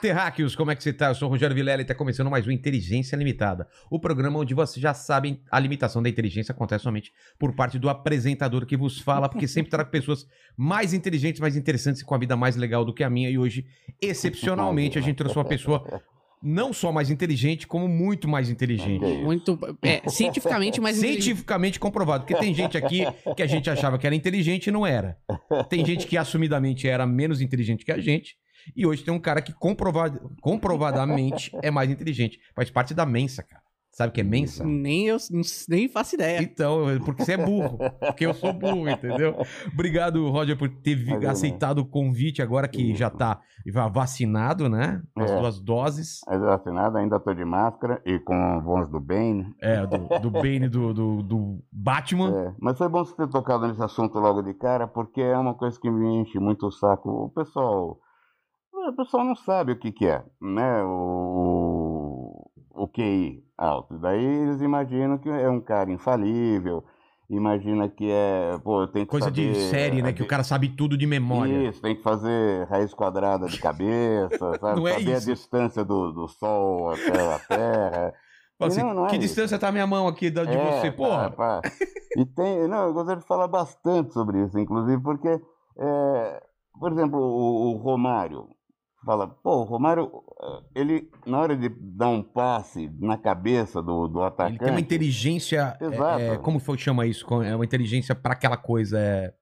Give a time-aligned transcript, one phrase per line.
[0.00, 0.56] Terráqueos!
[0.56, 1.08] Como é que você tá?
[1.08, 3.68] Eu sou o Rogério Vilela e está começando mais um Inteligência Limitada.
[3.90, 7.88] O programa onde vocês já sabem a limitação da inteligência acontece somente por parte do
[7.88, 12.18] apresentador que vos fala, porque sempre trago pessoas mais inteligentes, mais interessantes e com a
[12.18, 13.28] vida mais legal do que a minha.
[13.28, 13.66] E hoje,
[14.00, 16.02] excepcionalmente, a gente trouxe uma pessoa
[16.42, 19.04] não só mais inteligente, como muito mais inteligente.
[19.04, 19.58] Muito.
[19.82, 21.24] É, cientificamente mais inteligente.
[21.24, 22.24] Cientificamente comprovado.
[22.24, 23.02] Porque tem gente aqui
[23.36, 25.18] que a gente achava que era inteligente e não era.
[25.68, 28.36] Tem gente que assumidamente era menos inteligente que a gente.
[28.76, 30.10] E hoje tem um cara que comprova-
[30.40, 32.38] comprovadamente é mais inteligente.
[32.54, 33.60] Faz parte da Mensa, cara.
[33.92, 34.64] Sabe o que é Mensa?
[34.64, 35.16] Nem eu
[35.68, 36.40] nem faço ideia.
[36.40, 37.76] Então, porque você é burro.
[37.98, 39.34] Porque eu sou burro, entendeu?
[39.74, 43.40] Obrigado, Roger, por ter Valeu, aceitado o convite agora que já tá
[43.74, 45.02] va- vacinado, né?
[45.16, 45.40] As É.
[45.40, 46.20] duas doses.
[46.24, 49.52] Mas vacinado, ainda tô de máscara e com voz do bem.
[49.60, 52.30] É, do, do Bane do, do, do Batman.
[52.32, 55.54] É, mas foi bom você ter tocado nesse assunto logo de cara, porque é uma
[55.54, 57.10] coisa que me enche muito o saco.
[57.24, 57.98] O pessoal,
[58.90, 60.82] o pessoal não sabe o que, que é, né?
[60.84, 63.98] O, o QI alto.
[63.98, 66.84] Daí eles imaginam que é um cara infalível,
[67.28, 70.12] imagina que é, pô, tem Coisa de saber série, né?
[70.12, 71.68] Que o de- cara sabe tudo de memória.
[71.68, 74.80] Isso, tem que fazer raiz quadrada de cabeça, sabe?
[74.80, 75.30] Não é Saber isso.
[75.30, 78.14] a distância do, do Sol até a Terra.
[78.62, 79.26] Assim, Não, não é que isso.
[79.28, 80.92] distância tá a minha mão aqui da- de É, você?
[80.92, 81.70] Porra, pá, pá.
[82.14, 85.40] E tem, não, eu gostaria de falar bastante sobre isso, inclusive, porque,
[85.78, 86.42] é,
[86.78, 88.48] por exemplo, o, o Romário
[89.04, 90.10] fala, pô, o Romário,
[90.42, 94.70] eh, ele, na hora de dar um passe na cabeça do, do ele atacante, tem
[94.70, 95.76] uma inteligência.
[95.80, 96.20] é, Exato.
[96.22, 97.26] é, como foi que chama isso?
[97.42, 98.98] É uma inteligência pra aquela coisa.
[98.98, 99.32] É,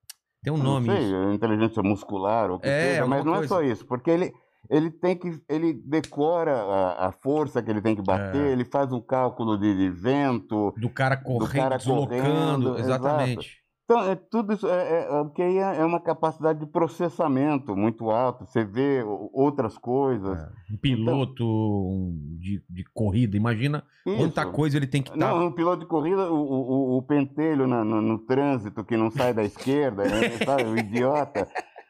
[0.43, 1.33] tem um não nome sei, isso.
[1.33, 3.73] inteligência muscular, ou que É, seja, mas não é só coisa.
[3.73, 4.33] isso, porque ele,
[4.71, 8.53] ele tem que, ele decora a, a força que ele tem que bater, É.
[8.53, 12.09] ele faz um cálculo de, de vento, Do cara correndo, cara deslocando.
[12.23, 13.59] correndo, exatamente.
[13.91, 18.11] Então, é tudo isso, é, é, o QI é é uma capacidade de processamento muito
[18.11, 18.45] alta.
[18.45, 20.39] Você vê outras coisas.
[20.71, 24.53] Um piloto um de, de corrida, imagina quanta Isso.
[24.53, 25.19] coisa ele tem que estar.
[25.19, 29.11] Não, um piloto de corrida, o, o, o pentelho na- no, no trânsito que não
[29.11, 30.65] sai da esquerda, né, sabe?
[30.65, 31.49] O idiota.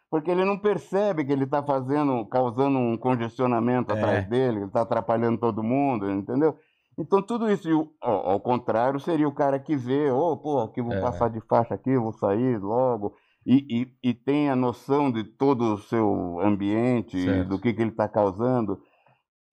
[0.08, 3.98] Porque ele não percebe que ele está fazendo, causando um congestionamento É.
[3.98, 6.56] atrás dele, ele está atrapalhando todo mundo, entendeu?
[6.98, 7.68] Então tudo isso,
[8.02, 11.00] ó, ao contrário, seria o cara que vê, ô, pô, aqui vou É.
[11.00, 13.14] passar de faixa aqui, vou sair logo,
[13.46, 17.48] e, e, e tem a noção de todo o seu ambiente, Certo.
[17.48, 18.80] do que, que ele está causando.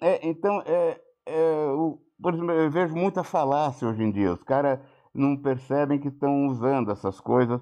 [0.01, 4.33] É, então, é, é, o- por exemplo, eu vejo muita falácia hoje em dia.
[4.33, 4.79] Os caras
[5.13, 7.61] não percebem que estão usando essas coisas.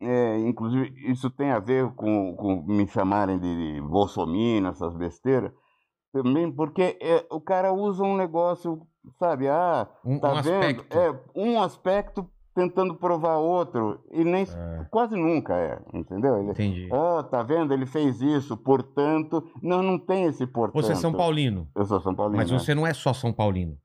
[0.00, 5.52] É, inclusive, isso tem a ver com, com me chamarem de bolsominion, essas besteiras.
[6.12, 8.82] Também porque é, o cara usa um negócio,
[9.18, 9.48] sabe?
[9.48, 10.58] Ah, Um, tá um vendo?
[10.62, 10.98] aspecto.
[10.98, 14.00] É, um aspecto tentando provar outro.
[14.12, 16.38] E nem É, quase nunca é, entendeu?
[16.38, 16.88] Ele, entendi.
[16.92, 17.72] Ó, tá vendo?
[17.72, 19.42] Ele fez isso, portanto.
[19.62, 20.82] Não, não tem esse portanto.
[20.82, 22.36] Você é São Paulino, Eu sou São Paulino.
[22.36, 22.58] mas né?
[22.58, 23.76] você não é só São Paulino.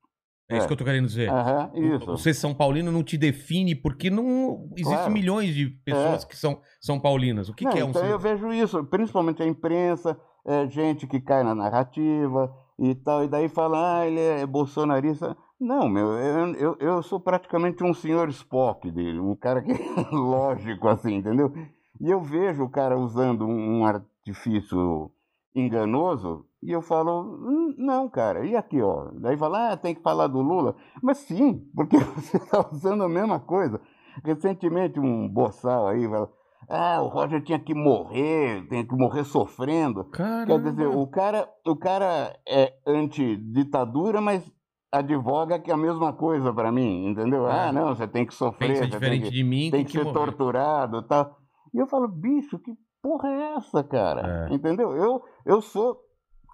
[0.49, 0.57] É, É.
[0.59, 1.29] isso que eu tô querendo dizer.
[1.29, 2.05] Aham, isso.
[2.07, 5.11] Você São Paulino não te define porque não existem Claro.
[5.11, 6.27] milhões de pessoas É.
[6.27, 7.49] que são São Paulinas.
[7.49, 11.05] O que, Não, que é um então eu vejo isso, principalmente a imprensa, é, gente
[11.07, 15.35] que cai na narrativa e tal, e daí fala, ah, ele é bolsonarista.
[15.59, 19.75] Não, meu, eu, eu, eu sou praticamente um senhor Spock dele, um cara que é
[20.15, 21.51] lógico assim, entendeu?
[21.99, 25.11] E eu vejo o cara usando um, artifício
[25.55, 29.09] enganoso e eu falo, "Hum, não, cara, e aqui, ó?
[29.13, 30.75] Daí fala, ah, tem que falar do Lula.
[31.01, 33.81] Mas sim, porque você está usando a mesma coisa.
[34.23, 36.29] Recentemente um boçal aí fala,
[36.69, 40.03] ah, o Roger tinha que morrer, tem que morrer sofrendo.
[40.05, 40.59] Quer Caramba.
[40.59, 44.51] dizer, o cara, o cara é anti-ditadura, mas
[44.91, 47.47] advoga que é a mesma coisa para mim, entendeu?
[47.47, 47.67] É.
[47.67, 49.91] Ah, não, você tem que sofrer, Pensa você tem diferente que, de mim, tem que
[49.91, 50.13] ser morrer.
[50.13, 51.37] torturado tal.
[51.73, 54.47] E eu falo, bicho, que porra é essa, cara?
[54.49, 54.53] É.
[54.53, 54.95] Entendeu?
[54.95, 55.97] Eu, eu sou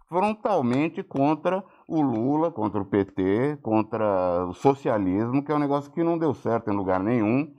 [0.09, 6.03] frontalmente contra o Lula, contra o PT, contra o socialismo, que é um negócio que
[6.03, 7.51] não deu certo em lugar nenhum.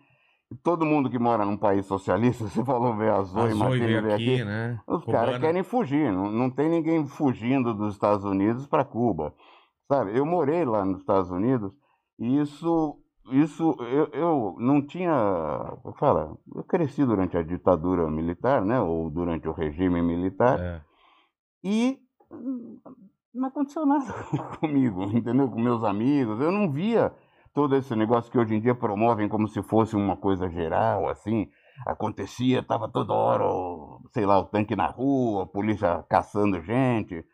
[0.62, 3.86] Todo mundo que mora num país socialista, você falou ver a A Zoe, Zoe Martini
[3.86, 4.80] veio aqui, aqui, né?
[4.86, 9.34] os caras querem fugir, não, não tem ninguém fugindo dos Estados Unidos para Cuba.
[9.86, 11.72] Sabe, eu morei lá nos Estados Unidos
[12.18, 12.98] e isso,
[13.32, 15.12] isso eu, eu não tinha.
[15.82, 18.80] como Fala, eu cresci durante a ditadura militar, né?
[18.80, 20.80] Ou durante o regime militar, É.
[21.62, 21.98] e
[23.34, 24.04] não aconteceu nada
[24.60, 25.48] comigo, entendeu?
[25.50, 26.40] Com meus amigos.
[26.40, 27.12] Eu não via
[27.54, 31.46] todo esse negócio que hoje em dia promovem como se fosse uma coisa geral, assim.
[31.86, 33.44] acontecia, tava toda hora,
[34.12, 37.24] sei lá, o tanque na rua, a polícia caçando gente.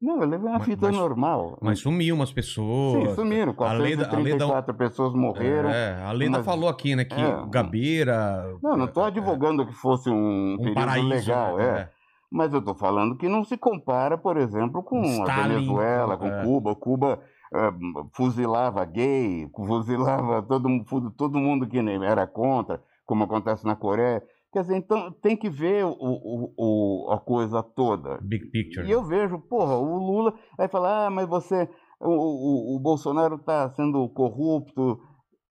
[0.00, 1.58] Não, eu levei uma Mas- fita mas- normal.
[1.60, 3.08] Mas sumiu umas pessoas.
[3.08, 3.52] Sim, sumiram.
[3.58, 5.68] A Leda, a Leda, 434 pessoas morreram.
[5.70, 7.44] é, a Leda mas- falou aqui, né, que É.
[7.50, 8.56] Gabeira...
[8.62, 11.08] Não, não estou é, advogando que fosse um, um período paraíso.
[11.08, 11.64] legal, né?
[11.80, 11.88] é.
[12.32, 16.26] Mas eu estou falando que não se compara, por exemplo, com a Stalin, Venezuela, com
[16.28, 16.44] é.
[16.44, 16.76] Cuba.
[16.76, 17.20] Cuba
[17.52, 17.70] eh,
[18.14, 20.68] fuzilava gay, fuzilava todo,
[21.16, 24.22] todo mundo que era contra, como acontece na Coreia.
[24.52, 28.18] Quer dizer, então tem que ver o, o- o- a coisa toda.
[28.22, 28.86] Big picture.
[28.86, 31.68] E eu vejo, porra, o Lula vai falar, ah, mas você,
[32.00, 34.98] o, o, o Bolsonaro está sendo corrupto.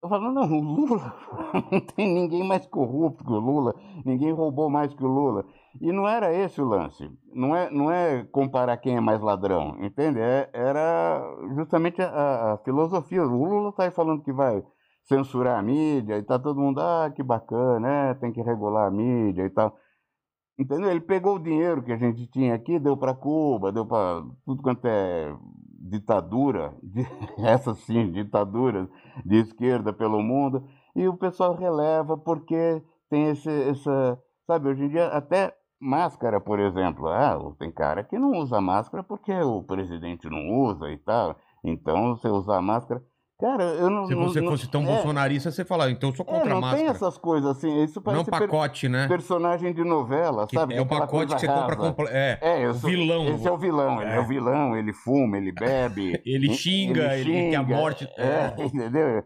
[0.04, 1.14] Eu falo, não, o Lula,
[1.72, 3.74] não tem ninguém mais corrupto que o Lula,
[4.06, 5.46] ninguém roubou mais que o Lula.
[5.82, 9.78] E não era esse o lance, não é, não é comparar quem é mais ladrão,
[9.82, 10.20] entende?
[10.20, 11.22] É- era
[11.56, 13.24] justamente a, a filosofia.
[13.24, 14.62] O Lula está aí falando que vai
[15.06, 18.92] censurar a mídia e tá todo mundo, ah, que bacana, é, tem que regular a
[18.92, 19.76] mídia e tal.
[20.58, 20.90] Entendeu?
[20.92, 24.62] Ele pegou o dinheiro que a gente tinha aqui, deu para Cuba, deu para tudo
[24.62, 25.34] quanto é
[25.80, 27.08] ditadura, de-
[27.46, 28.88] essas sim, ditaduras
[29.26, 30.64] de esquerda pelo mundo,
[30.96, 36.60] e o pessoal releva porque tem esse, essa, sabe, hoje em dia até máscara, por
[36.60, 41.36] exemplo, ah, tem cara que não usa máscara porque o presidente não usa e tal,
[41.64, 43.02] então você usar máscara,
[43.40, 44.06] cara, eu não...
[44.06, 46.52] Se não- você não- fosse tão é, bolsonarista, você fala, então eu sou é, contra
[46.52, 46.92] a não tem máscara.
[46.92, 49.08] essas coisas assim, isso Não parece per- pacote, né?
[49.08, 50.76] personagem de novela, Que sabe?
[50.76, 51.90] é o pacote que você compra rasa.
[51.90, 52.12] completo.
[52.14, 53.28] É, É, eu sou, vilão.
[53.30, 54.20] Esse é o vilão, ele é, É.
[54.20, 56.22] o vilão, ele fuma, ele bebe.
[56.26, 58.06] Ele xinga, ele quer a morte.
[58.18, 59.24] É, entendeu?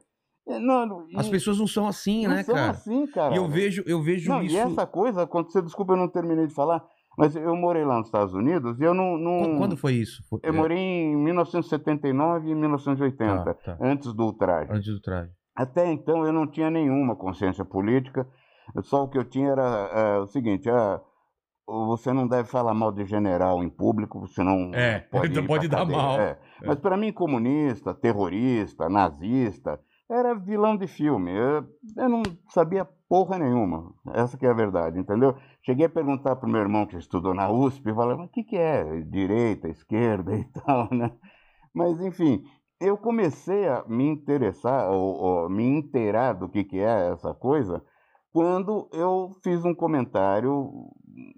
[0.47, 2.71] É, Não, não, As pessoas não são assim, não né, são cara?
[2.71, 3.33] assim, cara.
[3.33, 4.55] E eu vejo, eu vejo Não, isso.
[4.55, 6.83] e essa coisa aconteceu, desculpa, eu não terminei de falar,
[7.17, 9.17] mas eu morei lá nos Estados Unidos e eu não.
[9.17, 10.21] não Qu- Quando foi isso?
[10.29, 13.77] Foi- Eu é, morei em 1979 e 1980, Tá, tá.
[13.81, 14.71] antes do ultraje.
[14.71, 15.31] Antes do traje.
[15.55, 18.27] Até então eu não tinha nenhuma consciência política,
[18.81, 19.61] só o que eu tinha era
[19.93, 20.99] é, o seguinte: ah,
[21.65, 25.97] você não deve falar mal de general em público, senão É, pode, pode dar cadeia.
[25.97, 26.19] mal.
[26.19, 26.37] É.
[26.65, 31.31] Mas para mim, comunista, terrorista, nazista, era vilão de filme.
[31.31, 31.65] Eu,
[31.97, 33.93] eu não sabia porra nenhuma.
[34.13, 35.35] Essa que é a verdade, entendeu?
[35.63, 38.43] Cheguei a perguntar pro meu irmão que estudou na USP, e falei, mas o que,
[38.43, 41.11] que é direita, esquerda e tal, né?
[41.73, 42.43] Mas, enfim,
[42.79, 47.83] eu comecei a me interessar, ou, ou me inteirar do que, que é essa coisa,
[48.31, 50.71] quando eu fiz um comentário,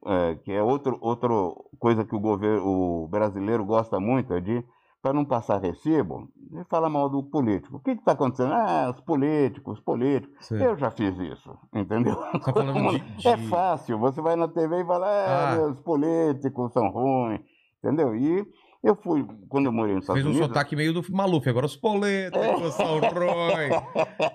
[0.06, 1.29] é, que é outro, outra
[1.77, 4.65] coisa que o governo o brasileiro gosta muito, é de,
[5.06, 7.78] para não passar recibo, de falar mal do político.
[7.78, 8.54] O que está acontecendo?
[8.54, 10.48] Ah, os políticos, os políticos.
[10.48, 12.16] Você Eu já fiz isso, entendeu?
[12.44, 15.68] tá falando de, de- É fácil, você vai na TV e fala, ah, Ah.
[15.68, 17.40] os políticos são ruins,
[17.84, 18.16] entendeu?
[18.16, 18.48] E
[18.86, 20.48] eu fui, quando eu morei nos Estados Fez um Unidos...
[20.48, 21.50] sotaque meio do Maluf.
[21.50, 23.74] Agora os políticos são ruins.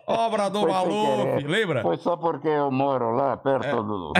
[0.07, 1.45] Obra do Foi Maluf.
[1.47, 1.83] Lembra?
[1.83, 3.73] Foi só porque eu moro lá, perto É.
[3.77, 4.13] do...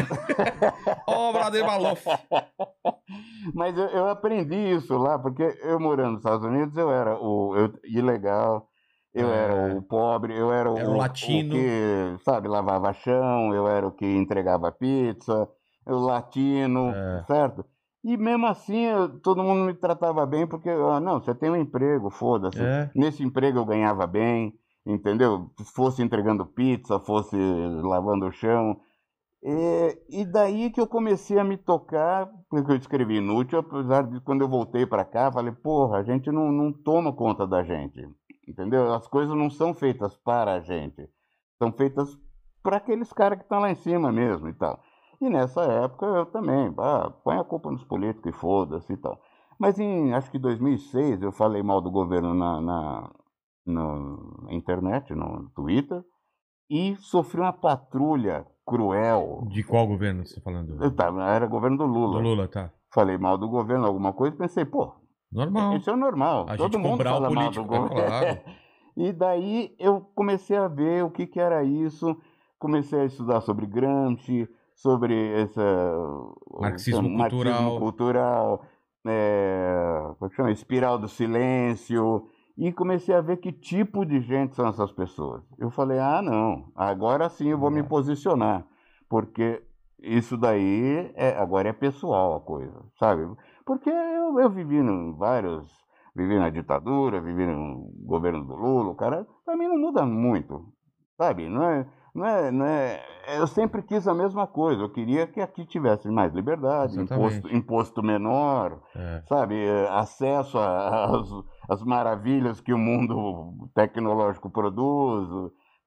[1.07, 2.05] Obra de Maluf.
[3.55, 7.57] Mas eu, eu aprendi isso lá, porque eu morando nos Estados Unidos, eu era o
[7.57, 8.69] eu- ilegal,
[9.15, 9.37] eu É.
[9.45, 11.51] era o pobre, eu era, Era o latino.
[11.55, 15.49] que, sabe, lavava chão, eu era o que entregava pizza,
[15.87, 17.25] o latino, É.
[17.27, 17.65] certo?
[18.03, 21.57] E mesmo assim, eu- todo mundo me tratava bem, porque, ah, não, você tem um
[21.57, 22.63] emprego, foda-se.
[22.63, 22.91] É.
[22.95, 24.55] Nesse emprego eu ganhava bem,
[24.87, 25.51] entendeu?
[25.75, 27.37] Fosse entregando pizza, fosse
[27.83, 28.81] lavando o chão.
[29.43, 34.21] E, e daí que eu comecei a me tocar, porque eu escrevi inútil, apesar de
[34.21, 38.01] quando eu voltei para cá, falei, porra, a gente não, não toma conta da gente,
[38.47, 38.93] entendeu?
[38.93, 41.09] As coisas não são feitas para a gente,
[41.59, 42.19] são feitas
[42.63, 44.79] para aqueles caras que estão lá em cima mesmo e tal.
[45.21, 49.21] E nessa época eu também, ah, põe a culpa nos políticos e foda-se e tal.
[49.59, 53.11] Mas em, acho que 2006, eu falei mal do governo na, na,
[53.67, 56.03] no- na internet, no Twitter,
[56.71, 59.45] e sofri uma patrulha cruel.
[59.49, 60.83] De qual governo você tá falando?
[60.83, 62.19] Eu tava, era governo do Lula.
[62.23, 62.73] Do Lula, tá.
[62.95, 64.95] Falei mal do governo, alguma coisa, pensei, pô,
[65.31, 65.77] Normal.
[65.77, 66.47] isso é normal.
[66.49, 68.09] A Todo gente mundo cobrar o fala mal político, do é governo.
[68.09, 68.41] claro.
[68.97, 72.15] E daí eu comecei a ver o que, que era isso,
[72.59, 74.49] comecei a estudar sobre Gramsci,
[74.81, 77.79] sobre essa o- Marxismo marxismo cultural.
[77.79, 78.65] cultural,
[79.07, 80.51] é, como é que chama?
[80.51, 85.43] Espiral do silêncio, e comecei a ver que tipo de gente são essas pessoas.
[85.59, 88.67] Eu falei, ah, não, agora sim eu vou me posicionar,
[89.09, 89.63] porque
[90.03, 93.29] isso daí é, agora é pessoal a coisa, sabe?
[93.67, 95.69] Porque eu, eu vivi em vários,
[96.17, 100.73] vivi na ditadura, vivi no governo do Lula, o cara, pra mim não muda muito,
[101.19, 101.49] sabe?
[101.51, 103.01] Não é, não é, não é,
[103.39, 108.03] eu sempre quis a mesma coisa, eu queria que aqui tivesse mais liberdade, imposto, imposto
[108.03, 109.23] menor, É.
[109.29, 110.59] sabe, eh, acesso
[111.69, 115.29] às, maravilhas que o mundo tecnológico produz.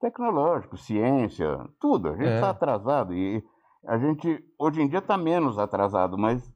[0.00, 2.08] tecnológico, ciência, tudo.
[2.08, 2.34] A gente É.
[2.34, 3.42] está atrasado e
[3.86, 6.52] a gente hoje em dia está menos atrasado, mas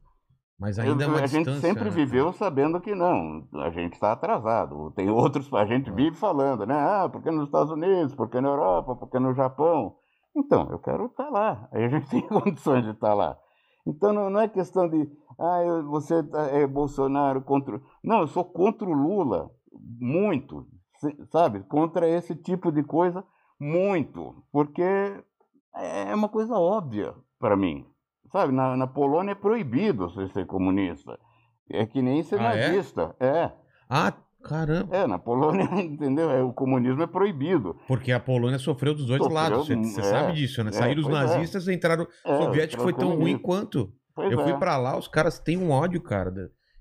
[0.59, 1.89] Mas eu- ainda é uma a gente sempre né?
[1.89, 4.91] viveu sabendo que não, a gente está atrasado.
[4.91, 5.67] Tem outros, a É.
[5.67, 6.75] gente vive falando, né?
[6.75, 9.95] Ah, porque nos Estados Unidos, porque na Europa, porque no Japão.
[10.35, 11.67] Então, eu quero estar lá.
[11.71, 13.37] Aí a gente tem condições de estar lá.
[13.87, 17.81] Então não, não é questão de, ah, eu- você tá- é Bolsonaro contra.
[18.03, 19.49] Não, eu sou contra o Lula,
[19.99, 20.67] muito,
[21.31, 21.61] sabe?
[21.63, 23.23] Contra esse tipo de coisa,
[23.59, 24.83] muito, porque
[25.75, 27.85] é uma coisa óbvia para mim.
[28.31, 31.17] Sabe, na, na Polônia é proibido você ser comunista.
[31.71, 32.67] É que nem ser Ah, é?
[32.67, 33.15] nazista.
[33.19, 33.51] É?
[33.89, 34.95] Ah, caramba.
[34.95, 36.29] é, na Polônia, entendeu?
[36.31, 37.75] É, o comunismo é proibido.
[37.87, 39.67] Porque a Polônia sofreu dos dois Sofreu, lados.
[39.67, 40.69] Você você é, sabe disso, né?
[40.69, 41.11] é, Saíram os é.
[41.11, 42.07] nazistas, entraram.
[42.25, 43.91] É, O soviético foi tão ruim quanto.
[44.15, 46.29] Pois Eu fui é, pra lá, os caras têm um ódio, cara.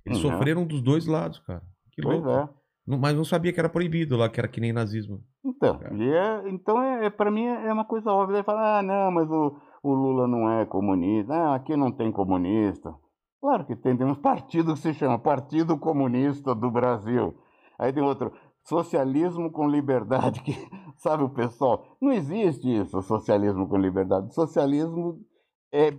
[0.04, 0.30] Eles Uhum.
[0.32, 1.62] sofreram dos dois lados, cara.
[1.92, 2.30] Que Pois louco.
[2.30, 2.48] é.
[2.96, 5.20] Mas não sabia que era proibido lá, que era que nem nazismo.
[5.44, 8.36] Então, e é, então é, para mim é uma coisa óbvia.
[8.36, 11.32] Ele fala, ah, não, mas o, o Lula não é comunista.
[11.34, 12.94] Ah, aqui não tem comunista.
[13.40, 17.36] Claro que tem, tem uns partidos que se chama Partido Comunista do Brasil.
[17.78, 18.32] Aí tem outro,
[18.64, 20.54] socialismo com liberdade, que
[20.96, 21.96] sabe o pessoal?
[22.00, 24.34] Não existe isso, socialismo com liberdade.
[24.34, 25.20] Socialismo
[25.72, 25.92] é,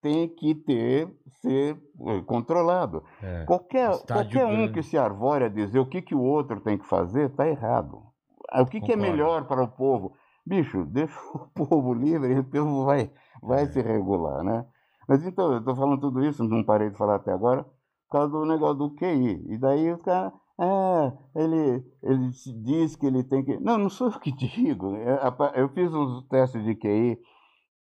[0.00, 1.08] tem que ter,
[1.40, 1.76] ser
[2.06, 3.02] eh, controlado.
[3.22, 3.44] É.
[3.44, 4.72] Qualquer, qualquer um grande.
[4.72, 8.02] que se arvore a dizer o que, que o outro tem que fazer, está errado.
[8.50, 10.12] Ah, O que, que é melhor para o povo?
[10.46, 13.10] Bicho, deixa o povo livre o povo vai,
[13.46, 14.66] vai se regular, né?
[15.08, 18.32] Mas então, eu estou falando tudo isso, não parei de falar até agora, por causa
[18.32, 19.44] do negócio do QI.
[19.52, 22.30] E daí os caras, é, ele, ele
[22.62, 23.58] diz que ele tem que.
[23.58, 24.94] Não, não sou eu que digo.
[24.96, 25.18] É,
[25.60, 27.18] Eu fiz uns testes de QI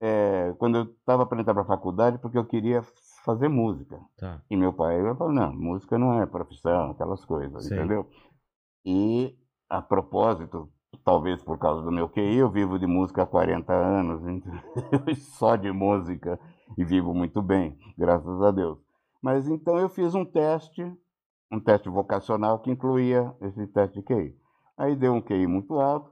[0.00, 2.82] é, quando eu estava para entrar para a faculdade, porque eu queria
[3.25, 4.00] fazer música.
[4.18, 4.42] Tá.
[4.50, 7.76] E meu pai falou, não, música não é profissão, aquelas coisas, Sei.
[7.76, 8.09] entendeu?
[8.85, 9.37] E,
[9.68, 10.68] a propósito,
[11.04, 14.22] talvez por causa do meu QI, eu vivo de música há 40 anos,
[15.37, 16.38] só de música,
[16.76, 18.78] e vivo muito bem, graças a Deus.
[19.20, 20.84] Mas então eu fiz um teste,
[21.50, 24.37] um teste vocacional que incluía esse teste de QI.
[24.76, 26.11] Aí deu um QI muito alto,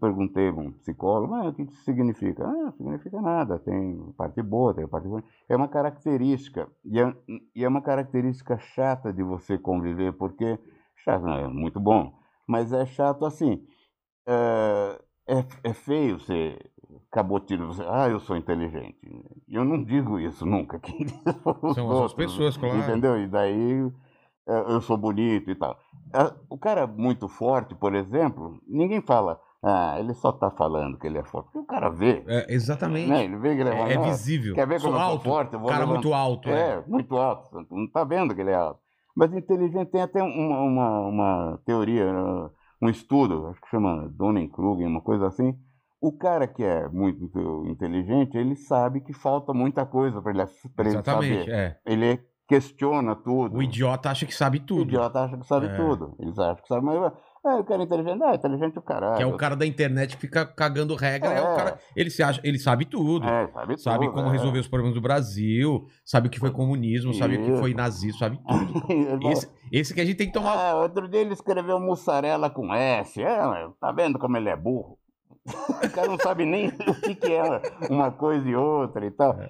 [0.00, 2.46] perguntei a um psicólogo, mas o que isso significa?
[2.46, 5.22] Ah, não significa nada, tem parte boa, tem parte ruim.
[5.48, 7.14] É uma característica, e é,
[7.54, 10.58] e é uma característica chata de você conviver, porque,
[10.96, 12.12] chato, não, é muito bom,
[12.46, 13.64] mas é chato assim,
[14.30, 15.00] é,
[15.38, 16.70] é, é feio ser
[17.10, 18.96] cabotilho, você, ah, eu sou inteligente.
[19.48, 21.22] Eu não digo isso nunca, quem diz
[21.74, 22.78] São as outros, pessoas, claro.
[22.78, 23.18] Entendeu?
[23.20, 23.90] E daí
[24.48, 25.76] é, eu sou bonito e tal.
[26.14, 31.06] É, O cara muito forte, por exemplo, ninguém fala, ah, ele só tá falando que
[31.06, 31.46] ele é forte.
[31.46, 33.08] Porque o cara vê, É, exatamente.
[33.10, 33.24] né?
[33.24, 34.54] Ele vê que ele é, É, é "Ah, visível.
[34.54, 35.54] Quer ver como eu sou forte?
[35.54, 36.48] Eu vou cara levantar." muito alto.
[36.48, 36.72] É.
[36.76, 37.50] É, muito alto.
[37.50, 38.80] Você Não tá vendo que ele é alto.
[39.14, 42.50] Mas inteligente tem até uma, uma, uma teoria, uh,
[42.82, 45.54] um estudo, acho que chama Dunning-Kruger, uma coisa assim.
[46.00, 47.30] O cara que é muito
[47.66, 50.42] inteligente, ele sabe que falta muita coisa para ele,
[50.74, 51.48] pra ele saber.
[51.50, 51.78] É.
[51.84, 52.18] Ele
[52.48, 53.58] questiona tudo.
[53.58, 54.82] O idiota acha que sabe O tudo.
[54.82, 55.76] idiota acha que sabe É.
[55.76, 56.16] tudo.
[56.18, 57.12] Eles acham que sabe, mas
[57.44, 59.16] ah, o cara é inteligente, ah, inteligente o caralho.
[59.16, 61.30] Que é o cara da internet que fica cagando regra.
[61.32, 61.56] É, o É.
[61.56, 61.78] cara.
[61.96, 63.26] Ele se acha, ele sabe tudo.
[63.26, 64.32] É, sabe, Sabe tudo, como é.
[64.32, 68.18] resolver os problemas do Brasil, sabe o que foi comunismo, sabe o que foi nazismo,
[68.18, 69.30] sabe tudo.
[69.30, 70.54] Esse, esse que a gente tem que tomar.
[70.56, 73.22] Ah, outro dia ele escreveu mussarela com S.
[73.22, 73.38] É,
[73.80, 74.98] tá vendo como ele é burro?
[75.82, 79.32] o cara não sabe nem o que, que é uma coisa e outra e tal.
[79.40, 79.48] É.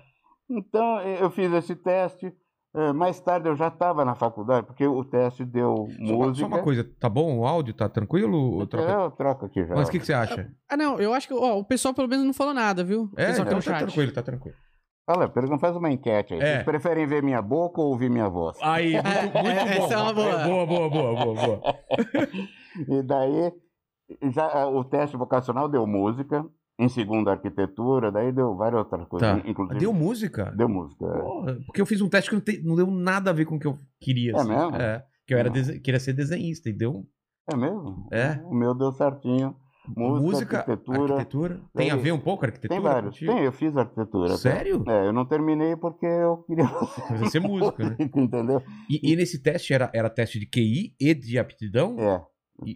[0.49, 2.33] Então, eu fiz esse teste.
[2.75, 6.49] Eh, Mais tarde eu já estava na faculdade, porque o teste deu Só uma, música.
[6.49, 7.75] só uma coisa, tá bom o áudio?
[7.75, 8.37] Tá tranquilo?
[8.59, 9.75] Ou troca- Eu troco aqui já.
[9.75, 10.51] Mas o que, que você acha?
[10.69, 13.11] Ah, não, eu acho que ó, o pessoal pelo menos não falou nada, viu?
[13.17, 13.85] O É, pessoal então tá tá chat.
[13.87, 14.57] tranquilo, tá tranquilo.
[15.07, 16.41] Fala, pergunta, faz uma enquete aí.
[16.41, 16.53] É.
[16.53, 18.57] Vocês preferem ver minha boca ou ouvir minha voz?
[18.63, 19.85] Aí, muito, muito É, bom.
[19.85, 20.39] essa é uma boa.
[20.45, 21.61] boa, boa, boa, boa, boa.
[22.89, 23.53] E daí,
[24.33, 26.45] já o teste vocacional deu música,
[26.81, 29.43] em segunda arquitetura, daí deu várias outras coisas.
[29.43, 29.49] Tá.
[29.49, 30.53] Inclusive, Deu música?
[30.57, 31.05] deu música.
[31.07, 31.19] é.
[31.21, 33.57] Porra, porque eu fiz um teste que não, te- não deu nada a ver com
[33.57, 34.33] o que eu queria.
[34.33, 34.49] É assim.
[34.49, 34.77] mesmo?
[34.77, 35.05] É.
[35.27, 37.05] Que eu era dese- queria ser desenhista e deu
[37.53, 38.09] É mesmo?
[38.11, 38.41] É.
[38.45, 39.55] O meu deu certinho.
[39.97, 41.15] Música, arquitetura.
[41.15, 41.61] arquitetura.
[41.75, 42.81] Tem a ver um pouco a arquitetura?
[42.81, 43.13] Tem vários.
[43.13, 43.33] contigo?
[43.33, 44.37] Tem, eu fiz arquitetura.
[44.37, 44.85] Sério?
[44.87, 46.65] É, eu não terminei porque eu queria
[47.11, 47.97] Mas ia ser música, né?
[48.15, 48.63] Entendeu?
[48.89, 51.97] E, e nesse teste era, era teste de QI e de aptidão?
[51.99, 52.23] É.
[52.65, 52.75] E-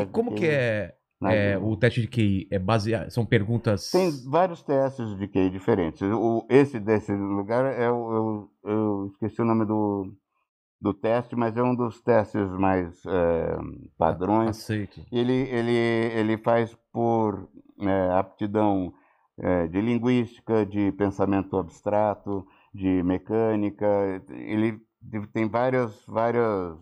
[0.00, 0.92] E como que é,
[1.24, 2.48] é, o teste de QI?
[2.50, 3.90] É baseado, são perguntas...
[3.90, 6.02] Tem vários testes de QI diferentes.
[6.02, 8.12] O, esse desse lugar é o.
[8.12, 10.12] Eu, eu esqueci o nome do,
[10.80, 13.58] do teste, mas é um dos testes mais é,
[13.98, 14.50] padrões.
[14.50, 15.00] Aceito.
[15.12, 17.48] Ele, ele, ele faz por
[17.80, 18.92] é, aptidão
[19.38, 23.86] é, de linguística, de pensamento abstrato, de mecânica.
[24.30, 24.80] Ele
[25.32, 26.78] tem várias, várias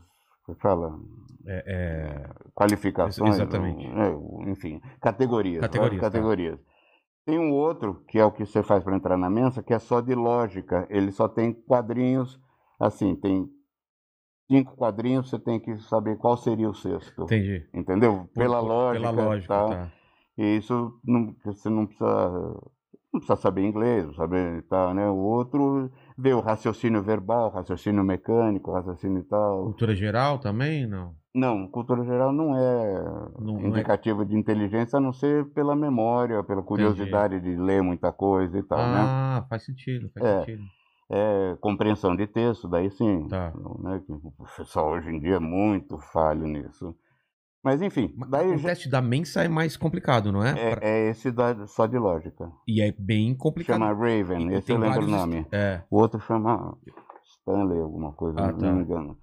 [0.57, 0.99] fala
[1.47, 3.87] É, é, qualificações, Exatamente.
[3.87, 5.61] é, enfim, categorias.
[5.61, 6.07] vai, Categorias, tá.
[6.11, 6.59] categorias.
[7.25, 9.79] Tem um outro, que é o que você faz para entrar na mensa, que é
[9.79, 10.87] só de lógica.
[10.91, 12.41] Ele só tem quadrinhos,
[12.81, 13.49] assim, tem
[14.51, 17.23] cinco quadrinhos, você tem que saber qual seria o sexto.
[17.25, 17.69] entendi.
[17.75, 18.29] Entendeu?
[18.35, 19.11] Pela por- lógica.
[19.13, 19.69] Pela lógica, tá?
[19.69, 19.93] tá.
[20.39, 22.61] E isso não, você não precisa,
[23.13, 25.09] não precisa saber inglês, saber tá, né?
[25.09, 29.65] O outro vê o raciocínio verbal, raciocínio mecânico, raciocínio e tal.
[29.65, 30.87] Cultura geral também?
[30.87, 31.15] Não.
[31.35, 33.05] Não, cultura geral não é
[33.39, 37.83] Não- não é- indicativo de inteligência, a não ser pela memória, pela curiosidade de ler
[37.83, 39.05] muita coisa e tal, né?
[39.07, 40.39] ah, faz sentido, faz É.
[40.41, 40.63] sentido.
[41.11, 43.27] É compreensão de texto, daí sim.
[43.29, 43.53] Tá.
[43.79, 44.03] Né?
[44.05, 46.95] que O pessoal hoje em dia é muito falho nisso.
[47.69, 50.53] Mas enfim, daí o já- teste da mensa é mais complicado, não é?
[50.75, 52.51] Pra- é, é esse da, só de lógica.
[52.67, 53.75] E é bem complicado.
[53.79, 55.47] Chama Raven, E esse eu lembro o nome.
[55.53, 55.83] É.
[55.91, 56.75] O outro chama
[57.41, 58.73] Stanley, alguma coisa, Ah, não tá.
[58.73, 59.19] me engano.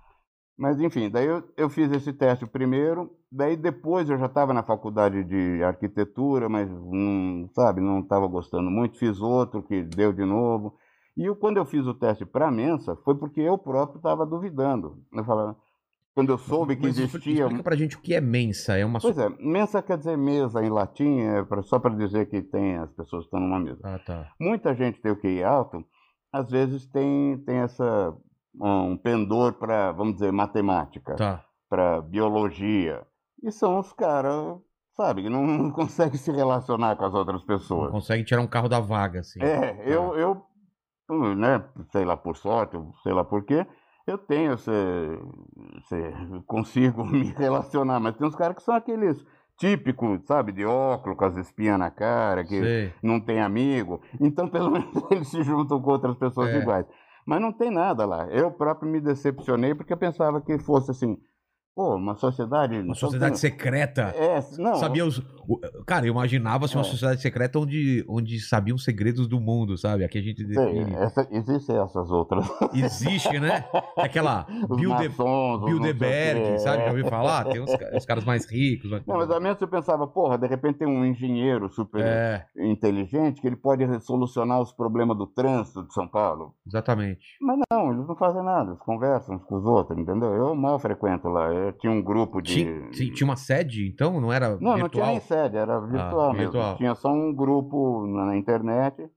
[0.56, 4.62] Mas enfim, daí eu, eu fiz esse teste primeiro, daí depois eu já estava na
[4.62, 10.24] faculdade de arquitetura, mas não, sabe, não estava gostando muito, fiz outro que deu de
[10.24, 10.76] novo.
[11.18, 14.24] E eu, quando eu fiz o teste para a Mensa, foi porque eu próprio estava
[14.24, 14.98] duvidando.
[15.12, 15.58] Eu falava,
[16.16, 17.42] quando eu soube que Mas existia.
[17.44, 18.78] Explica pra gente o que é mensa.
[18.78, 19.00] É uma.
[19.02, 22.78] Pois é, mensa quer dizer mesa em latim, é pra- só para dizer que tem
[22.78, 23.82] as pessoas que estão numa mesa.
[23.84, 24.32] Ah, tá.
[24.40, 25.84] Muita gente tem o QI alto,
[26.32, 28.16] às vezes tem, tem essa
[28.58, 31.44] um pendor para, vamos dizer, matemática, Tá.
[31.70, 33.06] para biologia.
[33.44, 34.56] E são os caras,
[34.96, 37.92] sabe, que não, não conseguem se relacionar com as outras Não pessoas.
[37.92, 39.44] consegue tirar um carro da vaga, assim.
[39.44, 40.42] É, eu, eu,
[41.12, 43.68] hum, né, sei lá por sorte, sei lá por quê,
[44.08, 44.72] eu tenho esse,
[45.78, 49.26] esse- consigo me relacionar, mas tem uns caras que são aqueles
[49.58, 52.94] típicos, sabe, de óculos, com as espinhas na cara, que Sei.
[53.02, 56.58] não tem amigo, então pelo menos eles se juntam com outras pessoas É.
[56.60, 56.86] iguais.
[57.26, 58.28] Mas não tem nada lá.
[58.28, 61.18] Eu próprio me decepcionei porque eu pensava que fosse assim,
[61.76, 62.80] pô, uma sociedade.
[62.80, 64.14] Uma sociedade secreta.
[64.18, 64.76] É, não.
[64.76, 65.22] Sabia os.
[65.86, 66.90] Cara, eu imaginava assim, uma É.
[66.90, 70.04] sociedade secreta onde, onde sabiam segredos do mundo, sabe?
[70.04, 70.94] Aqui a gente define.
[70.96, 72.48] essa, existem essas outras.
[72.74, 73.64] Existe, né?
[73.98, 76.60] Aquela maçons, os não sei o Bilderberg, quê.
[76.60, 76.84] sabe?
[76.84, 77.46] Já ouviu falar?
[77.46, 78.90] Tem uns, os caras mais ricos.
[78.90, 82.46] mais- Não, mas a menos eu pensava, porra, de repente tem um engenheiro super É,
[82.58, 86.54] inteligente que ele pode solucionar os problemas do trânsito de São Paulo.
[86.66, 87.20] exatamente.
[87.42, 90.34] Mas não, eles não fazem nada, eles conversam uns com os outros, entendeu?
[90.34, 91.46] Eu mal frequento lá.
[91.68, 92.66] Eu tinha um grupo de.
[92.92, 94.20] Tinha, tinha- uma sede, então?
[94.20, 95.08] Não era Não, não tinha virtual?
[95.08, 96.52] nem sede, era virtual mesmo.
[96.52, 96.78] virtual.
[96.78, 99.10] Tinha só um grupo na, na internet.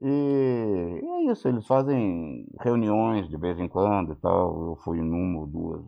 [0.00, 4.70] E, é isso, eles fazem reuniões de vez em quando e tal.
[4.70, 5.82] Eu fui numa ou duas.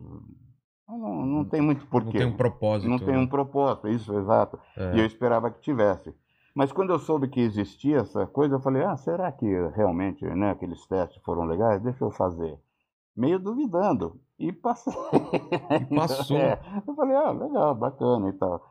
[0.87, 2.17] Não, não tem muito Não porquê.
[2.17, 2.89] tem um propósito.
[2.89, 3.19] Não tem né?
[3.19, 4.59] um propósito, isso, exato.
[4.75, 4.95] É.
[4.95, 6.13] E eu esperava que tivesse.
[6.55, 10.49] Mas quando eu soube que existia essa coisa, eu falei, ah, será que realmente né,
[10.49, 11.79] aqueles testes foram legais?
[11.81, 12.57] Deixa eu fazer.
[13.15, 14.19] Meio duvidando.
[14.39, 14.93] E passei.
[15.81, 16.37] E passou.
[16.39, 18.61] É, eu falei, ah, legal, bacana e tal.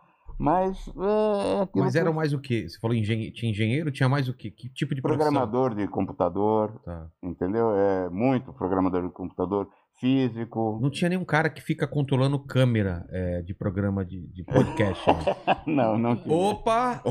[0.40, 2.68] Mas é aquilo Mas que era eu- mais o quê?
[2.68, 3.30] Você falou engenhe...
[3.32, 4.50] tinha engenheiro, tinha mais o quê?
[4.52, 5.26] Que tipo de profissão?
[5.32, 7.08] programador de computador, Tá.
[7.22, 7.72] entendeu?
[7.74, 10.78] É muito programador de computador, físico.
[10.80, 15.04] Não tinha nenhum cara que fica controlando câmera é, de programa de, de podcast.
[15.08, 15.36] né?
[15.66, 16.34] Não, não tinha.
[16.34, 17.02] Opa!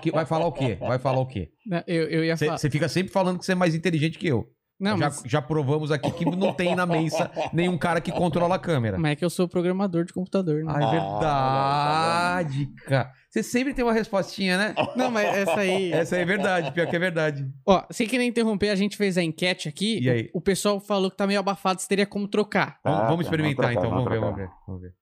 [0.00, 0.76] Que vai falar o quê?
[0.80, 1.50] Vai falar o quê?
[1.86, 2.56] Eu, eu ia falar.
[2.58, 4.48] Você fica sempre falando que você é mais inteligente que eu.
[4.84, 8.56] Não, já, mas, já provamos aqui que não tem na mensa nenhum cara que controla
[8.56, 8.98] a câmera.
[8.98, 10.70] mas é que eu sou programador de computador, né?
[10.76, 13.12] Ah, é Ah, verdade, cara.
[13.30, 14.74] Você sempre tem uma respostinha, né?
[14.94, 15.90] Não, mas essa aí.
[15.90, 17.50] Essa aí é verdade, pior que é verdade.
[17.66, 20.00] Ó, sem querer interromper, a gente fez a enquete aqui.
[20.00, 20.30] E aí?
[20.34, 22.78] O, pessoal falou que tá meio abafado, se teria como trocar.
[22.82, 24.94] Tá, Vamos, vamos experimentar trocar, então, vamos ver, vamos ver, vamos ver.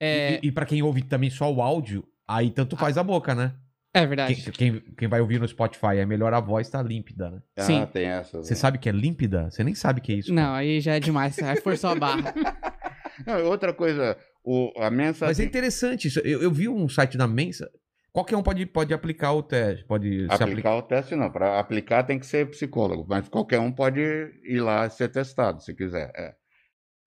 [0.00, 3.34] É, E, e pra quem ouve também só o áudio, aí tanto faz a boca,
[3.34, 3.54] né?
[3.96, 4.52] É Quem, verdade.
[4.52, 7.42] quem, quem vai ouvir no Spotify é melhor a voz tá límpida, né?
[7.56, 7.86] Ah, Sim.
[7.86, 8.38] tem essa.
[8.38, 9.50] Você sabe que é límpida?
[9.50, 10.32] Você nem sabe o que é isso.
[10.32, 11.34] Não, aí já é demais.
[11.34, 12.34] Você vai forçar a barra.
[13.26, 15.26] Não, outra coisa, o, a mensa.
[15.26, 16.18] Mas é interessante isso.
[16.20, 17.70] Eu, eu vi um site da Mensa.
[18.12, 19.84] Qualquer um pode, pode aplicar o teste.
[19.86, 20.44] Pode se aplicar.
[20.44, 24.00] Aplicar o teste não, para aplicar tem que ser psicólogo, mas qualquer um pode
[24.44, 26.10] ir lá ser testado se quiser.
[26.16, 26.34] é.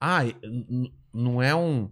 [0.01, 0.21] Ah,
[1.13, 1.91] não é um.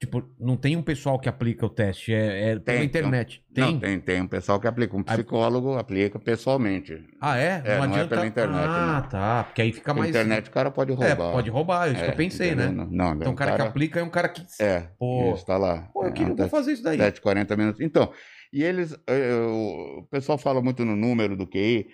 [0.00, 2.14] Tipo, não tem um pessoal que aplica o teste.
[2.14, 3.42] É, é pela Tem, internet.
[3.52, 3.64] Tem?
[3.64, 7.04] Não, tem, tem um pessoal que aplica, um Aí- psicólogo aplica pessoalmente.
[7.20, 7.60] Ah, é?
[7.64, 9.08] É, não é pela internet, Ah, não.
[9.10, 9.44] tá.
[9.44, 10.10] Porque aí fica Na mais.
[10.10, 11.32] internet o cara pode É, roubar.
[11.32, 11.88] pode roubar.
[11.88, 12.70] É isso que É, eu pensei, entendeu?
[12.72, 12.86] né?
[12.88, 14.46] Não, não, Então um o cara, que aplica é um cara que.
[14.60, 15.34] É, Pô.
[15.34, 15.88] isso, tá lá.
[15.92, 16.96] Pô, eu É, queria teste- fazer isso daí.
[16.96, 17.80] teste 40 minutos.
[17.80, 18.12] Então,
[18.52, 21.88] e eles, eh, o pessoal fala muito no número do QI,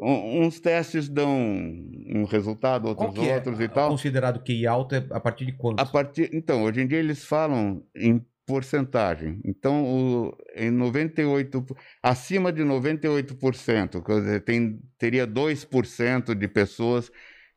[0.00, 3.90] um- uns testes dão um resultado, outros é outros e tal.
[3.90, 5.80] considerado QI alto é a partir de quanto?
[5.80, 9.40] A partir, então, hoje em dia eles falam em porcentagem.
[9.44, 11.64] Então, o, em 98,
[12.02, 17.10] acima de 98%, quer dizer, tem, teria 2% de pessoas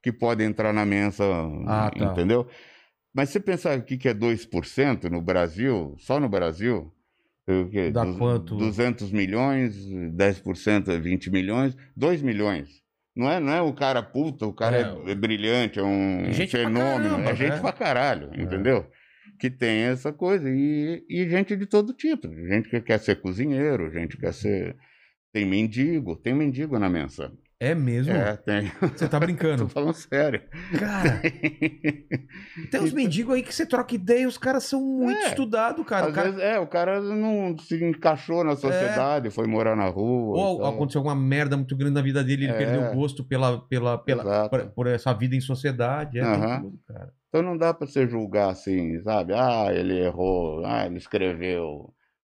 [0.03, 1.23] que pode entrar na mensa,
[1.67, 2.05] Ah, tá.
[2.05, 2.47] entendeu?
[3.13, 7.00] Mas se você pensar aqui que é 2% no Brasil, só no Brasil, o?
[7.91, 8.55] Dá Du- quanto?
[8.55, 9.75] 200 milhões,
[10.15, 12.81] 10% é 20 milhões, 2 milhões.
[13.15, 17.09] Não é, não é o cara puta, o cara É, é, brilhante, é um fenômeno.
[17.09, 17.59] caramba, é gente é.
[17.59, 18.85] pra caralho, entendeu?
[19.39, 20.49] Que tem essa coisa.
[20.49, 22.27] E, e gente de todo tipo.
[22.47, 24.75] Gente que quer ser cozinheiro, gente que quer ser.
[25.33, 27.31] Tem mendigo, tem mendigo na mensa.
[27.63, 28.11] É mesmo?
[28.11, 28.71] É, tem.
[28.95, 29.69] Você tá Tô brincando.
[29.69, 30.41] falando sério.
[30.79, 31.21] Cara,
[32.71, 35.27] tem uns mendigos aí que você troca ideia e os caras são muito É.
[35.27, 36.07] estudados, cara.
[36.07, 40.37] Às cara- vezes, é, o cara não se encaixou na sociedade, foi morar na rua.
[40.39, 40.73] Ou tal.
[40.73, 42.57] aconteceu alguma merda muito grande na vida dele, ele É.
[42.57, 46.17] perdeu o gosto pela, pela, pela, por, por essa vida em sociedade.
[46.17, 46.61] É, Aham.
[46.63, 47.13] tudo, cara.
[47.29, 49.33] Então não dá pra você julgar assim, sabe?
[49.35, 51.93] Ah, ele errou, ah, ele escreveu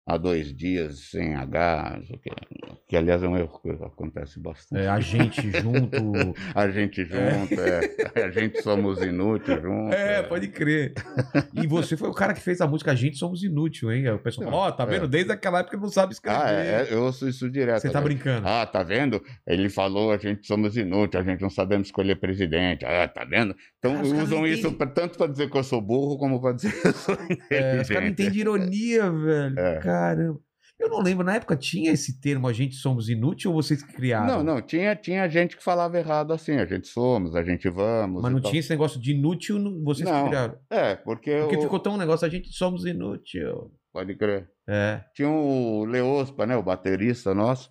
[0.05, 2.31] há dois dias sem H, quê.
[2.87, 4.81] que aliás é um erro que acontece bastante.
[4.83, 6.33] É, a gente junto.
[6.55, 8.23] A gente junto, é.
[8.23, 9.93] a gente somos inúteis junto.
[9.93, 10.93] É, pode crer.
[11.53, 14.07] E você foi o cara que fez a música A Gente Somos Inútil, hein?
[14.07, 15.05] Aí O pessoal falou, ó, tá vendo?
[15.05, 15.07] É.
[15.07, 16.39] Desde aquela época não sabe escrever.
[16.41, 17.81] Ah, é, é, eu ouço isso direto.
[17.81, 18.47] Você tá brincando.
[18.47, 19.21] Ah, tá vendo?
[19.45, 22.85] Ele falou, a gente somos inúteis, a gente não sabemos escolher presidente.
[22.85, 23.55] Ah, tá vendo?
[23.79, 26.71] Então Ah, usam isso pra- tanto para dizer que eu sou burro, como para dizer
[26.81, 27.47] que eu sou inteligente.
[27.51, 29.59] É, os caras não entendem ironia, velho.
[29.59, 29.79] É.
[29.91, 30.39] Caramba.
[30.79, 33.93] Eu não lembro, na época tinha esse termo, a gente somos inútil, ou vocês que
[33.93, 34.37] criaram?
[34.37, 38.19] Não, não, tinha, tinha gente que falava errado assim, a gente somos, a gente vamos.
[38.23, 38.49] Mas não tal.
[38.49, 40.27] tinha esse negócio de inútil, vocês que Não.
[40.27, 40.57] criaram.
[40.71, 43.71] É, porque, Porque o- ficou tão um negócio, a gente somos inútil.
[43.93, 44.49] pode crer.
[44.67, 45.03] É.
[45.13, 47.69] Tinha o Leospa, né, o baterista nosso,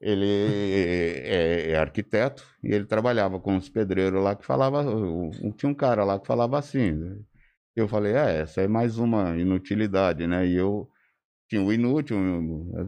[0.00, 0.26] ele
[1.24, 4.84] é, é arquiteto e ele trabalhava com os pedreiros lá que falava,
[5.56, 6.90] tinha um cara lá que falava assim.
[6.92, 7.16] né?
[7.76, 10.44] Eu falei, é, essa é mais uma inutilidade, né?
[10.44, 10.88] E eu
[11.48, 12.18] tinha o inútil,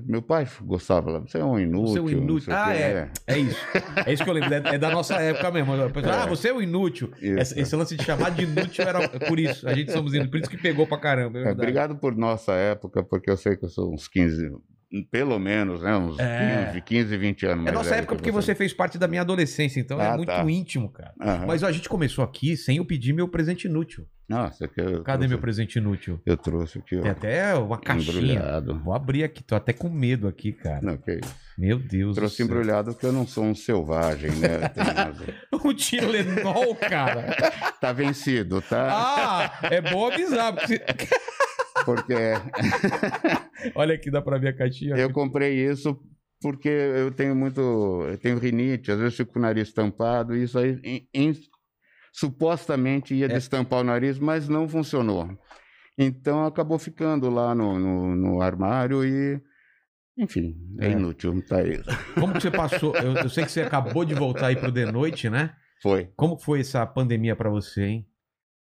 [0.06, 1.92] meu, pai gostava, você é um inútil.
[1.92, 2.52] Você é um inútil.
[2.54, 3.10] Ah, é.
[3.26, 3.58] É isso.
[4.04, 4.52] É isso que eu lembro.
[4.52, 5.72] É, é da nossa época mesmo.
[5.90, 6.18] Pessoa, É.
[6.18, 7.10] Ah, você é o inútil.
[7.22, 9.66] Esse, esse lance de chamar de inútil era por isso.
[9.66, 10.30] A gente somos inúteis.
[10.30, 11.38] Por isso que pegou pra caramba.
[11.38, 14.52] É É, obrigado por nossa época, porque eu sei que eu sou uns 15,
[15.10, 15.96] pelo menos, né?
[15.96, 16.66] Uns É.
[16.72, 19.78] 15, 15, 20 anos É nossa época que porque você fez parte da minha adolescência,
[19.80, 20.42] então é Ah, muito tá.
[20.50, 21.12] íntimo, cara.
[21.20, 21.46] Aham.
[21.46, 24.06] Mas ó, a gente começou aqui sem eu pedir meu presente inútil.
[24.28, 26.20] Nossa, que eu Cadê trouxe, meu presente inútil?
[26.24, 27.02] Eu trouxe aqui, ó.
[27.02, 28.34] Tem até uma caixinha.
[28.34, 28.78] Embrulhado.
[28.78, 30.80] Vou abrir aqui, tô até com medo aqui, cara.
[30.80, 31.34] Não, que isso.
[31.58, 34.68] Meu Deus Trouxe embrulhado porque eu não sou um selvagem, né?
[34.72, 35.26] Tem razão.
[35.52, 37.34] O Tilenol, cara.
[37.80, 38.88] tá vencido, tá?
[38.92, 40.52] Ah, é bom avisar.
[40.54, 40.80] porque-
[41.84, 42.14] Porque
[43.74, 44.96] Olha aqui, dá pra ver a caixinha.
[44.96, 45.98] eu comprei isso
[46.40, 47.60] porque eu tenho muito.
[48.08, 51.34] Eu tenho rinite, às vezes fico com o nariz tampado, e isso aí em- em-
[52.12, 53.28] supostamente ia É.
[53.28, 55.28] destampar o nariz, mas não funcionou.
[55.98, 59.40] Então acabou ficando lá no, no, no armário e.
[60.18, 60.90] Enfim, é, É.
[60.92, 61.80] inútil, tá aí.
[62.14, 62.94] Como que você passou?
[62.96, 65.52] Eu, eu sei que você acabou de voltar aí pro The Noite, né?
[65.82, 66.10] Foi.
[66.16, 68.06] Como que foi essa pandemia pra você, hein?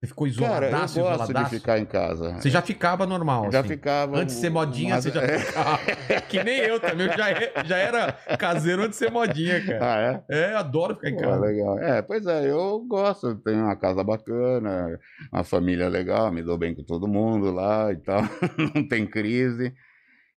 [0.01, 1.55] Você ficou Cara, eu isoladaço, gosto de isoladaço?
[1.57, 2.33] ficar em casa.
[2.41, 3.69] Você já ficava normal, já assim.
[3.69, 4.17] ficava.
[4.17, 5.79] Antes de ser modinha, mas- você já ficava.
[6.27, 7.07] que nem eu também.
[7.07, 10.25] Eu já, é- já era caseiro antes de ser modinha, cara.
[10.25, 10.39] Ah, é?
[10.53, 11.41] É, adoro ficar em Pô, casa.
[11.45, 11.79] legal.
[11.81, 14.99] É, pois é, eu gosto, tenho uma casa bacana,
[15.31, 18.23] uma família legal, me dou bem com todo mundo lá e tal,
[18.75, 19.75] não tem crise.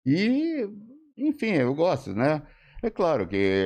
[0.04, 0.68] E,
[1.16, 2.42] enfim, eu gosto, né?
[2.82, 3.64] É claro que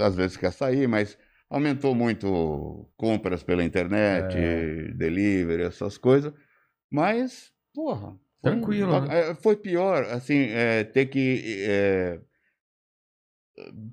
[0.00, 1.18] às vezes quer sair, mas
[1.54, 4.92] aumentou muito compras pela internet, É.
[4.94, 6.32] delivery, essas coisas.
[6.90, 8.10] Mas, porra.
[8.42, 9.30] foi- Tranquilo, né?
[9.30, 12.20] eh, Foi pior, assim, eh, ter que eh,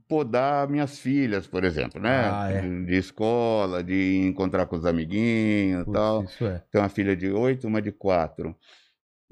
[0.08, 2.30] podar minhas filhas, por exemplo, né?
[2.34, 2.62] Ah, é.
[2.86, 6.24] de, escola, de encontrar com os amiguinhos e tal.
[6.24, 6.64] Isso é.
[6.72, 8.56] Tem uma filha de oito, uma de quatro.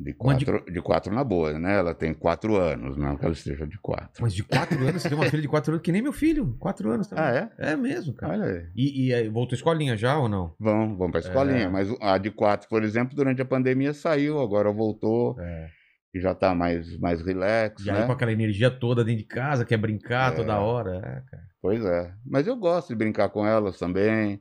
[0.01, 0.81] De Uma de- quatro, de...
[0.81, 1.77] quatro na boa, né?
[1.77, 4.21] Ela tem quatro anos, não que ela esteja de quatro.
[4.23, 6.55] Mas de quatro anos, você tem uma filha de quatro anos, que nem meu filho.
[6.57, 7.25] Quatro anos também.
[7.25, 7.71] Ah, é?
[7.71, 8.31] É mesmo, cara.
[8.33, 8.67] Olha aí.
[8.73, 10.55] E, e voltou à escolinha já ou não?
[10.57, 11.63] Vão, vão para a escolinha.
[11.65, 11.67] É.
[11.67, 15.67] Mas a de quatro, por exemplo, durante a pandemia saiu, agora voltou É.
[16.13, 18.05] e já está mais, mais relax, E aí né?
[18.05, 20.35] com aquela energia toda dentro de casa, quer brincar É.
[20.37, 20.95] toda hora.
[20.95, 21.43] É, cara.
[21.61, 22.13] Pois é.
[22.25, 24.39] Mas eu gosto de brincar com elas também.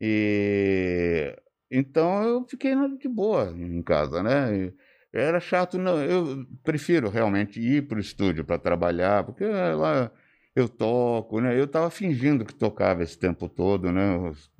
[0.00, 1.36] E
[1.70, 4.56] então eu fiquei de boa em casa, né?
[4.56, 5.98] E Era chato, não.
[6.02, 10.10] Eu prefiro realmente ir para o estúdio para trabalhar, porque lá
[10.54, 11.58] eu toco, né?
[11.58, 14.02] Eu estava fingindo que tocava esse tempo todo, né?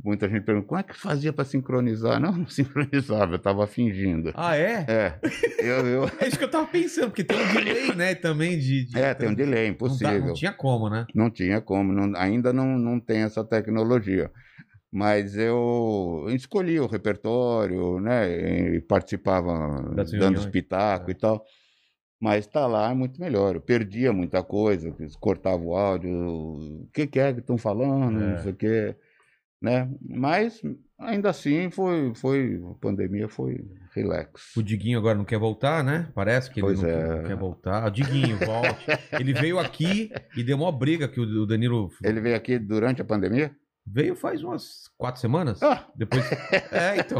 [0.02, 2.18] Muita gente pergunta, como é que fazia para sincronizar?
[2.20, 4.32] Não, não sincronizava, eu estava fingindo.
[4.34, 4.84] Ah, é?
[4.88, 5.18] É,
[5.60, 8.86] eu, eu- É isso que eu tava pensando, porque tem um delay, né, também de...
[8.86, 10.26] de- é, tem um delay, Não, dá- impossível.
[10.28, 11.06] não tinha como, né?
[11.14, 14.30] Não tinha como, não- ainda não, não tem essa tecnologia.
[14.90, 18.76] Mas eu escolhi o repertório, né?
[18.76, 21.12] E participava Das dando espetáculo É.
[21.12, 21.44] e tal.
[22.20, 23.54] Mas está lá é muito melhor.
[23.56, 26.10] Eu perdia muita coisa, cortava o áudio.
[26.10, 28.20] O que, que é que estão falando?
[28.20, 28.26] É.
[28.34, 28.96] Não sei o quê.
[29.62, 29.88] né?
[30.08, 30.60] Mas
[30.98, 34.56] ainda assim foi, foi, a pandemia foi relax.
[34.56, 36.10] O Diguinho agora não quer voltar, né?
[36.14, 37.16] Parece que ele não, é.
[37.18, 37.88] não quer voltar.
[37.90, 38.86] Diguinho, volte.
[39.20, 43.02] ele veio aqui e deu uma briga que o o Danilo Ele veio aqui durante
[43.02, 43.54] a pandemia?
[43.92, 45.62] Veio faz umas quatro semanas.
[45.62, 46.24] Ah, Depois.
[46.72, 47.18] É, então.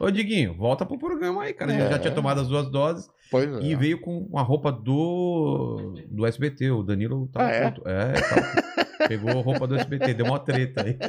[0.00, 1.72] Ô, Diguinho, volta pro programa aí, cara.
[1.72, 1.98] Ele já É.
[1.98, 3.62] tinha tomado as duas doses pois é.
[3.62, 6.70] e veio com a roupa do, do SBT.
[6.70, 7.64] O Danilo tava Ah, é?
[7.66, 7.82] junto.
[7.88, 10.96] É, tava- pegou a roupa do SBT, deu uma treta aí.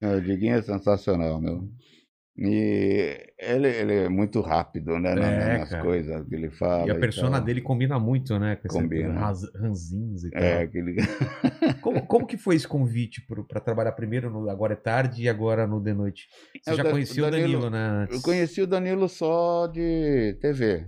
[0.00, 1.68] É, O Diguinho é sensacional, meu.
[2.36, 5.12] E ele, ele é muito rápido, né?
[5.12, 5.84] É, nas cara.
[5.84, 6.88] coisas que ele fala.
[6.88, 7.44] E a persona tal.
[7.46, 8.56] dele combina muito, né?
[8.56, 9.14] Com Combina.
[9.54, 10.42] ranzinhos e tal.
[10.42, 10.96] É, aquele...
[11.80, 15.64] Como, como que foi esse convite pra trabalhar primeiro no Agora é Tarde e agora
[15.66, 16.26] no De Noite?
[16.62, 18.08] Você É, já Da- conhecia o Danilo, Danilo- né?
[18.10, 20.86] Eu conheci o Danilo só de TV.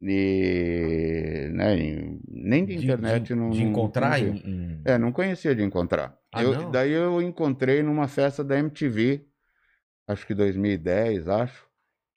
[0.00, 3.24] E, né, e nem de internet.
[3.28, 6.16] de, não, de encontrar não em- É, não conhecia de encontrar.
[6.34, 6.70] Ah, Eu- não?
[6.70, 9.24] daí eu encontrei numa festa da MTV,
[10.06, 11.66] acho que 2010, acho.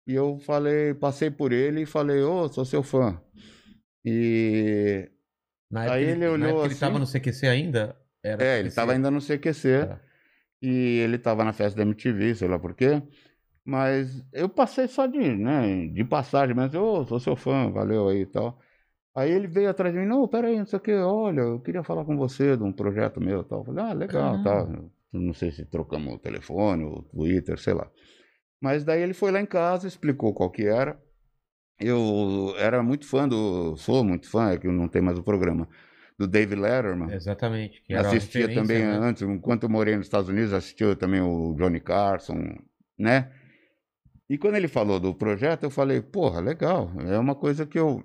[0.08, 3.22] E eu falei, passei por ele e falei, ô, sou seu fã.
[4.06, 5.10] E
[5.72, 7.98] Na época, Aí ele na olhou época ele assim- tava no CQC ainda?
[8.24, 8.70] Era É, ele CQC.
[8.70, 10.02] estava ainda no CQC Tá.
[10.62, 13.02] e ele estava na festa da MTV, sei lá por quê.
[13.66, 18.22] Mas eu passei só de, né, de passagem, mas eu sou seu fã, valeu aí
[18.22, 18.60] e tal.
[19.16, 21.84] Aí ele veio atrás de mim, não, peraí, não sei o quê, olha, eu queria
[21.84, 23.60] falar com você de um projeto meu e tal.
[23.62, 24.44] Eu falei, ah, legal, Ah.
[24.44, 24.68] tá.
[25.12, 27.90] Não sei se trocamos o telefone, o Twitter, sei lá.
[28.62, 31.02] Mas daí ele foi lá em casa, explicou qual que era.
[31.80, 35.68] Eu era muito fã do, sou muito fã, é que não tem mais o programa,
[36.18, 37.14] do David Letterman.
[37.14, 37.82] Exatamente.
[37.94, 38.98] Assistia também né?
[38.98, 42.58] antes, enquanto eu morei nos Estados Unidos, assistia também o Johnny Carson,
[42.98, 43.32] né?
[44.30, 48.04] E quando ele falou do projeto, eu falei, porra, legal, é uma coisa que eu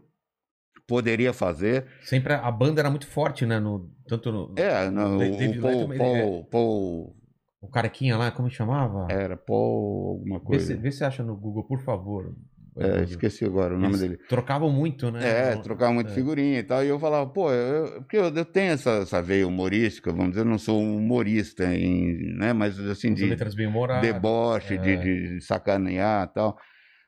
[0.86, 1.86] poderia fazer.
[2.02, 3.58] Sempre a banda era muito forte, né?
[3.58, 4.54] No, tanto no.
[4.56, 7.16] É, não, o, David Paul, ele é- Paul, Paul,
[7.60, 9.06] O carequinha lá, como chamava?
[9.10, 10.66] era Paul alguma Vê coisa.
[10.66, 12.34] se, vê se acha no Google, por favor.
[12.76, 14.16] É, esqueci agora o nome Eles dele.
[14.28, 15.50] Trocavam muito, né?
[15.52, 16.12] É, No- trocava muito é.
[16.14, 16.84] figurinha e tal.
[16.84, 20.40] E eu falava, pô, eu, porque eu, eu tenho essa, essa veia humorística, vamos dizer,
[20.40, 22.52] eu não sou um humorista, em, né?
[22.52, 24.02] Mas assim, As de, letras bem humoradas.
[24.12, 24.96] deboche, de, é.
[24.96, 26.58] de sacanear e tal.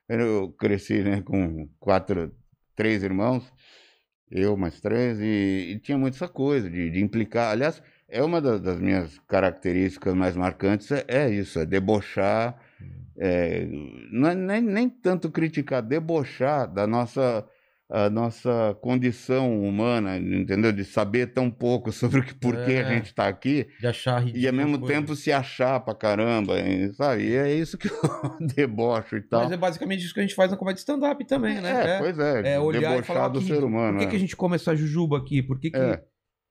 [0.07, 2.31] Eu cresci né, com quatro,
[2.73, 3.43] três irmãos,
[4.31, 7.51] eu mais três, e, e tinha muito essa coisa de, de implicar.
[7.51, 12.57] Aliás, é uma da- das minhas características mais marcantes, é, é isso, é debochar,
[13.17, 13.65] é,
[14.11, 17.47] não é nem, nem tanto criticar, debochar da nossa
[17.89, 20.73] a nossa condição humana, entendeu?
[20.73, 22.81] De saber tão pouco sobre o que, por que É.
[22.81, 24.43] a gente está aqui De achar ridículo.
[24.43, 26.55] e ao mesmo tempo se achar pra caramba,
[26.95, 27.23] sabe?
[27.29, 29.43] E é isso que eu debocho e tal.
[29.43, 31.95] Mas é basicamente isso que a gente faz na comédia stand-up também, né?
[31.95, 33.93] É, pois é, é olhar e debochar falar do que ser humano.
[33.93, 34.09] Por que, é.
[34.09, 35.41] que a gente come essa jujuba aqui?
[35.41, 35.77] Por que que...
[35.77, 36.03] É.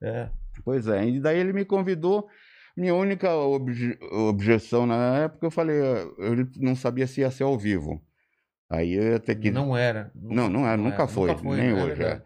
[0.03, 0.29] É.
[0.65, 2.27] Pois é, e daí ele me convidou.
[2.75, 5.77] Minha única obje- objeção na época, eu falei,
[6.19, 8.03] eu não sabia se ia ser ao vivo.
[8.69, 9.51] Aí eu ia ter que.
[9.51, 10.11] Não era.
[10.15, 11.75] Não, não é, nunca foi, nem né?
[11.75, 11.93] hoje.
[11.93, 11.95] é.
[11.95, 12.23] verdade.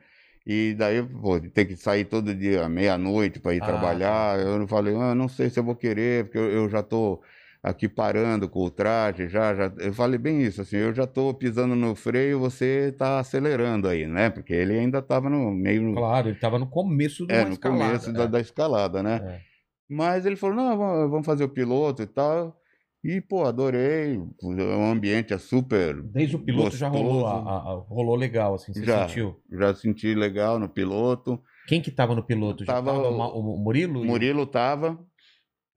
[0.47, 4.41] E daí, pô, ter que sair todo dia, meia-noite, para ir Ah, trabalhar.
[4.41, 7.21] Eu falei, ah, não sei se eu vou querer, porque eu, eu já tô
[7.63, 9.71] aqui parando com o traje, já, já.
[9.79, 14.07] Eu falei bem isso, assim, eu já tô pisando no freio, você tá acelerando aí,
[14.07, 14.31] né?
[14.31, 15.93] Porque ele ainda tava no meio.
[15.95, 17.85] Claro, ele tava no começo de É, uma no escalada.
[17.85, 18.29] começo da, é.
[18.29, 19.21] da escalada, né?
[19.23, 19.41] É.
[19.89, 20.77] Mas ele falou, não,
[21.11, 22.60] vamos fazer o piloto e tal.
[23.03, 24.19] E, pô, adorei.
[24.43, 26.03] O ambiente é super.
[26.03, 27.49] Desde o piloto já rolou, a- Gostoso.
[27.49, 29.09] a- rolou legal, assim, você Já.
[29.09, 29.41] sentiu.
[29.51, 31.41] Já senti legal no piloto.
[31.67, 32.65] Quem que tava no piloto?
[32.65, 34.05] Já Tava tava, o- o, Murilo?
[34.05, 34.99] Murilo tava.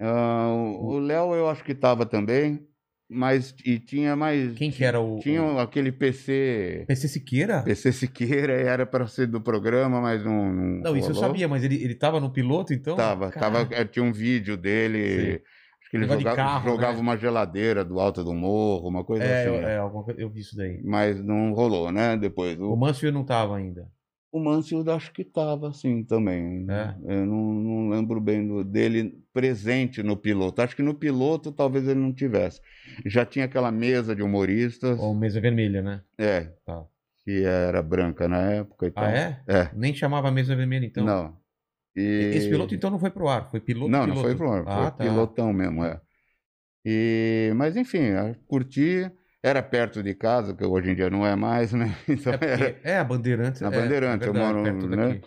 [0.01, 2.67] ah, o Léo eu acho que tava também.
[3.09, 4.53] Mas e tinha mais.
[4.57, 5.19] Quem que era o...
[5.19, 5.59] Tinha o...
[5.59, 6.83] aquele PC.
[6.87, 7.61] PC Siqueira?
[7.61, 10.51] PC Siqueira era para ser do programa, mas não.
[10.51, 11.29] Não, Não, isso eu rolou.
[11.29, 12.95] sabia, mas ele, ele tava no piloto, então?
[12.95, 13.65] Tava, Caraca.
[13.69, 15.33] tava, eh, tinha um vídeo dele.
[15.37, 15.43] Sim.
[15.97, 16.99] Ele de jogava, carro, jogava né?
[17.01, 19.55] uma geladeira do alto do morro, uma coisa É, assim.
[19.55, 20.81] eu, é, eu vi isso daí.
[20.83, 22.17] Mas não rolou, né?
[22.17, 22.59] Depois.
[22.59, 23.87] O O, Mansfield não tava ainda.
[24.31, 26.65] o Mansfield acho que tava assim também.
[26.69, 26.95] É?
[27.05, 30.61] Eu não, não lembro bem do- dele presente no piloto.
[30.61, 32.59] Acho que no piloto talvez ele não tivesse.
[33.05, 34.99] Já tinha aquela mesa de humoristas.
[34.99, 36.01] Ou Mesa Vermelha, né?
[36.17, 36.51] É.
[36.65, 36.83] Tá.
[37.23, 39.03] Que era branca na época e tal.
[39.05, 39.39] Ah, é?
[39.47, 39.69] É.
[39.73, 41.05] Nem chamava Mesa Vermelha, então?
[41.05, 41.37] Não.
[41.95, 42.31] E...
[42.35, 44.21] Esse piloto, então, não foi pro ar, foi piloto Não, não piloto.
[44.27, 45.03] foi pro ar, foi Ah, tá.
[45.03, 45.99] pilotão mesmo, é.
[46.85, 48.01] E, mas enfim,
[48.47, 49.09] curti,
[49.41, 51.95] era perto de casa, que hoje em dia não é mais, né?
[52.07, 53.61] Então, É, porque- era, é, a Bandeirantes.
[53.61, 55.21] Na é, Bandeirantes, é eu moro, né?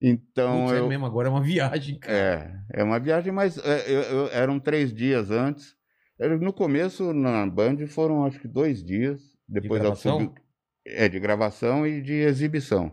[0.00, 2.64] então Putz, é eu, mesmo, agora é uma viagem, cara.
[2.70, 5.74] é, é uma viagem, mas é, eu- eu- eram três dias antes.
[6.40, 9.20] No começo, na Band, foram acho que dois dias.
[9.48, 10.34] Depois ela gravação?
[10.86, 12.92] É, de gravação e de exibição.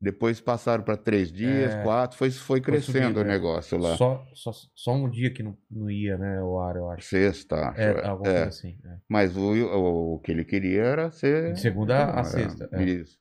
[0.00, 1.82] Depois passaram para três dias, É.
[1.82, 3.24] quatro, foi, foi crescendo subindo, o é.
[3.24, 3.96] negócio lá.
[3.96, 7.08] Só, só, só um dia que não, não ia, né, o ar, eu acho.
[7.08, 7.80] Sexta, acho.
[7.80, 8.34] É, alguma é.
[8.34, 8.78] coisa assim.
[8.84, 8.96] é.
[9.08, 11.52] Mas o, o, o que ele queria era ser.
[11.52, 12.82] De segunda a Era- sexta, é.
[12.84, 13.18] Isso.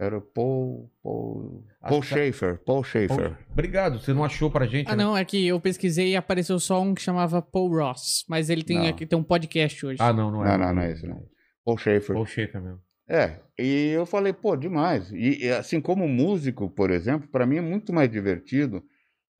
[0.00, 0.90] Era o Paul.
[1.02, 2.06] Paul, Ah, Paul tá.
[2.06, 2.58] Schaefer.
[2.64, 3.30] Paul Schaefer.
[3.36, 4.88] Pô, Obrigado, você não achou pra gente?
[4.90, 5.04] Ah, né?
[5.04, 8.24] não, é que eu pesquisei e apareceu só um que chamava Paul Ross.
[8.28, 8.86] Mas ele tem Não.
[8.88, 9.98] aqui tem um podcast hoje.
[10.00, 10.56] Ah, não, não é.
[10.58, 11.22] Não, não, não é esse, não.
[11.64, 12.14] Paul Schaefer.
[12.14, 12.80] Paul Schaefer mesmo.
[13.08, 15.10] É, e eu falei, pô, demais.
[15.12, 18.82] E, assim, como músico, por exemplo, para mim é muito mais divertido.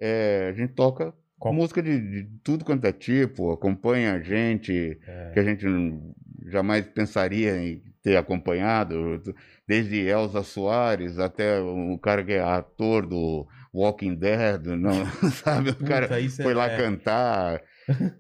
[0.01, 5.31] é, a gente toca Qual- música de, de tudo quanto é tipo, acompanha gente É.
[5.33, 6.15] que a gente não-
[6.51, 9.23] jamais pensaria em ter acompanhado,
[9.67, 14.93] desde Elza Soares até o cara que é ator do Walking Dead, não,
[15.43, 15.71] sabe?
[15.71, 16.77] O cara Puta, isso é- foi lá é.
[16.77, 17.63] cantar.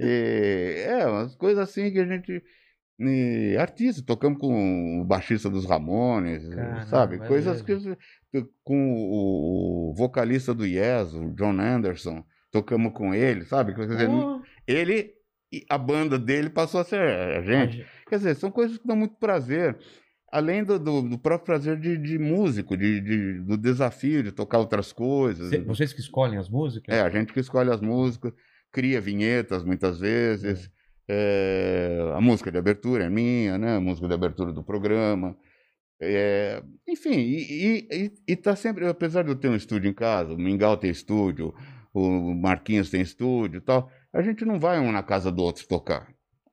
[0.00, 2.42] E, é, umas coisas assim que a gente.
[2.98, 7.16] E, artista, tocamos com o baixista dos Ramones, Caramba, sabe?
[7.16, 7.96] é Coisas mesmo.
[8.30, 8.44] que.
[8.62, 13.74] Com o, vocalista do Yes, o John Anderson, tocamos com ele, sabe?
[13.74, 15.12] Quer dizer, Pô, ele
[15.70, 17.86] a banda dele passou a ser a gente.
[18.08, 19.76] Quer dizer, são coisas que dão muito prazer.
[20.32, 24.58] Além do, do, do próprio prazer de, de músico, de, de- do desafio de tocar
[24.58, 25.48] outras coisas.
[25.50, 26.92] cê- vocês que escolhem as músicas?
[26.92, 28.32] É, a gente que escolhe as músicas,
[28.72, 30.68] cria vinhetas muitas vezes.
[31.08, 33.76] É, a música de abertura é minha, né?
[33.76, 35.36] A música de abertura do programa.
[36.00, 39.94] É, enfim, e, e, e- e tá sempre, apesar de eu ter um estúdio em
[39.94, 41.54] casa, o Mingau tem estúdio,
[41.94, 46.08] o Marquinhos tem estúdio tal, a gente não vai um na casa do outro tocar.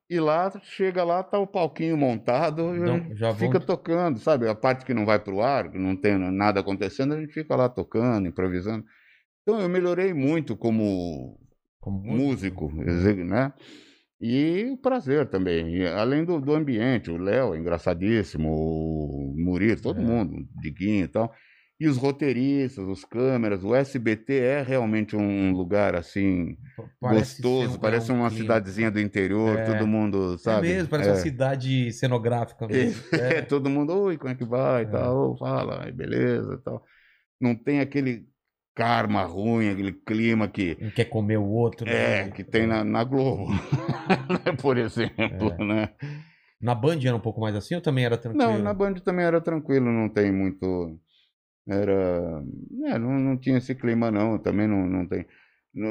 [0.09, 4.47] E lá, chega lá, tá o palquinho montado, gente já fica vão- tocando, sabe?
[4.47, 7.55] A parte que não vai pro ar, que não tem nada acontecendo, a gente fica
[7.55, 8.85] lá tocando, improvisando.
[9.41, 11.39] Então eu melhorei muito como
[11.79, 13.53] Como músico, né?
[14.21, 19.81] E o prazer também, e além do, do ambiente, o Léo, é engraçadíssimo, o Murilo,
[19.81, 20.03] todo É.
[20.03, 21.33] mundo, o Diguinho e tal.
[21.79, 26.55] E os roteiristas, os câmeras, o SBT é realmente um lugar assim
[26.99, 28.43] Parece gostoso, um- parece é um uma clima.
[28.43, 29.63] cidadezinha do interior, É.
[29.65, 30.67] todo mundo, É sabe?
[30.67, 31.13] mesmo, parece É.
[31.13, 33.03] uma cidade cenográfica mesmo.
[33.11, 33.41] É, É.
[33.41, 34.83] todo mundo, oi, como é que vai?
[34.83, 34.89] e É.
[34.91, 36.83] Tal, "Ô, fala, beleza, e tal.
[37.41, 38.27] Não tem aquele
[38.75, 41.87] karma ruim, aquele clima que Um quer comer o outro.
[41.89, 42.31] é né?
[42.31, 43.47] que tem na, na Globo,
[44.61, 45.63] por exemplo, É.
[45.63, 45.89] né?
[46.61, 48.51] Na Band era um pouco mais assim ou também era tranquilo?
[48.51, 50.99] Não, na Band também era tranquilo, não tem muito,
[51.67, 52.43] era,
[52.85, 55.25] é, não, não tinha esse clima não, também não, não tem,
[55.73, 55.89] não,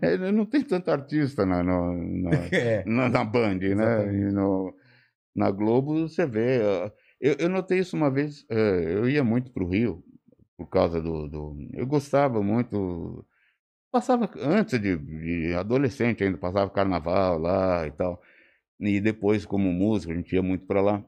[0.00, 2.84] é, não tem tanto artista na, no- na, É.
[2.86, 4.04] na, na Band, né?
[4.32, 4.72] No,
[5.34, 6.60] na Globo você vê.
[7.20, 10.04] Eu, eu notei isso uma vez, eh, eu ia muito para o Rio,
[10.56, 11.56] por causa do, do.
[11.72, 13.24] Eu gostava muito.
[13.92, 18.20] Passava antes de, de adolescente ainda, passava carnaval lá e tal.
[18.80, 21.04] E depois, como músico, a gente ia muito para lá.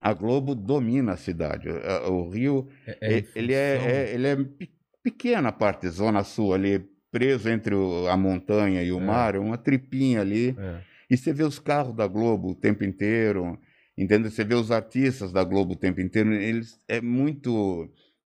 [0.00, 1.68] A Globo domina a cidade.
[2.08, 4.70] O Rio É- é ele, é, função- é- ele é pe-
[5.02, 6.78] pequena a parte, zona sul ali,
[7.10, 9.04] preso entre o- a montanha e o É.
[9.04, 10.54] mar, é uma tripinha ali.
[10.58, 10.80] é.
[11.10, 13.58] E você vê os carros da Globo o tempo inteiro,
[13.96, 14.30] entendeu?
[14.30, 17.90] Você vê os artistas da Globo o tempo inteiro, eles é muito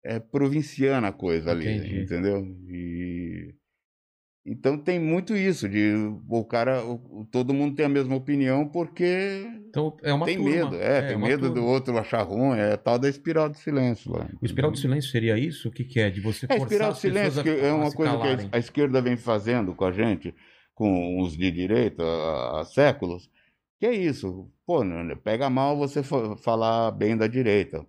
[0.06, 2.04] é provinciana a coisa ali, Entendi.
[2.04, 2.46] entendeu?
[2.70, 3.54] E
[4.48, 5.94] então tem muito isso de
[6.30, 10.52] o cara, o- todo mundo tem a mesma opinião porque Então é tem turma.
[10.52, 11.68] medo, é, tem uma medo do turma.
[11.72, 14.28] outro achar ruim, é tal da espiral de silêncio lá.
[14.42, 15.68] O espiral do silêncio seria isso?
[15.70, 16.10] O que, que é?
[16.12, 18.50] De você É, forçar espiral as de silêncio, que é uma coisa que calarem.
[18.52, 20.34] a, a esquerda vem fazendo com a gente,
[20.76, 23.30] com os de direita, há, há séculos,
[23.80, 24.52] que é isso.
[24.66, 27.86] Pô, né, pega mal você fa- falar bem da direita,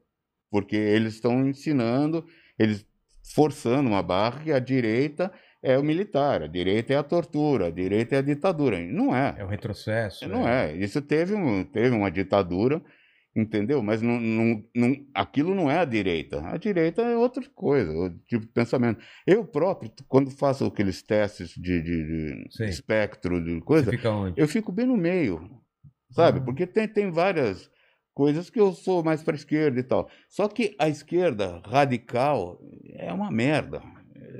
[0.50, 2.24] porque eles estão ensinando,
[2.58, 2.86] eles
[3.34, 5.32] forçando uma barra que a direita
[5.62, 8.78] é o militar, a direita é a tortura, a direita é a ditadura.
[8.80, 9.34] Não é.
[9.38, 10.28] É o retrocesso.
[10.28, 10.74] Não é.
[10.76, 12.80] Isso teve, um, teve uma ditadura,
[13.34, 13.82] entendeu?
[13.82, 16.40] Mas não, não, não, aquilo não é a direita.
[16.46, 19.00] A direita é outra coisa, outro tipo de pensamento.
[19.26, 22.04] Eu próprio, quando faço aqueles testes de, de-
[22.48, 23.90] de espectro de coisa,
[24.36, 25.50] eu fico bem no meio,
[26.12, 26.38] sabe?
[26.38, 26.42] Ah.
[26.42, 27.68] Porque tem, tem várias
[28.16, 30.08] coisas que eu sou mais para esquerda e tal.
[30.26, 32.58] Só que a esquerda radical
[32.94, 33.82] é uma merda.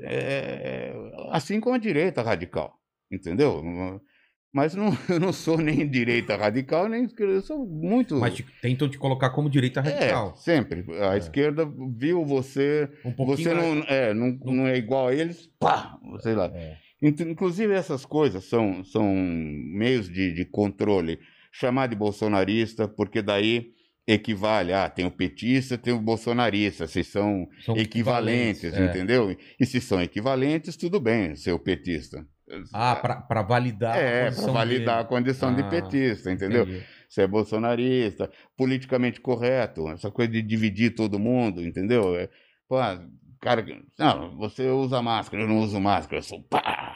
[0.03, 0.93] É,
[1.31, 2.73] assim como a direita radical,
[3.11, 3.61] entendeu?
[4.51, 8.15] Mas não, eu não sou nem direita radical, nem esquerda, eu sou muito.
[8.15, 10.33] Mas te- tentam te colocar como direita radical.
[10.35, 10.83] É, sempre.
[10.99, 11.17] A É.
[11.19, 15.99] esquerda viu você, Um você mais- não é, não, não é igual a eles, pá,
[16.21, 16.45] sei lá.
[16.53, 16.77] É.
[16.99, 21.19] Inclusive, essas coisas são, são meios de, de controle.
[21.59, 23.71] Chamar de bolsonarista, porque daí
[24.07, 24.73] equivale.
[24.73, 26.87] Ah, tem o petista, tem o bolsonarista.
[26.87, 28.85] Se são São equivalentes, é.
[28.85, 29.35] entendeu?
[29.59, 32.25] E se são equivalentes, tudo bem ser o petista.
[32.73, 33.95] Ah, pra validar.
[33.95, 35.05] a é, para validar dele.
[35.05, 36.63] a condição Ah, de petista, entendeu?
[36.63, 36.83] Entendi.
[37.09, 42.15] você é bolsonarista, politicamente correto, essa coisa de dividir todo mundo, entendeu?
[42.15, 42.29] É,
[42.69, 42.77] pô,
[43.41, 43.65] cara,
[43.99, 46.86] não, você usa máscara, eu não uso máscara, eu sou pá.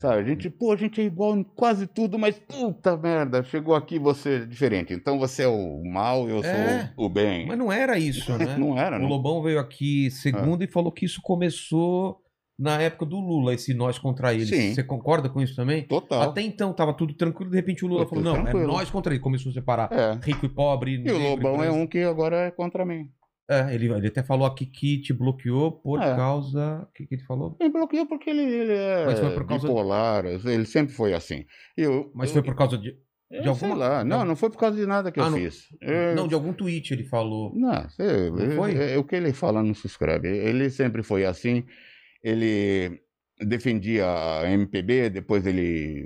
[0.00, 3.74] Sabe, a gente, pô, a gente é igual em quase tudo, mas puta merda, chegou
[3.74, 4.92] aqui você é diferente.
[4.94, 6.92] Então você é o mal, eu É.
[6.94, 7.46] sou o bem.
[7.48, 8.56] Mas não era isso, né?
[8.56, 9.08] Não era, O não.
[9.08, 12.20] Lobão veio aqui segunda e falou que isso começou
[12.56, 14.48] na época do Lula, esse nós contra eles.
[14.48, 14.72] Sim.
[14.74, 15.82] Você concorda com isso também?
[15.82, 16.22] Total.
[16.22, 19.20] Até então tava tudo tranquilo, de repente o Lula falou: não, é nós contra ele.
[19.22, 20.18] Começou a separar É.
[20.24, 20.94] rico e pobre.
[21.04, 21.76] E o Lobão é branco.
[21.82, 23.08] um que agora é contra mim.
[23.50, 26.14] É, ele, ele até falou aqui que te bloqueou por É.
[26.14, 26.82] causa.
[26.82, 27.56] O que, que ele falou?
[27.58, 31.46] Ele bloqueou porque ele, ele é Mas foi por causa- bipolar, ele sempre foi assim.
[31.76, 32.88] Eu, Mas eu- foi por causa de.
[33.30, 34.04] eu de sei alguma- lá.
[34.04, 34.36] Não, não.
[34.36, 35.66] foi por causa de nada que Ah, eu não- fiz.
[35.80, 37.54] Eu- Não, de algum tweet ele falou.
[37.54, 38.76] Não, você, Não foi?
[38.76, 40.28] é- é o que ele fala não se escreve.
[40.28, 41.64] Ele sempre foi assim.
[42.22, 43.00] Ele
[43.40, 44.04] defendia
[44.42, 46.04] a MPB, depois ele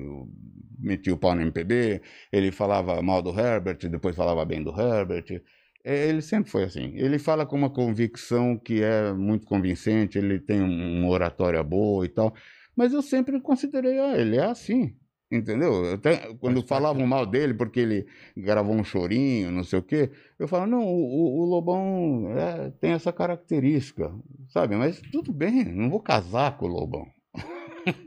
[0.78, 2.01] metia o pau na MPB.
[2.32, 5.43] Ele falava mal do Herbert, depois falava bem do Herbert.
[5.85, 6.93] É, Ele sempre foi assim.
[6.95, 10.18] Ele fala com uma convicção que é muito convincente.
[10.18, 12.33] Ele tem um- uma oratória boa e tal.
[12.76, 14.95] Mas eu sempre considerei, ah, ele é assim.
[15.30, 15.95] Entendeu?
[15.95, 18.07] Até quando falavam mal dele porque ele
[18.37, 22.70] gravou um chorinho, não sei o quê, eu falo, não, o, o- o Lobão é,
[22.72, 24.12] tem essa característica,
[24.51, 24.76] sabe?
[24.76, 27.07] Mas tudo bem, não vou casar com o Lobão.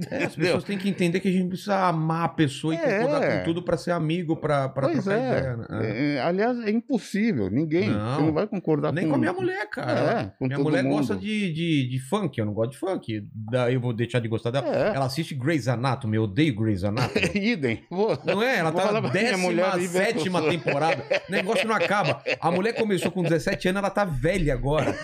[0.10, 3.00] É, as pessoas têm que entender que a gente precisa amar a pessoa e É.
[3.00, 4.98] concordar com tudo pra ser amigo, pois trocar é.
[4.98, 5.58] ideia.
[5.58, 5.66] né?
[5.82, 7.90] É, é, aliás, é impossível, ninguém.
[7.90, 8.16] Não.
[8.16, 10.34] Você não vai concordar Nem com com a minha mulher, cara.
[10.40, 10.98] É, minha mulher mundo.
[10.98, 13.28] gosta de, de, de funk, eu não gosto de funk.
[13.34, 14.68] Daí eu vou deixar de gostar dela.
[14.68, 14.96] É.
[14.96, 17.32] Ela assiste Grey's Anatomy, eu odeio Grey's Anatomy.
[17.36, 17.84] Idem.
[17.90, 18.58] Vou- Não é?
[18.60, 20.50] Ela tá na pra minha mulher e ver se eu 17 sou.
[20.50, 21.04] temporada.
[21.28, 22.22] O negócio não acaba.
[22.40, 24.96] A mulher começou com 17 anos, ela tá velha agora.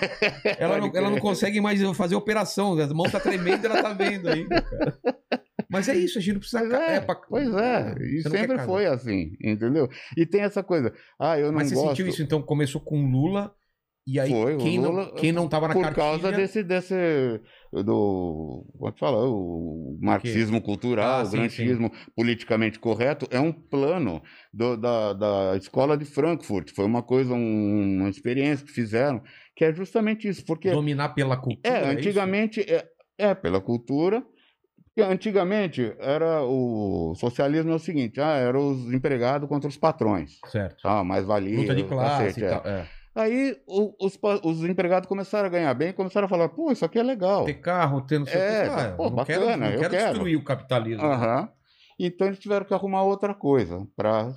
[0.58, 2.78] Ela não, ela não consegue mais fazer operação.
[2.80, 4.98] As mãos tá tremendo e ela tá vendo ainda, cara.
[5.70, 6.60] Mas é isso, a gente não precisa.
[6.60, 7.96] Pois ca- é, pra- pois é.
[8.02, 8.66] E quer sempre casar.
[8.66, 9.88] foi assim, entendeu?
[10.18, 10.94] E tem essa coisa.
[11.20, 11.90] Ah, eu não Mas você gosto.
[11.90, 12.42] sentiu isso, então?
[12.42, 13.54] Começou com Lula.
[14.06, 16.04] E aí, Foi, o quem, Lula, não, quem não tava na por cartilha...
[16.04, 16.96] causa desse, desse
[17.72, 23.52] do como é fala o marxismo cultural, Ah, o sim, grantismo politicamente correto é um
[23.52, 26.72] plano do- da, da escola de Frankfurt.
[26.76, 29.22] Foi uma coisa, um- uma experiência que fizeram
[29.56, 31.62] que é justamente isso, porque Dominar pela cultura.
[31.76, 32.84] é antigamente é,
[33.20, 34.26] é pela cultura.
[35.00, 40.86] Antigamente era o socialismo é o seguinte, ah, eram os empregados contra os patrões, Certo.
[40.86, 42.50] ah, mais valia, Luta de classe cacete, e é.
[42.50, 42.62] tal.
[42.68, 42.88] É.
[43.16, 47.00] Aí o- os, os empregados começaram a ganhar bem, começaram a falar, pô, isso aqui
[47.00, 47.46] é legal.
[47.46, 48.70] Ter carro, ter não sei É, o que.
[48.82, 50.10] Ah, pô, não quero, bacana, não eu quero quero.
[50.12, 51.04] destruir o capitalismo.
[51.06, 51.50] Aham.
[52.00, 54.34] Então eles tiveram que arrumar outra coisa para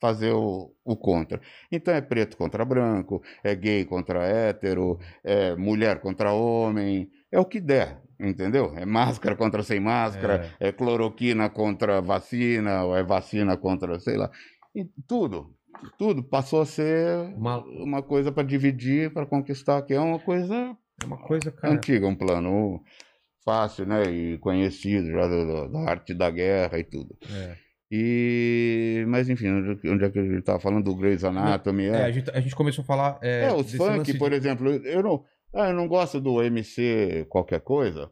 [0.00, 1.40] fazer o, o contra.
[1.70, 7.44] Então é preto contra branco, é gay contra hétero, é mulher contra homem, é o
[7.44, 8.72] que der, entendeu?
[8.76, 14.30] É máscara contra sem máscara, é, cloroquina contra vacina, ou é vacina contra, sei lá.
[14.74, 15.54] E tudo,
[15.98, 20.76] tudo passou a ser Uma, uma coisa para dividir, para conquistar, que é uma coisa
[21.02, 21.74] é uma coisa, cara.
[21.74, 22.80] antiga, um plano
[23.44, 27.16] fácil, né, e conhecido já do- da arte da guerra e tudo.
[27.28, 27.56] É.
[28.14, 31.84] E, mas enfim, onde, onde é que a gente estava falando do Grey's Anatomy?
[31.84, 33.18] É, É, a, gente, a gente começou a falar.
[33.20, 35.22] É, é, os funk, lance de- por exemplo, eu não,
[35.54, 38.10] ah, eu não gosto do MC qualquer coisa,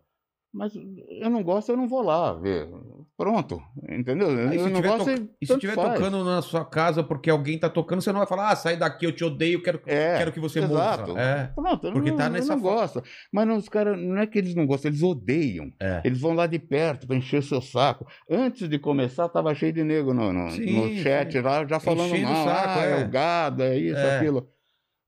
[0.52, 2.68] mas eu não gosto, eu não vou lá ver.
[3.16, 4.28] Pronto, entendeu?
[4.50, 7.04] E se eu não tiver gosto to- e se tanto estiver tocando na sua casa
[7.04, 9.78] porque alguém tá tocando, você não vai falar, ah, sai daqui, eu te odeio, quero,
[9.86, 11.08] É, quero que você exato.
[11.10, 11.20] morra.
[11.20, 11.46] É.
[11.54, 13.02] Pronto, eu Porque não, tá eu nessa não fa- gosto.
[13.30, 15.70] Mas não, os caras, não é que eles não gostam, eles odeiam.
[15.78, 16.00] É.
[16.02, 18.06] Eles vão lá de perto para encher o seu saco.
[18.28, 21.40] Antes de começar, tava cheio de nego no, no, Sim, no chat sim.
[21.42, 22.44] lá, já falando Enchendo mal.
[22.46, 23.00] saco, ah, é.
[23.02, 23.04] é.
[23.04, 24.16] o gado, é isso, É.
[24.18, 24.48] aquilo.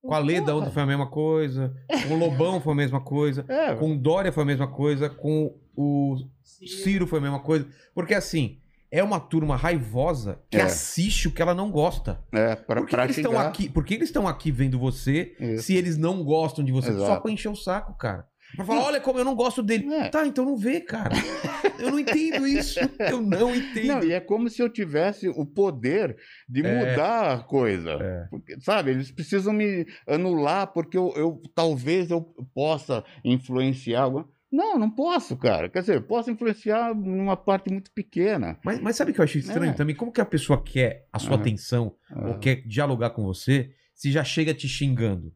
[0.03, 1.73] Com a Leda ontem foi a mesma coisa.
[2.09, 3.45] Com o Lobão foi a mesma coisa.
[3.49, 5.09] É, Com o Dória foi a mesma coisa.
[5.09, 7.67] Com o Ciro foi a mesma coisa.
[7.95, 8.59] Porque assim,
[8.91, 10.63] é uma turma raivosa que É.
[10.63, 12.21] assiste o que ela não gosta.
[12.33, 13.69] é para Por que, que eles estão aqui?
[13.69, 15.65] Por que eles estão aqui vendo você Isso.
[15.65, 16.93] se eles não gostam de você?
[16.93, 17.23] Só Exato.
[17.23, 18.27] pra encher o saco, cara.
[18.57, 19.93] Pra falar, olha como eu não gosto dele.
[19.95, 20.09] É.
[20.09, 21.15] Tá, então não vê, cara.
[21.79, 22.79] Eu não entendo isso.
[22.99, 23.87] Eu não entendo.
[23.87, 26.17] Não, e é como se eu tivesse o poder
[26.49, 26.75] de É.
[26.93, 27.93] mudar a coisa.
[28.01, 28.27] É.
[28.31, 32.21] Porque, sabe, eles precisam me anular porque eu, eu- talvez eu
[32.55, 34.03] possa influenciar.
[34.03, 35.69] alguma- Não, não posso, cara.
[35.71, 38.59] Quer dizer, posso influenciar numa parte muito pequena.
[38.63, 39.75] Mas, mas sabe o que eu achei estranho É.
[39.75, 39.97] também?
[39.97, 41.41] Como que a pessoa quer a sua Aham.
[41.41, 41.95] atenção
[42.27, 45.33] ou quer dialogar com você se já chega te xingando?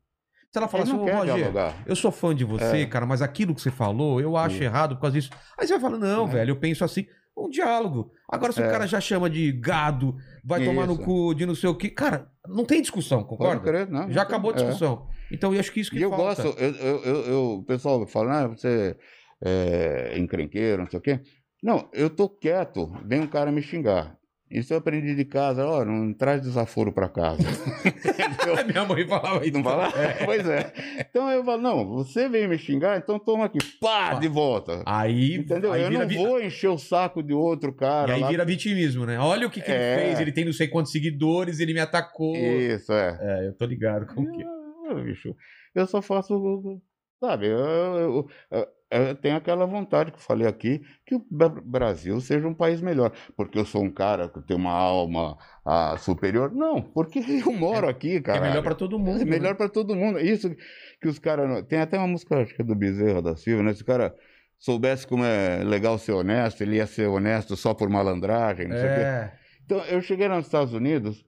[0.57, 1.53] Se ela fala Ele assim, Roger,
[1.85, 2.87] eu sou fã de você, É.
[2.87, 4.65] cara, mas aquilo que você falou, eu acho Sim.
[4.65, 5.29] errado por causa disso.
[5.59, 6.31] Aí você vai falar, não, É.
[6.31, 7.05] velho, eu penso assim.
[7.37, 8.11] Um diálogo.
[8.31, 8.71] Agora, se o É.
[8.71, 11.03] cara já chama de gado, vai tomar no Isso.
[11.03, 11.91] cu de não sei o quê.
[11.91, 13.61] Cara, não tem discussão, concorda?
[13.61, 14.69] crer, não, Já não acabou a tem- é.
[14.71, 15.07] discussão.
[15.31, 16.43] Então, eu acho que isso que E eu falta.
[16.43, 18.97] gosto, eu, eu, eu, eu- o pessoal fala, ah, você
[19.45, 21.21] é encrenqueiro, não sei o quê.
[21.63, 24.17] Não, eu tô quieto, vem um cara me xingar.
[24.49, 27.43] Isso eu aprendi de casa, ó, não traz desaforo pra casa.
[28.71, 29.57] Minha mãe falava isso.
[29.57, 29.93] Não fala?
[30.25, 30.73] Pois é.
[31.01, 34.83] Então eu falo, não, você veio me xingar, então toma aqui, pá, de volta.
[34.87, 35.73] Aí, Entendeu?
[35.73, 38.15] aí eu vira não vou encher o saco de outro E cara.
[38.15, 38.29] aí lá.
[38.29, 39.19] vira vitimismo, né?
[39.19, 39.95] Olha o que, que É.
[39.95, 42.37] ele fez, ele tem não sei quantos seguidores, ele me atacou.
[42.37, 43.19] Isso, é.
[43.21, 44.45] É, eu tô ligado com o que.
[44.89, 45.35] Ah, bicho,
[45.75, 46.81] eu só faço,
[47.19, 51.49] sabe, eu, eu- eu- eu tenho aquela vontade que eu falei aqui, que o Bra-
[51.65, 53.13] Brasil seja um país melhor.
[53.37, 56.53] Porque eu sou um cara que tem uma alma ah, superior?
[56.53, 58.41] Não, porque eu moro aqui, Que é cara.
[58.41, 59.23] melhor pra todo mundo.
[59.23, 59.55] É melhor né?
[59.55, 60.19] para todo mundo.
[60.21, 60.55] Isso
[61.01, 61.49] que os caras.
[61.49, 63.75] não- Tem até uma música, acho que é do Bezerra da Silva, né?
[63.75, 64.15] Se o cara
[64.59, 68.87] soubesse como é legal ser honesto, ele ia ser honesto só por malandragem, não sei
[68.87, 69.01] o quê.
[69.01, 69.33] É.
[69.65, 71.25] Então, eu cheguei nos Estados Unidos,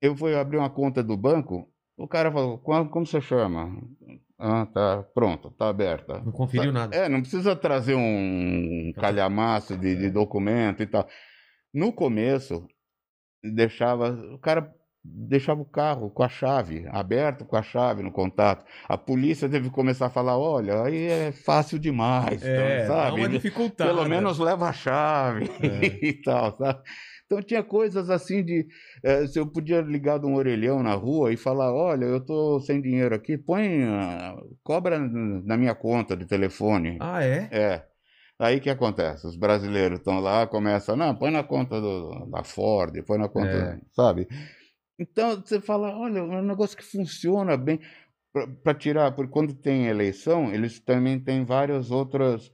[0.00, 3.70] eu fui abrir uma conta do banco, o cara falou, como você chama?
[4.44, 6.20] Ah, tá, pronto, tá aberta.
[6.24, 6.96] Não conferiu nada.
[6.96, 11.06] É, não precisa trazer um calhamaço de, de documento e tal.
[11.72, 12.66] No começo,
[13.42, 14.68] deixava, o cara
[15.04, 18.64] deixava o carro com a chave, aberto com a chave no contato.
[18.88, 23.04] A polícia teve que começar a falar, olha, aí é fácil demais, É, então, dá
[23.04, 23.20] sabe?
[23.20, 23.90] uma dificultada.
[23.94, 25.86] Pelo menos leva a chave É.
[26.06, 26.82] e tal, sabe?
[27.32, 28.66] Então tinha coisas assim de.
[29.02, 32.60] eh, se eu podia ligar de um orelhão na rua e falar: olha, eu tô
[32.60, 33.84] sem dinheiro aqui, põe.
[33.84, 36.98] ah, cobra na minha conta de telefone.
[37.00, 37.48] Ah, é?
[37.50, 37.86] É.
[38.38, 39.26] Aí o que acontece?
[39.26, 43.56] Os brasileiros estão lá, começam, não, põe na conta do- da Ford, põe na conta,
[43.56, 43.78] É.
[43.92, 44.26] sabe?
[44.98, 47.80] Então você fala, olha, é um negócio que funciona bem
[48.62, 52.50] para tirar, porque quando tem eleição, eles também têm várias outras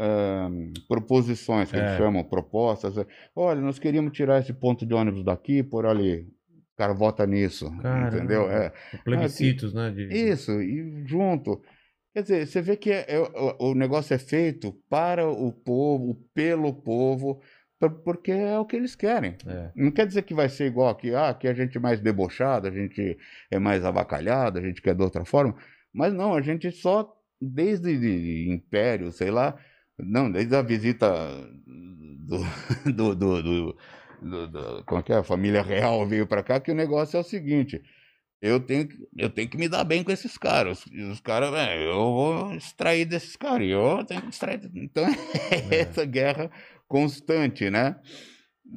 [0.00, 1.96] ahn, proposições, que eles É.
[1.98, 2.94] chamam propostas.
[3.36, 6.20] Olha, nós queríamos tirar esse ponto de ônibus daqui, por ali.
[6.74, 8.16] O cara vota nisso, Caramba.
[8.16, 8.50] entendeu?
[8.50, 8.72] É.
[9.04, 9.90] Plebiscitos, né?
[9.90, 11.60] de- Isso, e junto.
[12.14, 16.72] Quer dizer, você vê que é- é- o, negócio é feito para o povo, pelo
[16.72, 17.40] povo,
[17.78, 19.36] por- porque é o que eles querem.
[19.46, 19.70] É.
[19.76, 22.66] Não quer dizer que vai ser igual aqui, ah, aqui a gente é mais debochado,
[22.66, 23.16] a gente
[23.50, 25.54] é mais avacalhado, a gente quer de outra forma.
[25.92, 29.56] Mas não, a gente só, desde de Império, sei lá,
[30.04, 31.08] não, desde a visita
[31.66, 32.38] do,
[33.14, 35.16] do, do, do- do- como é que é?
[35.16, 37.82] A família real veio para cá, que o negócio é o seguinte,
[38.40, 40.84] eu tenho, que- eu tenho que me dar bem com esses caras.
[40.92, 44.60] E os caras, é, eu vou extrair desses caras, e eu tenho que extrair.
[44.74, 45.04] Então,
[45.70, 46.50] é essa guerra
[46.88, 47.96] constante, né?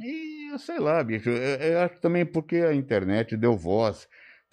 [0.01, 4.07] E eu sei lá, bicho, eu, eu acho também porque a internet deu voz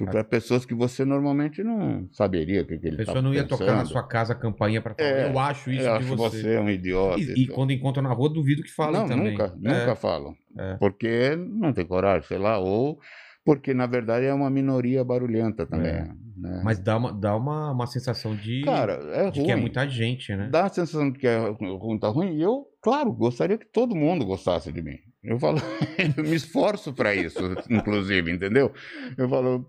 [0.06, 3.34] para pessoas que você normalmente não saberia o que, que A ele pessoa tava não
[3.34, 3.88] ia tocar na pensando.
[3.92, 6.42] sua casa a campainha pra falar, É, eu acho isso eu de acho você.
[6.42, 7.20] você um idiota.
[7.20, 9.32] E, e quando encontra na rua, duvido que falem não, também.
[9.32, 9.80] nunca, É.
[9.80, 10.34] nunca falam.
[10.58, 10.76] É.
[10.76, 12.98] Porque não tem coragem, sei lá, ou
[13.44, 15.90] porque na verdade é uma minoria barulhenta também.
[15.92, 16.08] É.
[16.36, 16.60] né?
[16.62, 20.34] Mas dá uma, dá uma, uma sensação de, Cara, é de que é muita gente,
[20.36, 20.48] né?
[20.50, 22.36] Dá a sensação de que é ruim, tá ruim.
[22.36, 24.96] E eu, claro, gostaria que todo mundo gostasse de mim.
[25.22, 25.58] Eu falo,
[26.16, 27.38] eu me esforço para isso,
[27.68, 28.72] inclusive, entendeu?
[29.18, 29.66] Eu falo,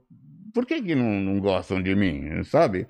[0.54, 2.88] por que, que não, não gostam de mim, sabe?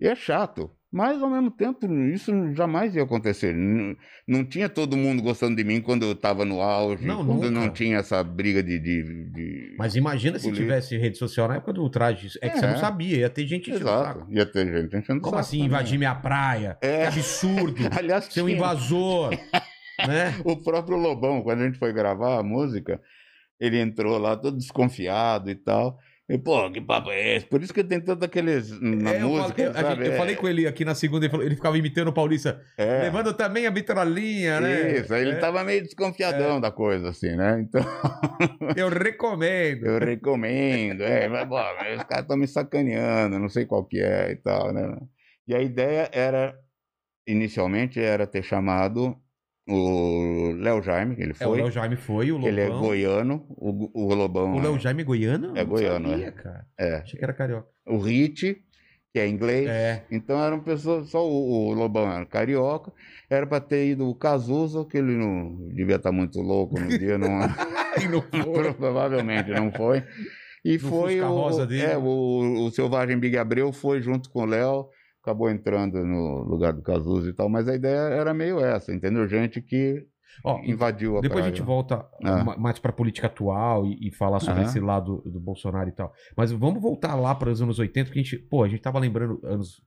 [0.00, 0.70] E é chato.
[0.92, 1.84] Mas, ao mesmo tempo,
[2.14, 3.54] isso jamais ia acontecer.
[3.54, 3.94] Não,
[4.26, 7.50] não tinha todo mundo gostando de mim quando eu estava no auge, Não, quando nunca.
[7.50, 8.78] não tinha essa briga de.
[8.78, 12.28] de, de- Mas imagina se tivesse rede social na época do traje.
[12.40, 12.70] É que você É.
[12.70, 14.18] não sabia, ia ter gente enchendo Exato.
[14.20, 14.32] saco.
[14.32, 15.66] Ia ter gente enchendo Como saco assim também.
[15.66, 16.78] invadir minha praia?
[16.80, 16.98] É.
[17.02, 17.76] Que absurdo!
[17.98, 18.56] Aliás, Ser um tinha.
[18.56, 19.30] invasor!
[20.06, 20.34] né?
[20.44, 23.00] O próprio Lobão, quando a gente foi gravar a música,
[23.60, 25.98] ele entrou lá todo desconfiado e tal.
[26.28, 27.46] E, pô, que papo é esse?
[27.46, 29.88] Por isso que tem tanto aqueles na É, música, falei, eu- sabe?
[30.04, 32.60] gente- eu falei com ele aqui na segunda, ele, falou- ele ficava imitando o Paulista,
[32.76, 34.98] É, levando também a vitrolinha, né?
[34.98, 37.60] Isso, aí ele É, tava meio desconfiadão da coisa, assim, né?
[37.60, 37.80] Então,
[38.76, 39.86] Eu recomendo.
[39.86, 41.60] eu recomendo, é, mas, bom,
[41.96, 44.96] os caras estão me sacaneando, não sei qual que é e tal, né?
[45.46, 46.58] E a ideia era,
[47.26, 49.16] inicialmente, era ter chamado
[49.68, 52.66] o Léo Jaime, que ele É, o foi, Léo Jaime foi, o que ele é
[52.68, 52.80] Lobão.
[52.82, 55.56] goiano, o, o Lobão O Léo é- Jaime é goiano?
[55.56, 56.30] É goiano, sabia, é.
[56.30, 56.66] cara.
[56.78, 57.68] é, Achei que era carioca.
[57.86, 58.62] o Rit,
[59.12, 60.04] que é inglês, É.
[60.10, 62.92] Então eram pessoas, só o, o Lobão era carioca,
[63.28, 67.18] era para ter ido o Cazuza, que ele não devia estar muito louco no dia,
[67.18, 67.28] não,
[68.00, 68.72] E não foi.
[68.74, 70.04] provavelmente não foi.
[70.64, 71.82] E No foi o, dele.
[71.82, 74.86] é, o, o Selvagem Big Abreu foi junto com o Léo,
[75.26, 79.26] acabou entrando no lugar do Cazuza e tal, mas a ideia era meio essa, entendeu?
[79.26, 80.06] Gente que
[80.44, 81.56] Ó, invadiu a Depois a praia.
[81.56, 82.44] gente volta Ah.
[82.44, 86.12] ma- mais pra política atual e, e falar sobre esse lado do Bolsonaro e tal.
[86.36, 88.98] Mas vamos voltar lá para os anos 80, que a gente, pô, a gente tava
[88.98, 89.80] lembrando anos.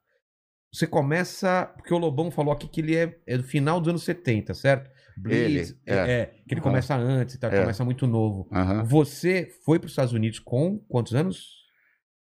[0.74, 1.66] Você começa.
[1.78, 4.90] Porque o Lobão falou aqui que ele é, é do final dos anos 70, certo?
[5.18, 6.26] Blitz, Ele, é, é.
[6.48, 7.62] que ele começa antes e tal, É.
[7.62, 8.48] começa muito novo.
[8.86, 11.59] Você foi para os Estados Unidos com quantos anos?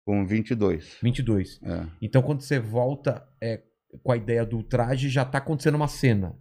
[0.05, 0.97] Com 22.
[1.01, 1.59] 22.
[1.63, 1.85] É.
[2.01, 3.61] Então, quando você volta é,
[4.03, 6.35] com a ideia do traje, já tá acontecendo uma cena.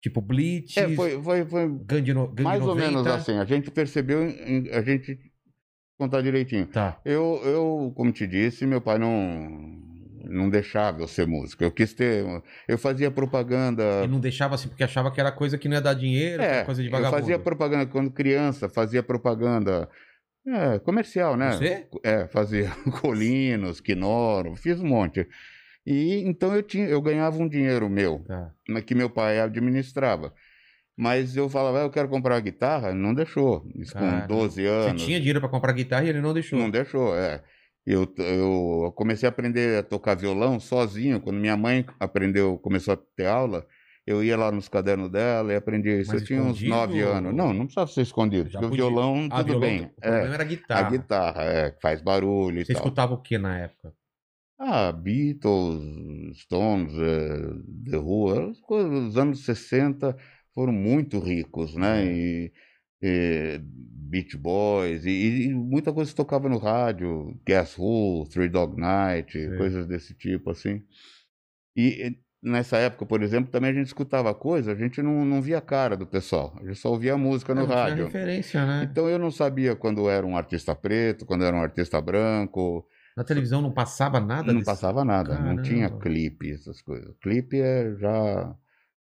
[0.00, 2.86] Tipo Blitz, É, foi, foi, foi Gangue, no, Gangue mais ou 90.
[2.90, 3.38] menos assim.
[3.38, 4.20] A gente percebeu,
[4.72, 5.16] a gente
[5.98, 6.66] contar direitinho.
[6.66, 7.00] Tá.
[7.04, 9.80] Eu, eu, como te disse, meu pai não
[10.24, 11.62] não deixava eu ser músico.
[11.64, 12.24] Eu quis ter,
[12.68, 13.82] eu fazia propaganda.
[14.04, 16.64] E não deixava assim porque achava que era coisa que não ia dar dinheiro, É,
[16.64, 17.20] coisa de eu vagabundo.
[17.20, 19.88] fazia propaganda quando criança, fazia propaganda
[20.46, 21.52] é, comercial, né?
[21.52, 21.86] Você?
[22.02, 22.70] É, fazia
[23.00, 25.26] Colinos, Quinoro, fiz um monte.
[25.86, 28.50] E então eu tinha, eu ganhava um dinheiro meu, Tá.
[28.68, 30.32] mas que meu pai administrava.
[30.96, 33.66] Mas eu falava, "Ah, eu quero comprar guitarra, não deixou.
[33.76, 35.02] Isso Cara, com 12 Você anos.
[35.02, 36.58] tinha dinheiro pra comprar guitarra e ele não deixou.
[36.58, 37.42] Não deixou, é.
[37.84, 41.18] Eu, eu comecei a aprender a tocar violão sozinho.
[41.20, 43.66] Quando minha mãe aprendeu, começou a ter aula,
[44.06, 46.10] eu ia lá nos cadernos dela e aprendia isso.
[46.10, 47.34] Mas eu tinha uns nove anos.
[47.34, 48.50] Não, não precisava ser escondido.
[48.50, 48.72] Porque o podia.
[48.72, 49.92] violão, Ah, tudo violão, bem.
[49.96, 50.82] O problema É, era a a guitarra.
[50.82, 52.72] guitarra, é, faz barulho e Você tal.
[52.72, 53.94] escutava o que na época?
[54.58, 60.16] Ah, Beatles, Stones, eh, The Who, as coisas dos anos 60
[60.54, 62.06] foram muito ricos, né?
[62.06, 62.06] É.
[62.06, 62.52] E,
[63.02, 68.78] e Beach Boys, e, e muita coisa que tocava no rádio, Guess Who, Three Dog
[68.80, 69.50] Night, Sei.
[69.50, 70.82] coisas desse tipo, assim.
[71.76, 75.58] E nessa época, por exemplo, também a gente escutava coisa, a gente não, não via
[75.58, 78.04] a cara do pessoal, a gente só ouvia a música no É, rádio.
[78.04, 78.84] referência, né?
[78.84, 82.86] Então eu não sabia quando era um artista preto, quando era um artista branco,
[83.16, 86.00] Na televisão não passava nada não desse- passava nada, não tinha Caramba.
[86.00, 87.14] clipe, essas coisas.
[87.20, 88.56] Clipe é já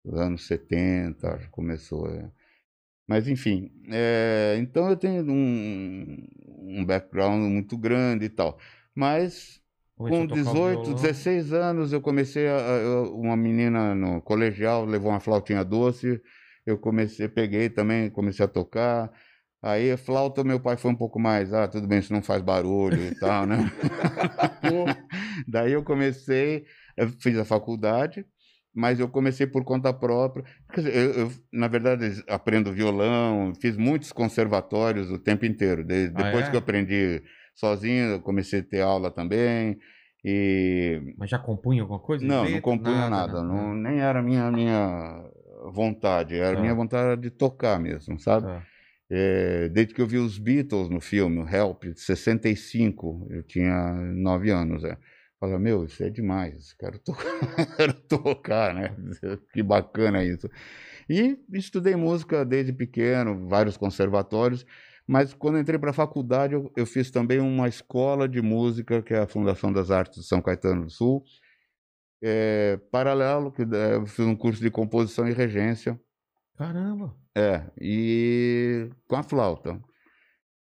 [0.04, 2.08] dos anos 70, acho que começou.
[2.10, 2.30] é.
[3.08, 6.26] Mas enfim, é, então eu tenho um,
[6.80, 8.58] um background muito grande e tal.
[8.94, 9.62] Mas
[9.96, 10.94] com a tocar o 18, violão.
[10.94, 16.20] 16 anos eu comecei a, eu- uma menina no colegial levou uma flautinha doce,
[16.66, 19.10] eu comecei, peguei também, comecei a tocar.
[19.62, 22.42] Aí a flauta meu pai foi um pouco mais, ah, tudo bem, isso não faz
[22.42, 23.56] barulho e tal, né?
[25.48, 26.64] Daí eu comecei,
[26.96, 28.26] eu fiz a faculdade,
[28.74, 30.44] mas eu comecei por conta própria.
[30.74, 35.84] Dizer, eu, eu, na verdade, aprendo violão, fiz muitos conservatórios o tempo inteiro.
[35.84, 36.50] De- Ah, depois é?
[36.50, 37.22] que eu aprendi
[37.54, 39.78] sozinho, eu comecei a ter aula também.
[40.24, 42.24] E Mas já compunha alguma coisa?
[42.24, 45.22] não, não compunha nada, não, nem era minha minha
[45.72, 46.60] vontade, era Tá.
[46.60, 48.46] minha vontade de tocar mesmo, sabe?
[48.46, 48.62] Tá.
[49.10, 53.92] É, desde que eu vi os Beatles no filme, o Help, de 65, eu tinha
[54.14, 54.82] nove anos.
[54.82, 54.96] É.
[55.38, 57.24] Falei, meu, isso é demais, quero tocar,
[57.76, 58.96] quero tocar, né?
[59.52, 60.48] Que bacana isso.
[61.08, 64.64] E estudei música desde pequeno, vários conservatórios,
[65.06, 69.12] mas quando entrei para a faculdade, eu, eu fiz também uma escola de música, que
[69.14, 71.22] é a Fundação das Artes de São Caetano do Sul.
[72.22, 76.00] É, paralelo, que é, eu fiz um curso de composição e regência.
[76.56, 77.14] Caramba.
[77.36, 79.78] É, e com a flauta.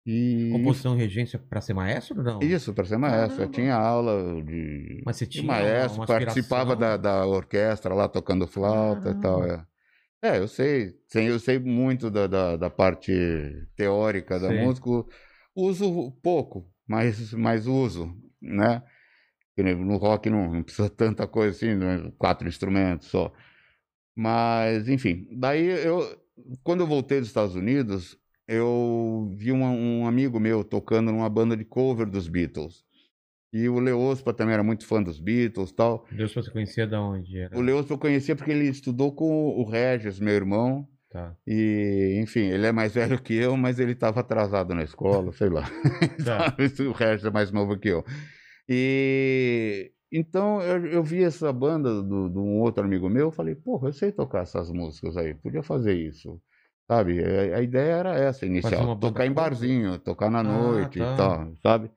[0.06, 2.40] E Composição e regência pra ser maestro não?
[2.42, 3.34] isso, para ser maestro.
[3.44, 3.54] Eu Caramba.
[3.54, 8.48] tinha aula de, Mas você de tinha uma- maestro, participava da, da orquestra lá tocando
[8.48, 9.44] flauta e tal.
[9.44, 9.66] É.
[10.22, 13.12] É, eu sei, sei, eu sei muito da, da, da parte
[13.76, 14.58] teórica da Sei.
[14.64, 14.90] música.
[15.56, 18.84] Uso pouco, mas, mas uso, né?
[19.58, 22.12] No rock não, não precisa tanta coisa assim, né?
[22.18, 23.34] quatro instrumentos só.
[24.16, 26.02] Mas, enfim, daí eu,
[26.64, 31.58] quando eu voltei dos Estados Unidos, eu vi uma- um amigo meu tocando numa banda
[31.58, 32.86] de cover dos Beatles.
[33.58, 36.06] E o Leospa também era muito fã dos Beatles e tal.
[36.12, 37.58] Deus você conhecia de onde era?
[37.58, 40.88] O Leospa eu conhecia porque ele estudou com o Regis, meu irmão.
[41.10, 41.36] Tá.
[41.48, 45.50] E, enfim, ele é mais velho que eu, mas ele estava atrasado na escola, sei
[45.50, 45.64] lá.
[46.24, 46.56] Tá.
[46.88, 48.04] o Regis é mais novo que eu.
[48.70, 53.90] E então eu, eu vi essa banda de um outro amigo meu, eu falei, porra,
[53.90, 56.40] eu sei tocar essas músicas aí, podia fazer isso.
[56.88, 57.22] Sabe?
[57.24, 61.14] A, a ideia era essa inicial, tocar em barzinho, tocar na Ah, noite tá.
[61.14, 61.92] e tal, sabe?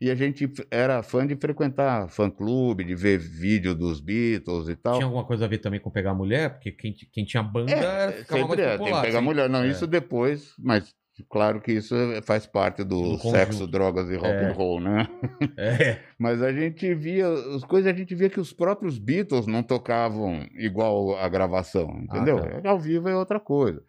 [0.00, 4.94] E a gente era fã de frequentar fã-clube, de ver vídeo dos Beatles e tal.
[4.94, 6.50] Tinha alguma coisa a ver também com pegar mulher?
[6.50, 9.00] Porque quem, quem tinha banda ficava Sempre mais é, tem popular.
[9.00, 9.24] que pegar assim.
[9.26, 9.48] mulher.
[9.48, 9.68] Não, É.
[9.68, 10.94] isso depois, mas
[11.30, 11.94] claro que isso
[12.24, 14.50] faz parte do, Do sexo, drogas e rock É.
[14.50, 15.08] and roll, né?
[15.56, 15.98] É.
[16.20, 20.46] Mas a gente via, as coisas a gente via que os próprios Beatles não tocavam
[20.58, 22.38] igual a gravação, entendeu?
[22.62, 22.68] tá.
[22.68, 23.82] Ao vivo é outra coisa.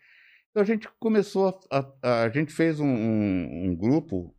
[0.52, 4.34] Então a gente começou, a, a, a gente fez um, um, um grupo,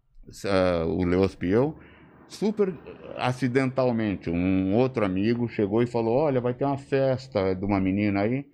[0.44, 1.76] ah, o Leosp e eu,
[2.28, 2.74] super
[3.16, 4.30] acidentalmente.
[4.30, 8.46] Um outro amigo chegou e falou: Olha, vai ter uma festa de uma menina aí,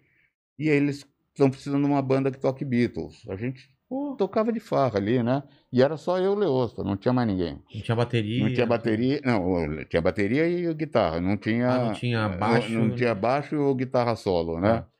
[0.58, 3.22] e eles estão precisando de uma banda que toque Beatles.
[3.28, 5.42] A gente pô, tocava de farra ali, né?
[5.72, 7.60] E era só eu e o Leospa, não tinha mais ninguém.
[7.74, 8.44] Não tinha bateria.
[8.44, 11.68] Não tinha bateria, não, tinha bateria e guitarra, não tinha.
[11.68, 12.72] Ah, não tinha baixo.
[12.72, 14.70] Não, não tinha baixo ou guitarra solo, né?
[14.70, 14.93] Ah.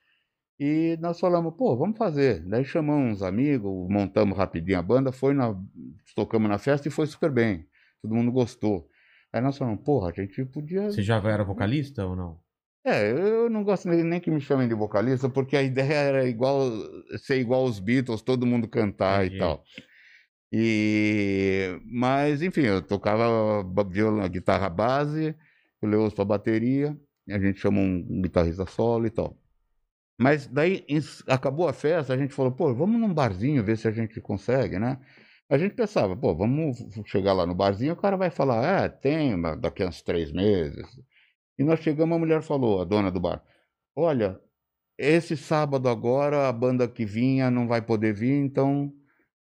[0.59, 2.41] E nós falamos, pô, vamos fazer.
[2.47, 5.53] Daí chamamos uns amigos, montamos rapidinho a banda, foi na,
[6.15, 7.67] tocamos na festa e foi super bem.
[8.01, 8.87] Todo mundo gostou.
[9.33, 10.89] Aí nós falamos, porra, a gente podia.
[10.89, 12.39] Você já era vocalista ou não?
[12.85, 16.69] É, eu não gosto nem que me chamem de vocalista, porque a ideia era igual
[17.17, 19.37] ser igual aos Beatles, todo mundo cantar Entendi.
[19.37, 19.63] e tal.
[20.51, 25.35] E mas enfim, eu tocava violão, guitarra base,
[25.81, 26.95] o Leos para bateria,
[27.27, 29.35] a gente chamou um guitarrista solo e tal.
[30.17, 30.85] Mas daí
[31.27, 34.79] acabou a festa, a gente falou, pô, vamos num barzinho ver se a gente consegue,
[34.79, 34.97] né?
[35.49, 39.35] A gente pensava, pô, vamos chegar lá no barzinho, o cara vai falar, é, tem,
[39.35, 40.87] mas daqui a uns três meses.
[41.59, 43.43] E nós chegamos, a mulher falou, a dona do bar,
[43.95, 44.39] olha,
[44.97, 48.91] esse sábado agora a banda que vinha não vai poder vir, então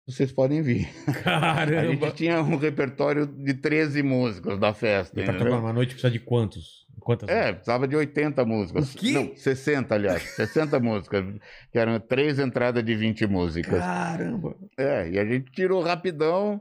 [0.06, 0.88] vocês podem vir.
[1.08, 1.82] A Caramba!
[1.82, 6.10] gente tinha um repertório de 13 músicos da festa, E pra tocar uma noite precisa
[6.10, 6.85] de quantos?
[7.06, 7.28] Quantas?
[7.28, 8.92] É, precisava de 80 músicas.
[8.92, 9.12] O quê?
[9.12, 10.22] Não, 60, aliás.
[10.34, 11.24] 60 músicas.
[11.70, 13.78] Que eram três entradas de 20 músicas.
[13.78, 14.56] Caramba!
[14.76, 16.60] É, e a gente tirou rapidão,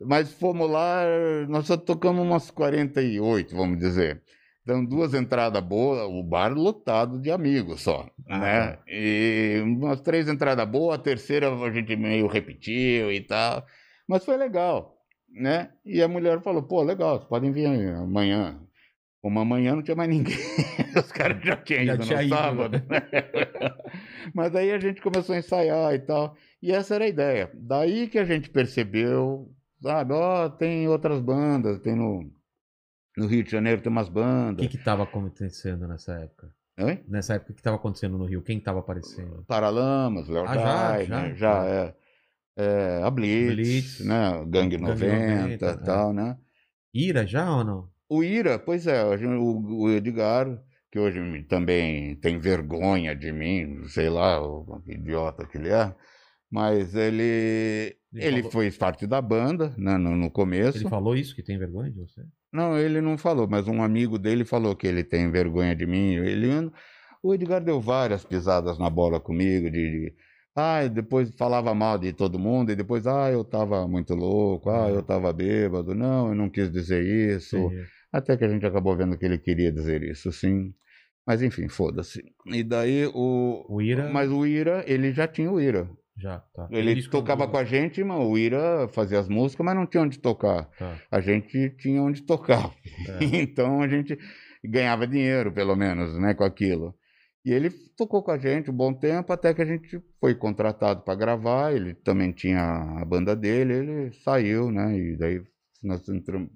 [0.00, 1.04] mas fomos lá,
[1.46, 4.22] nós só tocamos umas 48, vamos dizer.
[4.62, 8.78] Então, duas entradas boas, o bar lotado de amigos só, Ah, né?
[8.88, 13.66] E umas três entradas boas, a terceira a gente meio repetiu e tal,
[14.08, 14.96] mas foi legal,
[15.28, 15.68] né?
[15.84, 18.58] E a mulher falou, pô, legal, vocês podem vir amanhã.
[19.22, 20.34] Como amanhã não tinha mais ninguém,
[20.98, 23.02] os caras já tinham Já ido tinha no ido, sábado, né?
[24.34, 26.36] Mas aí a gente começou a ensaiar e tal.
[26.60, 27.50] E essa era a ideia.
[27.54, 29.48] Daí que a gente percebeu,
[29.80, 32.28] sabe, ó, tem outras bandas, tem no,
[33.16, 34.66] no Rio de Janeiro tem umas O bandas.
[34.66, 36.52] que que tava acontecendo nessa época?
[36.80, 37.04] Oi?
[37.06, 38.42] Nessa época, o que tava acontecendo no Rio?
[38.42, 39.44] Quem tava aparecendo?
[39.46, 41.22] Paralamas, Léo Ah, já, Dai, já?
[41.22, 41.34] né?
[41.36, 41.94] já é,
[42.56, 44.44] é, a Blitz, Blitz, né?
[44.48, 46.36] Gangue 90 90, e tal, né?
[46.92, 47.91] Ira já ou não?
[48.14, 50.46] O Ira, pois é, o, o Edgar,
[50.90, 55.94] que hoje também tem vergonha de mim, sei lá, o idiota que ele é,
[56.50, 60.78] mas ele, Ele ele, falou- foi parte da banda né, no, no começo.
[60.78, 62.22] Ele falou isso, que tem vergonha de você?
[62.52, 66.16] Não, ele não falou, mas um amigo dele falou que ele tem vergonha de mim.
[66.16, 66.70] Ele,
[67.22, 70.14] o Edgar deu várias pisadas na bola comigo, de, de
[70.54, 74.90] ah, depois falava mal de todo mundo, e depois, ah, eu tava muito louco, ah,
[74.90, 77.02] eu tava bêbado, não, eu não quis dizer
[77.36, 77.56] isso.
[77.56, 77.86] Sim.
[78.12, 80.72] Até que a gente acabou vendo que ele queria dizer isso, sim.
[81.26, 82.22] Mas enfim, foda-se.
[82.46, 83.64] E daí o.
[83.68, 85.88] O Ira Mas o Ira, ele já tinha o Ira.
[86.16, 86.68] já, tá.
[86.70, 90.18] Ele tocava com a gente, mas o Ira fazia as músicas, mas não tinha onde
[90.18, 90.64] tocar.
[90.78, 92.70] Tá, A gente tinha onde tocar.
[93.20, 93.24] é.
[93.42, 94.18] Então a gente
[94.64, 96.94] ganhava dinheiro, pelo menos, né, com aquilo.
[97.44, 101.02] E ele tocou com a gente um bom tempo, até que a gente foi contratado
[101.02, 101.72] para gravar.
[101.74, 102.60] Ele também tinha
[103.00, 104.96] a banda dele, ele saiu, né?
[104.96, 105.42] E daí
[105.82, 106.48] nós entramos,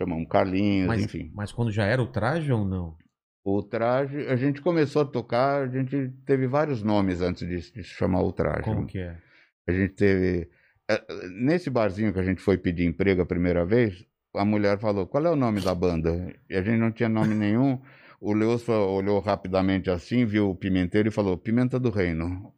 [0.00, 1.30] chamamos Carlinhos, Mas, enfim.
[1.34, 2.96] mas quando já era o traje ou não?
[3.44, 7.84] O traje, a gente começou a tocar, a gente teve vários nomes antes de, de
[7.84, 8.62] se chamar o traje.
[8.62, 9.18] Como que é?
[9.68, 10.48] A gente teve.
[10.90, 15.06] eh, Nesse barzinho que a gente foi pedir emprego a primeira vez, a mulher falou:
[15.06, 16.34] qual é o nome da banda?
[16.48, 17.78] E a gente não tinha nome nenhum.
[18.18, 22.50] O Leus olhou rapidamente assim, viu o pimenteiro e falou: Pimenta do Reino.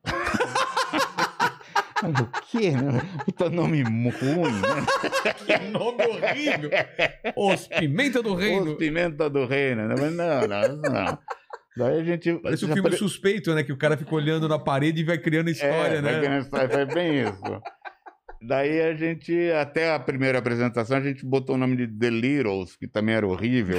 [2.08, 2.70] O quê?
[2.72, 3.00] né?
[3.24, 5.32] Puta nome ruim, né?
[5.46, 6.70] Que nome horrível!
[7.36, 8.72] Os Pimenta do Reino.
[8.72, 9.88] Os Pimenta do Reino.
[9.88, 9.94] né?
[9.98, 11.18] Mas não, não, não.
[11.76, 12.32] Daí a gente.
[12.34, 13.62] Parece um filme pare- suspeito, né?
[13.62, 16.12] Que o cara fica olhando na parede e vai criando história, é, né?
[16.12, 17.60] vai criando história, foi bem isso.
[18.42, 22.76] Daí a gente, até a primeira apresentação, a gente botou o nome de The Littles,
[22.76, 23.78] que também era horrível,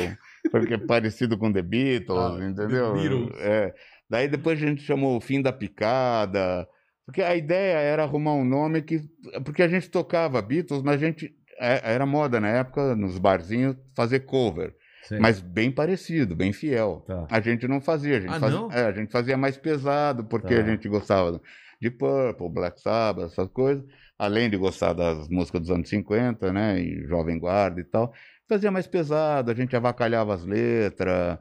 [0.51, 2.93] porque é parecido com The Beatles, Ah, entendeu?
[2.93, 3.31] The Beatles.
[3.39, 3.73] É.
[4.09, 6.67] Daí depois a gente chamou o Fim da Picada,
[7.07, 9.01] porque a ideia era arrumar um nome que.
[9.43, 11.33] Porque a gente tocava Beatles, mas a gente.
[11.59, 14.75] é- Era moda na época, nos barzinhos, fazer cover.
[15.05, 15.17] Sei.
[15.19, 17.03] Mas bem parecido, bem fiel.
[17.07, 17.25] Tá.
[17.31, 18.71] A gente não fazia, a gente, Ah, fazia, não?
[18.71, 20.61] é, a gente fazia mais pesado, porque Tá.
[20.61, 21.41] a gente gostava
[21.81, 23.85] de Purple, Black Sabbath, essas coisas,
[24.19, 28.11] além de gostar das músicas dos anos 50, né, e Jovem Guarda e tal,
[28.49, 31.37] fazia mais pesado, a gente avacalhava as letras,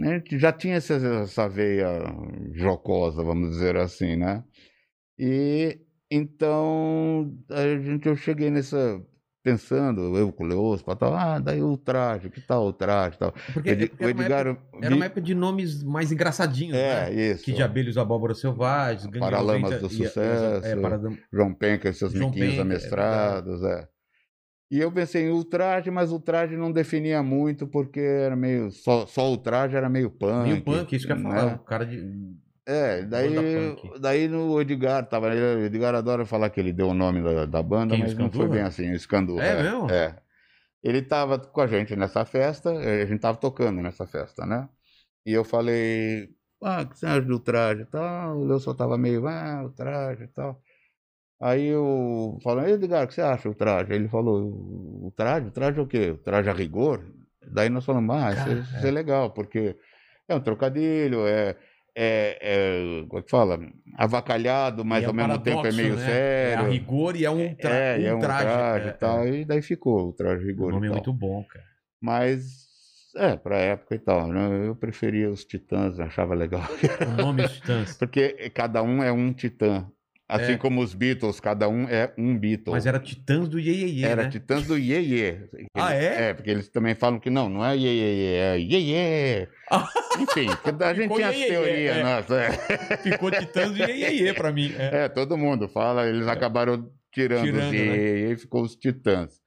[0.00, 1.88] a gente já tinha essa, essa veia
[2.54, 4.44] jocosa, vamos dizer assim, né?
[5.22, 5.78] E
[6.10, 9.00] então a gente, eu cheguei nessa
[9.42, 13.32] pensando, eu com o Leospa, tal, ah, daí o traje, que tal o traje, tal.
[13.52, 17.10] Porque, porque o era, uma Edgar época, era uma época de nomes mais engraçadinhos, é,
[17.10, 17.14] né?
[17.32, 17.44] isso.
[17.44, 20.66] Que de abelhos abóboras selvagens, Paralamas 90 do e- Sucesso.
[20.66, 23.88] É, Paradam- João Penca e seus João miquinhos Penca, é amestrados, é.
[24.70, 28.70] E eu pensei em ultraje, mas o traje não definia muito, porque era meio.
[28.70, 30.44] Só, só o traje era meio punk.
[30.48, 31.28] Meio punk, isso que eu ia né?
[31.28, 31.54] falar.
[31.56, 31.98] O cara de.
[32.70, 33.34] É, daí,
[33.98, 35.28] daí no Edgar tava.
[35.28, 38.30] O Edgar adora falar que ele deu o nome da, da banda, Quem, mas não
[38.30, 39.44] foi bem assim, o Escandurra.
[39.44, 39.90] É mesmo?
[39.90, 40.16] É.
[40.82, 44.68] Ele tava com a gente nessa festa, eh, a gente tava tocando nessa festa, né?
[45.26, 46.30] E eu falei,
[46.62, 48.38] ah, o que você acha do traje e tal?
[48.38, 50.62] O Leo só tava meio, ah, o traje e tal.
[51.40, 53.92] Aí eu falei, Edgar, o que você acha do traje?
[53.92, 54.42] Ele falou,
[55.06, 55.48] o traje?
[55.48, 56.10] O traje é o quê?
[56.10, 57.04] O traje a rigor?
[57.52, 59.76] Daí nós falamos, ah, isso, é- isso é legal, porque
[60.28, 61.56] É um trocadilho, é,
[61.96, 63.58] é, é como é que fala?
[63.96, 66.06] Avacalhado, mas é ao um mesmo tempo é paradoxo, meio né?
[66.06, 66.64] sério.
[66.64, 68.44] É a rigor e é um, tra É, é um traje.
[68.44, 69.24] traje, é, e tal.
[69.24, 69.30] é.
[69.40, 71.64] E daí ficou o traje O rigor nome e é muito bom, cara.
[72.00, 72.42] Mas,
[73.16, 74.66] é, pra época e tal, né?
[74.68, 76.62] Eu preferia os Titãs, achava legal.
[77.06, 77.96] O nome dos Titãs.
[77.96, 79.86] Porque cada um é um Titã.
[80.30, 80.56] Assim É.
[80.56, 82.72] como os Beatles, cada um é um Beatle.
[82.72, 84.30] Mas era Titãs do Iê, Iê, Iê, Era né?
[84.30, 85.38] Titãs do Iê Iê.
[85.74, 86.28] Ah, é?
[86.28, 89.48] É, porque eles também falam que não, não é Iê Iê é Iê Iê.
[90.20, 90.46] Enfim,
[90.80, 92.02] a gente Ficou tinha as Iê, teorias, é.
[92.02, 92.36] nossa.
[92.40, 92.96] É.
[92.98, 94.72] Ficou Titãs do Iê, Iê, Iê pra mim.
[94.78, 95.04] É.
[95.04, 97.96] É, todo mundo fala, eles acabaram tirando, Tirando, os Iê né?
[97.96, 99.40] Iê e ficou os Titãs.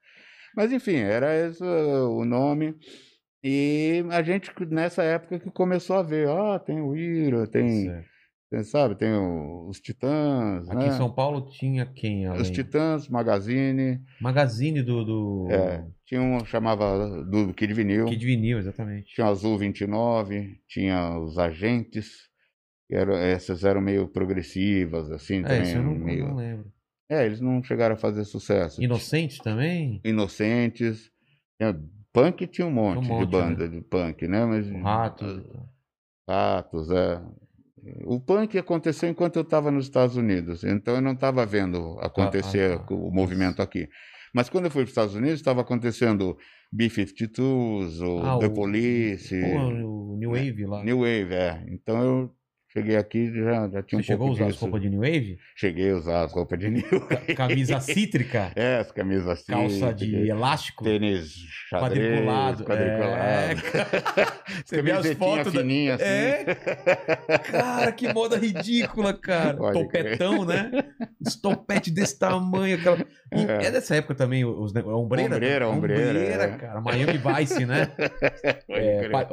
[0.54, 2.74] Mas enfim, era esse o nome.
[3.42, 8.13] E a gente, nessa época, que começou a ver, ah, tem o Ira, tem, Certo.
[8.54, 10.88] Tem, sabe, tem o- os Titãs, Aqui né?
[10.88, 12.28] em São Paulo tinha quem?
[12.28, 12.52] Os Além?
[12.52, 15.48] Titãs, Magazine, Magazine do, do...
[15.50, 19.12] é, tinha um chamava do Kid Vinil, Kid Vinil, exatamente.
[19.14, 22.28] tinha o Azul 29, tinha os Agentes,
[22.90, 25.62] eram, essas eram meio progressivas, assim, É, também.
[25.62, 26.28] isso eu não, meio...
[26.28, 26.72] não lembro.
[27.10, 28.82] É, eles não chegaram a fazer sucesso.
[28.82, 30.00] Inocentes também?
[30.04, 31.10] Inocentes,
[32.12, 34.44] punk tinha um monte, Um monte, de banda de punk, né?
[34.46, 35.42] Mas, Ratos.
[36.28, 37.20] Ratos, é.
[38.04, 42.72] O punk aconteceu enquanto eu estava nos Estados Unidos, então eu não estava vendo acontecer
[42.72, 42.94] ah, tá.
[42.94, 43.88] o movimento aqui.
[44.34, 46.36] Mas quando eu fui para os Estados Unidos, estava acontecendo
[46.72, 49.46] B-52s, o Ah, The o- Police, Pô,
[50.12, 50.82] o New Wave lá.
[50.84, 51.64] New Wave, é.
[51.68, 52.30] Então eu
[52.76, 55.00] cheguei aqui e já, já tinha Você um chegou a usar as roupas de New
[55.00, 55.38] Wave?
[55.56, 57.34] Cheguei a usar as roupas de New Wave.
[57.34, 59.52] Camisa cítrica, É, as camisas assim.
[59.52, 61.34] calça de elástico, Tênis
[61.70, 62.64] xadrez, quadriculado.
[62.64, 63.60] quadriculado.
[64.64, 65.60] Você vê as fotos da...
[65.60, 66.04] fininha assim.
[66.04, 66.44] É,
[67.50, 69.56] cara, que moda ridícula, cara.
[69.56, 70.70] Pode Topetão, né?
[71.24, 72.76] Os topete desse tamanho.
[72.76, 72.98] Aquela...
[73.30, 73.66] É.
[73.66, 73.70] É.
[73.70, 75.34] dessa época também, os ne- ombreira?
[75.34, 76.48] Ombreira, ombreira, é.
[76.56, 76.80] cara.
[76.80, 77.86] Miami Vice, né?
[78.66, 79.10] Pode É, crer.
[79.10, 79.28] pa-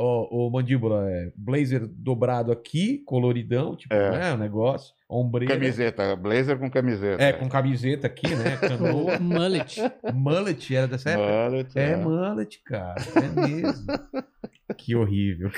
[0.51, 4.11] mandíbula, é, blazer dobrado aqui, coloridão, tipo, É.
[4.11, 4.33] né?
[4.33, 4.93] O negócio.
[5.09, 5.53] Ombreira.
[5.55, 7.21] Camiseta, blazer com camiseta.
[7.23, 8.57] É, com camiseta aqui, né?
[8.61, 9.19] Canoa.
[9.19, 9.81] Mullet.
[10.13, 11.49] mullet era dessa época?
[11.49, 11.95] Mullet, É, é.
[11.97, 12.95] mullet, cara.
[13.15, 13.85] É mesmo.
[14.77, 15.49] que horrível.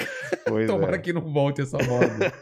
[0.48, 1.00] Pois Tomara é.
[1.00, 2.34] que não volte essa moda.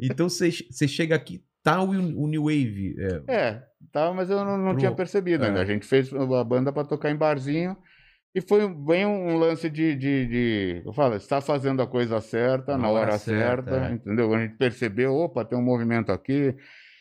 [0.00, 2.96] Então você você chega aqui, tá o, o New Wave.
[3.28, 5.48] é, É, tá, mas eu não, não Pro- tinha percebido é.
[5.48, 5.60] ainda.
[5.60, 7.76] A gente fez a banda para tocar em barzinho
[8.36, 12.76] e foi bem um lance de, de, de eu falo, está fazendo a coisa certa,
[12.76, 13.92] na, hora, certa, é.
[13.92, 14.34] entendeu?
[14.34, 16.54] A gente percebeu, opa, tem um movimento aqui.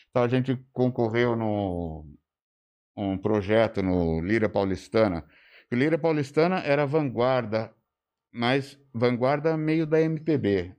[0.10, 2.06] Então a gente concorreu no
[2.96, 5.26] um projeto no Lira Paulistana.
[5.70, 7.70] O Lira Paulistana era vanguarda,
[8.32, 10.74] mas vanguarda meio da MPB,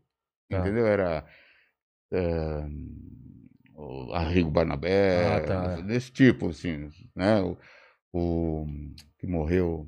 [0.49, 0.61] Tá.
[0.61, 0.87] entendeu?
[0.87, 1.27] Era
[2.11, 2.67] é,
[3.75, 5.81] o Arrigo Barnabé, Ah, tá.
[5.83, 7.43] desse tipo, assim, né?
[7.43, 7.59] O,
[8.15, 8.67] o
[9.19, 9.87] que morreu,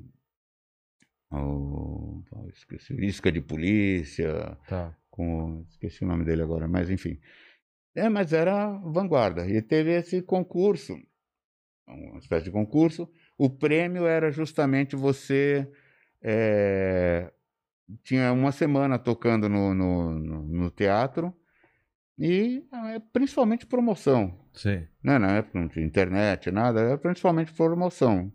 [1.31, 2.23] o,
[2.53, 4.95] esqueci, Isca de Polícia, tá.
[5.09, 7.19] com, esqueci o nome dele agora, mas enfim.
[7.95, 9.47] É, mas era vanguarda.
[9.47, 10.97] E teve esse concurso,
[11.87, 13.09] uma espécie de concurso.
[13.37, 15.69] O prêmio era justamente você.
[16.21, 17.31] é,
[18.03, 21.33] tinha uma semana tocando no, no, no- no teatro
[22.17, 24.37] e é, principalmente promoção.
[24.53, 24.85] Sim.
[25.03, 25.17] Né?
[25.17, 28.31] Na época não tinha internet, nada, era principalmente promoção.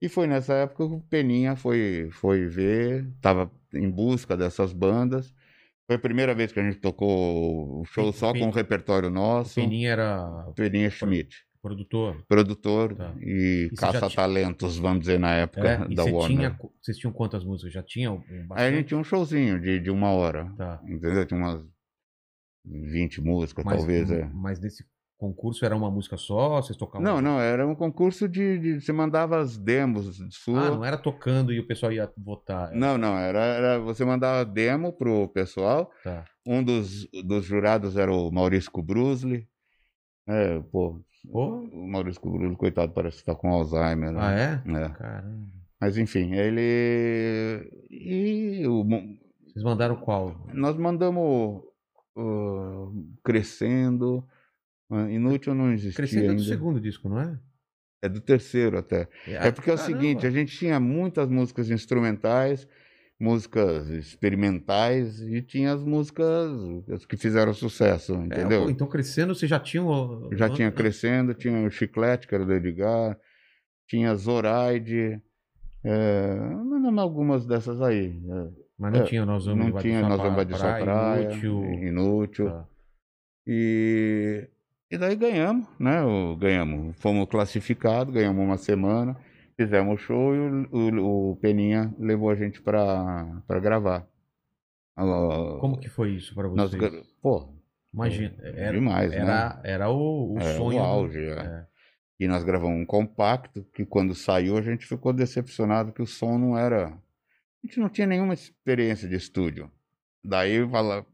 [0.00, 5.34] E foi nessa época que o Peninha foi, foi ver, estava em busca dessas bandas.
[5.86, 9.12] Foi a primeira vez que a gente tocou o show só com o repertório O
[9.12, 9.54] nosso.
[9.56, 12.22] Peninha era Peninha Schmidt, produtor.
[12.28, 13.14] produtor Tá.
[13.20, 16.26] e E caça-talentos, vamos dizer, na época É, da Warner.
[16.26, 17.72] tinha, vocês tinham quantas músicas?
[17.72, 18.22] Já tinham?
[18.30, 20.80] Um Aí a gente tinha um showzinho de, de uma hora, Tá.
[20.86, 21.24] entendeu?
[21.26, 21.64] Tinha umas
[22.64, 24.10] 20 músicas, Mas, talvez.
[24.10, 24.28] É.
[24.32, 24.84] mas nesse
[25.18, 26.62] concurso era uma música só?
[26.62, 27.02] Vocês tocavam?
[27.04, 30.68] Não, não, era um concurso de, de- Você mandava as demos sua.
[30.68, 32.72] Ah, não era tocando e o pessoal ia votar.
[32.72, 35.90] Não, não, era, era você mandava demo pro pessoal.
[36.04, 36.24] Tá.
[36.46, 39.46] Um dos, dos jurados era o Maurício Kubrusli.
[40.26, 41.00] É, pô,
[41.30, 41.60] Pô.
[41.72, 44.12] o Maurício Kubrusli, coitado, parece que tá com Alzheimer.
[44.12, 44.20] né?
[44.20, 44.84] Ah, é?
[44.84, 44.88] É.
[44.90, 45.48] Caramba.
[45.80, 47.70] Mas enfim, ele.
[47.90, 50.34] E o Vocês mandaram qual?
[50.52, 51.62] nós mandamos
[52.16, 52.92] uh,
[53.24, 54.24] crescendo.
[54.90, 57.38] Inútil não existia Crescendo é do segundo disco, não é?
[58.02, 59.08] É do terceiro até.
[59.26, 62.66] É porque é o seguinte, a gente tinha muitas músicas instrumentais,
[63.20, 66.52] músicas experimentais e tinha as músicas
[66.92, 68.62] as que fizeram sucesso, É, entendeu?
[68.64, 70.30] pô, então crescendo, você já tinha o.
[70.32, 73.18] Já tinha crescendo, tinha o Chiclete, que era do Edgar,
[73.88, 75.20] tinha Zoraide,
[75.84, 76.38] é,
[76.98, 78.16] algumas dessas aí.
[78.30, 78.68] é.
[78.78, 81.64] Mas não É, tinha Nós Vamos não tinha Nós Vamos Inútil.
[81.64, 82.46] Inútil.
[82.50, 82.68] Tá.
[83.44, 84.48] E,
[84.90, 86.02] e daí ganhamos, né?
[86.02, 89.16] O, ganhamos, fomos classificados, ganhamos uma semana,
[89.56, 94.06] fizemos o show e o, o- o Peninha levou a gente para gravar
[94.96, 95.04] Ah,
[95.60, 96.80] Como que foi isso pra nós vocês?
[96.92, 97.54] gra- Pô,
[97.92, 99.16] Imagina, era, demais, né?
[99.18, 100.78] era, era o, o É, sonho.
[100.78, 101.32] o do- auge, é.
[101.40, 101.66] é.
[102.20, 106.36] E nós gravamos um compacto que quando saiu a gente ficou decepcionado que o som
[106.36, 106.88] não era.
[106.88, 109.70] A gente não tinha nenhuma experiência de estúdio.
[110.24, 111.06] Daí fala,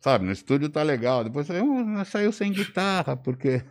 [0.00, 1.24] sabe, no estúdio tá legal.
[1.24, 3.62] Depois saiu, "Hum, saiu sem guitarra, porque.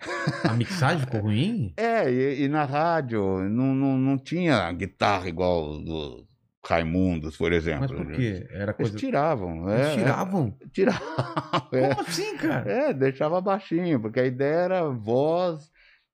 [0.48, 1.72] A mixagem ficou ruim?
[1.76, 6.24] É, e, e na rádio não, não, não tinha guitarra igual do
[6.64, 7.80] Raimundos, por exemplo.
[7.80, 8.46] Mas por quê?
[8.50, 8.96] Era Eles coisa.
[8.96, 9.68] tiravam.
[9.68, 10.56] Eles É, tiravam?
[10.62, 11.68] é, tiravam.
[11.72, 11.88] é.
[11.94, 12.70] Como assim, cara?
[12.70, 15.68] É, deixava baixinho, porque a ideia era voz,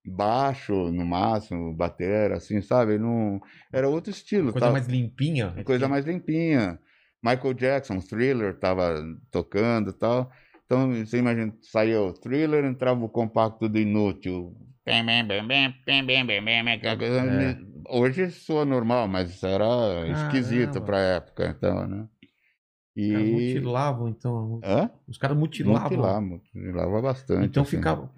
[0.06, 2.98] baixo, no máximo, bater, assim, sabe?
[2.98, 3.38] Não...
[3.72, 4.52] Era outro estilo.
[4.52, 4.72] Coisa tá?
[4.72, 5.54] mais limpinha.
[5.64, 6.78] Coisa mais limpinha.
[7.24, 10.30] Michael Jackson, Thriller tava tocando e tal.
[10.66, 14.54] Então, você imagina, saiu o Thriller, entrava o compacto do Inútil.
[17.42, 17.58] É.
[17.88, 22.06] Hoje soa normal, mas era ah, esquisito é, para época, então, né?
[22.96, 23.08] E...
[23.08, 24.60] Os caras mutilavam, então.
[24.62, 24.68] Né?
[24.68, 24.90] Hã?
[25.08, 25.82] Os caras mutilavam.
[25.82, 27.46] Mutilavam, mutilava bastante.
[27.46, 27.76] Então assim.
[27.76, 28.10] ficava.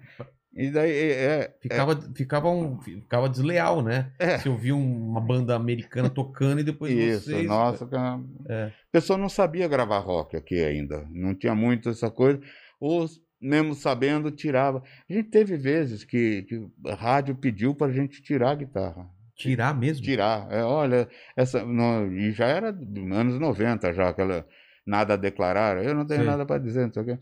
[0.57, 4.11] E daí, é, é, ficava, ficava, um, ficava desleal, né?
[4.17, 4.39] É.
[4.39, 7.45] Você ouvia uma banda americana tocando e depois Isso, vocês...
[7.45, 8.19] nossa, cara.
[8.49, 8.63] É.
[8.65, 11.07] A pessoa não sabia gravar rock aqui ainda.
[11.11, 12.41] Não tinha muito essa coisa.
[12.79, 13.05] Ou,
[13.39, 14.81] mesmo sabendo, tirava.
[15.07, 19.07] A gente teve vezes que, que a rádio pediu para a gente tirar a guitarra.
[19.35, 20.03] Tirar mesmo?
[20.03, 20.47] Tirar.
[20.51, 21.63] É, olha, essa.
[21.63, 24.43] não- e já era dos anos 90, já, aquela.
[24.83, 25.83] Nada a declarar.
[25.83, 26.27] Eu não tenho Sim.
[26.27, 27.19] nada para dizer, não sei o quê.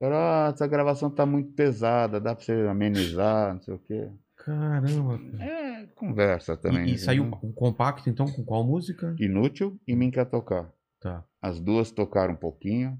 [0.00, 4.08] Cara, ah, essa gravação tá muito pesada, dá para você amenizar, não sei o quê.
[4.36, 5.18] Caramba.
[5.18, 5.44] cara.
[5.44, 6.86] É conversa também.
[6.90, 7.38] E, e saiu né?
[7.42, 9.14] um compacto, então, com qual música?
[9.18, 10.72] Inútil e Mim Quer Tocar.
[11.00, 11.24] Tá.
[11.42, 12.96] As duas tocaram um pouquinho.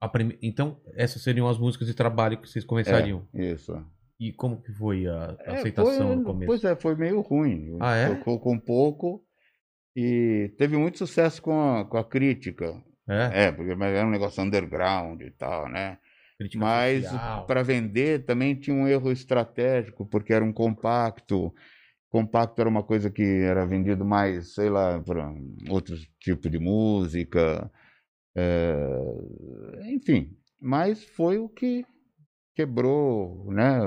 [0.00, 3.26] A prime- Então, essas seriam as músicas de trabalho que vocês começariam.
[3.32, 3.72] Isso.
[4.18, 6.46] E como que foi a a É, aceitação foi- no começo?
[6.46, 7.76] Pois é, foi meio ruim.
[7.80, 8.14] Ah, é?
[8.14, 9.24] Tocou com pouco
[9.96, 12.82] e teve muito sucesso com a, com a crítica.
[13.08, 13.44] É?
[13.46, 15.98] É, porque mas era um negócio underground e tal, né?
[16.42, 17.04] Crítica Mas
[17.46, 21.54] para vender também tinha um erro estratégico, porque era um compacto.
[22.08, 25.32] Compacto era uma coisa que era vendido mais, sei lá, para
[25.70, 27.70] outros tipos de música.
[28.36, 28.76] é,
[29.94, 31.84] enfim, mas foi o que
[32.54, 33.80] quebrou, né?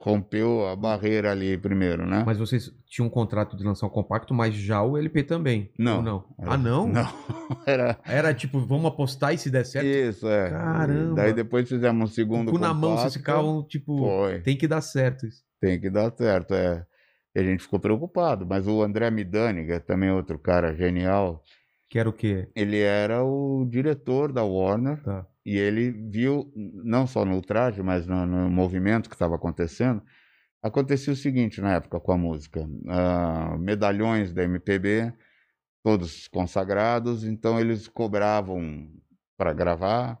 [0.00, 2.22] rompeu a barreira ali primeiro, né?
[2.24, 5.70] Mas vocês tinham um contrato de lançar um compacto, mas já o LP também?
[5.78, 6.02] Não.
[6.02, 6.24] Não?
[6.38, 6.88] Era- Ah, não?
[6.88, 7.08] Não,
[7.66, 10.50] era Era tipo, vamos apostar e se der certo, isso, é.
[10.50, 11.14] Caramba.
[11.16, 13.02] Daí depois fizemos um segundo cu na mão, compacto.
[13.02, 14.40] vocês ficavam tipo, Foi.
[14.40, 15.42] tem que dar certo isso.
[15.60, 16.84] Tem que dar certo, é.
[17.34, 21.42] E a gente ficou preocupado, mas o André Midani, que é também outro cara genial,
[21.90, 22.48] Que era o quê?
[22.56, 25.26] ele era o diretor da Warner Tá.
[25.46, 30.02] E ele viu, não só no traje, mas no, no movimento que estava acontecendo.
[30.62, 35.12] Acontecia o seguinte na época com a música: ah, medalhões da MPB,
[35.84, 38.88] todos consagrados, então eles cobravam
[39.38, 40.18] para gravar,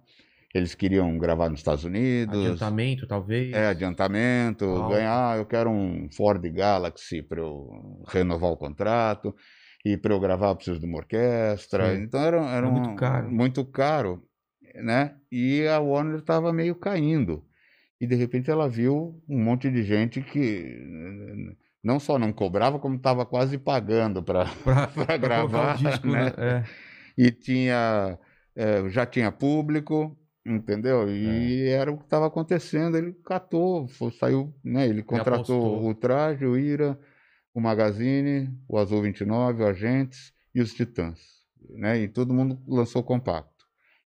[0.54, 2.38] eles queriam gravar nos Estados Unidos.
[2.38, 3.52] Adiantamento, talvez.
[3.52, 4.90] É, adiantamento, Algo.
[4.90, 9.34] ganhar, ah, eu quero um Ford Galaxy para eu renovar o contrato,
[9.84, 11.96] e para eu gravar eu preciso de uma orquestra.
[11.96, 12.02] Sim.
[12.02, 13.30] Então era, era Era muito um- caro.
[13.30, 14.22] muito caro,
[14.82, 15.16] né?
[15.30, 17.44] E a Warner estava meio caindo.
[18.00, 20.78] E de repente ela viu um monte de gente que
[21.82, 24.44] não só não cobrava, como estava quase pagando para
[25.20, 26.24] gravar, disco, né?
[26.26, 26.32] né?
[26.38, 26.64] É.
[27.16, 28.18] e tinha
[28.54, 31.08] eh, já tinha público, entendeu?
[31.10, 32.96] E era o que estava acontecendo.
[32.96, 34.86] Ele catou, foi- saiu, né?
[34.88, 36.98] Ele contratou o Traje, o Ira,
[37.54, 41.20] o Magazine, o Azul 29, o Agentes e os Titãs,
[41.70, 41.98] né?
[42.00, 43.55] E todo mundo lançou compacto.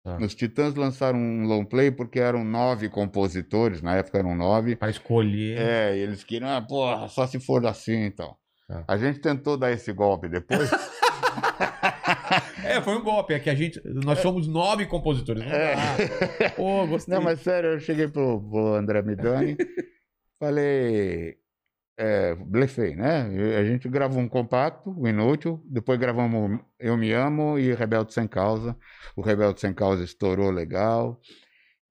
[0.03, 0.17] Tá.
[0.17, 4.75] Os Titãs lançaram um long play porque eram nove compositores, na época eram nove.
[4.75, 5.57] Pra escolher.
[5.59, 8.35] É, eles queriam, ah, porra, só se for assim então.
[8.67, 8.83] Tá.
[8.87, 10.69] A gente tentou dar esse golpe depois.
[12.63, 13.33] É, foi um golpe.
[13.33, 13.81] É que a gente.
[13.83, 15.43] Nós somos nove compositores.
[15.43, 15.75] Não É.
[15.75, 16.49] dá.
[16.51, 17.15] Pô, gostei.
[17.15, 19.57] Não, mas sério, eu cheguei pro, pro André Midani,
[20.39, 21.37] falei,
[21.99, 23.29] é, blefei, né?
[23.57, 28.25] A gente gravou um compacto, o Inútil, depois gravamos Eu Me Amo e Rebelde Sem
[28.25, 28.73] Causa.
[29.17, 31.19] O Rebelde Sem Causa estourou legal.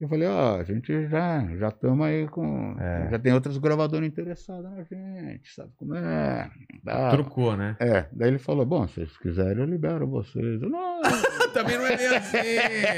[0.01, 2.77] Eu falei, ó, a gente já já estamos aí com.
[2.81, 3.11] É.
[3.11, 6.51] Já tem outros gravadores interessados na gente, sabe como é?
[6.83, 7.11] Dá.
[7.11, 7.77] Trucou, né?
[7.79, 10.63] É, daí ele falou, bom, se vocês quiserem eu libero vocês.
[10.63, 11.03] Eu, não,
[11.53, 12.39] Também não é bem assim.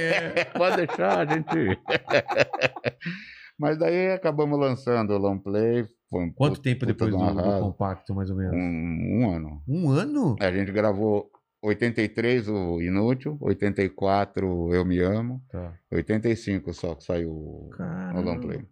[0.56, 1.80] Pode deixar, a gente.
[3.58, 5.88] Mas daí acabamos lançando o long play.
[6.10, 8.52] Foi Quanto puta- tempo depois de do, do compacto, mais ou menos?
[8.54, 9.62] Um, um ano.
[9.68, 10.36] Um ano?
[10.40, 11.30] A gente gravou
[11.62, 15.72] 83 o Inútil, 84 o Eu Me Amo, Tá.
[15.92, 18.56] 85 só que saiu o o long play.
[18.58, 18.68] Caramba.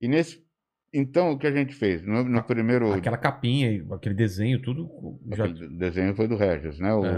[0.00, 0.46] E nesse.
[0.94, 2.02] Então, o que a gente fez?
[2.02, 2.90] No, no primeiro.
[2.94, 4.88] Aquela capinha, aquele desenho, tudo
[5.36, 5.44] já.
[5.44, 6.94] Aquele desenho foi do Regis, né?
[6.94, 7.12] O, É.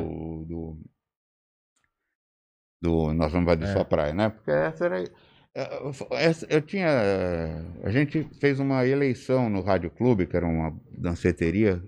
[0.46, 0.78] do...
[2.82, 3.72] do Nós Vamos Invadir É.
[3.72, 4.28] Sua Praia, né?
[4.30, 5.04] Porque essa era.
[6.12, 6.88] Essa- Eu tinha.
[7.82, 11.82] A gente fez uma eleição no Rádio Clube, que era uma danceteria,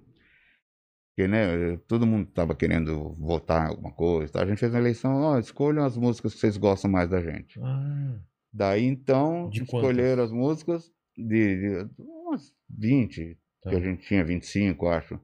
[1.17, 4.33] que né, todo mundo estava querendo votar em alguma coisa.
[4.33, 4.43] tá?
[4.43, 7.61] A gente fez uma eleição, ó, escolham as músicas que vocês gostam mais da gente.
[7.63, 8.19] Ah,
[8.55, 13.71] Daí então, De escolheram as músicas de, de umas 20, Tá.
[13.71, 15.19] que a gente tinha 25, acho.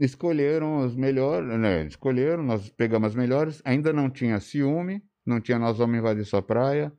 [0.00, 1.84] Escolheram as melhores, né?
[1.86, 3.60] Escolheram, nós pegamos as melhores.
[3.64, 6.92] Ainda não tinha ciúme, não tinha Nós Vamos Invadir Sua Praia,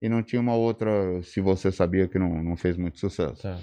[0.00, 3.42] e não tinha uma outra, se você sabia, que não, não fez muito sucesso.
[3.42, 3.58] tá.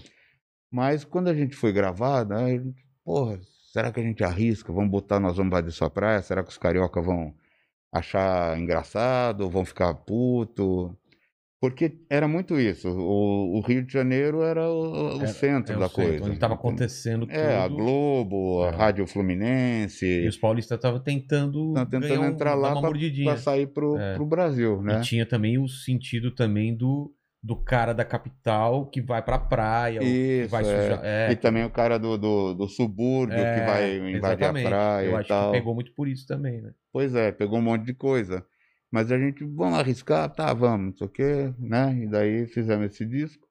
[0.71, 2.61] Mas quando a gente foi gravar, gente,
[3.03, 3.39] porra,
[3.71, 4.73] será que a gente arrisca?
[4.73, 6.21] Vamos botar Nós Vamos Invadir Sua Praia?
[6.21, 7.33] Será que os carioca vão
[7.91, 9.49] achar engraçado?
[9.49, 10.97] Vão ficar puto?
[11.69, 12.89] Porque era muito isso.
[12.89, 16.25] O, o Rio de Janeiro era o, o Era- centro É o da centro, coisa.
[16.25, 17.35] Onde estava acontecendo tudo.
[17.35, 18.71] É, a Globo, a É.
[18.75, 23.97] Rádio E Fluminense, os paulistas estavam tentando, estão tentando um- entrar lá para sair pro,
[23.97, 24.15] É.
[24.15, 24.99] pro Brasil, né?
[24.99, 27.11] E tinha também o sentido também do,
[27.41, 30.11] do cara da capital que vai pra praia, ou que
[30.41, 30.65] Isso, vai é.
[30.81, 30.99] sujar.
[31.03, 34.65] É, E também o cara do, do, do subúrbio é, que vai invadir exatamente.
[34.65, 35.51] a praia Eu e acho tal.
[35.51, 36.71] que pegou muito por isso também, né?
[36.91, 38.43] Pois é, pegou um monte de coisa.
[38.95, 40.33] Mas a gente, vamos arriscar?
[40.33, 41.93] Tá, vamos, não sei o quê, né?
[42.01, 43.45] E daí fizemos esse disco.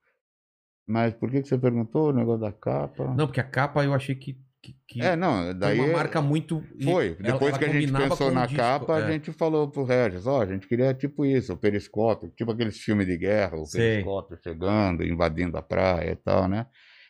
[0.88, 3.12] Mas por que, que você perguntou o negócio da capa?
[3.14, 6.22] Não, porque a capa eu achei que, que, que é, não, foi daí uma marca
[6.22, 6.62] muito.
[6.82, 7.08] foi.
[7.08, 9.04] ela- Depois ela que a gente pensou na disco, capa, é.
[9.04, 12.78] a gente falou pro Regis, ó, a gente queria tipo isso, o periscópio, tipo aqueles
[12.78, 13.96] filmes de guerra, o Sei.
[13.96, 16.66] periscópio chegando, invadindo a praia e tal, né?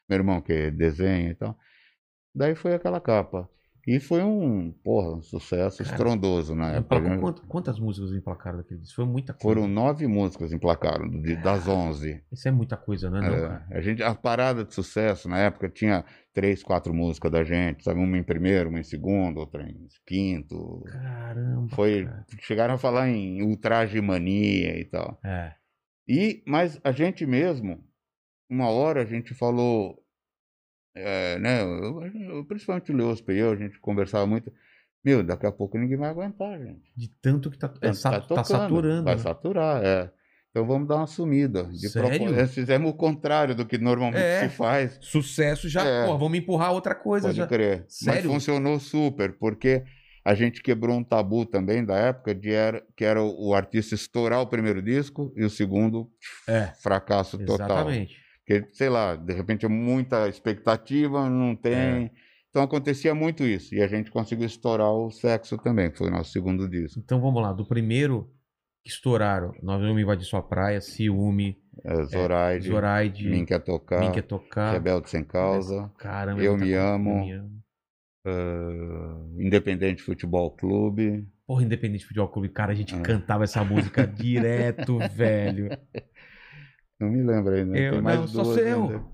[0.09, 1.57] Meu irmão que desenha e tal.
[2.35, 3.49] Daí foi aquela capa.
[3.87, 6.97] E foi um, porra, um sucesso Cara, estrondoso na época.
[6.97, 7.21] Emplacou né?
[7.21, 8.97] quant- quantas músicas emplacaram daquele disco?
[8.97, 9.43] Foi muita coisa.
[9.43, 12.23] Foram nove músicas emplacaram, de- das onze.
[12.33, 13.21] Isso é muita coisa, né?
[13.21, 13.67] Não, É, cara?
[13.71, 18.01] a, gente, a parada de sucesso na época tinha três, quatro músicas da gente, sabe?
[18.01, 20.83] Uma em primeiro, uma em segundo, outra em quinto.
[20.87, 21.69] Caramba.
[21.75, 22.27] Foi, cara.
[22.41, 25.19] chegaram a falar em ultraje mania e tal.
[25.25, 25.53] É.
[26.09, 27.83] E, mas a gente mesmo,
[28.51, 30.03] uma hora a gente falou,
[30.95, 31.63] é, né?
[31.63, 32.03] eu-
[32.37, 34.53] eu- principalmente o Leospe e eu, a gente conversava muito.
[35.05, 36.91] Meu, daqui a pouco ninguém vai aguentar, gente.
[36.97, 39.05] De tanto que tá, é, Tá- tá tá tocando, saturando.
[39.05, 39.21] Vai né?
[39.23, 40.11] saturar, é.
[40.51, 41.65] Então vamos dar uma sumida.
[41.65, 42.09] De Sério?
[42.11, 42.37] propósito.
[42.41, 44.49] Nós fizemos o contrário do que normalmente É.
[44.49, 44.97] se faz.
[45.03, 46.07] Sucesso já, É.
[46.07, 47.47] pô, vamos empurrar outra coisa Pode já.
[47.47, 47.85] crer.
[47.89, 48.23] Sério?
[48.23, 49.83] Mas funcionou super, porque
[50.25, 54.41] a gente quebrou um tabu também da época de era, que era o artista estourar
[54.41, 56.09] o primeiro disco e o segundo
[56.49, 56.69] É.
[56.81, 57.67] fracasso total.
[57.67, 58.24] Exatamente.
[58.47, 61.75] Porque, sei lá, de repente é muita expectativa, não tem.
[61.75, 62.11] É.
[62.51, 63.75] Então acontecia muito isso.
[63.75, 67.01] E a gente conseguiu estourar o sexo também, que foi o nosso segundo disco.
[67.03, 68.31] Então vamos lá, do primeiro
[68.85, 74.13] que estouraram, Nós Vamos Invadir Sua Praia, Ciúme, É, Zoraide, Zoraide, Mim Quer Tocar, Mim
[74.13, 74.73] Quer Tocar.
[74.73, 76.75] Rebelde Sem Causa, Caramba, é Eu muita Me.
[76.75, 77.11] Amo.
[77.11, 77.63] Eu Me Amo.
[78.27, 81.27] ah, Independente Futebol Clube.
[81.47, 83.01] Porra, Independente Futebol Clube, cara, a gente É.
[83.01, 85.71] cantava essa música direto, velho.
[87.01, 87.77] Não me lembro ainda.
[87.79, 88.83] Eu Tem mais não duas seu.
[88.85, 89.05] ainda.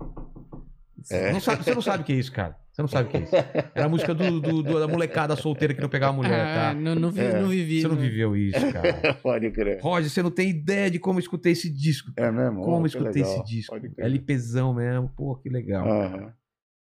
[1.09, 1.33] É.
[1.33, 2.55] Não sabe- você não sabe o que é isso, cara.
[2.71, 3.35] Você não sabe o que é isso.
[3.75, 6.73] Era a música do, do- do- da molecada solteira que não pegava mulher, Ah, tá?
[6.73, 7.41] não, não, vi, É.
[7.41, 7.81] não vivi.
[7.81, 9.13] Você não viveu isso, cara.
[9.21, 9.81] Pode crer.
[9.81, 12.11] Roger, você não tem ideia de como eu escutei esse disco.
[12.15, 12.61] É mesmo?
[12.61, 13.33] Como Oh, eu escutei legal.
[13.33, 13.73] esse disco.
[13.73, 14.05] Pode crer.
[14.05, 15.09] LPzão mesmo.
[15.17, 15.85] Pô, que legal.
[15.85, 16.33] Aham.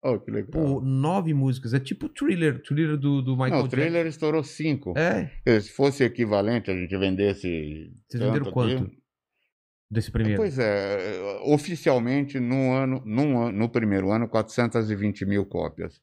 [0.04, 0.52] Oh, que legal.
[0.52, 1.74] Pô, nove músicas.
[1.74, 2.62] É tipo thriller.
[2.62, 4.94] Thriller do, do Michael não, o trailer estourou cinco.
[4.98, 5.30] É.
[5.60, 7.90] Se fosse equivalente, a gente vendesse.
[8.08, 8.92] Vocês venderam aqui- quanto?
[9.92, 10.38] Desse primeiro.
[10.38, 16.00] Pois é, oficialmente no ano, ano, no primeiro ano, 420 mil cópias.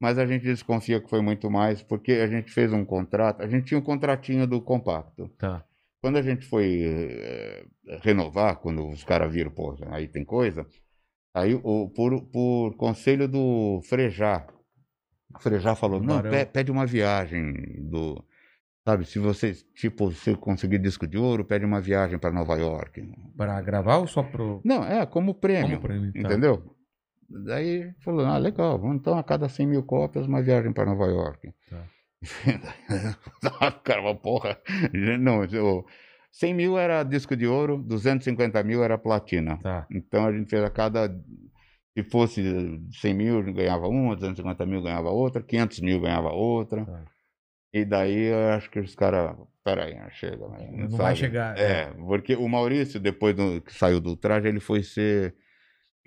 [0.00, 3.46] Mas a gente desconfia que foi muito mais, porque a gente fez um contrato, a
[3.48, 5.28] gente tinha um contratinho do compacto.
[5.36, 5.62] Tá.
[6.00, 7.66] Quando a gente foi eh,
[8.02, 10.66] renovar, quando os caras viram, pô, aí tem coisa,
[11.34, 14.46] aí o, por, por conselho do Frejá,
[15.34, 17.52] o Frejá falou, não, pe- pede uma viagem
[17.90, 18.24] do...
[18.90, 23.08] Sabe, se você, tipo, se conseguir disco de ouro, pede uma viagem para Nova York.
[23.36, 24.60] Pra gravar ou só pro.
[24.64, 25.76] Não, é, como prêmio.
[25.76, 26.18] Como prêmio, tá.
[26.18, 26.74] Entendeu?
[27.28, 31.06] Daí falou, ah, legal, vamos então a cada 100 mil cópias uma viagem para Nova
[31.06, 31.54] York.
[31.70, 31.84] Tá.
[33.84, 34.58] cara falou, porra,
[35.20, 35.84] não, o
[36.32, 39.56] 100 mil era disco de ouro, 250 mil era platina.
[39.62, 39.86] Tá.
[39.88, 41.08] Então a gente fez a cada,
[41.96, 42.42] se fosse
[43.00, 46.84] 100 mil ganhava uma, 250 mil ganhava outra, 500 mil ganhava outra.
[46.84, 47.04] Tá.
[47.72, 50.48] E daí eu acho que os caras, peraí, não chega.
[50.48, 51.02] Não sabe?
[51.02, 51.58] vai chegar.
[51.58, 55.34] É, porque o Maurício, depois do, que saiu do traje, ele foi ser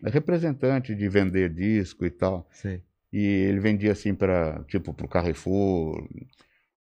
[0.04, 2.48] representante de vender disco e tal.
[2.52, 2.84] Sei.
[3.12, 6.08] E ele vendia assim para tipo pro Carrefour.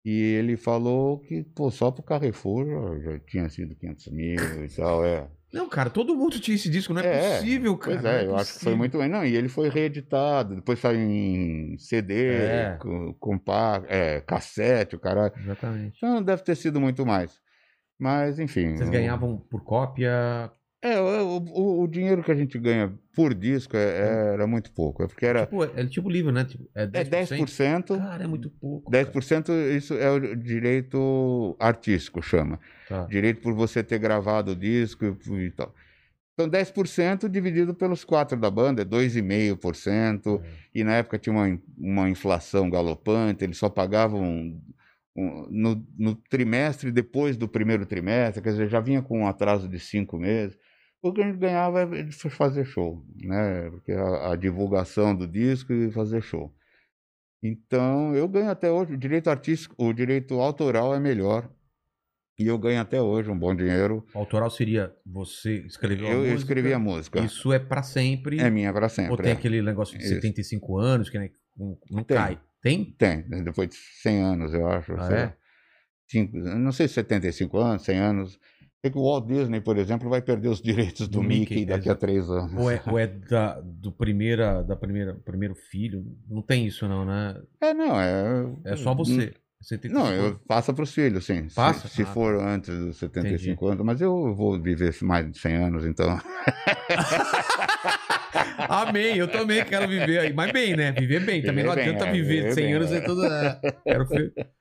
[0.03, 4.69] E ele falou que, pô, só pro Carrefour já, já tinha sido 500 mil e
[4.75, 5.29] tal, é.
[5.57, 7.93] Não, cara, todo mundo tinha esse disco, não é, É, possível, cara.
[7.99, 9.09] Pois não é, eu acho que foi muito bem.
[9.09, 12.77] Não, e ele foi reeditado, depois saiu em CD, É.
[12.79, 15.33] com, compacto, é, cassete, o cara.
[15.37, 15.97] Exatamente.
[15.97, 17.39] Então deve ter sido muito mais.
[17.99, 18.77] Mas, enfim.
[18.77, 20.51] Vocês ganhavam por cópia.
[20.81, 25.03] É, o, o- o dinheiro que a gente ganha por disco é- era muito pouco.
[25.03, 26.45] É porque era Tipo, é, é tipo livro, né?
[26.45, 27.33] Tipo, é 10%.
[27.33, 27.97] é 10%.
[27.97, 28.91] Cara, é muito pouco.
[28.91, 29.03] cara.
[29.05, 32.59] 10% isso é o direito artístico, chama.
[32.87, 33.05] Tá.
[33.05, 35.73] Direito por você ter gravado o disco e e tal.
[36.35, 40.39] Então, 10% dividido pelos quatro da banda é 2,5%.
[40.75, 44.21] E na época tinha uma, uma inflação galopante, eles só pagavam
[45.15, 49.67] um- no, no trimestre depois do primeiro trimestre, quer dizer, já vinha com um atraso
[49.67, 50.55] de cinco meses.
[51.07, 53.69] O que a gente ganhava é fazer show, né?
[53.71, 56.53] Porque a, a divulgação do disco e fazer show.
[57.41, 58.93] Então, eu ganho até hoje.
[58.93, 61.49] O direito artístico, o direito autoral é melhor.
[62.39, 64.05] E eu ganho até hoje um bom dinheiro.
[64.13, 66.39] O autoral seria você escreveu a Eu, eu música.
[66.39, 67.19] escrevi a música.
[67.19, 68.39] Isso é pra sempre.
[68.39, 69.23] É minha para Ou sempre.
[69.23, 69.33] tem é.
[69.35, 70.13] aquele negócio de Isso.
[70.15, 71.17] 75 anos que
[71.57, 72.15] não, Tem.
[72.17, 72.39] cai?
[72.61, 72.85] Tem?
[72.97, 74.93] Tem, depois de 100 anos, eu acho.
[74.99, 75.33] Ah, é?
[76.07, 78.39] Cinco- não sei se 75 anos, 100 anos.
[78.81, 81.65] Sei que o Walt Disney, por exemplo, vai perder os direitos do, Do Mickey, Mickey,
[81.65, 82.53] daqui a três anos.
[82.53, 86.05] Ou é, ou é da, do primeira, da primeira, primeiro filho?
[86.29, 87.41] Não tem isso não, né?
[87.59, 88.45] É, não, é...
[88.65, 89.33] É só você.
[89.59, 91.49] 75 Não, eu passa para os filhos, sim.
[91.49, 91.87] Se- Passa?
[91.87, 95.83] Se, Ah, for antes dos 75 anos, mas eu vou viver mais de 100 anos,
[95.83, 96.07] então.
[98.69, 100.33] Amém, eu também quero viver aí.
[100.33, 100.91] Mas bem, né?
[100.91, 101.41] Viver bem.
[101.41, 102.97] Também não Viver bem, adianta é, viver viver 100 bem, anos é.
[102.97, 103.25] é tudo.
[103.25, 103.59] é.
[103.83, 104.05] Quero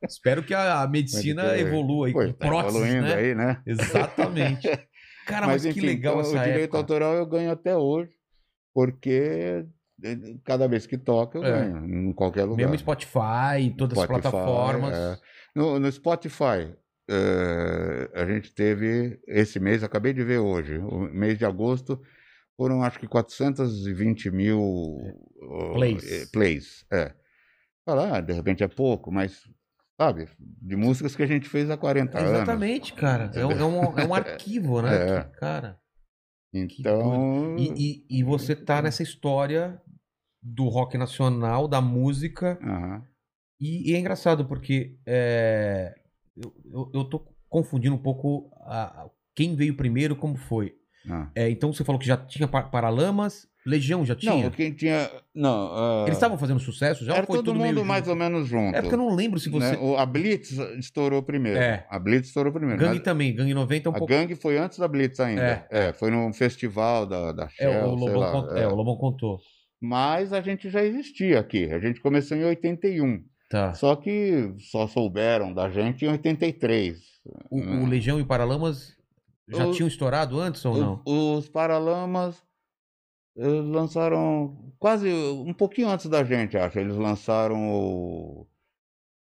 [0.08, 3.14] Espero que a, medicina evolua aí pô, com tá evoluindo né?
[3.14, 3.62] aí, né?
[3.66, 4.68] Exatamente.
[5.26, 6.78] Cara, mas, que enfim, legal então, essa o direito época.
[6.78, 8.12] autoral eu ganho até hoje,
[8.72, 9.64] porque
[10.04, 11.50] eh, cada vez que toca eu É.
[11.68, 12.56] ganho, em qualquer lugar.
[12.56, 14.94] Mesmo Spotify, todas as Spotify, plataformas.
[14.96, 15.18] é.
[15.54, 16.72] No, no Spotify,
[17.10, 22.00] eh, a gente teve esse mês, acabei de ver hoje, o mês de agosto,
[22.56, 26.04] foram acho que 420 mil oh, Plays.
[26.10, 26.84] eh, plays.
[26.92, 27.14] É.
[27.84, 29.48] Falar, ah, de repente é pouco, mas,
[30.00, 32.30] sabe, de músicas que a gente fez há 40 anos.
[32.32, 33.30] Exatamente, cara.
[33.34, 35.18] É um, é um, é um arquivo, né?
[35.18, 35.22] É.
[35.38, 35.78] Cara.
[36.52, 37.56] Então.
[37.58, 39.80] E, e, e você tá nessa história
[40.42, 42.58] do rock nacional, da música.
[42.62, 43.04] Aham.
[43.60, 45.94] E, e é engraçado porque é,
[46.36, 50.74] eu, eu, eu tô confundindo um pouco a- a- quem veio primeiro, como foi.
[51.08, 51.28] Ah.
[51.34, 54.32] É, então você falou que já tinha Pa- Paralamas, Legião já tinha?
[54.44, 55.10] Não, quem tinha.
[55.34, 57.16] Não, ah, Eles estavam fazendo sucesso já?
[57.16, 58.10] Era foi todo mundo mais junto?
[58.10, 58.76] ou menos junto.
[58.76, 59.72] É porque eu não lembro se você.
[59.72, 59.78] né?
[59.78, 61.58] O- A Blitz estourou primeiro.
[61.58, 61.84] É.
[61.90, 62.80] A Blitz estourou primeiro.
[62.80, 64.12] Gangue mas também, Gangue 90 é um a pouco.
[64.12, 65.66] Gangue foi antes da Blitz ainda.
[65.68, 65.92] É.
[65.92, 68.32] foi num festival da, da É, Shell, o sei Lobão, lá.
[68.32, 68.62] cont- é.
[68.62, 69.38] é, o Lobão contou.
[69.82, 71.64] Mas a gente já existia aqui.
[71.72, 73.20] A gente começou em 81.
[73.50, 73.74] Tá.
[73.74, 76.98] Só que só souberam da gente em 83.
[77.50, 78.95] O, o Legião e o Paralamas
[79.48, 81.02] já O- tinham estourado antes ou não?
[81.04, 82.42] Os, Paralamas
[83.36, 86.78] eles lançaram quase um pouquinho antes da gente, acho.
[86.78, 88.46] Eles lançaram o.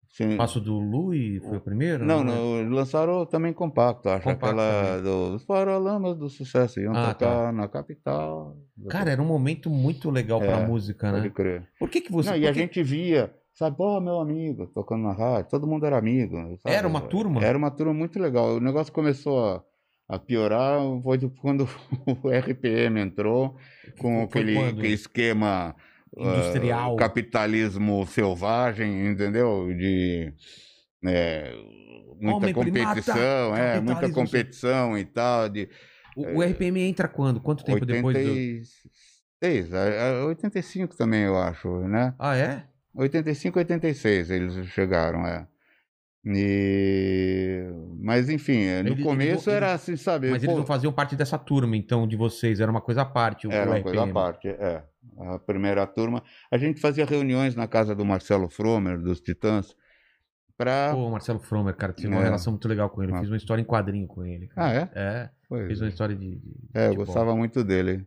[0.09, 2.05] Sim, Passo do Lui foi o primeiro?
[2.07, 2.33] não, né?
[2.33, 4.23] não, eles lançaram também compacto, acho.
[4.25, 6.81] Compacto aquela dos Paralamas do Sucesso.
[6.81, 8.57] Iam Ah, tocar na capital.
[8.89, 11.31] Cara, era um momento muito legal pra É, música, pode né?
[11.35, 11.69] crer.
[11.79, 12.31] Por que que você...
[12.31, 15.99] Não, e a gente via, sabe, pô, meu amigo, tocando na rádio, todo mundo era
[15.99, 16.37] amigo.
[16.63, 16.75] sabe?
[16.77, 17.43] Era uma turma?
[17.45, 18.55] Era uma turma muito legal.
[18.57, 19.65] O negócio começou a,
[20.09, 21.69] a piorar foi do- quando
[22.23, 23.57] o RPM entrou,
[23.99, 24.79] com aquele, quando?
[24.79, 25.75] aquele esquema
[26.19, 26.97] ah, Industrial.
[26.97, 29.69] capitalismo selvagem, entendeu?
[29.77, 30.33] De
[31.05, 31.53] é,
[32.21, 35.69] muita Homem primata, competição, é, muita competição e tal, de
[36.17, 37.41] O, o RPM entra quando?
[37.41, 38.31] Quanto tempo depois do...
[38.33, 42.15] 86, a- a 85 também, eu acho, né?
[42.19, 42.65] Ah, é?
[42.95, 45.47] 85, 86 eles chegaram, é.
[46.35, 47.65] E...
[48.01, 50.31] Mas enfim, no Eles- começo eles- era assim, sabe?
[50.31, 52.61] Mas pô, eles não faziam parte dessa turma, então, de vocês.
[52.61, 54.83] Era uma coisa à parte, Era uma coisa à parte, é.
[55.19, 56.23] A primeira turma.
[56.51, 59.75] A gente fazia reuniões na casa do Marcelo Fromer, dos Titãs,
[60.59, 60.91] para.
[60.93, 62.25] Pô, o Marcelo Fromer, cara, tinha uma É.
[62.25, 63.13] relação muito legal com ele.
[63.13, 63.21] Eu Ah.
[63.21, 64.49] fiz uma história em quadrinho com ele.
[64.53, 64.91] Ah, cara.
[64.95, 65.01] é?
[65.01, 65.85] É, Pois fiz é.
[65.85, 66.37] uma história de...
[66.37, 68.05] de É, eu gostava muito dele.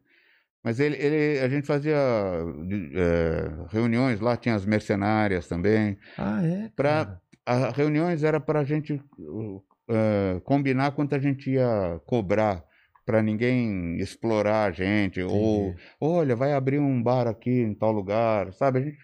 [0.64, 5.98] Mas ele, ele, a gente fazia é, reuniões lá, tinha as mercenárias também.
[6.18, 6.70] Ah, é?
[6.76, 7.18] Pra-.
[7.52, 12.64] As reuniões era para a gente uh, combinar quanto a gente ia cobrar,
[13.06, 15.20] para ninguém explorar a gente.
[15.22, 18.78] Ou, olha, vai abrir um bar aqui em tal lugar, sabe?
[18.80, 18.98] A gente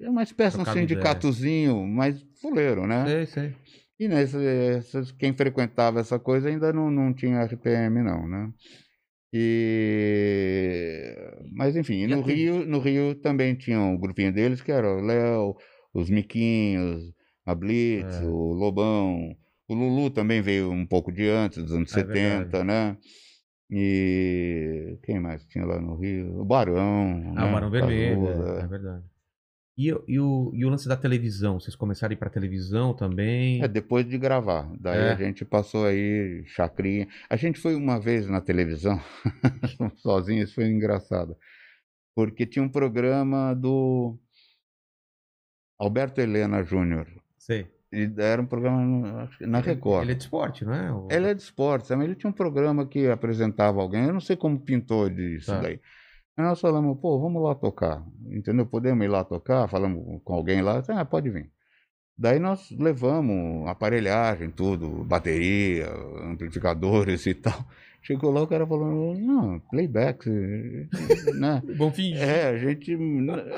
[0.00, 3.06] é uma espécie de um sindicatozinho, mas fuleiro, né?
[3.06, 3.54] Sei, sei.
[4.00, 4.36] E nesse,
[5.16, 8.50] quem frequentava essa coisa ainda não, não tinha RPM, não, né?
[9.32, 11.14] E...
[11.52, 14.88] Mas enfim, Já no teve- Rio, no Rio também tinha um grupinho deles, que era
[14.92, 15.56] o Léo,
[15.94, 17.12] os Miquinhos,
[17.46, 18.24] a Blitz, É.
[18.24, 19.36] o Lobão.
[19.68, 22.96] O Lulu também veio um pouco de antes, dos anos É 70, né?
[23.70, 26.40] E quem mais tinha lá no Rio?
[26.40, 27.32] O Barão.
[27.36, 27.52] Ah, o né?
[27.52, 29.04] Barão Vermelho, é, é verdade.
[29.78, 31.58] E, e o, e o lance da televisão?
[31.58, 33.62] Vocês começaram a ir pra televisão também?
[33.62, 34.70] É, depois de gravar.
[34.78, 35.12] Daí É.
[35.12, 37.08] a gente passou aí, chacrinha.
[37.30, 39.00] A gente foi uma vez na televisão,
[39.96, 41.34] sozinho, isso foi engraçado.
[42.14, 44.18] Porque tinha um programa do
[45.80, 47.06] Alberto Helena Júnior.
[47.42, 47.66] Sei.
[47.92, 50.04] E Era um programa na Record.
[50.04, 51.14] Ele é de esporte, não é?
[51.14, 54.36] Ele é de esportes, mas ele tinha um programa que apresentava alguém, eu não sei
[54.36, 55.60] como pintou disso Tá.
[55.60, 55.80] daí.
[56.36, 58.64] Aí nós falamos, pô, vamos lá tocar, entendeu?
[58.64, 61.50] Podemos ir lá tocar, falamos com alguém lá, ah, pode vir.
[62.16, 65.90] Daí nós levamos aparelhagem, tudo, bateria,
[66.24, 67.66] amplificadores e tal.
[68.04, 70.28] Chegou lá, o cara falou, não, playback,
[71.38, 71.62] né?
[71.76, 72.14] Bom fim.
[72.14, 72.98] É, a gente.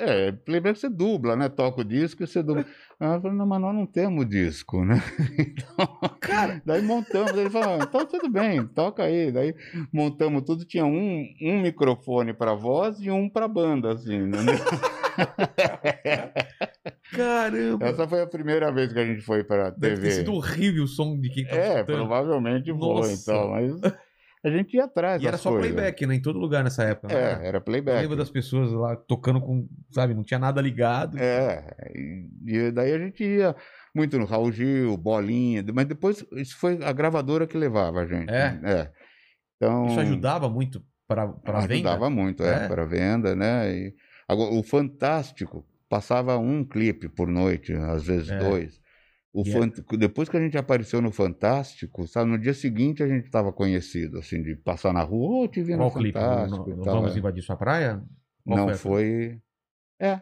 [0.01, 1.49] É, playback você dubla, né?
[1.49, 2.65] Toca o disco e você dubla.
[3.01, 5.03] Aí eu falei, não, mas nós não temos disco, né?
[5.39, 7.33] Então, Cara, daí montamos.
[7.33, 9.33] Ele falou, então tudo bem, toca aí.
[9.33, 9.55] Daí
[9.93, 14.39] montamos tudo, tinha um, um microfone para voz e um para banda, assim, né?
[17.13, 17.87] caramba.
[17.87, 20.11] Essa foi a primeira vez que a gente foi para Deve ter TV.
[20.11, 21.97] sido horrível o som de quem tá É, escutando.
[21.97, 23.13] provavelmente foi, Nossa.
[23.33, 23.73] então, mas
[24.45, 25.73] a gente ia atrás E era só coisas.
[25.73, 26.15] playback, né?
[26.17, 27.09] Em todo lugar nessa época.
[27.15, 27.45] né?
[27.45, 28.01] É, era Eu playback.
[28.03, 31.17] lembro das pessoas lá tocando com, sabe, não tinha nada ligado.
[31.19, 31.65] É,
[31.95, 33.57] e, e daí a gente ia
[33.95, 38.31] muito no Raul Gil, Bolinha, mas depois isso foi a gravadora que levava a gente.
[38.31, 38.91] É?
[39.57, 41.75] Então, Isso ajudava muito para para venda.
[41.91, 42.69] ajudava muito, é, É.
[42.69, 43.73] para venda, né?
[43.75, 43.95] E,
[44.29, 48.39] agora, o Fantástico passava um clipe por noite, às vezes É.
[48.39, 48.81] dois.
[49.35, 53.25] E é- Depois que a gente apareceu no Fantástico, sabe, no dia seguinte a gente
[53.25, 56.19] estava conhecido, assim, de passar na rua, ô, te vi no Qual clipe?
[56.19, 57.19] Fantástico e no tal, Vamos é.
[57.19, 58.03] invadir sua praia?
[58.45, 59.41] Qual Não foi.
[60.01, 60.21] É,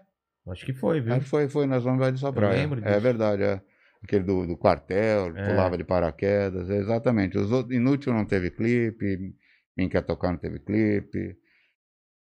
[0.49, 1.13] Acho que foi, viu?
[1.13, 2.57] Acho que foi, foi nas Zonas de sua praia.
[2.63, 3.01] lembro É disso.
[3.01, 3.61] verdade, é.
[4.03, 5.49] Aquele do, do quartel, É.
[5.51, 7.39] pulava de paraquedas, é, exatamente.
[7.39, 9.37] Os outros, Inútil não teve clipe,
[9.77, 11.37] Quem Quer Tocar não teve clipe.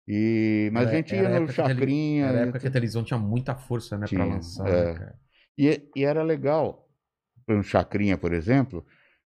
[0.07, 2.27] E, mas Era- a gente ia no Chacrinha.
[2.27, 4.95] Era a época que a televisão tinha muita força, né, Tinha, lançar, é.
[4.99, 5.13] né?
[5.59, 6.82] E, e era legal,
[7.49, 8.85] no Chacrinha, por exemplo,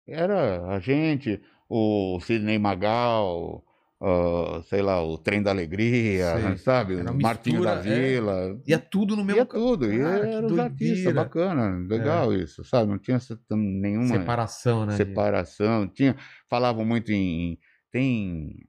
[0.06, 3.64] era a gente, o Sidney Magal,
[4.00, 6.56] ah, sei lá, o Trem da Alegria, Sei.
[6.58, 6.98] sabe?
[6.98, 8.10] Era O Martinho da mistura, é.
[8.12, 8.60] Vila.
[8.66, 9.40] Ia tudo no mesmo...
[9.40, 11.06] Ia tudo, e eram os artistas.
[11.06, 11.12] É.
[11.12, 12.90] bacana, legal isso, sabe?
[12.90, 13.18] Não tinha
[13.50, 14.92] nenhuma Separação, né?
[14.92, 16.16] de- separação, tinha,
[16.50, 17.58] falavam muito em,
[17.90, 18.68] tem,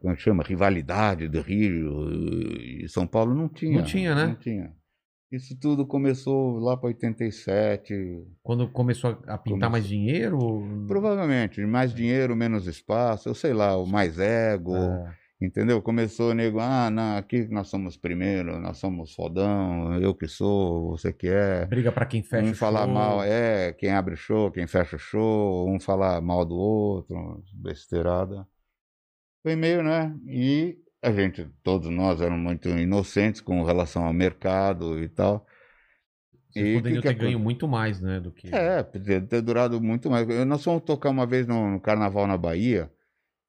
[0.00, 2.10] como é chama, rivalidade do Rio
[2.60, 3.78] e São Paulo, não tinha.
[3.78, 4.26] Não tinha, né?
[4.28, 4.72] Não tinha.
[5.34, 9.70] Isso tudo começou lá para 87, Quando começou a- pintar Começou.
[9.70, 10.38] mais dinheiro?
[10.86, 15.14] provavelmente, mais dinheiro, menos espaço, eu sei lá, o mais ego, É.
[15.40, 15.82] entendeu?
[15.82, 20.90] Começou o nego, ah, não, aqui nós somos primeiro, nós somos fodão, eu que sou,
[20.90, 21.66] você que é.
[21.66, 22.94] Briga pra quem fecha um o falar show.
[22.94, 27.42] mal, é, quem abre o show, quem fecha o show, um falar mal do outro,
[27.52, 28.46] besteirada.
[29.42, 30.16] Foi meio, né?
[30.26, 35.46] E a gente, todos nós éramos muito inocentes com relação ao mercado e tal.
[36.50, 38.54] Vocês E poderiam que que ter ganho acon- muito mais, né, do que...
[38.54, 40.26] É, podia ter durado muito mais.
[40.46, 42.90] Nós fomos tocar uma vez no, no Carnaval na Bahia,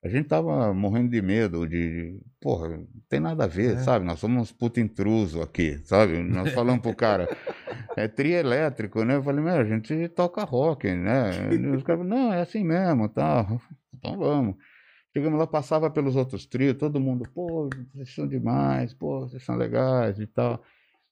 [0.04, 3.78] a gente tava morrendo de medo de, porra, não tem nada a ver, É.
[3.80, 4.06] sabe?
[4.06, 6.18] Nós somos uns puta intruso aqui, sabe?
[6.22, 7.28] Nós falamos pro cara,
[7.98, 9.16] é trio elétrico, né?
[9.16, 11.54] Eu falei, meu, a gente toca rock, né?
[11.54, 13.48] E os caras, não, é assim mesmo, tá?
[13.96, 14.56] Então vamos.
[15.16, 19.56] Chegamos lá, passava pelos outros trios, todo mundo, pô, vocês são demais, pô, vocês são
[19.56, 20.62] legais e tal.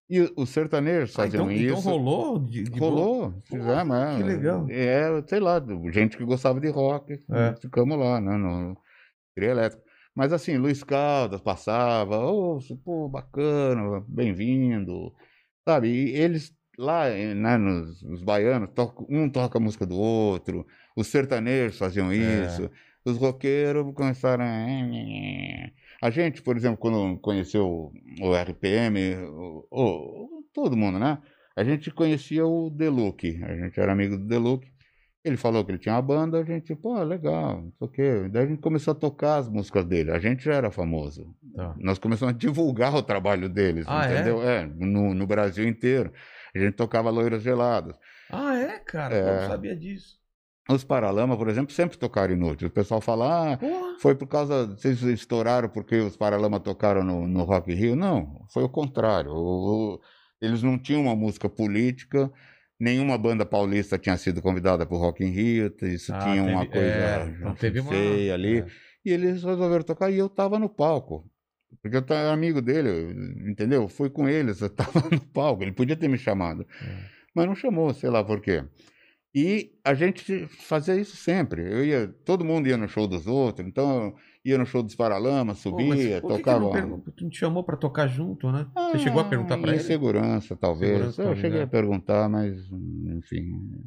[0.09, 1.79] E os sertanejos Ah, faziam então, isso.
[1.79, 2.37] então rolou?
[2.39, 4.17] De, de Rolou, fizemos, é.
[4.17, 4.67] que legal.
[4.69, 7.55] É, sei lá, gente que gostava de rock, É.
[7.61, 8.75] ficamos lá, né, no
[9.33, 9.81] trio elétrico.
[10.13, 15.13] Mas assim, Luiz Caldas passava, ô, pô, bacana, bem-vindo,
[15.67, 15.87] sabe?
[15.87, 20.67] E eles lá, eh, né, nos, nos baianos, toca- um toca a música do outro,
[20.95, 22.13] os sertanejos faziam É.
[23.05, 25.71] os roqueiros começaram a...
[26.01, 31.17] A gente, por exemplo, quando conheceu o RPM, o- o- todo mundo, né?
[31.55, 34.71] A gente conhecia o Deluque, a gente era amigo do Deluque.
[35.23, 38.29] Ele falou que ele tinha uma banda, a gente, pô, legal, não sei o quê.
[38.29, 40.11] Daí a gente começou a tocar as músicas dele.
[40.11, 41.33] A gente já era famoso.
[41.55, 41.73] Tá.
[41.77, 44.13] Nós começamos a divulgar o trabalho deles, Ah, é?
[44.15, 44.43] entendeu?
[44.43, 46.11] É, no, no Brasil inteiro.
[46.53, 47.95] A gente tocava Loiras Geladas.
[48.29, 49.15] Ah, é, cara?
[49.15, 49.21] É.
[49.21, 50.17] Eu não sabia disso.
[50.69, 52.69] Os Paralamas, por exemplo, sempre tocaram inútil.
[52.69, 53.59] O pessoal fala, ah,
[53.99, 54.65] foi por causa.
[54.67, 57.95] Vocês estouraram porque os Paralamas tocaram no, no Rock in Rio?
[57.97, 59.31] Não, foi o contrário.
[59.31, 59.99] O- o-
[60.41, 62.31] eles não tinham uma música política,
[62.79, 66.61] nenhuma banda paulista tinha sido convidada para o Rock in Rio, isso Ah, tinha uma
[66.65, 68.59] teve- coisa é, então teve uma- feia ali.
[68.59, 68.65] é.
[69.05, 71.29] E eles resolveram tocar e eu estava no palco.
[71.81, 73.89] Porque eu era amigo dele, eu- entendeu?
[73.89, 74.67] Fui com eles, eu
[75.01, 75.61] estava no palco.
[75.61, 77.03] Ele podia ter me chamado, É.
[77.35, 78.63] mas não chamou, sei lá por quê.
[79.35, 81.61] E a gente fazia isso sempre.
[81.63, 84.15] Eu ia, todo mundo ia no show dos outros, então
[84.45, 86.81] ia no show dos Paralamas, Pô, mas subia, por que que tocava.
[86.85, 88.67] não, tu não te chamou pra tocar junto, né?
[88.91, 89.83] Você chegou a perguntar pra Ah, ele?
[89.83, 90.91] Insegurança, talvez.
[90.91, 91.63] Segurança, eu talvez, cheguei né?
[91.63, 92.57] a perguntar, mas,
[93.17, 93.83] enfim.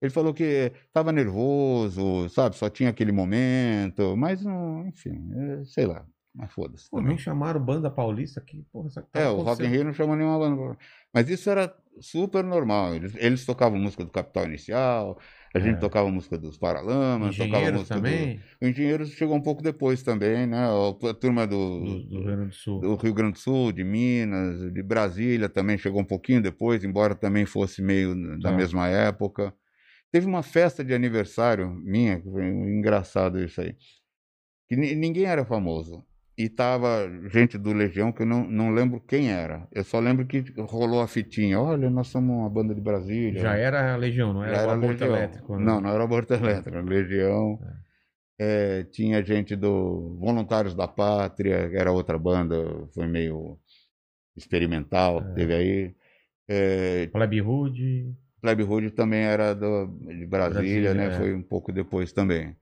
[0.00, 2.54] Ele falou que estava nervoso, sabe?
[2.56, 4.44] Só tinha aquele momento, mas,
[4.86, 6.06] enfim, é, sei lá.
[6.38, 6.88] Mas foda-se.
[6.88, 10.14] Pô, não chamaram banda paulista aqui, porra, essa É, o Rock in Rio não chamou
[10.14, 10.78] nenhuma banda.
[11.12, 12.94] Mas isso era super normal.
[12.94, 15.18] Eles, eles tocavam música do Capital Inicial,
[15.52, 15.80] a gente É.
[15.80, 18.66] tocava música dos Paralamas, tocava Engenheiros música também, do...
[18.66, 20.64] O Engenheiros chegou um pouco depois também, né?
[21.10, 22.80] A turma do, do, do Rio Grande do Sul.
[22.80, 27.16] do Rio Grande do Sul, de Minas, de Brasília também chegou um pouquinho depois, embora
[27.16, 28.56] também fosse meio da Tá.
[28.56, 29.52] mesma época.
[30.12, 33.74] Teve uma festa de aniversário minha, que foi engraçado isso aí,
[34.68, 36.04] que ni- ninguém era famoso.
[36.40, 39.66] E tava gente do Legião que eu não, não lembro quem era.
[39.72, 41.60] Eu só lembro que rolou a fitinha.
[41.60, 43.40] Olha, nós somos uma banda de Brasília.
[43.40, 45.16] Já era a Legião, não Já era, o aborto Legião.
[45.16, 45.56] elétrico.
[45.56, 45.64] né?
[45.64, 47.58] Não, não era aborto elétrico, era Legião.
[48.40, 52.56] É, tinha gente do Voluntários da Pátria, era outra banda,
[52.94, 53.58] foi meio
[54.36, 55.34] experimental, É.
[55.34, 55.94] teve aí.
[56.46, 58.14] É, Plebe Hood.
[58.40, 61.06] Plebe Hood também era do, de Brasília, Brasília, né?
[61.06, 61.10] é.
[61.18, 62.56] Foi um pouco depois também.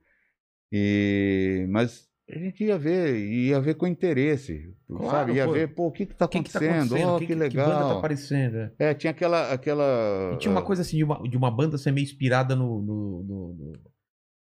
[0.71, 5.33] E, mas a gente ia ver, ia ver com interesse, Claro, sabe?
[5.33, 5.51] Ia pô.
[5.53, 6.85] ver, pô, o que que tá O que que tá acontecendo?
[6.95, 7.15] acontecendo?
[7.15, 7.97] Oh, Que- que, que- que banda tá legal.
[7.99, 8.57] aparecendo?
[8.57, 8.71] é?
[8.79, 10.31] É, tinha aquela, aquela...
[10.33, 13.23] E tinha uma coisa assim, de uma, de uma banda ser meio inspirada no, no,
[13.23, 13.79] no, no-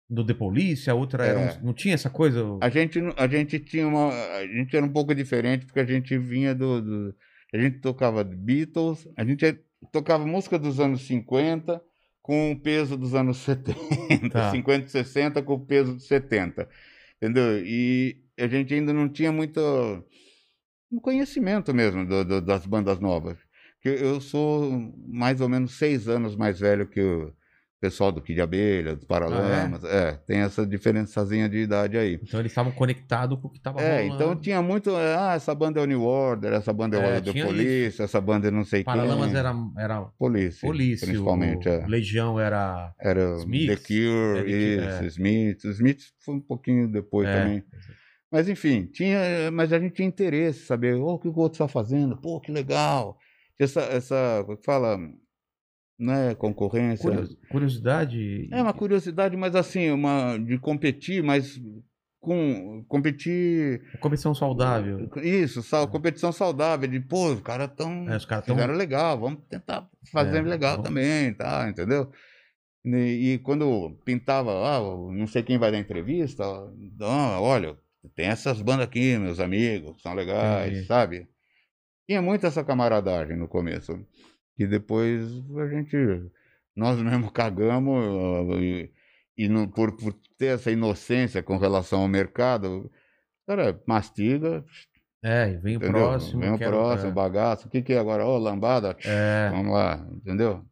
[0.10, 1.58] no The Police, a outra era É.
[1.60, 2.44] um- não tinha essa coisa?
[2.62, 4.10] A gente, a gente tinha uma.
[4.10, 6.82] A gente era um pouco diferente, porque a gente vinha do.
[6.82, 7.16] do-
[7.52, 9.58] a gente tocava Beatles, a gente
[9.92, 11.82] tocava música dos anos 50
[12.22, 14.52] com o peso dos anos 70, Tá.
[14.52, 16.68] 50 e 60 com o peso dos 70.
[17.24, 17.66] Entendeu?
[17.66, 19.62] E a gente ainda não tinha muito
[21.02, 23.38] conhecimento mesmo do- do- das bandas novas.
[23.84, 24.72] Eu sou
[25.08, 27.34] mais ou menos seis anos mais velho que o
[27.84, 29.84] pessoal do Kid Abelha, dos Paralamas.
[29.84, 30.14] é?
[30.26, 32.18] tem essa diferençazinha de idade aí.
[32.24, 34.16] Então eles estavam conectados com o que tava É, rolando.
[34.16, 34.90] então tinha muito.
[34.92, 37.46] é, Ah, essa banda é o New Order, essa banda é, É, o The tinha
[37.46, 39.38] Police, essa banda é não sei Paralamas quem.
[39.38, 40.62] era, era Police.
[40.62, 41.68] Police, principalmente.
[41.68, 41.86] o é.
[41.86, 42.94] Legião era...
[42.98, 45.08] Era Smiths, The Cure, é, The isso, é.
[45.08, 45.64] Smith.
[45.66, 47.42] Smith foi um pouquinho depois É.
[47.42, 47.64] também.
[48.32, 49.20] Mas enfim, tinha,
[49.52, 52.50] mas a gente tinha interesse, saber oh, o que o outro está fazendo, pô, que
[52.52, 53.18] legal.
[53.60, 54.98] Essa, essa, como é que fala,
[55.98, 57.10] não é concorrência.
[57.10, 58.50] Curios- Curiosidade...
[58.52, 61.60] É uma curiosidade, mas assim, uma de competir, mas
[62.20, 65.10] com competir Competição saudável.
[65.22, 69.20] Isso, sal, competição saudável, de pô, os caras tão É, os caras tão- fizeram legal,
[69.20, 72.10] vamos tentar fazer É, legal vamos- também, tá, entendeu?
[72.86, 74.80] E, e quando pintava, ah,
[75.14, 76.44] não sei quem vai dar entrevista,
[77.02, 77.78] ah, olha,
[78.16, 80.88] tem essas bandas aqui, meus amigos, são legais, Entendi.
[80.88, 81.28] sabe?
[82.08, 84.00] Tinha muito essa camaradagem no começo.
[84.58, 85.24] E depois
[85.58, 85.96] a gente,
[86.76, 88.92] nós mesmo cagamos ah, e,
[89.38, 92.92] e não, por, por ter essa inocência com relação ao mercado,
[93.48, 94.64] cara, mastiga,
[95.24, 95.92] É, e vem o entendeu?
[96.02, 96.42] próximo.
[96.42, 97.68] Vem o próximo, bagaço.
[97.68, 98.26] O que, que é agora?
[98.26, 98.96] Ô, lambada.
[99.06, 100.64] É, Vamos lá, entendeu?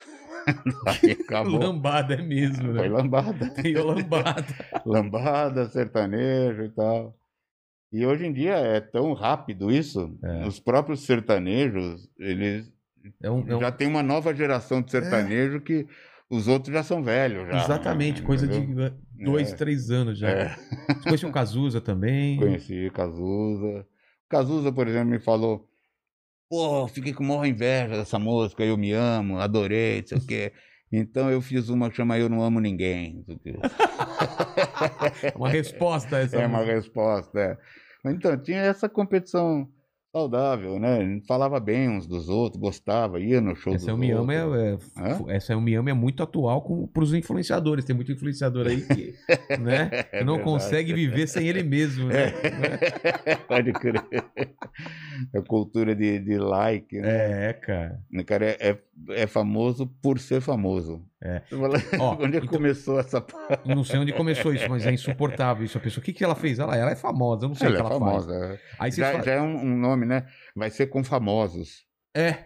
[0.86, 1.58] Aí acabou.
[1.58, 2.88] lambada é mesmo, Foi né?
[2.88, 3.50] lambada.
[3.54, 4.46] Tem lambada.
[4.86, 7.18] lambada, sertanejo e tal.
[7.92, 10.46] E hoje em dia é tão rápido isso, É.
[10.46, 12.72] os próprios sertanejos, eles
[13.22, 15.86] É um, é um- já tem uma nova geração de sertanejo que
[16.30, 17.48] os outros já são velhos.
[17.48, 18.88] Já, Exatamente, coisa de entendeu?
[18.88, 19.56] uh, dois, É.
[19.56, 20.28] três anos já.
[20.28, 20.48] É.
[20.88, 22.36] Você conhecia o Cazuza também?
[22.36, 23.86] Conheci Cazuza.
[24.28, 25.68] Cazuza, por exemplo, me falou:
[26.50, 30.52] Pô, fiquei com maior inveja dessa música, eu me amo, adorei, não sei o quê.
[30.92, 33.24] Então eu fiz uma que chama Eu Não Amo Ninguém.
[33.42, 33.56] quê.
[35.34, 36.74] Uma resposta a essa É uma música.
[36.76, 37.40] resposta.
[37.40, 37.56] É.
[38.10, 39.68] Então, tinha essa competição
[40.16, 40.96] saudável, né?
[40.98, 44.10] A gente falava bem uns dos outros, gostava, ia no show Essa dos é Me
[44.12, 44.90] Ama outros.
[44.96, 46.62] é, é- essa é o Me Ama é muito atual
[46.92, 47.84] para os influenciadores.
[47.84, 49.14] Tem muito influenciador aí que,
[49.60, 52.32] né, É que não consegue viver sem ele mesmo, né?
[53.46, 54.02] Pode crer.
[55.34, 57.50] É cultura de, de like, né?
[57.50, 58.00] É, cara.
[58.24, 58.78] Cara é,
[59.10, 61.04] é, é famoso por ser famoso.
[61.22, 61.42] É.
[61.98, 63.66] Ó, Onde é então- começou essa parte?
[63.68, 65.78] Não sei onde começou isso, mas é insuportável isso.
[65.78, 66.58] A pessoa, o que, que ela fez?
[66.58, 68.28] Ela, ela é famosa, eu não sei Ela o é que ela famosa.
[68.38, 68.50] faz.
[68.52, 68.60] é.
[68.78, 70.26] Aí Já, fala, já é um, um nome, né?
[70.54, 71.85] Vai ser com famosos.
[72.20, 72.44] É,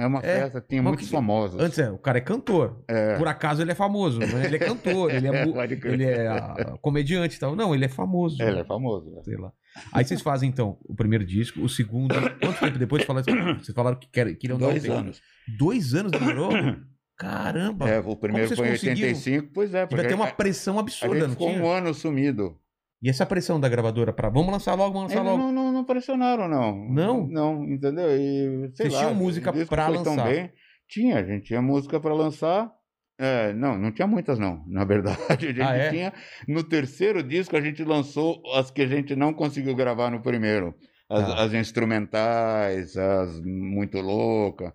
[0.00, 1.60] É uma É, festa, tinha mas muitos que- famosos.
[1.60, 2.82] antes é, o cara é cantor.
[2.88, 3.16] É.
[3.16, 5.92] Por acaso ele é famoso, mas ele é cantor, ele é, mu- Pode crer.
[5.94, 7.56] ele é ah, comediante e tal.
[7.56, 8.42] Não, ele é famoso.
[8.42, 9.10] Ele é famoso.
[9.14, 9.22] né?
[9.24, 9.52] Sei lá.
[9.92, 12.14] Aí vocês fazem, então, o primeiro disco, o segundo.
[12.40, 13.24] Quanto tempo depois falaram,
[13.58, 14.94] vocês falaram que quer- queriam dar um Dois tempo?
[14.94, 15.20] anos.
[15.58, 16.50] Dois anos demorou?
[17.16, 17.88] Caramba!
[17.88, 19.08] É, o primeiro vocês foi em conseguiram?
[19.08, 19.86] 85, pois é.
[19.86, 21.62] Porque ter uma pressão a absurda, gente não ficou tinha?
[21.64, 22.56] um ano sumido.
[23.02, 25.44] E essa pressão da gravadora pra vamos lançar logo, vamos lançar Eles logo.
[25.44, 26.88] não, não, não pressionaram, não.
[26.90, 27.26] Não?
[27.28, 28.08] Não, entendeu?
[28.10, 30.28] E, sei Vocês lá, tinham música tão lançar?
[30.28, 30.52] bem.
[30.88, 32.72] Tinha, a gente tinha música para lançar
[33.20, 34.64] É, não, não tinha muitas não.
[34.66, 35.90] Na verdade, a gente Ah, é?
[35.90, 36.12] tinha
[36.48, 40.74] no terceiro disco a gente lançou as que a gente não conseguiu gravar no primeiro,
[41.10, 41.42] as, Tá.
[41.44, 44.74] as instrumentais, as muito louca.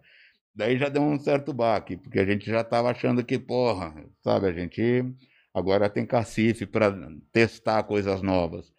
[0.55, 3.93] Daí já deu um certo baque, porque a gente já estava achando que, porra,
[4.23, 5.03] sabe, a gente
[5.53, 6.95] agora tem cacife para
[7.31, 8.71] testar coisas novas.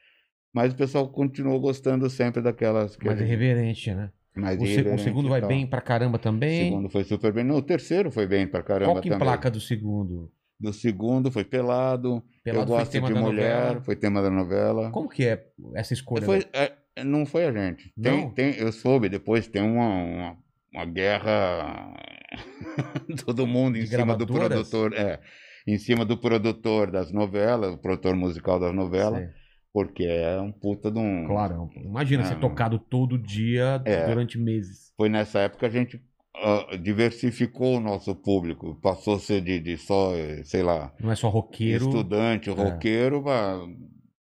[0.52, 4.10] Mas o pessoal continuou gostando sempre daquelas que Mais irreverente, né?
[4.36, 5.48] mais O, se- o irreverente segundo vai tal.
[5.48, 6.64] bem pra caramba O também.
[6.64, 7.44] segundo foi super bem.
[7.44, 9.26] Não, o terceiro foi bem pra caramba Qual que também.
[9.26, 10.30] placa do segundo?
[10.58, 12.22] Do segundo foi Pelado.
[12.44, 13.80] Pelado eu foi gosto tema de da mulher, novela.
[13.82, 14.90] foi tema da novela.
[14.92, 15.44] Como que é
[15.74, 16.24] essa escolha?
[16.24, 16.72] Foi- é,
[17.04, 17.92] não foi a gente.
[18.00, 18.30] Tem, Não?
[18.30, 20.38] tem, eu soube depois, tem uma, uma,
[20.72, 21.94] uma guerra.
[23.26, 24.68] Todo mundo em De cima do gravadoras?
[24.70, 24.92] produtor.
[24.94, 25.20] É,
[25.66, 29.28] em cima do produtor das novelas, o produtor musical das novelas, Sei.
[29.72, 31.26] porque é um puta de um.
[31.26, 34.06] Claro, imagina É, ser tocado todo dia É.
[34.06, 34.92] durante meses.
[34.96, 36.00] Foi nessa época que a gente
[36.36, 38.74] ah, diversificou o nosso público.
[38.82, 41.84] Passou a ser de, de só, eh, sei lá, Não é só roqueiro.
[41.86, 43.58] estudante, roqueiro, pra,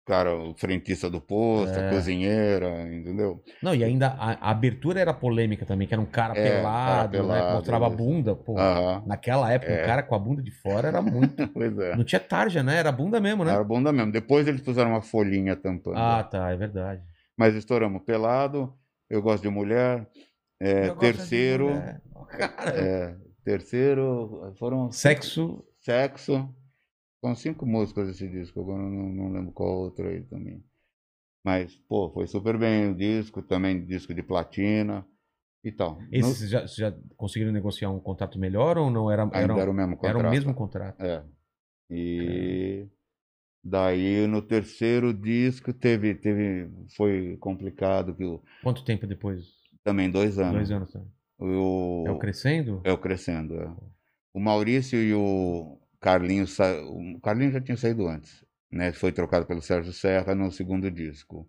[0.05, 1.87] cara, o frentista do posto, É.
[1.89, 3.43] a cozinheira, entendeu?
[3.63, 6.87] Não, e ainda a, a abertura era polêmica também, que era um cara É, pelado,
[6.87, 7.09] cara né?
[7.39, 8.35] pelado, Mostrava a bunda.
[8.35, 8.55] Pô,
[9.07, 9.83] naquela época, É.
[9.83, 11.37] o cara com a bunda de fora era muito.
[11.55, 11.97] pois é.
[11.97, 12.77] Não tinha tarja, né?
[12.77, 13.53] Era bunda mesmo, né?
[13.53, 14.11] Era bunda mesmo.
[14.13, 15.97] Depois eles puseram uma folhinha tampando.
[15.99, 17.03] Ah, tá, é verdade.
[17.37, 18.73] Mas estouramos pelado,
[19.09, 20.07] eu gosto de mulher.
[20.61, 22.01] é, gosto de terceiro, mulher.
[22.33, 23.15] Cara, é,
[23.45, 25.65] terceiro, foram Sexo.
[25.81, 26.49] Sexo.
[27.25, 30.63] São cinco músicas esse disco, agora não, não lembro qual outro aí também.
[31.45, 35.07] Mas, pô, foi super bem o disco, também disco de platina
[35.65, 36.01] e tal.
[36.01, 39.11] No- Esses já, já conseguiram negociar um contrato melhor ou não?
[39.11, 40.27] Era, era, era o mesmo era contrato.
[40.27, 41.01] o mesmo contrato.
[41.01, 41.25] É.
[41.91, 42.89] E
[43.63, 49.47] daí no terceiro disco teve, teve, foi complicado, que o- Quanto tempo depois?
[49.85, 50.55] também dois anos.
[50.55, 51.09] Dois anos também.
[51.39, 52.81] O, É o Crescendo?
[52.85, 53.77] É o Crescendo, é.
[54.33, 58.93] O Maurício e o Carlinhos, sa- o Carlinhos já tinha saído antes, né?
[58.93, 61.49] Foi trocado pelo Sérgio Serra no segundo disco.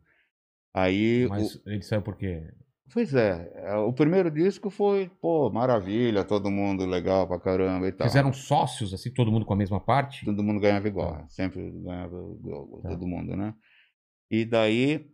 [0.74, 2.52] Aí, Mas o- ele saiu por quê?
[2.94, 7.92] pois é, é, o primeiro disco foi, pô, maravilha, todo mundo legal pra caramba e
[7.92, 8.08] tal.
[8.08, 10.24] Fizeram sócios, assim, todo mundo com a mesma parte?
[10.26, 12.90] Todo mundo ganhava igual, sempre ganhava igual, Tá.
[12.90, 13.56] todo mundo, né?
[14.30, 15.10] E daí,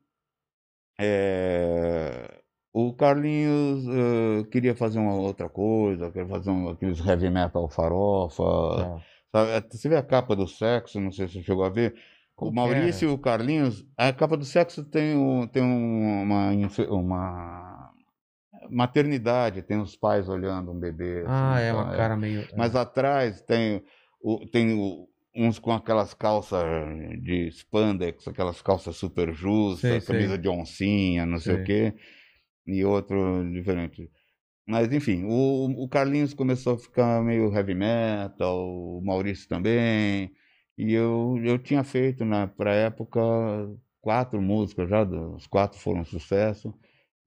[0.99, 2.41] é,
[2.73, 8.43] o Carlinhos eh, queria fazer uma outra coisa, queria fazer um, aqueles heavy metal farofa,
[8.43, 9.01] Tá.
[9.31, 9.67] Sabe?
[9.71, 11.95] Você vê a capa do Sexo, não sei se você chegou a ver.
[12.37, 13.11] O Maurício é?
[13.11, 16.51] e o Carlinhos, a capa do Sexo tem, um, tem um- uma,
[16.89, 17.91] uma
[18.69, 21.23] maternidade, tem os pais olhando um bebê.
[21.27, 22.47] Ah, assim, é uma cara meio.
[22.55, 23.83] Mas atrás tem,
[24.21, 26.63] o, tem o- uns com aquelas calças
[27.21, 30.15] de spandex, aquelas calças super justas, Sei, sei.
[30.15, 31.61] camisa de oncinha, não sei Sei.
[31.63, 31.93] o quê,
[32.67, 34.09] e outro diferente.
[34.69, 40.31] Mas, enfim, o, o Carlinhos começou a ficar meio heavy metal, o Maurício também,
[40.77, 43.19] e eu, eu tinha feito, na pra época,
[44.01, 46.73] quatro músicas já, os quatro foram um sucesso,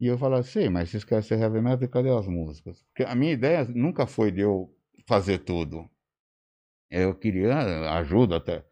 [0.01, 2.82] e eu falava, sei, mas querem ser heavy metal, cadê as músicas?
[2.85, 4.73] Porque a minha ideia nunca foi de eu
[5.06, 5.89] fazer tudo.
[6.90, 7.56] Eu queria
[7.98, 8.64] ajuda até.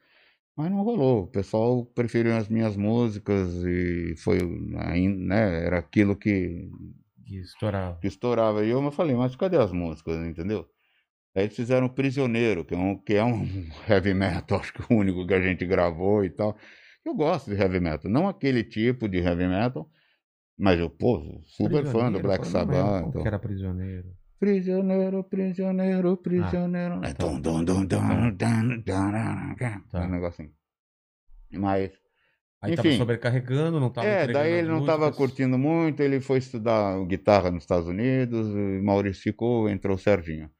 [0.56, 1.24] Mas não rolou.
[1.24, 4.40] O pessoal preferiu as minhas músicas e foi,
[4.78, 6.70] ain- né, era aquilo que,
[7.30, 7.98] Que estourava.
[8.00, 8.64] que estourava.
[8.64, 10.68] E eu falei, mas cadê as músicas, entendeu?
[11.32, 13.46] Aí eles fizeram Prisioneiro, que é um, que é um
[13.88, 16.56] heavy metal, acho que o único que a gente gravou e tal.
[17.04, 19.88] Eu gosto de heavy metal, não aquele tipo de heavy metal,
[20.58, 23.06] mas eu, pô, super fã do Black Sabbath.
[23.06, 23.22] Então.
[23.22, 24.08] que era prisioneiro?
[24.40, 27.04] Prisioneiro, prisioneiro, prisioneiro.
[27.04, 27.26] É tá.
[27.26, 29.54] dum, dum, dum, dum, dum, dum, dum,
[29.88, 30.04] Tá.
[30.04, 30.50] Um negocinho.
[31.52, 31.92] Mas,
[32.62, 32.98] Aí tava Enfim.
[32.98, 37.62] sobrecarregando, não tava é, daí ele não estava curtindo muito, ele foi estudar guitarra nos
[37.62, 40.50] Estados Unidos, o Maurício ficou, entrou o Serginho.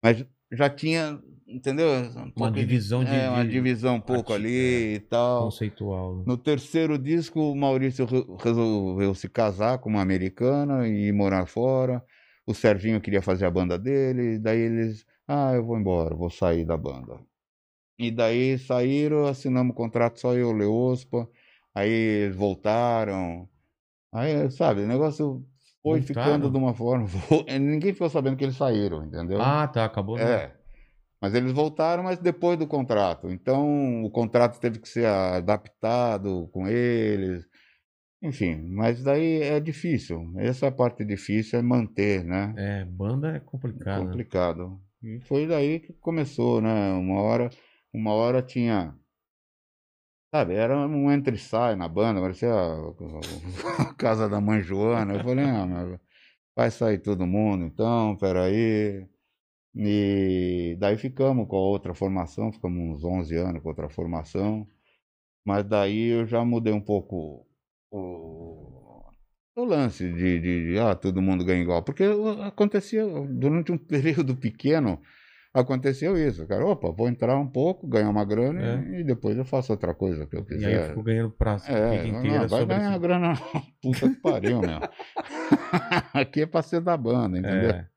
[0.00, 1.88] Mas já tinha, entendeu?
[2.36, 5.44] Um de- divisão de- É, uma divisão um pouco ali e tal.
[5.44, 6.18] Conceitual.
[6.18, 6.24] né?
[6.26, 12.04] No terceiro disco, o Maurício re- resolveu se casar com uma americana e morar fora.
[12.46, 16.64] O Serginho queria fazer a banda dele, daí eles, ah, eu vou embora, vou sair
[16.64, 17.18] da banda.
[17.98, 21.28] E daí saíram, assinamos o contrato só eu, Leospa,
[21.74, 23.48] aí voltaram.
[24.12, 25.44] Aí, sabe, o negócio
[25.82, 26.24] foi Voltaram?
[26.32, 27.06] ficando de uma forma.
[27.60, 29.40] Ninguém ficou sabendo que eles saíram, entendeu?
[29.40, 30.16] Ah, tá, acabou.
[30.16, 30.24] né?
[30.24, 30.56] É.
[31.20, 33.30] Mas eles voltaram, mas depois do contrato.
[33.30, 37.46] Então, o contrato teve que ser adaptado com eles.
[38.20, 40.32] Enfim, mas daí é difícil.
[40.36, 42.54] Essa é parte difícil, é manter, né?
[42.56, 44.00] É, banda é complicado.
[44.00, 44.06] né?
[44.06, 44.80] Complicado.
[45.02, 46.92] E foi daí que começou, né?
[46.92, 47.50] Uma hora,
[47.92, 48.96] uma hora tinha.
[50.34, 55.14] Sabe, era um entra e sai na banda, parecia a, a casa da mãe Joana.
[55.14, 56.00] Eu falei, ah, mas
[56.56, 59.06] vai sair todo mundo, então, peraí.
[59.74, 64.66] E daí ficamos com a outra formação, ficamos uns 11 anos com outra formação.
[65.44, 67.46] Mas daí eu já mudei um pouco
[67.90, 69.02] o,
[69.56, 71.82] o lance de, de, de, ah, todo mundo ganha igual.
[71.82, 72.04] Porque
[72.44, 75.00] acontecia, durante um período pequeno,
[75.54, 76.46] aconteceu isso.
[76.46, 79.00] Cara, opa, vou entrar um pouco, ganhar uma grana É.
[79.00, 80.88] e depois eu faço outra coisa que eu E aí quiser.
[80.88, 83.32] ficou ganhando pra a É, vida não, inteira vai ganhar esse- grana.
[83.82, 84.80] Puta que pariu, meu.
[86.14, 87.70] Aqui é pra ser da banda, entendeu?
[87.70, 87.88] É.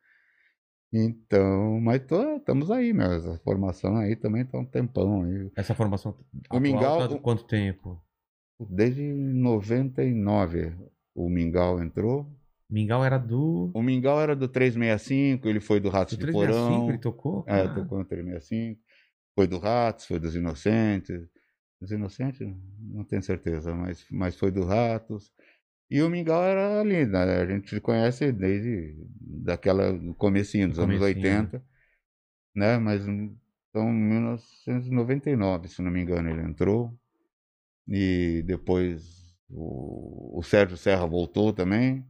[0.94, 3.11] Então, mas estamos aí, meu.
[3.11, 5.52] Essa formação aí também tá um tempão aí.
[5.56, 6.15] Essa formação
[6.52, 8.02] O Mingau- tá de quanto tempo?
[8.69, 10.73] Desde 99
[11.14, 12.26] o Mingau entrou.
[12.70, 13.72] Mingau era do...
[13.74, 16.90] O Mingau era do 365, ele foi do Ratos Do de 365 Porão.
[16.90, 17.44] ele tocou?
[17.48, 18.82] É, Ah, tocou no 365.
[19.36, 21.22] Foi do Ratos, foi dos Inocentes.
[21.80, 22.40] Dos Inocentes,
[22.80, 25.32] não tenho certeza, mas, mas foi do Ratos.
[25.92, 27.20] E o Mingau era ali, né?
[27.42, 31.44] A gente conhece desde daquela comecinho dos Do anos comecinho.
[31.44, 31.64] 80,
[32.56, 32.78] né?
[32.80, 36.98] Mas então, em 1999, se não me engano, ele entrou.
[37.88, 42.04] E depois o, o Sérgio Serra voltou também.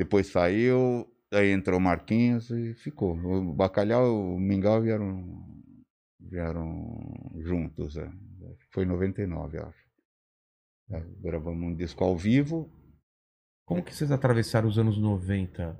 [0.00, 3.14] Depois saiu, aí entrou o Marquinhos e ficou.
[3.18, 5.44] O Bacalhau e o Mingau vieram,
[6.18, 6.98] vieram
[7.36, 7.98] juntos.
[7.98, 8.10] é.
[8.70, 9.86] Foi em 99, eu acho.
[10.90, 12.72] É, gravamos um disco ao vivo.
[13.66, 15.78] Como que vocês atravessaram os anos 90?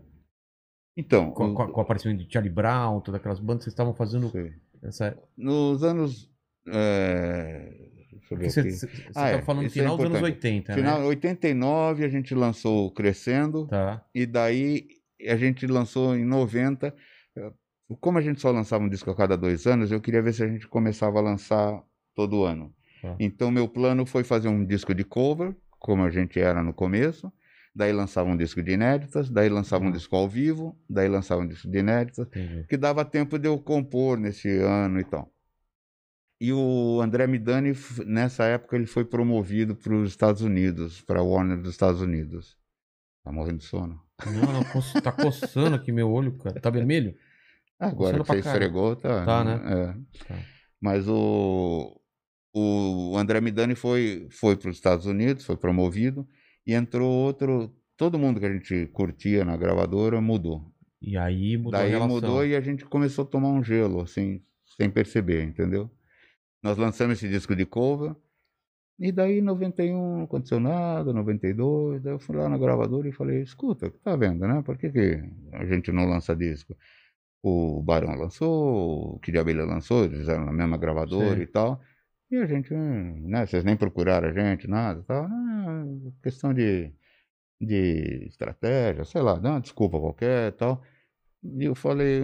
[0.94, 3.72] Então, Com, o- com, com o aparecimento de Charlie Brown, todas aquelas bandas que vocês
[3.72, 4.30] estavam fazendo
[4.82, 5.18] essa...
[5.34, 6.30] nos anos.
[6.68, 8.70] é, deixa eu ver Porque você aqui.
[8.72, 10.36] você- você Ah, é, tava falando no isso é final dos anos importante.
[10.36, 11.06] 80, Final né?
[11.06, 13.66] 89 a gente lançou o Crescendo.
[13.66, 14.04] Tá.
[14.14, 14.86] E daí
[15.28, 16.94] a gente lançou em 90.
[17.36, 17.52] eh,
[18.00, 20.42] Como a gente só lançava um disco a cada dois anos, eu queria ver se
[20.44, 21.82] a gente começava a lançar
[22.14, 22.72] todo ano.
[23.02, 23.16] Tá.
[23.18, 27.32] Então meu plano foi fazer um disco de cover, como a gente era no começo.
[27.74, 29.92] Daí lançava um disco de inéditas, daí lançava um Uhum.
[29.92, 32.64] disco ao vivo, daí lançava um disco de inéditas, Entendi.
[32.68, 35.32] que dava tempo de eu compor nesse ano e tal.
[36.40, 37.72] E o André Midani,
[38.06, 42.56] nessa época, ele foi promovido para os Estados Unidos, para a Warner dos Estados Unidos.
[43.22, 44.00] Tá morrendo de sono.
[44.24, 46.58] Não, não, co- tá coçando aqui meu olho, cara.
[46.58, 47.14] Tá vermelho?
[47.78, 49.24] Agora Coçando que você esfregou, tá.
[49.24, 49.60] Tá, né?
[49.66, 50.24] É.
[50.26, 50.38] Tá.
[50.80, 52.00] Mas o,
[52.54, 56.26] o André Midani foi, foi para os Estados Unidos, foi promovido,
[56.66, 57.74] e entrou outro.
[57.98, 60.72] Todo mundo que a gente curtia na gravadora mudou.
[61.02, 64.42] E aí mudou a Daí mudou e a gente começou a tomar um gelo, assim,
[64.78, 65.90] sem perceber, entendeu?
[66.62, 68.14] Nós lançamos esse disco de cover,
[69.00, 73.12] e daí em 91 não aconteceu nada, 92, daí eu fui lá na gravadora e
[73.12, 74.60] falei, escuta, tá vendo, né?
[74.62, 75.22] Por que, que
[75.52, 76.76] a gente não lança disco?
[77.42, 81.42] O Barão lançou, o Kid Abelha lançou, eles fizeram na mesma gravadora Sim.
[81.42, 81.80] e tal.
[82.30, 83.46] E a gente, né?
[83.46, 85.24] Vocês nem procuraram a gente, nada tal.
[85.24, 85.84] Ah,
[86.22, 86.92] questão de,
[87.60, 90.82] de estratégia, sei lá, dá uma desculpa qualquer e tal.
[91.42, 92.20] E eu falei,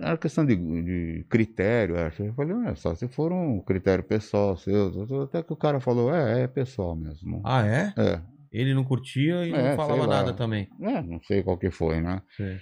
[0.00, 2.22] era questão de, de critério, acho.
[2.24, 5.22] Eu falei, é só se for um critério pessoal seu.
[5.22, 7.40] Até que o cara falou, é, é pessoal mesmo.
[7.44, 7.94] Ah, é?
[7.96, 8.20] É,
[8.50, 10.68] Ele não curtia e É, não falava nada também.
[10.80, 12.20] é, não sei qual que foi, né?
[12.36, 12.58] Sei.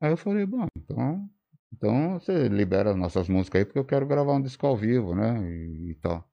[0.00, 1.28] Aí eu falei, bom, então,
[1.72, 5.14] então você libera as nossas músicas aí, porque eu quero gravar um disco ao vivo,
[5.14, 5.38] né?
[5.48, 6.24] E, e tal.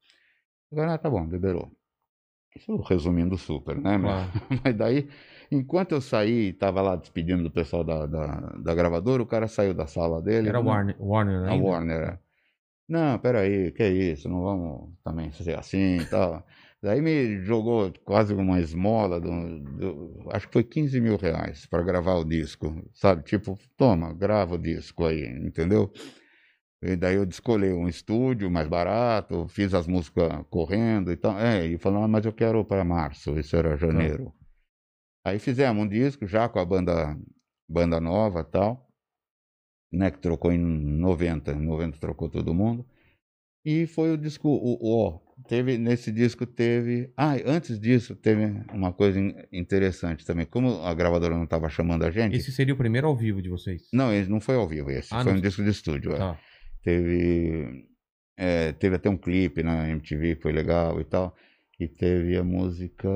[0.71, 1.71] Agora, ah, tá bom, liberou.
[2.55, 3.99] Isso resumindo super, né?
[3.99, 4.31] Claro.
[4.65, 5.07] Mas daí,
[5.51, 8.27] enquanto eu saí tava lá despedindo do pessoal da, da,
[8.57, 10.49] da gravadora, o cara saiu da sala dele.
[10.49, 11.65] Era não- Warner, Warner A ainda?
[11.67, 12.01] Warner.
[12.09, 12.19] é.
[12.87, 16.43] Não, peraí, que isso, não vamos também ser assim e tal.
[16.81, 21.83] Daí me jogou quase uma esmola, do, do- acho que foi 15 mil reais para
[21.83, 23.21] gravar o disco, sabe?
[23.23, 25.91] Tipo, toma, grava o disco aí, entendeu?
[26.81, 31.37] E daí eu descolei um estúdio mais barato, fiz as músicas correndo e tal.
[31.37, 34.33] É, e falou, ah, mas eu quero para março, isso era janeiro.
[35.25, 37.17] Aí fizemos um disco já com a banda,
[37.67, 38.87] banda nova e tal
[39.91, 42.85] né, que trocou em 90, em 90 trocou todo mundo.
[43.65, 48.93] E foi o disco, o, o, teve, nesse disco teve, ah, antes disso teve uma
[48.93, 52.77] coisa in- interessante também, como a gravadora não estava chamando a gente, Esse seria o
[52.77, 53.81] primeiro ao vivo de vocês?
[53.91, 56.17] não, esse não foi ao vivo, esse Ah, foi não- um disco de estúdio, é.
[56.19, 56.39] Tá.
[56.83, 57.85] teve,
[58.37, 61.35] é, teve até um clipe na MTV que foi legal e tal,
[61.79, 63.09] e teve a música,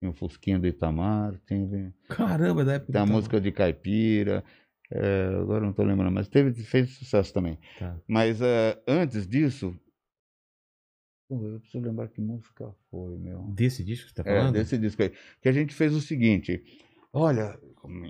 [0.00, 1.92] tem o Fusquinha do Itamar, teve...
[2.08, 4.42] Caramba, da época Tem a música de Caipira,
[4.90, 7.58] é, agora não estou lembrando, mas teve, fez sucesso também.
[7.78, 7.96] Tá.
[8.08, 9.78] Mas é, antes disso,
[11.28, 13.42] pô, eu preciso lembrar que música foi, meu.
[13.54, 14.54] Desse disco que você tá É, falando?
[14.54, 15.12] desse disco aí.
[15.42, 16.62] Que a gente fez o seguinte:
[17.12, 17.56] olha,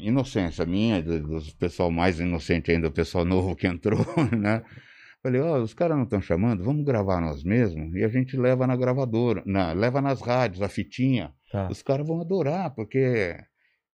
[0.00, 3.98] inocência minha, do, do pessoal mais inocente ainda, o pessoal novo que entrou,
[4.38, 4.62] né?
[5.22, 8.66] Falei, ó, os caras não estão chamando, vamos gravar nós mesmos e a gente leva
[8.66, 11.34] na gravadora, na, leva nas rádios, a fitinha.
[11.50, 11.68] Tá.
[11.68, 13.36] Os caras vão adorar, porque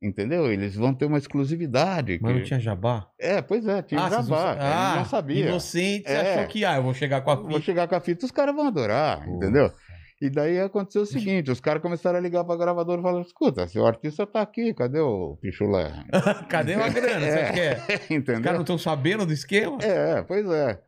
[0.03, 0.51] Entendeu?
[0.51, 2.17] Eles vão ter uma exclusividade.
[2.19, 3.05] Mas que- não tinha jabá?
[3.19, 4.51] É, pois é, tinha Ah, não jabá.
[4.53, 5.45] Ele Ah, não sabia.
[5.45, 6.33] Inocente, É.
[6.37, 7.61] achou que, ah, eu vou chegar com a Vou fita.
[7.61, 9.35] chegar com a fita, os caras vão adorar, Pô.
[9.35, 9.71] entendeu?
[10.19, 13.67] E daí aconteceu o seguinte, os caras começaram a ligar pra gravadora e falaram, escuta,
[13.67, 15.91] seu artista tá aqui, cadê o pichulé?
[16.49, 17.25] Cadê a grana?
[17.27, 17.45] É.
[17.45, 17.99] Você quer?
[18.05, 18.41] Os entendeu?
[18.41, 19.77] caras não estão sabendo do esquema?
[19.83, 20.79] É, pois é.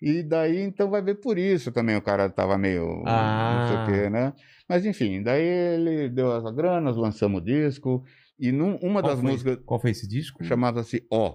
[0.00, 3.02] E daí, então, vai ver por isso também o cara tava meio.
[3.06, 3.58] Ah.
[3.60, 4.32] Não sei o quê, né?
[4.68, 8.04] Mas enfim, daí ele deu as granas, lançamos o disco.
[8.38, 9.30] E num, uma Qual das foi?
[9.32, 10.44] músicas Qual foi esse disco?
[10.44, 11.34] chamava-se Ó.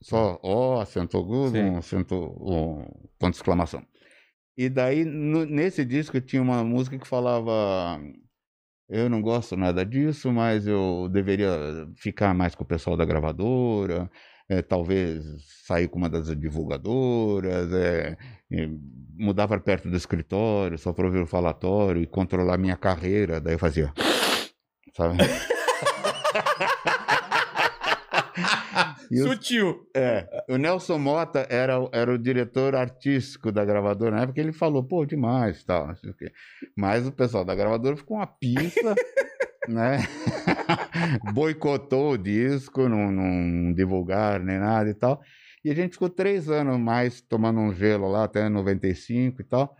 [0.00, 2.84] Só Ó, acento agudo, um acento, um
[3.18, 3.82] ponto de exclamação.
[4.56, 7.98] E daí, no- nesse disco, tinha uma música que falava.
[8.88, 14.08] Eu não gosto nada disso, mas eu deveria ficar mais com o pessoal da gravadora,
[14.48, 15.24] eh, talvez
[15.66, 17.72] sair com uma das divulgadoras,
[19.18, 23.40] mudar para perto do escritório, só para ouvir o falatório e controlar minha carreira.
[23.40, 23.92] Daí eu fazia.
[24.96, 25.16] Sabe?
[29.10, 29.86] E os- Sutil.
[29.96, 34.52] é, o Nelson Mota era, o- era o diretor artístico da gravadora na época, ele
[34.52, 36.32] falou, pô, demais, tal, o.
[36.76, 38.94] Mas o pessoal da gravadora ficou uma pista,
[39.68, 39.98] né?
[41.34, 45.22] Boicotou o disco, não, não divulgaram nem nada e tal.
[45.64, 49.76] E a gente ficou três anos mais tomando um gelo lá, até 95 e tal,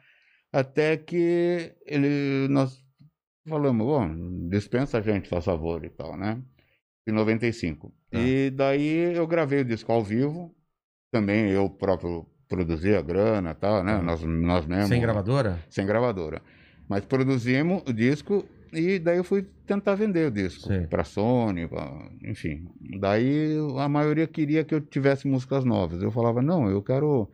[0.53, 2.85] até que ele, nós
[3.49, 6.43] falamos, bom, dispensa a gente, faz favor e tal, né?
[7.07, 7.95] Em 95.
[8.11, 8.19] Tá.
[8.19, 10.53] E daí eu gravei o disco ao vivo,
[11.13, 14.01] também eu próprio produzi a grana e tal, né?
[14.01, 14.89] Nós, nós mesmos.
[14.89, 15.65] Sem gravadora?
[15.69, 16.43] Sem gravadora.
[16.89, 18.45] Mas produzimos o disco
[18.77, 22.67] e daí eu fui tentar vender o disco para Sony, pra- enfim.
[23.01, 26.03] Daí a maioria queria que eu tivesse músicas novas.
[26.03, 27.31] Eu falava, não, eu quero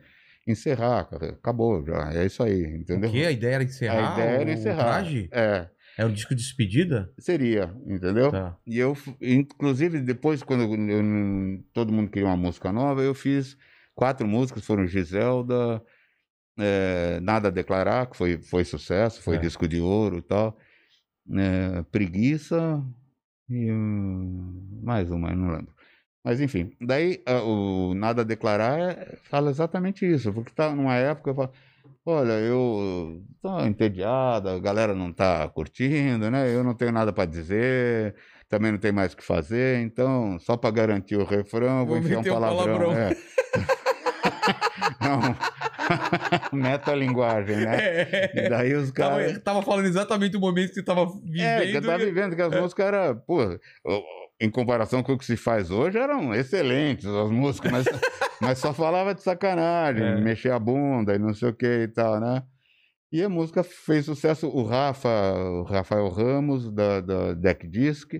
[0.47, 3.09] encerrar, acabou já, é isso aí, entendeu?
[3.09, 3.25] O quê?
[3.25, 4.85] A ideia era encerrar A ideia era encerrar.
[4.85, 5.29] traje?
[5.31, 7.11] É, É um disco de despedida?
[7.19, 8.31] seria, entendeu?
[8.31, 8.57] Tá.
[8.67, 13.57] E eu, inclusive, depois, quando eu todo mundo queria uma música nova, eu fiz
[13.95, 15.81] quatro músicas, foram Giselda,
[16.57, 19.39] eh, Nada a Declarar, que foi, foi sucesso, foi É.
[19.39, 20.57] disco de ouro e tal,
[21.31, 22.83] eh, Preguiça
[23.49, 25.73] e hum, mais uma, eu não lembro.
[26.23, 31.31] Mas enfim, daí ah, o Nada a Declarar fala exatamente isso, porque tá numa época
[31.31, 31.51] eu falo,
[32.05, 36.53] olha, eu tô entediada, a galera não tá curtindo, né?
[36.53, 38.15] Eu não tenho nada para dizer,
[38.47, 41.97] também não tem mais o que fazer, então só para garantir o refrão, vou Vou
[41.97, 42.77] enfiar um um palavrão.
[42.79, 42.91] palavrão.
[42.93, 43.09] é.
[45.03, 45.35] não.
[46.53, 47.77] Metalinguagem, né?
[48.33, 48.49] E É.
[48.49, 49.27] daí os caras.
[49.33, 51.41] Tava, tava falando exatamente o momento que você tava vivendo.
[51.43, 53.59] É, que eu tava vivendo que as músicas eram, pô,
[54.39, 57.85] em comparação com o que se faz hoje, eram excelentes as músicas, mas,
[58.41, 60.15] mas só falava de sacanagem, É.
[60.15, 62.43] mexer a bunda e não sei o que e tal, né?
[63.11, 68.11] E a música fez sucesso, o Rafa, o Rafael Ramos, da, da Deck Disc,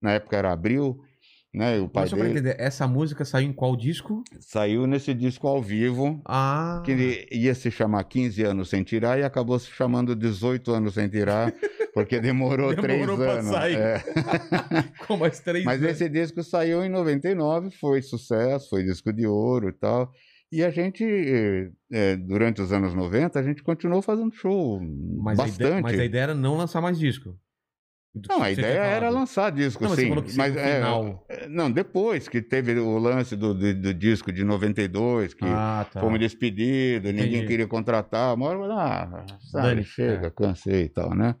[0.00, 1.00] na época era Abril,
[1.56, 1.80] né?
[1.80, 4.22] O pai Mas só pra dele entender, essa música saiu em qual disco?
[4.38, 6.82] saiu nesse disco ao vivo, Ah.
[6.84, 10.94] que ele ia se chamar 15 anos sem tirar e acabou se chamando 18 anos
[10.94, 11.52] sem tirar,
[11.94, 13.46] porque demorou, Demorou três pra anos.
[13.50, 13.76] sair.
[13.78, 14.04] É.
[15.08, 15.92] Com mais três Mas anos.
[15.92, 20.12] esse disco saiu em 99, foi sucesso, foi disco de ouro e tal.
[20.52, 21.04] E a gente,
[21.92, 24.80] eh, durante os anos 90, a gente continuou fazendo show
[25.22, 25.60] Mas, a bastante.
[25.68, 27.34] ideia, mas a ideia era não lançar mais disco.
[28.28, 29.14] Não, a Você ideia tinha era falado.
[29.20, 30.22] lançar disco, Não, mas você sim.
[30.22, 31.24] que mas é, final.
[31.28, 35.86] eh, não, depois que teve o lance do, do, do disco de 92, que Ah,
[35.92, 36.00] tá.
[36.00, 38.34] fomos despedidos, ninguém queria contratar.
[38.34, 40.30] Uma hora, ah, sabe, Dane-se, chega, é.
[40.30, 41.34] cansei e tal, né?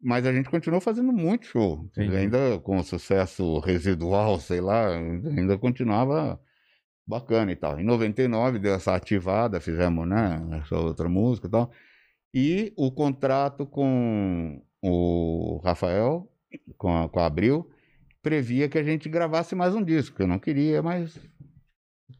[0.00, 1.84] Mas a gente continuou fazendo muito show.
[1.86, 2.14] Entendi.
[2.16, 6.38] Ainda com sucesso residual, sei lá, ainda continuava
[7.06, 7.80] bacana e tal.
[7.80, 11.70] Em 99 deu essa ativada, fizemos, né, essa outra música e tal.
[12.34, 16.30] E o contrato com o Rafael,
[16.76, 17.70] com a, com a Abril,
[18.22, 20.22] previa que a gente gravasse mais um disco.
[20.22, 21.18] Eu não queria, mas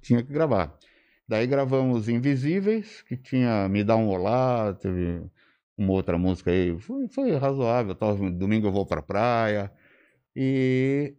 [0.03, 0.77] tinha que gravar.
[1.29, 5.23] Daí gravamos Invisíveis, que tinha Me Dá um Olá, teve
[5.77, 9.71] uma outra música aí, foi, foi razoável, tal, domingo eu vou pra praia.
[10.35, 11.15] E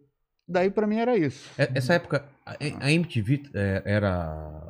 [0.46, 1.50] daí pra mim era isso.
[1.58, 2.24] É- Essa época,
[2.80, 4.08] a a MTV é, era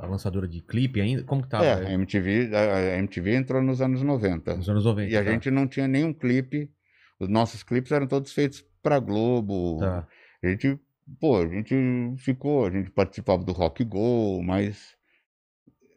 [0.01, 1.23] a lançadora de clipe ainda?
[1.25, 1.65] Como que tava?
[1.65, 4.57] é, a MTV, a MTV entrou nos anos 90.
[4.57, 5.11] Nos anos 90.
[5.13, 5.31] E a tá.
[5.31, 6.71] gente não tinha nenhum clipe.
[7.21, 9.79] Os nossos clipes eram todos feitos pra Globo.
[9.81, 10.07] Tá.
[10.43, 10.79] A gente,
[11.21, 11.75] pô, a gente
[12.19, 14.97] ficou, a gente participava do Rock Go, mas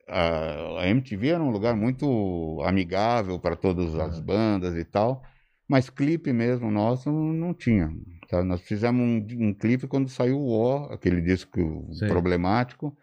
[0.07, 4.21] a, a MTV era um lugar muito amigável para todas as Ah.
[4.21, 5.23] bandas e tal,
[5.67, 7.89] mas clipe mesmo nosso não tinha.
[8.31, 8.43] Tá?
[8.43, 12.07] Nós fizemos um, um clipe quando saiu o O, aquele disco Sei.
[12.07, 12.97] problemático.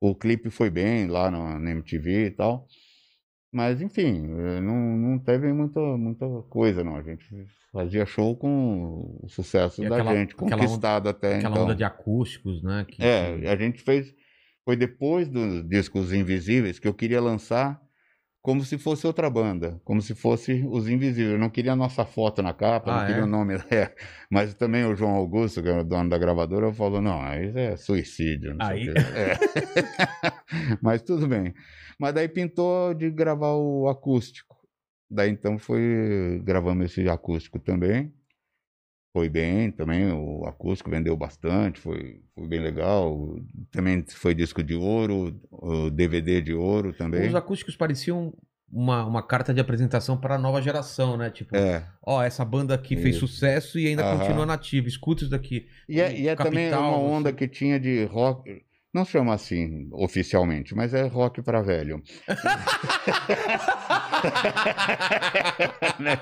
[0.00, 2.66] O clipe foi bem lá na, na MTV e tal.
[3.52, 6.96] Mas, enfim, eh, não, não teve muita, muita coisa, não.
[6.96, 7.24] A gente
[7.70, 11.64] fazia show com o sucesso E da aquela- gente, aquela conquistado até Aquela então.
[11.64, 12.84] onda de acústicos, né?
[12.88, 14.12] que- É, a gente fez.
[14.64, 17.80] Foi depois dos discos Invisíveis que eu queria lançar
[18.42, 21.34] como se fosse outra banda, como se fosse os Invisíveis.
[21.34, 23.24] Eu não queria a nossa foto na capa, Ah, não queria é?
[23.24, 23.54] o nome.
[23.70, 23.94] é.
[24.28, 27.76] Mas também o João Augusto, que é o dono da gravadora, falou: não, aí é
[27.76, 28.54] suicídio.
[28.54, 28.88] Não Aí-.
[28.88, 29.38] É.
[30.82, 31.54] Mas tudo bem.
[31.98, 34.56] Mas daí pintou de gravar o acústico.
[35.08, 36.40] Daí então foi.
[36.44, 38.12] Gravamos esse acústico também.
[39.12, 43.36] Foi bem também, o acústico vendeu bastante, foi, foi bem legal.
[43.70, 47.28] Também foi disco de ouro, o DVD de ouro também.
[47.28, 48.32] Os acústicos pareciam
[48.72, 51.28] uma, uma carta de apresentação para a nova geração, né?
[51.28, 51.86] Tipo, É.
[52.02, 53.26] ó, essa banda aqui fez Isso.
[53.28, 54.18] sucesso e ainda Aham.
[54.18, 54.88] continua nativa.
[54.88, 55.66] Escuta isso daqui.
[55.86, 58.62] E é, e é também Capital, uma onda você- que tinha de rock.
[58.92, 62.02] Não chama assim oficialmente, mas é rock para velho.
[65.98, 66.18] Né?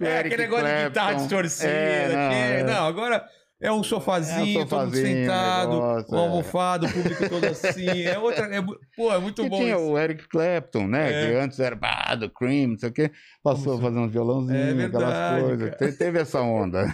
[0.00, 1.22] É aquele negócio de guitarra Clapton.
[1.26, 1.68] distorcida.
[1.68, 2.62] É, não, que- é.
[2.64, 3.24] não, agora
[3.64, 6.20] é um sofazinho, É um todo mundo sofazinho, sentado, negócio, um é.
[6.20, 8.02] almofado, o público todo assim.
[8.02, 8.46] É outra.
[8.54, 8.62] É,
[8.96, 9.56] pô, é muito Que bom.
[9.58, 9.84] tinha isso.
[9.90, 11.10] o Eric Clapton, né?
[11.12, 11.26] É.
[11.26, 13.10] Que antes era bah, do Cream, não sei o quê.
[13.42, 15.76] Passou a fazer uns violãozinhos, É verdade, aquelas coisas.
[15.76, 16.86] Te- Teve essa onda.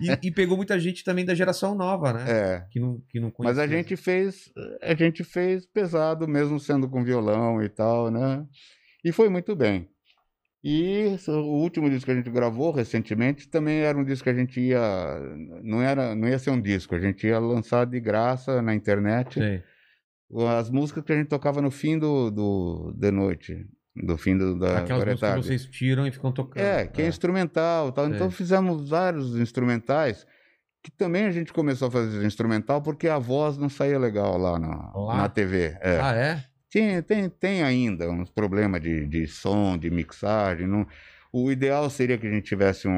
[0.00, 2.24] E, e pegou muita gente também da geração nova, né?
[2.28, 2.64] É.
[2.70, 3.62] Que não, que não Mas conhecia.
[3.62, 4.50] a gente fez,
[4.82, 8.44] a gente fez pesado, mesmo sendo com violão e tal, né?
[9.04, 9.88] E foi muito bem.
[10.66, 14.34] E o último disco que a gente gravou recentemente também era um disco que a
[14.34, 14.80] gente ia,
[15.62, 19.34] não era, não ia ser um disco, a gente ia lançar de graça na internet
[19.34, 19.62] Sei.
[20.48, 24.58] as músicas que a gente tocava no fim do, do de noite, do fim do,
[24.58, 26.62] da Aquelas da músicas que vocês tiram e ficam tocando.
[26.62, 28.06] É, que é, instrumental, tal.
[28.06, 28.38] Então Sei.
[28.38, 30.26] fizemos vários instrumentais
[30.82, 34.58] que também a gente começou a fazer instrumental porque a voz não saía legal lá
[34.58, 35.16] na, Lá?
[35.18, 35.76] na TV.
[35.82, 36.00] É.
[36.00, 36.53] Ah, é?
[36.74, 40.66] Tem, tem, tem ainda uns problemas de, de som, de mixagem.
[40.66, 40.84] Não...
[41.32, 42.92] O ideal seria que a gente tivesse um,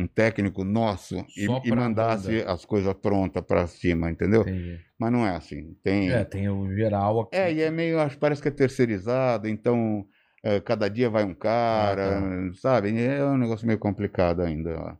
[0.00, 4.42] um técnico nosso e, e mandasse as coisas prontas para cima, entendeu?
[4.42, 4.78] Entendi.
[4.98, 5.74] Mas não é assim.
[5.82, 7.36] Tem, É, tem o geral aqui.
[7.36, 10.06] é, e é meio, acho, parece que é terceirizado, então
[10.42, 12.98] é, cada dia vai um cara, Ah, sabe?
[12.98, 14.74] É um negócio meio complicado ainda.
[14.78, 14.96] ó.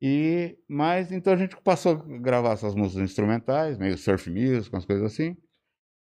[0.00, 4.84] E, mas então a gente passou a gravar essas músicas instrumentais, meio surf music, umas
[4.84, 5.36] coisas assim.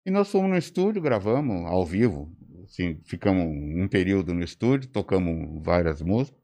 [0.09, 5.63] E nós fomos no estúdio, gravamos ao vivo, assim, ficamos um período no estúdio, tocamos
[5.63, 6.41] várias músicas.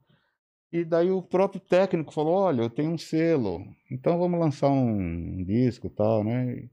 [0.71, 5.43] E daí o próprio técnico falou, olha, eu tenho um selo, então vamos lançar um
[5.43, 6.69] disco e tal, né?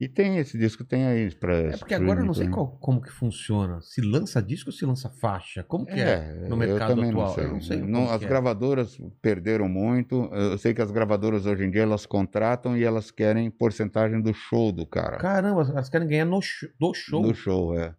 [0.00, 3.00] E tem esse disco, tem aí para É porque agora eu não sei qual- como
[3.00, 3.80] que funciona.
[3.80, 5.64] Se lança disco ou se lança faixa?
[5.64, 7.26] Como que é, no eu mercado também atual?
[7.26, 7.44] Não sei.
[7.44, 8.26] Eu não sei Não, as é.
[8.26, 10.30] gravadoras perderam muito.
[10.32, 14.32] Eu sei que as gravadoras hoje em dia elas contratam e elas querem porcentagem do
[14.32, 15.16] show do cara.
[15.18, 17.22] Caramba, elas querem ganhar no show, do show.
[17.22, 17.92] Do show, é.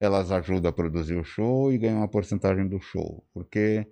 [0.00, 3.22] Elas ajudam a produzir o show e ganham uma porcentagem do show.
[3.34, 3.86] Porque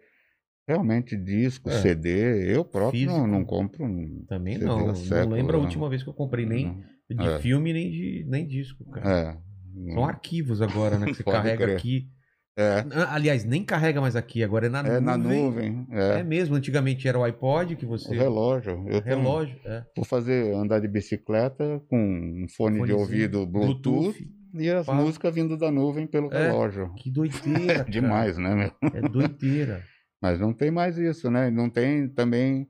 [0.66, 1.81] realmente disco, É.
[1.83, 3.85] CD, eu próprio não, não compro.
[4.27, 4.87] Também CD não.
[4.87, 5.65] Não lembro a não.
[5.66, 6.85] última vez que eu comprei nem Não.
[7.15, 7.39] De É.
[7.39, 9.11] filme, nem de nem disco, cara.
[9.11, 9.93] É.
[9.95, 11.07] São arquivos agora, né?
[11.07, 11.23] Que você
[11.57, 11.77] carrega crer.
[11.77, 12.09] aqui.
[12.55, 15.01] É, Aliás, nem carrega mais aqui, agora é na é nuvem.
[15.01, 15.87] na nuvem.
[15.91, 16.21] É.
[16.21, 16.23] É.
[16.23, 18.15] mesmo, antigamente era o iPod que O você.
[18.15, 18.85] relógio.
[18.89, 19.83] Eu tenho- relógio, é.
[19.97, 24.15] Vou fazer andar de bicicleta com um fone de ouvido Bluetooth,
[24.55, 24.93] e as pá.
[24.93, 26.49] músicas vindo da nuvem pelo É.
[26.49, 26.93] relógio.
[26.99, 27.33] Que doideira.
[27.87, 27.91] cara.
[27.91, 28.91] Demais, né, meu?
[28.93, 29.83] É doideira.
[30.21, 31.51] Mas não tem mais isso, né?
[31.51, 32.69] Não tem também.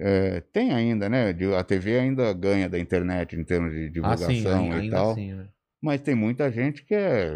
[0.00, 1.34] É, tem ainda, né?
[1.58, 5.10] A TV ainda ganha da internet em termos de Ah, divulgação sim, ainda, e tal.
[5.12, 5.46] assim, né?
[5.82, 7.30] Mas tem muita gente que é.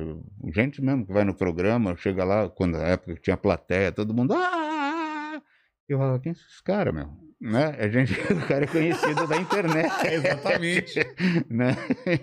[0.55, 4.13] Gente mesmo que vai no programa, chega lá, quando na época que tinha plateia, todo
[4.13, 4.35] mundo.
[4.37, 5.41] Ah!
[5.89, 7.09] Eu falo, quem são esses caras, meu?
[7.45, 7.77] Né?
[7.79, 9.93] A gente, o cara é conhecido da internet.
[10.11, 11.01] Exatamente.
[11.51, 11.77] né?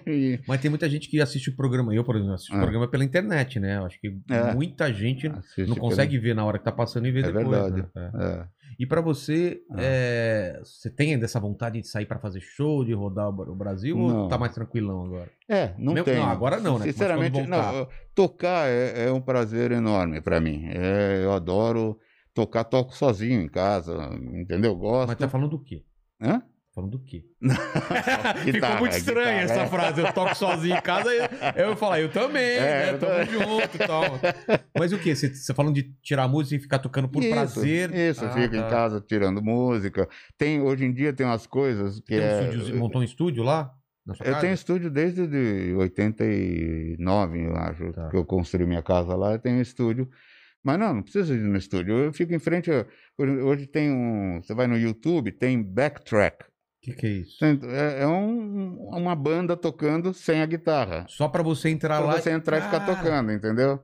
[0.08, 1.94] E- Mas tem muita gente que assiste o programa.
[1.94, 2.62] Eu, por exemplo, assisto o Ah.
[2.62, 3.78] programa pela internet, né?
[3.78, 4.54] Eu acho que É.
[4.56, 7.32] muita gente assiste não pela- consegue ver na hora que tá passando e ver É
[7.32, 7.48] depois.
[7.48, 7.76] verdade.
[7.96, 8.12] né?
[8.16, 8.26] É.
[8.26, 8.46] É.
[8.80, 9.76] E pra você, Ah.
[9.80, 13.56] é, você tem ainda essa vontade de sair pra fazer show, de rodar o o
[13.56, 14.28] Brasil, ou Não.
[14.28, 15.30] tá mais tranquilão agora?
[15.48, 16.16] É, não Meu- tem.
[16.16, 16.86] não, agora não, né?
[16.86, 17.88] Sinceramente, não.
[18.16, 20.68] Tocar é, é um prazer enorme pra mim.
[21.22, 22.00] Eu adoro
[22.34, 24.76] tocar, toco sozinho em casa, entendeu?
[24.76, 25.10] Gosto.
[25.10, 25.84] Mas tá falando do quê?
[26.22, 26.42] Hã?
[26.74, 27.26] Falando do quê?
[28.46, 29.68] Ficou muito estranha guitarra, essa é.
[29.68, 30.02] frase.
[30.02, 31.28] Eu toco sozinho em casa, eu,
[31.70, 32.98] eu falar, eu também, É, né?
[32.98, 34.04] Tamo junto e tal.
[34.78, 35.14] Mas o quê?
[35.14, 37.94] Você, você falando de tirar música e ficar tocando por Isso, prazer?
[37.94, 38.58] Isso, Ah, fica tá.
[38.58, 40.08] em casa tirando música.
[40.38, 42.40] Tem, hoje em dia tem umas coisas que Tem um é.
[42.44, 43.74] estúdio, você montou um estúdio lá?
[44.06, 44.42] Na sua Eu casa?
[44.42, 48.10] tenho estúdio desde de 89, eu acho, Tá.
[48.10, 50.10] que eu construí minha casa lá, eu tenho estúdio.
[50.64, 51.98] Mas não, não precisa ir no estúdio.
[51.98, 52.70] Eu fico em frente.
[53.18, 54.42] Hoje tem um.
[54.42, 56.44] Você vai no YouTube, tem backtrack.
[56.46, 56.48] O
[56.84, 57.44] que, que é isso?
[57.46, 61.06] É, é um- uma banda tocando sem a guitarra.
[61.08, 63.80] Só pra você entrar Pra lá você entrar e ficar tocando, entendeu?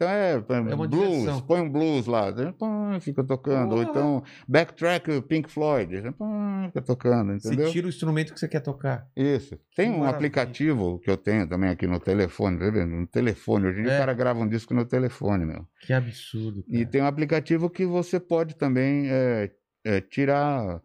[0.00, 1.40] Então é, É uma blues, diversão.
[1.40, 2.66] põe um blues lá, pô,
[3.00, 3.74] fica tocando.
[3.74, 6.24] Ou então backtrack Pink Floyd, pô,
[6.66, 7.66] fica tocando, entendeu?
[7.66, 9.08] Você tira o instrumento que você quer tocar.
[9.16, 9.58] Isso.
[9.74, 10.14] Tem um maravilha.
[10.16, 12.94] aplicativo que eu tenho também aqui no telefone, tá vendo?
[12.94, 13.66] No telefone.
[13.66, 13.96] Hoje em dia É.
[13.96, 15.66] o cara grava um disco no telefone, meu.
[15.80, 16.64] Que absurdo.
[16.68, 16.90] E cara.
[16.90, 19.50] tem um aplicativo que você pode também é,
[19.84, 20.80] é, tirar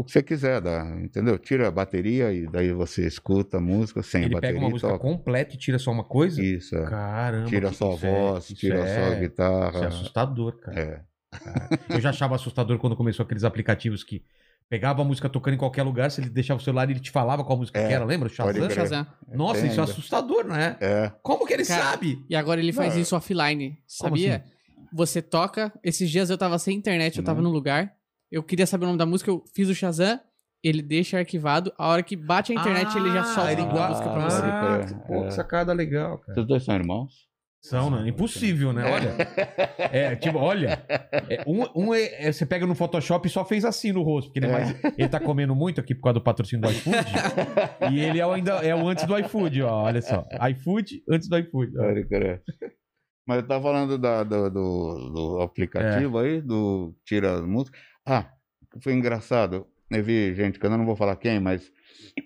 [0.00, 1.36] o que você quiser, da, entendeu?
[1.38, 4.88] Tira a bateria e daí você escuta a música sem Ele bateria pega uma música
[4.92, 5.00] toca.
[5.02, 6.42] completa e tira só uma coisa?
[6.42, 6.84] Isso, é.
[6.88, 7.48] Caramba.
[7.48, 9.86] tira que- só a é- voz, isso tira é- só a Isso é guitarra.
[9.88, 10.80] assustador, cara.
[10.80, 11.08] É.
[11.94, 14.22] Eu já achava assustador quando começou aqueles aplicativos que
[14.68, 17.10] pegava a música tocando em qualquer lugar, se ele deixava o celular e ele te
[17.10, 18.28] falava qual música É, que era, lembra?
[18.28, 18.70] Shazam?
[18.70, 19.06] Shazam.
[19.32, 20.76] Nossa, Tem isso é assustador, né?
[20.80, 21.12] É.
[21.22, 22.24] Como que ele Cara, sabe?
[22.30, 23.78] E agora ele faz Não, isso offline.
[23.86, 24.36] Sabia?
[24.36, 24.58] assim?
[24.92, 25.72] Você toca.
[25.82, 27.48] Esses dias eu tava sem internet, eu tava Não.
[27.50, 27.92] num lugar.
[28.30, 30.20] Eu queria saber o nome da música, eu fiz o Shazam.
[30.62, 31.72] Ele deixa arquivado.
[31.78, 34.30] A hora que bate a internet, ele já solta ele a igual- música pra Ah,
[34.30, 34.42] você.
[34.94, 35.30] Ah, pô, que É.
[35.30, 36.34] sacada legal, cara.
[36.34, 37.28] Vocês dois são irmãos?
[37.60, 38.08] São, né?
[38.08, 38.84] Impossível, né?
[38.90, 39.16] Olha.
[39.92, 40.80] É, tipo, olha.
[41.28, 44.28] é, um um é, é- você pega no Photoshop e só fez assim no rosto,
[44.28, 46.96] porque ele, é mais- ele tá comendo muito aqui por causa do patrocínio do iFood.
[47.92, 49.82] e ele é o ainda é o antes do iFood, ó.
[49.84, 50.24] Olha só.
[50.50, 51.72] iFood antes do iFood.
[51.78, 51.82] ó.
[51.82, 52.42] Pode crer.
[53.26, 57.80] Mas eu tava falando da- do, do, do aplicativo aí, do Tira as Músicas.
[58.08, 58.32] Ah,
[58.80, 59.66] foi engraçado.
[59.90, 61.70] Eu vi gente cantando, não vou falar quem, mas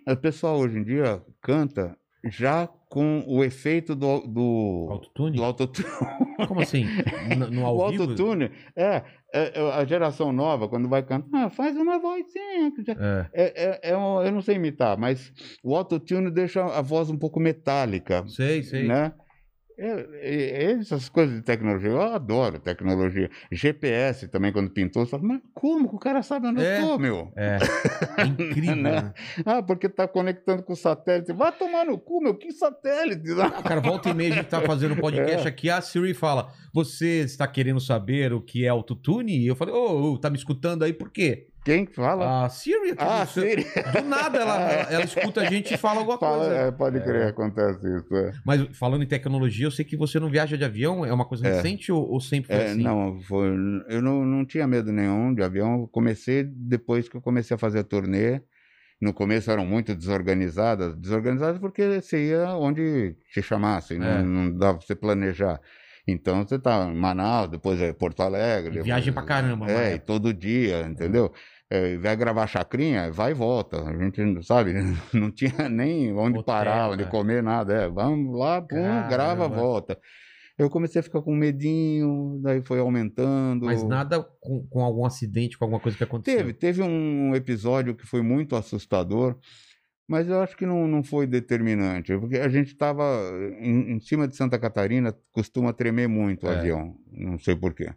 [0.08, 5.36] o pessoal hoje em dia canta já com o efeito do, do, Autotune?
[5.36, 5.88] do autotune.
[6.46, 6.84] Como assim?
[7.36, 8.02] No, no O ao vivo?
[8.02, 9.02] autotune, é,
[9.32, 12.70] é, é, a geração nova, quando vai cantar, ah, faz uma vozinha.
[12.86, 13.30] já- É.
[13.32, 15.32] É, é, é um- eu não sei imitar, mas
[15.64, 18.86] o autotune deixa a voz um pouco metálica Sei, sei.
[18.86, 19.12] né?
[19.78, 23.30] É, essas coisas de tecnologia, eu adoro tecnologia.
[23.50, 26.80] GPS também, quando pintou, você fala, mas como que o cara sabe onde É.
[26.80, 27.32] eu tô, meu?
[27.36, 27.58] É.
[28.18, 28.92] É incrível, Né?
[29.02, 29.14] né?
[29.44, 31.32] Ah, porque tá conectando com o satélite.
[31.32, 33.22] Vai tomar no cu, meu, que satélite?
[33.64, 35.48] Cara volta e meia, a gente tá fazendo um podcast É.
[35.48, 39.38] aqui, a Siri fala: Você está querendo saber o que é autotune?
[39.38, 41.48] E eu falei, ô, ô, tá me escutando aí por quê?
[41.64, 42.44] Quem que fala?
[42.44, 43.64] A Siri Ah, Siri.
[43.92, 44.60] Do nada ela,
[44.90, 46.54] ela, escuta a gente e fala alguma Fala, coisa.
[46.56, 48.16] é, pode crer, acontece isso.
[48.16, 51.24] É, Mas falando em tecnologia, eu sei que você não viaja de avião, é uma
[51.24, 51.54] coisa É.
[51.56, 52.82] recente ou, ou sempre foi É, assim?
[52.82, 53.46] Não, foi,
[53.88, 55.82] eu não, não tinha medo nenhum de avião.
[55.82, 58.40] Eu comecei depois que eu comecei a fazer turnê.
[59.00, 60.96] No começo eram muito desorganizadas.
[60.96, 64.22] Desorganizadas porque você ia onde te chamassem, É.
[64.22, 65.60] não, dava pra você planejar.
[66.06, 68.66] Então você tá em Manaus, depois é Porto Alegre.
[68.66, 71.32] E depois- viagem pra caramba, É, e todo dia, entendeu?
[71.32, 71.51] É,
[72.00, 73.82] vai gravar chacrinha, vai e volta.
[73.82, 74.72] A gente, não sabe,
[75.12, 77.06] não tinha nem onde Hotel, parar, onde é.
[77.06, 77.72] comer, nada.
[77.72, 79.48] É, vamos lá, pum, grava, Caramba.
[79.48, 79.98] volta.
[80.58, 83.66] Eu comecei a ficar com medinho, daí foi aumentando.
[83.66, 86.38] Mas nada com, com algum acidente, com alguma coisa que aconteceu.
[86.38, 89.38] Teve, teve um episódio que foi muito assustador,
[90.06, 93.02] mas eu acho que não, não foi determinante, porque a gente estava
[93.60, 96.58] em, em cima de Santa Catarina, costuma tremer muito o É.
[96.58, 97.90] avião, não sei porquê.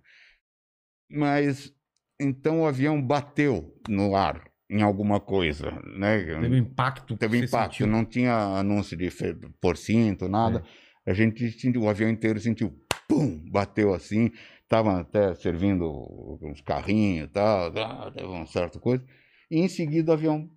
[1.10, 1.74] Mas
[2.20, 6.18] então o avião bateu no ar em alguma coisa, né?
[6.24, 7.18] Teve um impacto.
[7.18, 7.88] Teve impacto, sentiu.
[7.88, 9.10] não tinha anúncio de
[9.62, 10.64] porcinto, nada.
[11.06, 11.12] É.
[11.12, 12.74] A gente sentiu, o avião inteiro sentiu,
[13.08, 14.32] pum, bateu assim.
[14.64, 15.88] Estavam até servindo
[16.42, 17.72] uns carrinhos e tal,
[18.12, 19.06] teve uma certa coisa.
[19.52, 20.50] E em seguida o avião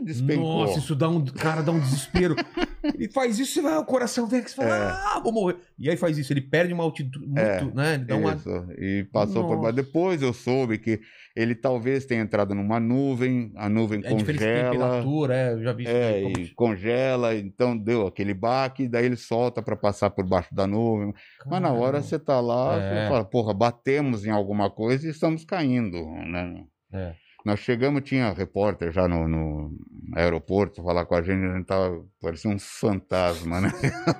[0.00, 0.66] uh, despencou.
[0.66, 1.24] Nossa, isso dá um.
[1.24, 2.34] Cara, dá um desespero.
[2.94, 5.56] ele faz isso, vai, o coração vem que você fala, ah, vou morrer.
[5.78, 7.94] E aí faz isso, ele perde uma altitude muito, É, né?
[7.94, 8.34] Ele dá uma.
[8.34, 9.62] Isso, e passou por Nossa.
[9.72, 9.76] baixo.
[9.76, 11.00] Depois eu soube que
[11.36, 14.70] ele talvez tenha entrado numa nuvem, a nuvem É congela.
[14.72, 15.92] temperatura, é, eu já vi isso.
[15.92, 20.52] É, como- e congela, então deu aquele baque, daí ele solta para passar por baixo
[20.54, 21.12] da nuvem.
[21.46, 22.02] Mas na hora Caramba.
[22.02, 23.04] você tá lá, É.
[23.04, 26.64] você fala, porra, batemos em alguma coisa e estamos caindo, né?
[26.92, 27.14] É.
[27.44, 29.70] Nós chegamos, tinha repórter já no, no
[30.14, 33.70] aeroporto falar com a gente, a gente tava, parecia um fantasma, né?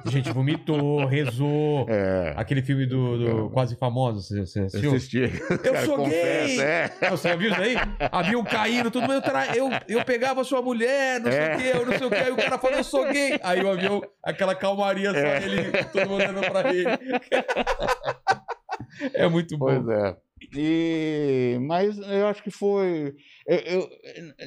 [0.05, 1.85] A gente vomitou, rezou.
[1.89, 4.95] É, Aquele filme do, do Quase Famoso, você, você assistiu?
[4.95, 5.19] assisti.
[5.65, 6.61] Eu sou gay!
[6.61, 6.91] é.
[7.03, 7.75] Não, Você viu isso aí?
[8.13, 11.55] Avião caindo, tudo eu, tra- eu, eu pegava sua mulher, não sei É.
[11.55, 12.17] o quê, eu não sei o quê.
[12.17, 13.39] Aí o cara falou, eu sou gay.
[13.43, 15.43] Aí o avião, aquela calmaria só, É.
[15.45, 16.87] ele, todo mundo olhando pra ele.
[19.13, 19.67] É muito bom.
[19.67, 20.17] Pois é.
[20.57, 23.15] E, mas eu acho que foi.
[23.47, 23.91] eu- eu-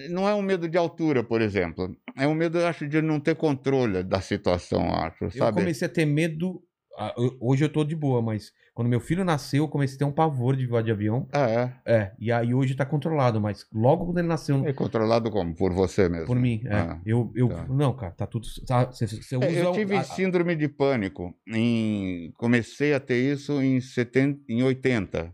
[0.10, 1.96] não é um medo de altura, por exemplo.
[2.18, 5.58] É um medo, eu acho, de não ter controle da situação, acho, Eu sabe?
[5.58, 6.62] comecei a ter medo.
[6.98, 10.00] ah, eu- Hoje eu tô de boa, mas quando meu filho nasceu, eu comecei a
[10.00, 11.28] ter um pavor de voar de avião.
[11.32, 11.74] Ah, é.
[11.86, 15.56] É, e aí hoje tá controlado, mas logo quando ele nasceu, É controlado como?
[15.56, 16.26] Por você mesmo?
[16.28, 17.66] por mim, é, Ah, eu, eu tá.
[17.70, 18.46] não, cara, tá tudo.
[18.68, 21.34] Tá, você, você usa É, eu o- tive a- síndrome de pânico.
[21.48, 22.32] Em...
[22.38, 24.42] Comecei a ter isso em, 70...
[24.50, 25.34] em 80.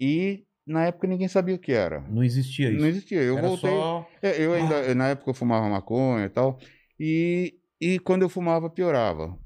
[0.00, 2.00] E na época ninguém sabia o que era.
[2.08, 2.80] Não existia isso.
[2.80, 3.20] Não existia.
[3.22, 3.70] Eu Era voltei.
[3.70, 4.08] só.
[4.22, 6.58] É, eu ainda, na época eu fumava maconha e tal,
[6.98, 9.36] e, e quando eu fumava piorava.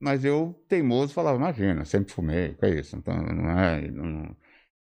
[0.00, 2.96] Mas eu, teimoso, falava, imagina, sempre fumei, que é isso?
[2.96, 3.88] Então, não é...
[3.88, 4.34] não-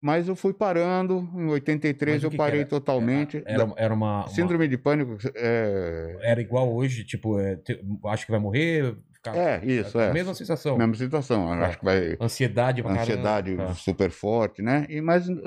[0.01, 2.69] Mas eu fui parando, em 83 Mas o eu que que parei era?
[2.69, 3.43] totalmente.
[3.45, 6.17] Era, Da- era uma, uma- Síndrome de pânico é...
[6.23, 8.97] Era igual hoje, tipo, é, te- acho que vai morrer.
[9.31, 10.11] Ficar- É, isso, é.
[10.13, 10.77] mesma sensação.
[10.77, 11.67] Mesma situação, eu Tá.
[11.67, 12.17] acho que vai...
[12.19, 13.73] Ansiedade pra ansiedade caramba.
[13.73, 13.75] Tá.
[13.75, 14.85] super forte, né?
[14.89, 15.37] E, mas eu,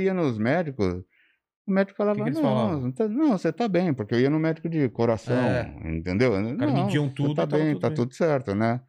[0.00, 1.02] ia nos médicos,
[1.66, 4.30] o médico falava, que que não, não, tá- não, você tá bem, porque eu ia
[4.30, 5.74] no médico de coração, É.
[5.84, 6.32] entendeu?
[6.32, 7.96] caras não, mediam tudo tá bem, tudo tá bem.
[7.96, 8.80] tudo certo, né?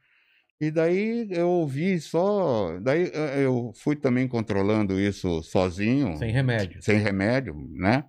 [0.61, 6.81] E daí eu ouvi só, daí eh, eu fui também controlando isso sozinho, Sem remédio.
[6.81, 8.03] sem remédio, né?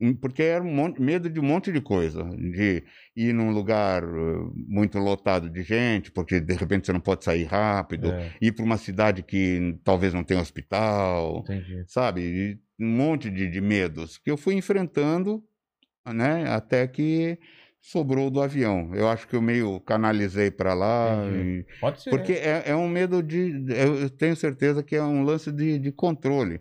[0.00, 2.84] Hum, Porque era um monte, medo de um monte de coisa, de
[3.16, 4.02] ir num lugar
[4.54, 8.64] muito lotado de gente, porque de repente você não pode sair rápido, É, ir para
[8.64, 11.86] uma cidade que talvez não tenha hospital, entendi.
[11.86, 12.20] sabe?
[12.78, 15.42] E um monte de, de medos que eu fui enfrentando,
[16.06, 16.48] né?
[16.50, 17.38] Até que
[17.80, 18.94] sobrou do avião.
[18.94, 21.18] Eu acho que eu meio canalizei para lá.
[21.30, 22.10] E- Pode ser.
[22.10, 23.64] porque é, é um medo de.
[23.74, 26.60] Eu eu tenho certeza que é um lance de, de controle.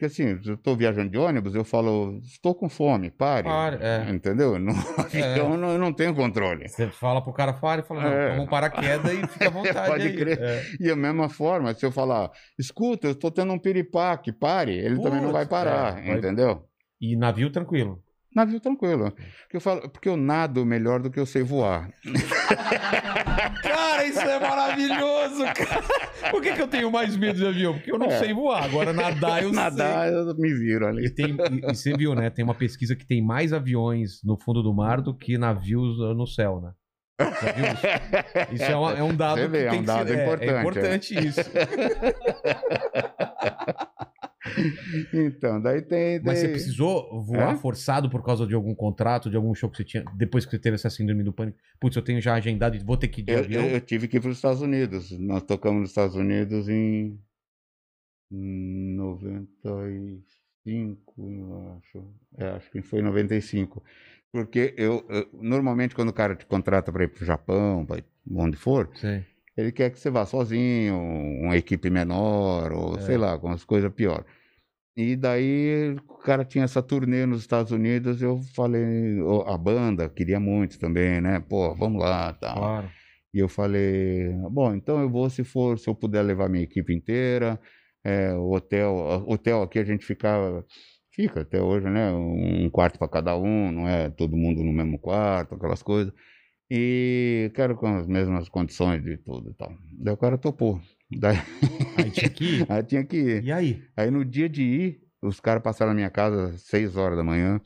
[0.00, 3.46] Porque assim, eu estou viajando de ônibus, eu falo, estou com fome, pare.
[3.46, 4.10] Pare, é.
[4.10, 4.58] Entendeu?
[4.58, 6.66] No avião eu não, eu não tenho controle.
[6.66, 8.30] Você fala pro cara fora e fala, não, É.
[8.30, 10.16] toma um paraquedas e fica à vontade Pode aí.
[10.16, 10.40] crer.
[10.40, 10.62] É.
[10.80, 14.98] E a mesma forma, se eu falar, escuta, eu estou tendo um piripaque, pare, ele
[15.02, 16.64] também não vai Putz, parar, é, entendeu?
[16.98, 18.02] E navio tranquilo.
[18.34, 19.10] Navio tranquilo.
[19.42, 21.90] Porque eu, falo, porque eu nado melhor do que eu sei voar.
[23.62, 26.30] Cara, isso é maravilhoso, cara.
[26.30, 27.74] Por que, que eu tenho mais medo de avião?
[27.74, 28.18] Porque eu não É.
[28.18, 28.64] sei voar.
[28.64, 30.88] Agora nadar eu Nadar, eu me viro sei.
[30.88, 31.06] ali.
[31.06, 32.30] E, tem, e, e você viu, né?
[32.30, 36.14] Tem uma pesquisa que tem mais aviões no fundo do mar do que navios uh,
[36.14, 36.72] no céu, né?
[38.52, 38.64] Isso?
[38.64, 40.50] É, uma- é um dado vê, que é tem um que dado ser, é- importante,
[40.50, 40.60] É, é.
[40.60, 41.40] importante isso.
[45.12, 46.20] Então, daí tem.
[46.22, 47.56] Mas você precisou voar É?
[47.56, 50.58] forçado por causa de algum contrato, de algum show que você tinha, depois que você
[50.58, 51.58] teve essa síndrome do pânico?
[51.78, 53.66] Putz, eu tenho já agendado e vou ter que ir de Eu, avião.
[53.66, 55.10] eu- eu tive que ir para os Estados Unidos.
[55.18, 57.18] Nós tocamos nos Estados Unidos em,
[58.32, 62.04] em 95, eu acho.
[62.38, 63.82] É, acho que foi em 95.
[64.32, 68.02] Porque eu, eu- normalmente quando o cara te contrata para ir para o Japão, para
[68.32, 69.24] onde for, Sei.
[69.60, 70.96] Ele quer que você vá sozinho,
[71.42, 73.00] uma equipe menor, ou É.
[73.00, 74.24] sei lá, com as coisas pior.
[74.96, 80.40] E daí o cara tinha essa turnê nos Estados Unidos, eu falei, a banda queria
[80.40, 81.40] muito também, né?
[81.40, 82.56] Pô, vamos lá, tal.
[82.56, 82.90] Claro.
[83.32, 86.92] E eu falei, bom, então eu vou se for, se eu puder levar minha equipe
[86.92, 87.58] inteira,
[88.04, 90.64] é, o hotel, hotel aqui a gente ficava,
[91.14, 92.10] fica até hoje, né?
[92.12, 96.12] Um quarto para cada um, não é todo mundo no mesmo quarto, aquelas coisas.
[96.70, 99.72] E quero com as mesmas condições de tudo e tal.
[99.98, 100.80] Daí o cara topou.
[101.10, 101.36] Daí
[101.96, 102.66] Aí tinha que ir.
[102.70, 103.44] aí tinha que ir.
[103.44, 103.82] E aí?
[103.96, 107.24] Aí no dia de ir, os caras passaram na minha casa às seis horas da
[107.24, 107.60] manhã.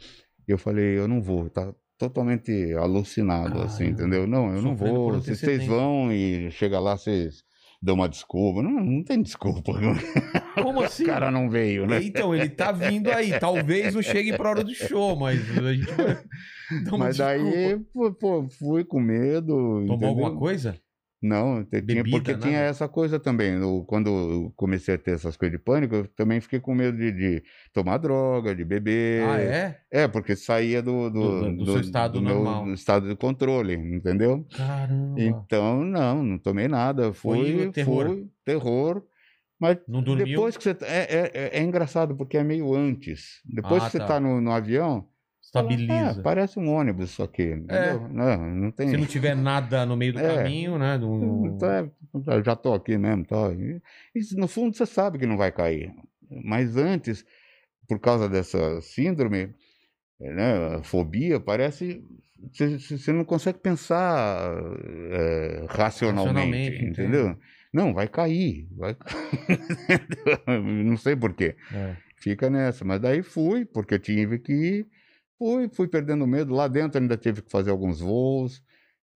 [0.48, 4.02] E eu falei, eu não vou, tá totalmente alucinado, assim, Caramba.
[4.02, 4.26] entendeu?
[4.26, 5.20] Não, eu não vou.
[5.20, 7.44] Se vocês vão e chega lá, vocês
[7.82, 8.62] dão uma desculpa.
[8.62, 9.72] Não, não tem desculpa.
[10.62, 11.04] Como O assim?
[11.04, 12.02] cara não veio, né?
[12.02, 13.38] Então, ele tá vindo aí.
[13.38, 16.98] Talvez não chegue pra hora do show, mas a gente vai.
[16.98, 17.84] Mas daí, desculpa.
[17.92, 19.48] pô, pô, fui com medo.
[19.54, 20.08] Tomou entendeu?
[20.08, 20.76] alguma coisa?
[21.24, 22.64] Não, tinha, Bebida, porque tinha nada?
[22.66, 23.54] essa coisa também.
[23.86, 27.10] quando eu comecei a ter essas coisas de pânico, eu também fiquei com medo de,
[27.12, 27.42] de
[27.72, 29.22] tomar droga, de beber.
[29.26, 29.80] Ah, é?
[29.90, 32.70] É, porque saía do, do, Do- do seu estado meu normal.
[32.74, 34.46] estado de controle, entendeu?
[34.54, 35.18] Caramba.
[35.18, 37.10] Então, não, não tomei nada.
[37.14, 38.06] Foi Fui, o terror.
[38.08, 39.02] fui, terror.
[39.58, 40.26] Mas Não dormiu?
[40.26, 40.76] depois que você.
[40.82, 43.40] É, é, é- engraçado, porque é meio antes.
[43.46, 44.06] Depois Ah, que você tá.
[44.06, 45.08] tá no, no avião.
[45.54, 46.20] Fala, Estabiliza.
[46.20, 47.44] "Ah, parece um ônibus isso aqui.
[47.44, 48.08] Entendeu?
[48.10, 48.88] Não, não tem.
[48.90, 50.34] Se não tiver nada no meio do É.
[50.36, 50.98] caminho, né?
[50.98, 53.24] do- Então, é, já tô aqui mesmo.
[53.24, 53.50] Tá.
[53.52, 53.80] E,
[54.36, 55.90] no fundo você sabe que não vai cair.
[56.44, 57.24] Mas antes,
[57.88, 59.54] por causa dessa síndrome,
[60.20, 62.04] né, a fobia, parece.
[62.52, 64.52] Você, não consegue pensar
[65.12, 67.38] é, racionalmente, Racionalmente, entendeu?
[67.72, 68.68] Não, vai cair.
[68.76, 68.94] Vai...
[70.84, 71.56] não sei por quê.
[71.72, 71.96] É.
[72.16, 72.84] Fica nessa.
[72.84, 74.86] Mas daí fui, porque eu tive que ir.
[75.38, 76.54] Fui, fui perdendo medo.
[76.54, 78.62] Lá dentro ainda tive que fazer alguns voos.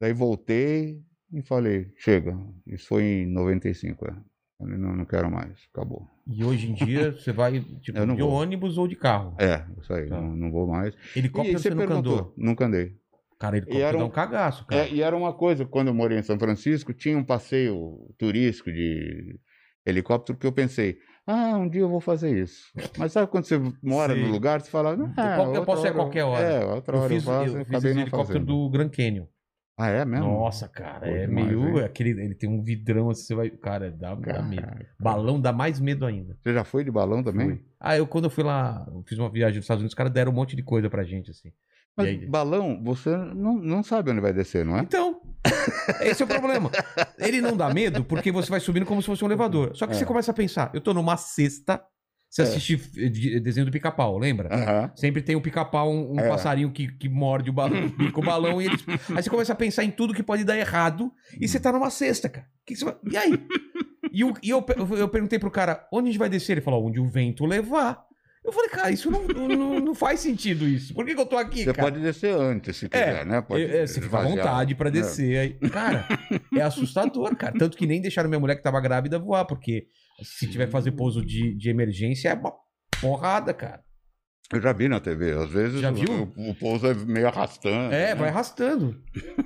[0.01, 1.01] Daí voltei
[1.33, 2.37] e falei, chega.
[2.67, 4.15] Isso foi em 95, é.
[4.59, 5.57] Falei, não, não quero mais.
[5.73, 6.07] Acabou.
[6.27, 8.31] E hoje em dia você vai tipo, de vou.
[8.31, 9.35] ônibus ou de carro.
[9.39, 10.09] É, isso aí.
[10.09, 10.21] Tá.
[10.21, 10.95] Não, não vou mais.
[11.15, 12.35] Helicóptero e você você nunca andou.
[12.37, 12.97] Nunca andei.
[13.39, 14.83] Cara, helicóptero era um- um cagaço, cara.
[14.83, 18.73] É, e era uma coisa, quando eu morei em São Francisco, tinha um passeio turístico
[18.73, 19.39] de
[19.87, 20.99] helicóptero que eu pensei,
[21.31, 22.73] ah, um dia eu vou fazer isso.
[22.97, 24.25] Mas sabe quando você mora Sei.
[24.25, 26.43] no lugar, você fala, ah, eu posso ir a qualquer hora.
[26.43, 29.27] É, outra eu hora fiz, eu faço, eu fiz esse não helicóptero do Grand Canyon.
[29.77, 30.27] Ah, é mesmo?
[30.27, 31.79] Nossa, cara, é demais, meio.
[31.79, 31.85] hein?
[31.85, 33.51] Aquele, ele tem um vidrão assim, você vai.
[33.51, 34.67] Cara, dá, dá medo.
[34.99, 36.35] Balão dá mais medo ainda.
[36.43, 37.47] Você já foi de balão também?
[37.51, 37.65] Fui.
[37.79, 40.13] Ah, eu quando eu fui lá, eu fiz uma viagem nos Estados Unidos, os caras
[40.13, 41.53] deram um monte de coisa pra gente, assim.
[41.97, 42.27] Mas aí?
[42.27, 44.81] balão, você não, não sabe onde vai descer, não é?
[44.81, 45.18] Então,
[46.01, 46.71] Esse é o problema.
[47.19, 49.73] Ele não dá medo porque você vai subindo como se fosse um elevador.
[49.75, 49.97] Só que É.
[49.97, 51.81] você começa a pensar, eu tô numa cesta,
[52.29, 52.45] você É.
[52.45, 52.77] assiste
[53.11, 54.55] de- desenho do pica-pau, lembra?
[54.55, 54.93] Aham.
[54.95, 56.29] Sempre tem um pica-pau, um, um É.
[56.29, 58.85] passarinho que, que morde o balão, bica o balão e eles.
[59.15, 61.11] Aí você começa a pensar em tudo que pode dar errado
[61.41, 62.47] e você tá numa cesta, cara.
[62.67, 63.33] Que que vai- E aí?
[64.13, 64.65] E, o- e eu,
[64.99, 66.53] eu perguntei pro cara, onde a gente vai descer?
[66.53, 68.07] Ele falou, onde o vento levar.
[68.49, 70.95] Eu falei, cara, isso não, não, não faz sentido isso.
[70.95, 71.91] Por que, que eu tô aqui, Você cara?
[71.91, 73.43] pode descer antes, se É, quiser, né?
[73.43, 74.93] Pode É, é, você fica à vontade pra É.
[74.93, 75.39] descer.
[75.39, 76.07] Aí, cara,
[76.57, 77.53] é assustador, cara.
[77.59, 79.87] Tanto que nem deixaram minha mulher que tava grávida voar, porque
[80.23, 82.55] se tiver que fazer pouso de, de emergência é uma
[83.03, 83.83] porrada, cara.
[84.51, 86.33] Eu já vi na TV, às vezes Já o- viu?
[86.35, 87.93] O, o pouso é meio arrastando.
[87.95, 88.15] É, né?
[88.15, 88.97] vai arrastando.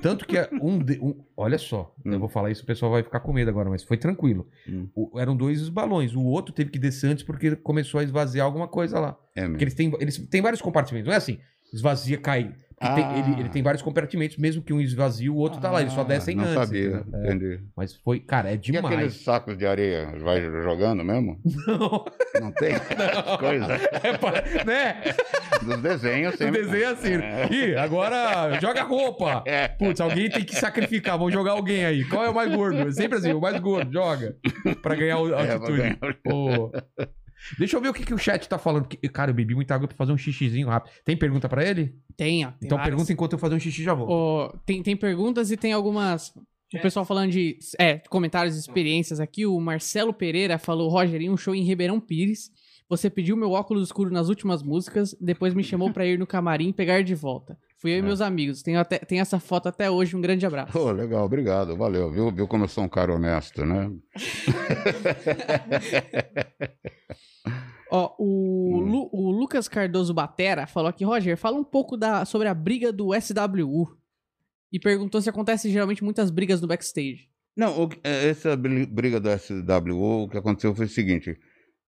[0.00, 2.18] Tanto que é um, de- um- Olha só, eu Hum.
[2.20, 4.46] vou falar isso, o pessoal vai ficar com medo agora, mas foi tranquilo.
[4.68, 4.88] Hum.
[4.94, 6.14] O- eram dois os balões.
[6.14, 9.18] O outro teve que descer antes porque começou a esvaziar alguma coisa lá.
[9.34, 9.54] É mesmo.
[9.54, 11.08] Porque eles têm, eles têm vários compartimentos.
[11.08, 11.38] Não é assim,
[11.72, 12.54] esvazia, cai.
[12.78, 13.16] Porque tem- Ah.
[13.18, 15.80] ele, ele tem vários compartimentos, mesmo que um esvazia, o outro tá lá.
[15.82, 16.54] Eles só Ah, descem não antes.
[16.54, 17.04] sabia, entendeu?
[17.14, 17.26] É.
[17.32, 17.60] entendi.
[17.76, 18.84] Mas foi, cara, é E demais.
[18.92, 21.40] aqueles sacos de areia, vai jogando mesmo?
[21.68, 22.04] Não,
[22.40, 22.72] Não tem?
[23.38, 23.74] Coisa.
[24.02, 25.00] é pra- né?
[25.62, 26.60] Dos desenhos sempre.
[26.62, 27.14] desenho é assim.
[27.14, 27.48] É.
[27.52, 29.44] Ih, agora joga roupa.
[29.46, 29.68] É.
[29.68, 31.16] Putz, alguém tem que sacrificar.
[31.16, 32.04] Vamos jogar alguém aí.
[32.06, 32.78] Qual é o mais gordo?
[32.88, 34.34] É sempre assim, o mais gordo, joga.
[34.82, 35.60] Pra ganhar É, altitude.
[35.60, 36.16] vai ganhar.
[36.24, 36.72] Pô.
[37.58, 38.84] Deixa eu ver o que, que o chat tá falando.
[38.84, 40.92] porque, cara, eu bebi muita água pra fazer um xixizinho rápido.
[41.04, 41.94] Tem pergunta pra ele?
[42.16, 42.48] Tem, ó.
[42.50, 42.94] tem então várias.
[42.94, 44.06] pergunta enquanto eu fazer um xixi já vou.
[44.08, 46.32] Ó, tem, tem perguntas e tem algumas.
[46.74, 49.44] O pessoal falando de é, comentários e experiências aqui.
[49.44, 52.50] O Marcelo Pereira falou: Roger, em um show em Ribeirão Pires.
[52.88, 56.72] Você pediu meu óculos escuro nas últimas músicas, depois me chamou pra ir no camarim
[56.72, 57.56] pegar de volta.
[57.78, 58.02] Fui eu e É.
[58.02, 58.62] meus amigos.
[58.62, 60.14] Tenho, até, tenho essa foto até hoje.
[60.14, 60.72] Um grande abraço.
[60.72, 62.10] Pô, legal, obrigado, valeu.
[62.10, 63.90] Viu, viu como eu sou um cara honesto, né?
[67.92, 68.90] Ó, o, Hum.
[68.90, 72.90] Lu- o Lucas Cardoso Batera falou aqui, Roger, fala um pouco da, sobre a briga
[72.90, 73.96] do SWU.
[74.72, 77.28] E perguntou se acontece geralmente muitas brigas no backstage.
[77.54, 81.38] Não, o é, essa bri- briga do SWO, o que aconteceu foi o seguinte: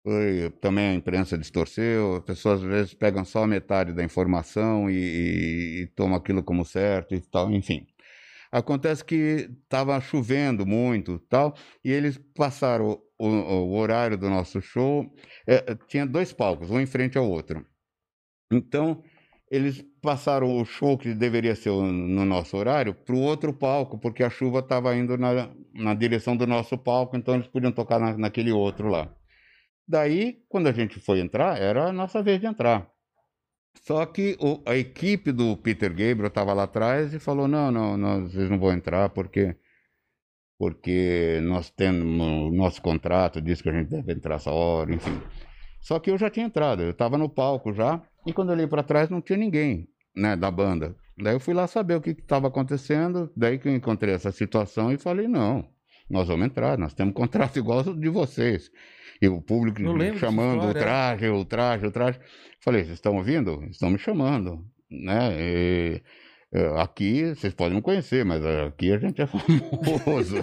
[0.03, 4.95] foi, também a imprensa distorceu, as pessoas às vezes pegam só metade da informação e,
[4.95, 7.87] e, e tomam aquilo como certo e tal, enfim.
[8.51, 11.55] Acontece que estava chovendo muito tal,
[11.85, 15.07] e eles passaram o, o- horário do nosso show,
[15.47, 17.65] é, tinha dois palcos, um em frente ao outro.
[18.53, 19.03] Então,
[19.51, 24.23] eles passaram o show que deveria ser no nosso horário para o outro palco, porque
[24.25, 28.17] a chuva estava indo na, na direção do nosso palco, então eles podiam tocar na-
[28.17, 29.15] naquele outro lá.
[29.89, 32.89] Daí, quando a gente foi entrar, era a nossa vez de entrar.
[33.83, 37.97] Só que o- a equipe do Peter Gabriel estava lá atrás e falou: não, não,
[37.97, 39.57] nós, vocês não vão entrar porque
[40.61, 45.19] porque nós temos o nosso contrato diz que a gente deve entrar essa hora, enfim.
[45.81, 48.67] Só que eu já tinha entrado, eu estava no palco já, e quando eu olhei
[48.67, 50.95] para trás não tinha ninguém, né, da banda.
[51.17, 54.93] Daí eu fui lá saber o que estava acontecendo, daí que eu encontrei essa situação
[54.93, 55.67] e falei, não,
[56.11, 58.71] nós vamos entrar, nós temos contrato igual ao de vocês.
[59.23, 60.83] E o público dessa chamando o história.
[60.83, 62.21] traje, o traje, o traje.
[62.61, 63.65] Falei, vocês estão ouvindo?
[63.71, 65.35] Estão me chamando, né?
[65.41, 66.03] E,
[66.79, 70.37] aqui, vocês podem não conhecer, mas aqui a gente é famoso.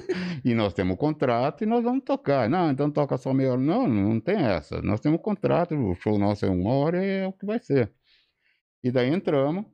[0.43, 2.49] e nós temos um contrato e nós vamos tocar.
[2.49, 3.61] Não, então toca só meia hora.
[3.61, 4.81] Não, não tem essa.
[4.81, 7.59] Nós temos um contrato, o show nosso é uma hora e é o que vai
[7.59, 7.91] ser.
[8.83, 9.65] E daí entramos,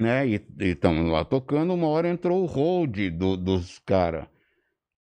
[0.00, 0.26] né?
[0.26, 1.72] E estamos lá tocando.
[1.74, 4.26] Uma hora entrou o hold do, dos caras.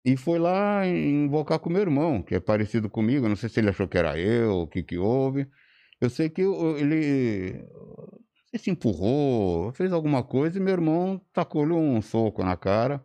[0.04, 3.28] E foi lá invocar com meu irmão, que é parecido comigo.
[3.28, 5.48] Não sei se ele achou que era eu, o que que houve.
[6.00, 7.62] Eu sei que ele
[8.50, 13.02] sei se empurrou, fez alguma coisa e meu irmão tacou-lhe um soco na cara.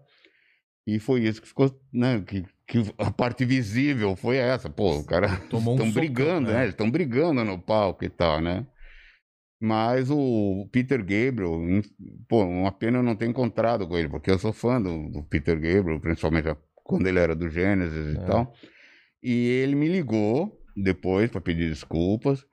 [0.88, 2.22] E foi isso que ficou, né?
[2.22, 4.69] Que, que a parte visível foi essa.
[4.69, 6.53] Pô, o cara Tomou um estão socão, brigando, né?
[6.53, 6.61] né?
[6.63, 8.65] Eles estão brigando no palco e tal, né?
[9.59, 11.81] Mas o Peter Gabriel, em-
[12.27, 15.23] pô, uma pena eu não ter encontrado com ele, porque eu sou fã do, do
[15.23, 18.19] Peter Gabriel, principalmente quando ele era do Gênesis É.
[18.22, 18.53] e tal.
[19.23, 22.45] E ele me ligou depois para pedir desculpas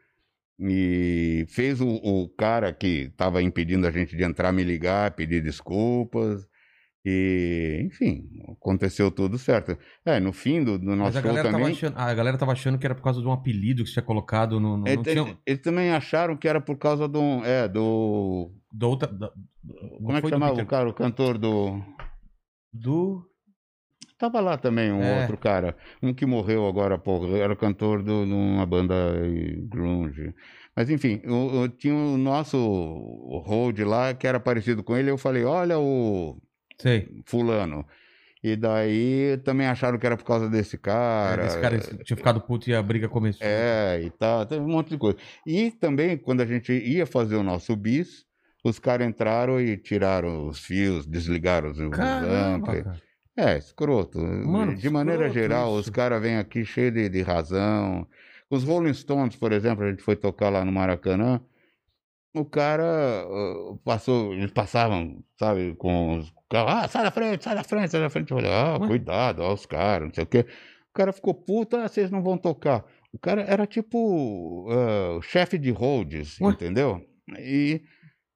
[0.58, 5.42] e fez o, o cara que estava impedindo a gente de entrar me ligar, pedir
[5.42, 6.46] desculpas.
[7.04, 9.76] E, enfim, aconteceu tudo certo.
[10.06, 11.72] É, no fim do, do Mas nosso a show galera, também.
[11.72, 14.04] achando, a galera tava achando que era por causa de um apelido que você tinha
[14.04, 14.76] colocado no.
[14.76, 17.20] no não é, tinha, Eles também acharam que era por causa do.
[17.44, 18.52] É, do.
[18.72, 19.32] da outra, da-
[19.98, 21.82] Como é que do chamava Peter- o cara, o cantor do.
[22.72, 23.26] Do.
[24.22, 25.22] Tava lá também um É.
[25.22, 28.94] outro cara, um que morreu agora há pouco, era cantor de uma banda
[29.68, 30.32] grunge.
[30.76, 32.56] Mas enfim, o- o- tinha o nosso
[33.44, 36.40] hold lá que era parecido com ele, eu falei, olha o
[36.78, 37.08] Sei.
[37.26, 37.84] fulano.
[38.44, 41.46] E daí também acharam que era por causa desse cara.
[41.46, 43.44] Esse cara tinha ficado puto e a briga começou.
[43.44, 45.18] É, e tal, teve um monte de coisa.
[45.44, 48.24] E também, quando a gente ia fazer o nosso bis,
[48.64, 52.96] Os caras entraram e tiraram os fios, desligaram os, Caramba.
[53.36, 54.18] É, escroto.
[54.18, 55.80] Mano, de maneira escroto geral, isso.
[55.80, 58.06] os caras vêm aqui cheios de, de razão.
[58.50, 61.40] Os Rolling Stones, por exemplo, a gente foi tocar lá no Maracanã.
[62.34, 67.54] O cara ah, passou, eles passavam, sabe, com os carros, ah, sai da frente, sai
[67.54, 68.30] da frente, sai da frente.
[68.30, 68.86] Eu falei, ah, Ué?
[68.86, 70.46] cuidado, ó, os caras, não sei o quê.
[70.90, 72.84] O cara ficou puto, ah, vocês não vão tocar.
[73.12, 73.98] O cara era tipo
[74.68, 76.52] o chefe de holds, Ué?
[76.52, 77.06] entendeu?
[77.38, 77.82] E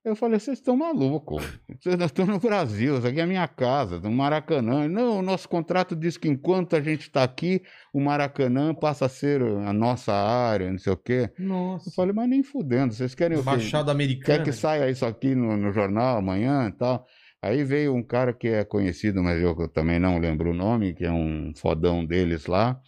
[0.07, 1.43] eu falei, vocês estão malucos.
[1.83, 4.89] Vocês estamos no Brasil, isso aqui é a minha casa, no Maracanã.
[4.89, 7.61] Não, o nosso contrato diz que enquanto a gente está aqui,
[7.93, 11.31] o Maracanã passa a ser a nossa área, não sei o quê.
[11.37, 11.89] Nossa.
[11.89, 13.47] Eu falei, mas nem fudendo, vocês querem o quê?
[13.47, 14.39] Baixada americana.
[14.39, 17.05] Quer que saia isso aqui no, no jornal amanhã e tal?
[17.43, 21.05] Aí veio um cara que é conhecido, mas eu também não lembro o nome, que
[21.05, 22.81] é um fodão deles lá,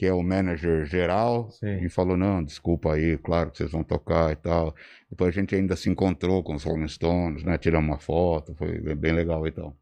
[0.00, 1.84] que é o manager geral, Sim.
[1.84, 4.74] e falou, não, desculpa aí, claro que vocês vão tocar e tal.
[5.10, 7.58] Depois a gente ainda se encontrou com os Rolling Stones, né?
[7.58, 9.76] Tiramos uma foto, foi bem legal e tal.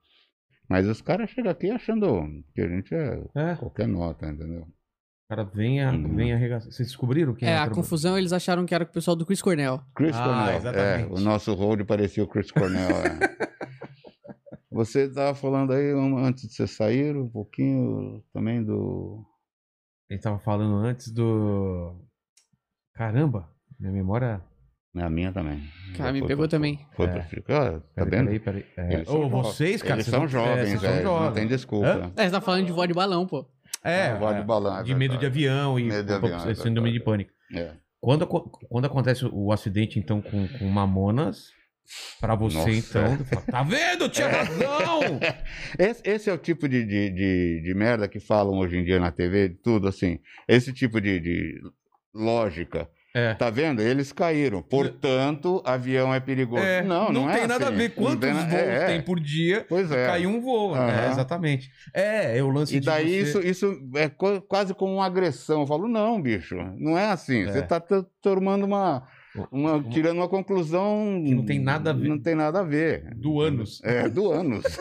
[0.68, 4.66] Mas os caras chegam aqui achando que a gente é É, qualquer nota, entendeu?
[5.30, 6.16] cara vem, a, Uhum.
[6.16, 6.72] vem arregaçar.
[6.72, 9.40] Vocês descobriram quem É, era a confusão, eles acharam que era o pessoal do Chris
[9.40, 9.80] Cornell.
[9.94, 10.56] Chris Ah, Cornell.
[10.56, 11.12] exatamente.
[11.12, 12.88] É, o nosso hold parecia o Chris Cornell.
[12.90, 13.18] é.
[14.72, 19.24] Você estava falando aí, antes de você sair, um pouquinho também do.
[20.10, 21.94] A gente tava falando antes do.
[22.94, 23.48] Caramba,
[23.78, 24.42] minha memória.
[24.96, 25.62] É a minha também.
[25.96, 26.86] Cara, me pegou pra- também.
[26.96, 27.08] Foi É.
[27.12, 28.40] pra ficar, tá Peraí, vendo?
[28.40, 28.66] peraí, peraí.
[28.76, 31.04] É, Eles ô, são jo- vocês, cara, Eles vocês são é, jovens, vocês são velho.
[31.04, 31.34] Não jovens.
[31.34, 31.86] tem desculpa.
[31.86, 32.12] Hã?
[32.16, 33.46] É, você tá falando de vó de balão, pô.
[33.84, 36.48] É, Ah, voz de é, balão, é de medo de avião e Medo de avião,
[36.50, 37.30] é síndrome de pânico.
[37.54, 37.74] É.
[38.00, 41.48] Quando, quando acontece o acidente, então, com, com Mamonas,
[42.20, 42.70] pra você, Nossa.
[42.70, 44.04] então, tu fala, tá vendo?
[44.04, 45.00] Eu Tinha razão!
[45.78, 48.98] Esse, esse é o tipo de, de, de, de merda que falam hoje em dia
[49.00, 50.18] na TV, tudo assim.
[50.48, 51.60] Esse tipo de, de
[52.14, 52.88] lógica.
[53.14, 53.34] É.
[53.34, 53.80] Tá vendo?
[53.80, 54.60] Eles caíram.
[54.62, 56.62] Portanto, avião é perigoso.
[56.62, 57.76] É, não, não, tem é nada a assim.
[57.78, 58.86] ver Não quantos voos é, é.
[58.86, 59.64] tem por dia.
[59.68, 60.06] Pois é.
[60.06, 60.76] Cai um voo.
[60.76, 61.10] É, Aham.
[61.12, 61.70] exatamente.
[61.94, 64.08] É, é o lance E de daí você- isso, isso é
[64.46, 65.62] quase como uma agressão.
[65.62, 67.42] Eu falo, não, bicho, não é assim.
[67.44, 67.52] É.
[67.52, 67.80] Você está
[68.20, 69.08] tomando uma,
[69.50, 72.08] uma- tirando uma conclusão Que não tem nada a ver.
[72.08, 73.14] Não tem nada a ver.
[73.14, 73.80] Do ânus.
[73.84, 74.64] É, do ânus.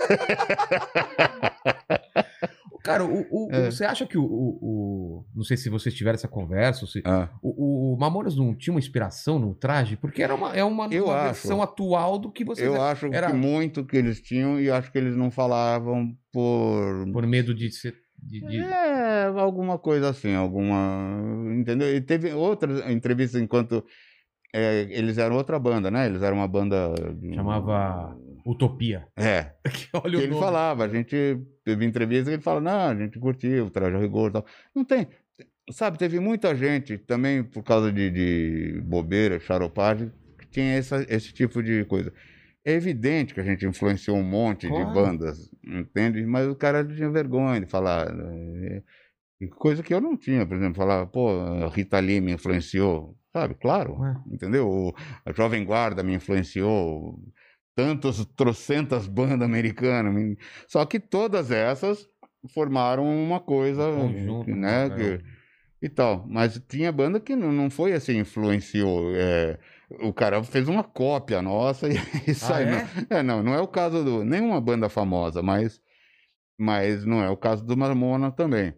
[2.83, 3.69] Cara, o, o- É.
[3.69, 7.01] você acha que o, o- Não sei se vocês tiveram essa conversa, se.
[7.03, 9.97] Ah, O, o Mamonas não tinha uma inspiração no traje?
[9.97, 11.25] Porque era uma, é uma, Eu uma acho.
[11.25, 12.65] versão atual do que vocês.
[12.65, 17.05] eu acho era- que muito que eles tinham e acho que eles não falavam por.
[17.11, 17.93] Por medo de ser.
[18.17, 21.19] de- de- É, alguma coisa assim, alguma.
[21.59, 21.93] Entendeu?
[21.93, 23.83] E teve outras entrevistas enquanto.
[24.53, 26.05] É, eles eram outra banda, né?
[26.07, 26.93] Eles eram uma banda.
[27.33, 29.05] Chamava Utopia.
[29.17, 30.39] É, Que Olha ele nome.
[30.41, 33.99] falava, a gente teve entrevista que ele fala, não, a gente curtiu o traje a
[33.99, 34.45] rigor e tal.
[34.73, 35.07] Não tem,
[35.71, 41.33] sabe, teve muita gente também por causa de, de bobeira, charopagem, que tinha essa, esse
[41.33, 42.13] tipo de coisa.
[42.63, 44.87] É evidente que a gente influenciou um monte Claro.
[44.87, 46.25] de bandas, entende?
[46.25, 48.07] Mas o cara tinha vergonha de falar.
[49.39, 53.15] E Coisa que eu não tinha, por exemplo, falar, pô, a Rita Lee me influenciou,
[53.31, 53.53] sabe?
[53.55, 54.15] Claro, Ué.
[54.31, 54.67] entendeu?
[54.67, 54.93] O-
[55.25, 57.19] a Jovem Guarda me influenciou,
[57.75, 60.37] tantas, trocentas bandas americanas, me-
[60.67, 62.07] só que todas essas
[62.53, 64.89] formaram uma coisa, Conjunto, né?
[64.89, 64.95] né?
[64.95, 65.23] que-
[65.79, 66.25] e tal.
[66.27, 69.11] Mas tinha banda que não, não foi assim, influenciou.
[69.15, 69.59] é,
[70.01, 72.65] o cara fez uma cópia nossa e isso Ah, aí.
[72.65, 72.71] é?
[73.11, 74.23] Não, é, não, não é o caso do.
[74.25, 75.79] Nenhuma banda famosa, mas,
[76.59, 78.73] mas não é o caso do Marmona também.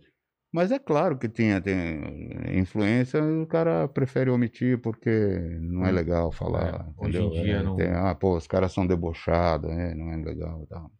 [0.52, 5.10] Mas é claro que tinha, tem influência, o cara prefere omitir porque
[5.62, 5.96] não é Hum.
[5.96, 6.88] legal falar.
[6.98, 10.12] É, hoje em dia É, não- tem, ah, pô, os caras são debochados, é, não
[10.12, 10.92] é legal e tal.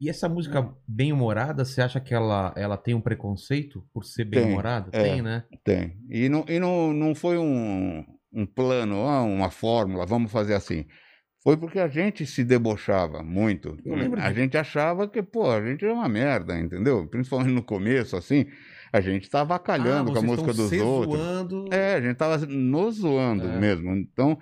[0.00, 4.24] E essa música bem humorada, você acha que ela, ela tem um preconceito por ser
[4.24, 4.92] bem Tem, humorada?
[4.92, 5.00] é.
[5.02, 5.44] Tem, né?
[5.64, 5.98] Tem.
[6.08, 10.86] E não, e não, não foi um, um plano, ah, uma fórmula, vamos fazer assim.
[11.48, 13.78] Foi porque a gente se debochava muito.
[13.82, 17.06] Eu lembro A gente achava que, pô, a gente é uma merda, entendeu?
[17.06, 18.44] Principalmente no começo, assim,
[18.92, 21.18] a gente tava acalhando Ah, com a música dos outros.
[21.18, 21.64] zoando.
[21.72, 23.58] É, a gente tava nos zoando É.
[23.58, 23.96] mesmo.
[23.96, 24.38] Então,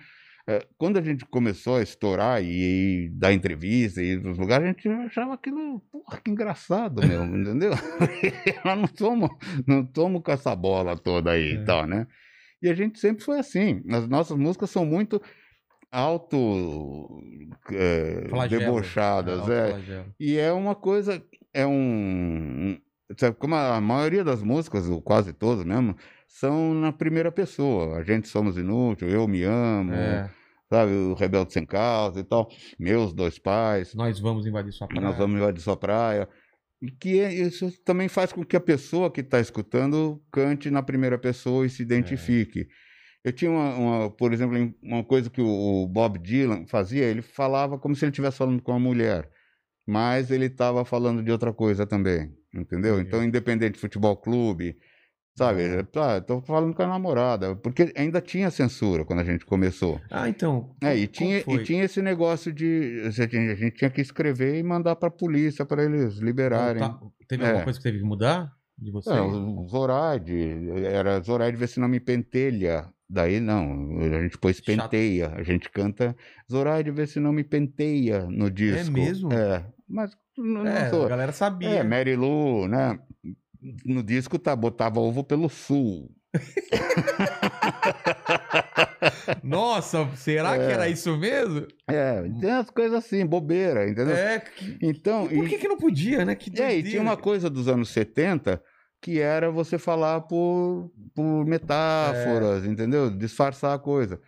[0.49, 4.65] é, quando a gente começou a estourar e, e dar entrevista e ir nos lugares,
[4.66, 7.70] a gente achava aquilo, porra, que engraçado mesmo, entendeu?
[8.65, 9.31] Nós não somos,
[9.65, 11.55] não somos com essa bola toda aí É.
[11.55, 12.09] e tal, né?
[12.61, 13.81] E a gente sempre foi assim.
[13.91, 15.23] As nossas músicas são muito
[15.92, 17.22] auto
[17.72, 18.60] é, Flagelo.
[18.60, 19.62] debochadas, é.
[19.62, 20.14] autoflagelo.
[20.20, 21.22] E é uma coisa,
[21.52, 22.78] é um.
[23.16, 25.96] Sabe, como a maioria das músicas, ou quase todas mesmo,
[26.26, 27.98] são na primeira pessoa.
[27.98, 30.28] A gente somos inútil, eu me amo, É,
[30.68, 30.92] sabe?
[30.92, 32.48] O Rebelde Sem Causa e tal.
[32.78, 35.00] Meus dois pais, nós vamos invadir sua praia.
[35.06, 36.28] nós vamos invadir sua praia.
[36.82, 40.82] E que é- isso também faz com que a pessoa que está escutando cante na
[40.82, 42.66] primeira pessoa e se identifique.
[43.27, 47.23] Eu tinha uma, uma- por exemplo, em- uma coisa que o, Bob Dylan fazia, ele
[47.23, 49.28] falava como se ele estivesse falando com uma mulher,
[49.85, 53.01] mas ele estava falando de outra coisa também, entendeu?
[53.01, 54.77] Então, independente de futebol clube,
[55.36, 55.62] sabe?
[55.97, 60.01] Ah, tô falando com a namorada, porque ainda tinha censura quando a gente começou.
[60.09, 60.77] Ah, então.
[60.81, 63.03] É, e tinha, e tinha esse negócio de.
[63.07, 66.81] A gente, a gente tinha que escrever e mandar para a polícia para eles liberarem.
[66.81, 66.97] Tá-
[67.28, 67.47] Teve É.
[67.48, 69.11] alguma coisa que teve que mudar de você?
[69.11, 72.86] É, o Zoraide, era Zoraide vê se não me pentelha.
[73.09, 75.33] Daí não, a gente pôs penteia.
[75.37, 76.16] A gente canta
[76.51, 78.93] Zoraide vê se não me penteia no disco.
[78.93, 79.33] mesmo?
[79.33, 81.07] É, mas não, não É, sou.
[81.07, 81.69] a galera sabia.
[81.69, 82.99] É, Mary Lou, né?
[83.85, 86.11] No disco tá, botava ovo pelo sul.
[89.43, 90.73] Nossa, será que É.
[90.73, 91.66] era isso mesmo?
[91.89, 94.15] É, tem as coisas assim, bobeira, entendeu?
[94.16, 94.41] É.
[94.41, 96.35] que- Então, Por e- que, que não podia, né?
[96.35, 96.91] Que E aí, doideira.
[96.91, 98.61] tinha uma coisa dos anos 70
[99.07, 102.66] que era você falar por, por metáforas, É.
[102.66, 103.09] entendeu?
[103.09, 104.20] Disfarçar a coisa.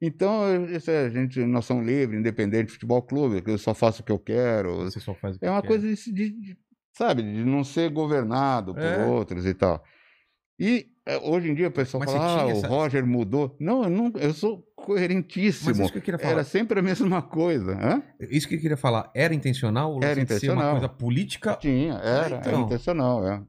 [0.00, 4.04] Então, é, a gente, nós somos livres, independente de futebol clube, eu só faço o
[4.04, 4.84] que eu quero.
[4.84, 5.66] Você só faz o que É uma quer.
[5.66, 6.56] coisa de, de-
[6.96, 9.04] sabe, de não ser governado por É.
[9.04, 9.82] outros e tal.
[10.60, 13.56] E é, hoje em dia o pessoal Mas fala, ah, tinha o essa- Roger mudou.
[13.58, 15.72] Não, eu, não, eu sou Mas coerentíssimo.
[15.72, 16.32] isso que eu queria falar.
[16.34, 17.72] Era sempre a mesma coisa.
[17.72, 18.00] Hã?
[18.30, 19.10] Isso que eu queria falar.
[19.12, 19.90] Era intencional?
[19.92, 20.70] ou Era ser uma intencional.
[20.72, 21.56] coisa política?
[21.56, 22.62] Tinha, era, era então.
[22.62, 23.42] intencional, é.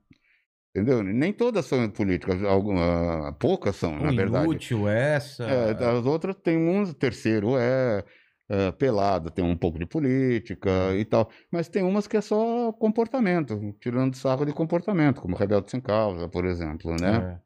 [0.73, 1.03] Entendeu?
[1.03, 4.45] Nem todas são políticas, alguma, poucas são, Um na verdade.
[4.45, 5.43] inútil, essa.
[5.43, 8.05] É, as outras tem um terceiro é,
[8.49, 11.29] é, pelado, tem um pouco de política e tal.
[11.51, 16.29] Mas tem umas que é só comportamento, tirando sarro de comportamento, como Rebelde Sem Causa,
[16.29, 17.41] por exemplo, né?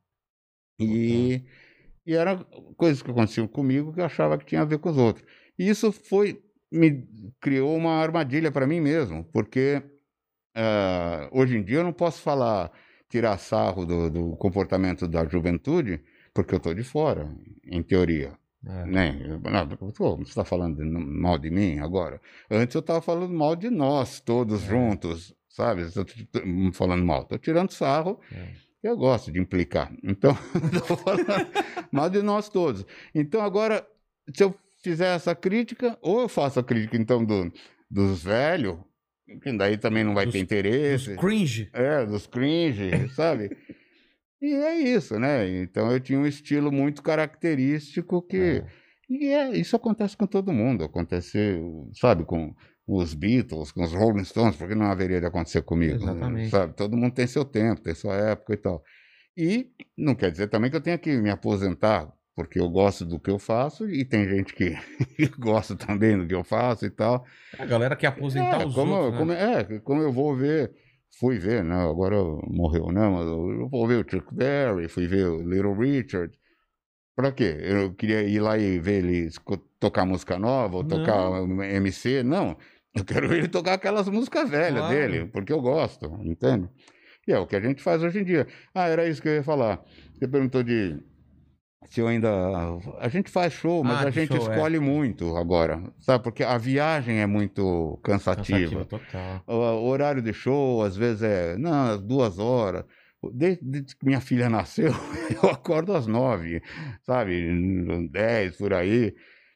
[0.80, 0.84] É.
[0.84, 1.44] E,
[2.06, 2.46] e eram
[2.78, 5.26] coisas que aconteciam comigo que eu achava que tinha a ver com os outros.
[5.58, 7.08] E isso foi, me
[7.42, 9.82] criou uma armadilha para mim mesmo, porque
[10.56, 12.72] ah, hoje em dia eu não posso falar,
[13.16, 16.02] tirar sarro do, do comportamento da juventude,
[16.34, 17.30] porque eu estou de fora,
[17.66, 18.34] em teoria.
[18.68, 18.86] É.
[18.86, 19.40] Né?
[19.96, 22.20] Pô, você está falando mal de mim agora?
[22.52, 24.68] Antes eu estava falando mal de nós, todos É.
[24.68, 25.90] juntos, sabe?
[25.92, 28.50] Tô t- t- falando mal, estou tirando sarro, É.
[28.84, 29.94] eu gosto de implicar.
[30.04, 30.32] Então,
[30.74, 31.26] estou falando
[31.92, 32.86] mal de nós todos.
[33.14, 33.88] Então, agora,
[34.36, 37.50] se eu fizer essa crítica, ou eu faço a crítica, então, do,
[37.90, 38.78] dos velhos,
[39.42, 41.16] que daí também não vai Dos- ter interesse.
[41.18, 41.70] cringe.
[41.74, 43.50] É, dos cringe, sabe?
[44.42, 45.48] E é isso, né?
[45.62, 48.38] Então eu tinha um estilo muito característico que.
[48.38, 48.66] É.
[49.10, 50.84] E é, isso acontece com todo mundo.
[50.84, 51.60] Acontece,
[51.94, 52.54] sabe, com
[52.88, 55.96] os Beatles, com os Rolling Stones, porque não haveria de acontecer comigo.
[55.96, 56.50] Exatamente.
[56.50, 56.74] Sabe?
[56.76, 58.84] Todo mundo tem seu tempo, tem sua época e tal.
[59.38, 63.20] E não quer dizer também que eu tenha que me aposentar, porque eu gosto do
[63.20, 64.76] que eu faço e tem gente que
[65.40, 67.26] gosta também do que eu faço e tal.
[67.58, 69.18] A galera quer aposentar É, os como, outros, né?
[69.20, 70.72] como, é, como eu vou ver,
[71.20, 71.76] fui ver, né?
[71.76, 72.18] Agora
[72.48, 73.08] morreu, né?
[73.08, 76.38] Mas eu vou ver o Chuck Berry, fui ver o Little Richard.
[77.16, 77.56] Pra quê?
[77.62, 79.30] Eu queria ir lá e ver ele
[79.80, 82.24] tocar música nova ou tocar um MC?
[82.24, 82.58] Não.
[82.94, 84.90] Eu quero ver ele tocar aquelas músicas velhas Claro.
[84.90, 86.70] dele, porque eu gosto, entende?
[87.28, 88.48] E é o que a gente faz hoje em dia.
[88.74, 89.84] Ah, era isso que eu ia falar.
[90.14, 90.98] Você perguntou de
[91.90, 92.30] se eu ainda.
[93.00, 94.56] A gente faz show, mas Ah, a gente show, é.
[94.56, 96.24] escolhe muito agora, sabe?
[96.24, 98.86] Porque a viagem é muito cansativa.
[98.86, 99.44] Total.
[99.48, 102.84] O o horário de show, às vezes, é não, duas horas.
[103.34, 104.92] Desde, desde que minha filha nasceu,
[105.42, 106.62] eu acordo às nove,
[107.04, 108.08] sabe?
[108.12, 109.16] Dez, por aí.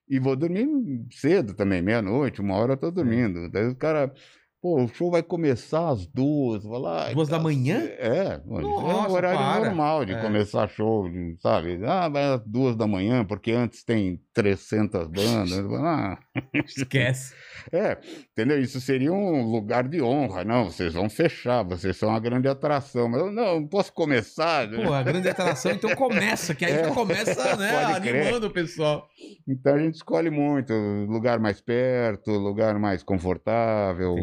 [0.09, 0.67] E vou dormir
[1.11, 3.47] cedo também, meia-noite, uma hora eu tô dormindo.
[3.49, 4.11] Daí o cara,
[4.61, 6.63] pô, o show vai começar às duas.
[6.63, 7.79] Vou lá, Duas da manhã?
[7.97, 9.65] É, é Nossa, um horário para.
[9.65, 10.21] normal de É.
[10.21, 11.05] começar show,
[11.39, 11.79] sabe?
[11.85, 15.59] Ah, vai às duas da manhã, porque antes tem 300 bandas.
[15.81, 16.17] Ah,
[16.65, 17.33] Esquece.
[17.71, 17.97] É,
[18.31, 18.59] entendeu?
[18.59, 20.43] Isso seria um lugar de honra.
[20.43, 23.07] Não, vocês vão fechar, vocês são uma grande atração.
[23.09, 24.67] Mas eu não, posso começar.
[24.69, 26.87] Pô, a grande atração então começa, que aí É.
[26.89, 29.07] começa, né, animando o pessoal.
[29.47, 30.73] Então a gente escolhe muito,
[31.07, 34.15] lugar mais perto, lugar mais confortável,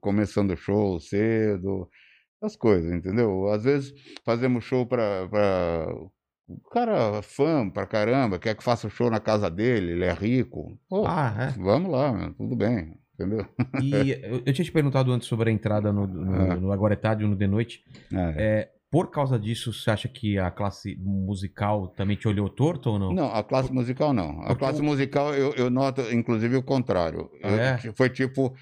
[0.00, 1.88] começando o show cedo,
[2.42, 3.48] as coisas, entendeu?
[3.48, 3.92] Às vezes
[4.24, 5.28] fazemos show para
[6.48, 10.12] o cara fã pra caramba, quer que faça o show na casa dele, ele é
[10.12, 10.78] rico.
[10.88, 13.46] Pô, Ah, vamos lá, meu, tudo bem, entendeu?
[13.74, 13.80] é.
[13.82, 16.56] E eu, tinha te perguntado antes sobre a entrada no, no, Ah.
[16.56, 17.82] no Agora é Tarde no De Noite.
[18.12, 18.34] É.
[18.38, 22.98] É, por causa disso, você acha que a classe musical também te olhou torto ou
[22.98, 23.12] não?
[23.12, 24.40] Não, a classe musical não.
[24.40, 27.30] A Porque classe o- musical eu, eu noto, inclusive, o contrário.
[27.42, 27.78] Ah, Eu- é?
[27.94, 28.54] Foi tipo,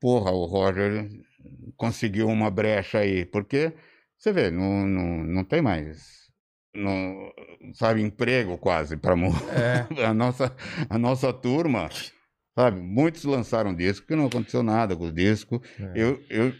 [0.00, 1.06] porra, o Roger
[1.76, 3.26] conseguiu uma brecha aí.
[3.26, 3.74] Porque,
[4.16, 6.23] você vê, não, não, não tem mais,
[6.74, 7.32] não,
[7.74, 9.14] sabe, emprego quase para
[9.52, 9.86] É.
[10.04, 10.54] a nossa
[10.88, 11.88] A nossa turma,
[12.58, 15.62] sabe, muitos lançaram disco que não aconteceu nada com o disco.
[15.78, 15.92] É.
[15.94, 16.52] Eu, eu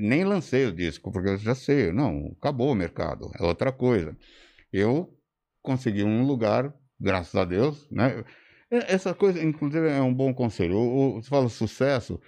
[0.00, 4.16] nem lancei o disco, porque eu já sei, não, acabou o mercado, é outra coisa.
[4.72, 5.16] Eu
[5.62, 8.24] consegui um lugar graças a Deus, né?
[8.70, 10.76] Essa coisa, inclusive, é um bom conselho.
[10.76, 12.20] O, o- você fala sucesso,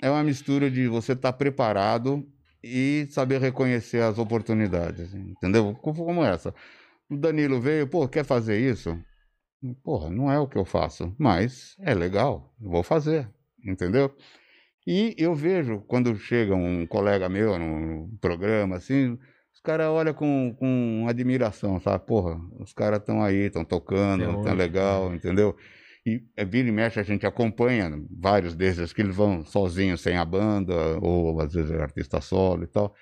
[0.00, 2.26] é uma mistura de você estar preparado
[2.64, 5.74] e saber reconhecer as oportunidades, entendeu?
[5.74, 6.54] Como essa.
[7.10, 8.98] O Danilo veio, pô, quer fazer isso?
[9.82, 13.28] Porra, não é o que eu faço, mas é legal, vou fazer,
[13.62, 14.14] entendeu?
[14.86, 19.18] E eu vejo quando chega um colega meu num programa assim,
[19.52, 22.04] os caras olham com, com admiração, sabe?
[22.06, 25.56] Porra, os caras estão aí, estão tocando, tá hoje, legal, entendeu?
[26.06, 30.16] E é, vira e mexe a gente acompanha vários desses que eles vão sozinhos, sem
[30.16, 32.94] a banda, ou às vezes é artista solo e tal.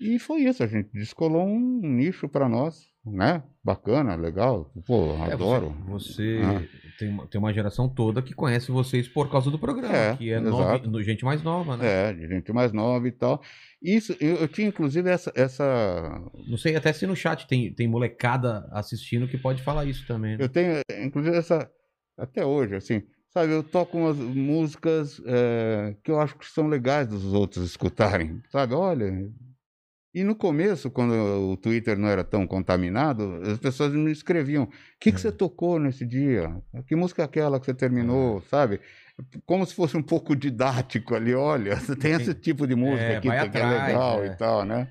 [0.00, 3.42] E foi isso, a gente descolou um nicho para nós, né?
[3.64, 4.70] Bacana, legal.
[4.86, 5.70] Pô, É, adoro.
[5.88, 6.62] Você, você Ah.
[6.98, 10.30] tem, uma, tem uma geração toda que conhece vocês por causa do programa, É, que
[10.30, 10.50] é exato.
[10.50, 12.10] novi- no- gente mais nova, né?
[12.10, 13.40] É, gente mais nova e tal.
[13.80, 15.64] Isso, eu, eu tinha inclusive essa, essa.
[16.46, 20.36] Não sei até se no chat tem, tem molecada assistindo que pode falar isso também.
[20.36, 20.44] né?
[20.44, 21.70] Eu tenho, inclusive, essa.
[22.16, 23.02] Até hoje, assim.
[23.30, 28.40] Sabe, eu toco umas músicas é, que eu acho que são legais dos outros escutarem.
[28.50, 29.12] Sabe, olha.
[30.14, 34.68] E no começo, quando o Twitter não era tão contaminado, as pessoas me escreviam: o
[34.98, 35.20] que, que É.
[35.20, 36.50] você tocou nesse dia?
[36.86, 38.40] Que música é aquela que você terminou?
[38.48, 38.80] Sabe?
[39.44, 43.16] Como se fosse um pouco didático ali, olha, você tem esse tipo de música É,
[43.18, 44.26] aqui que é atrás, legal é.
[44.28, 44.90] e tal, né?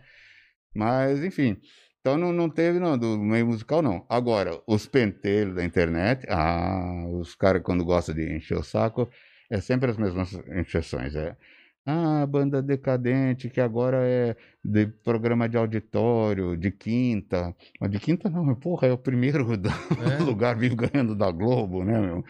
[0.76, 1.58] Mas, enfim.
[2.06, 4.06] Então não, não teve, não, do meio musical, não.
[4.08, 9.10] Agora, os pentelhos da internet, ah, os caras quando gostam de encher o saco,
[9.50, 11.16] é sempre as mesmas encheções.
[11.16, 11.36] É,
[11.84, 17.56] ah, banda decadente, que agora é de programa de auditório, de quinta.
[17.82, 19.44] Mas de quinta não, porra, é o primeiro
[20.22, 20.22] É.
[20.24, 22.24] lugar vivo ganhando da Globo, né, meu?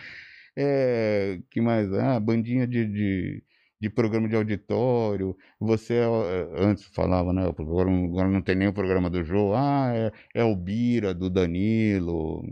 [0.58, 1.92] É, que mais?
[1.92, 3.44] Ah, bandinha de, de,
[3.80, 5.36] de programa de auditório.
[5.60, 7.44] Você, é, antes falava, né?
[7.48, 9.54] Agora, agora não tem nem o programa do Jô.
[9.56, 12.44] Ah, é, é o Bira, do Danilo.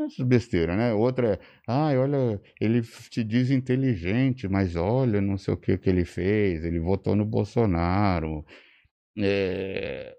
[0.00, 0.94] Essas besteiras, né?
[0.94, 5.90] Outra é, ah, olha, ele se diz inteligente, mas olha, não sei o que que
[5.90, 8.44] ele fez, ele votou no Bolsonaro.
[9.18, 10.16] É,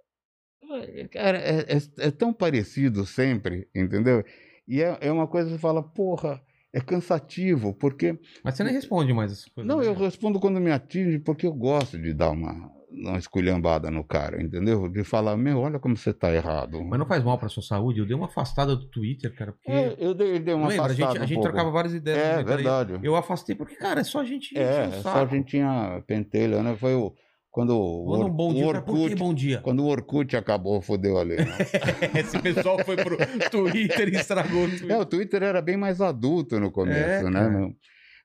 [1.11, 4.23] Cara, é, é- é tão parecido sempre, entendeu?
[4.67, 6.41] E é, é uma coisa que você fala, porra,
[6.73, 8.17] é cansativo, porque.
[8.43, 9.67] Mas você nem responde mais essas coisas.
[9.67, 9.87] Não, né?
[9.87, 14.41] eu respondo quando me atinge, porque eu gosto de dar uma, uma esculhambada no cara,
[14.41, 14.87] entendeu?
[14.87, 16.83] De falar, meu, olha como você tá errado.
[16.83, 17.99] Mas não faz mal pra sua saúde.
[17.99, 19.71] Eu dei uma afastada do Twitter, cara, porque.
[19.71, 22.19] É, eu dei, dei uma Lembra, a gente, afastada a um gente trocava várias ideias.
[22.19, 22.99] É, verdade.
[23.01, 26.61] Eu afastei porque, cara, é só a gente É, o só a gente tinha pentelha,
[26.61, 26.75] né?
[26.75, 27.13] Foi o,
[27.51, 28.65] quando o, Manda um bom o dia.
[28.65, 29.61] Cara, por que Orkut, bom dia?
[29.61, 31.37] quando o Orkut acabou, fodeu ali.
[31.37, 31.45] né?
[32.19, 33.17] Esse pessoal foi pro
[33.49, 34.91] Twitter e estragou o Twitter.
[34.91, 37.73] É, o Twitter era bem mais adulto no começo, É, né?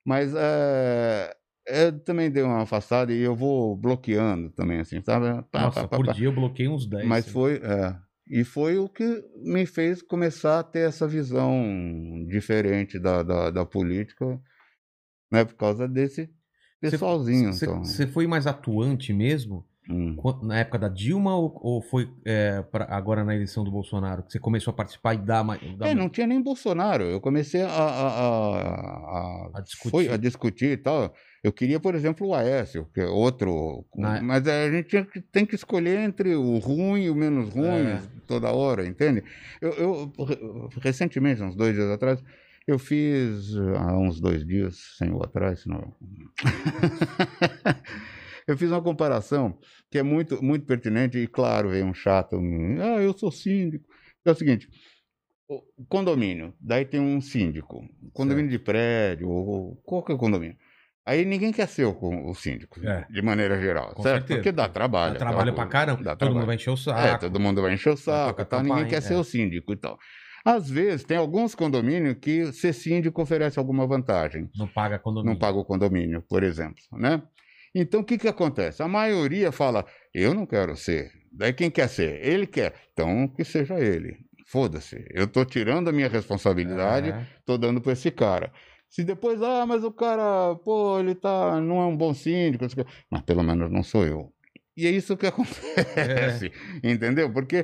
[0.05, 1.35] Mas é,
[1.67, 5.43] eu também dei uma afastada e eu vou bloqueando também, assim, sabe?
[5.51, 7.07] Pá, Nossa, pá, pá, por dia eu bloqueei uns 10.
[7.07, 7.33] Mas assim.
[7.33, 7.97] foi, é,
[8.31, 11.63] e foi o que me fez começar a ter essa visão
[12.29, 14.39] diferente da, da, da política,
[15.33, 15.45] né?
[15.47, 16.29] Por causa desse
[16.91, 17.53] pessoalzinho.
[17.53, 18.13] Você então.
[18.13, 20.17] foi mais atuante mesmo Hum.
[20.43, 24.23] na época da Dilma ou, ou foi é, pra- agora na eleição do Bolsonaro?
[24.23, 25.61] Que você começou a participar e dar mais.
[25.77, 27.05] dar É, não tinha nem Bolsonaro.
[27.05, 28.09] Eu comecei a, a,
[28.39, 29.91] a, a- discutir.
[29.91, 31.13] foi- a discutir e tal.
[31.43, 33.85] Eu queria, por exemplo, o Aécio, que é outro.
[33.95, 38.01] Na- Mas a gente tem que escolher entre o ruim e o menos ruim É.
[38.27, 39.23] toda hora, entende?
[39.61, 40.39] Eu, eu, re-
[40.81, 42.23] recentemente, uns dois dias atrás,
[42.67, 43.55] eu fiz.
[43.57, 45.95] Há uns dois dias, sem o atrás, senão.
[48.47, 49.59] eu fiz uma comparação
[49.91, 52.37] que é muito, muito pertinente e, claro, veio um chato.
[52.81, 53.85] Ah, eu sou síndico.
[54.25, 54.69] É o seguinte.
[55.89, 60.57] Condomínio, daí tem um síndico, condomínio de prédio, ou qualquer condomínio.
[61.07, 63.07] Aí ninguém quer ser o, o síndico, É.
[63.11, 64.21] de maneira geral, Com certo?
[64.21, 64.39] certeza.
[64.39, 65.13] Porque dá trabalho.
[65.13, 65.19] Dá
[70.47, 70.53] É, é.
[70.55, 75.33] Às vezes, tem alguns condomínios que ser síndico oferece alguma vantagem Não paga condomínio.
[75.33, 77.23] não paga o condomínio, por exemplo, né?
[77.75, 78.83] Então, o que que acontece?
[78.83, 79.85] A maioria fala,
[80.15, 81.11] eu não quero ser.
[81.33, 82.25] Daí quem quer ser?
[82.25, 82.73] Ele quer.
[82.93, 84.17] Então, que seja ele.
[84.47, 85.05] Foda-se.
[85.11, 87.27] Eu tô tirando a minha responsabilidade, É.
[87.45, 88.53] tô dando para esse cara.
[88.89, 92.65] Se depois, ah, mas o cara, pô, ele tá, não é um bom síndico,
[93.11, 94.33] mas pelo menos não sou eu.
[94.77, 96.51] E é isso que acontece,
[96.83, 97.31] entendeu?
[97.31, 97.63] Porque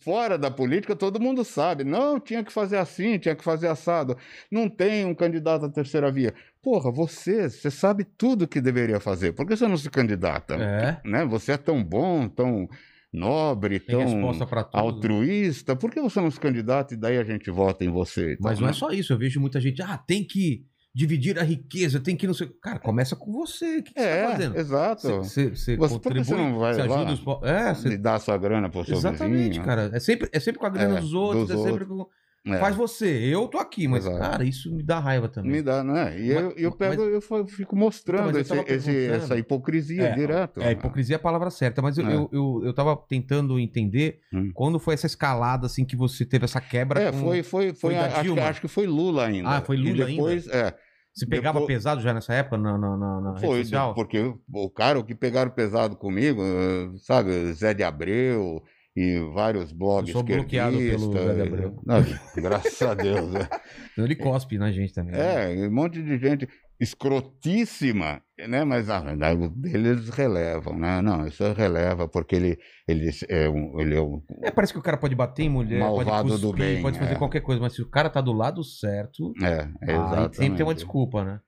[0.00, 1.84] fora da política, todo mundo sabe.
[1.84, 4.16] Não, tinha que fazer assim, tinha que fazer assado.
[4.50, 6.34] Não tem um candidato à terceira via.
[6.60, 9.32] Porra, você, você sabe tudo que deveria fazer.
[9.32, 10.54] Por que você não se candidata?
[10.54, 11.00] É.
[11.04, 11.24] Né?
[11.26, 12.68] Você é tão bom, tão
[13.12, 15.76] nobre, Tem tão altruísta.
[15.76, 18.32] Por que você não se candidata e daí a gente vota em você?
[18.32, 18.76] e Mas tal, não é né?
[18.76, 19.12] só isso.
[19.12, 19.80] Eu vejo muita gente.
[19.82, 22.48] Ah, tem que dividir a riqueza, tem que não sei.
[22.62, 23.78] Cara, começa com você.
[23.78, 24.56] O que, que você tá É, fazendo?
[24.58, 25.08] exato.
[25.18, 27.96] Você, você, Você- por que contribui, você não vai você ajuda os po- É, você...
[27.96, 29.64] dá sua grana pro seu exatamente, vizinho.
[29.64, 29.90] cara.
[29.92, 32.06] É sempre, é sempre com a grana É, dos outros, dos é sempre com.
[32.46, 32.58] É.
[32.58, 34.20] Faz você, eu tô aqui, mas, Exato.
[34.20, 35.50] cara, isso me dá raiva também.
[35.50, 36.20] Me dá, não é?
[36.20, 39.06] E Mas- eu, eu mas- pego, eu fa- fico mostrando Então, mas eu esse- esse-
[39.06, 40.60] essa hipocrisia É, direto.
[40.60, 42.14] É, hipocrisia é a palavra certa, mas eu, É.
[42.14, 44.50] eu, eu, eu tava tentando entender Hum.
[44.52, 47.00] quando foi essa escalada, assim, que você teve essa quebra.
[47.04, 49.48] É, com- foi, foi, foi, foi da acho, que- acho que foi Lula ainda.
[49.48, 50.74] Ah, foi Lula e depois, É,
[51.14, 53.94] Você pegava depois- pesado já nessa época na, na, na, na rede foi, social?
[53.94, 58.60] porque o cara o que pegaram pesado comigo, eh, sabe, Zé de Abreu
[58.96, 61.12] e vários blogs Eu sou bloqueado pelo.
[61.12, 61.76] Zé de Abreu.
[61.86, 61.96] Não,
[62.36, 63.30] graças a Deus.
[63.30, 63.48] né?
[63.96, 65.12] Ele cospe na gente também.
[65.12, 65.54] né?
[65.62, 66.48] É, um monte de gente
[66.80, 68.64] escrotíssima, né?
[68.64, 71.00] Mas ah, o dele eles relevam, né?
[71.00, 74.22] Não, isso releva porque ele, ele, é, um, ele é um.
[74.42, 76.98] É, parece que o cara pode bater em mulher, Malvado pode do cuspir, bem, pode
[76.98, 77.16] fazer é.
[77.18, 80.36] qualquer coisa, mas se o cara tá do lado certo, É, exatamente.
[80.36, 81.40] sempre tem uma desculpa, né?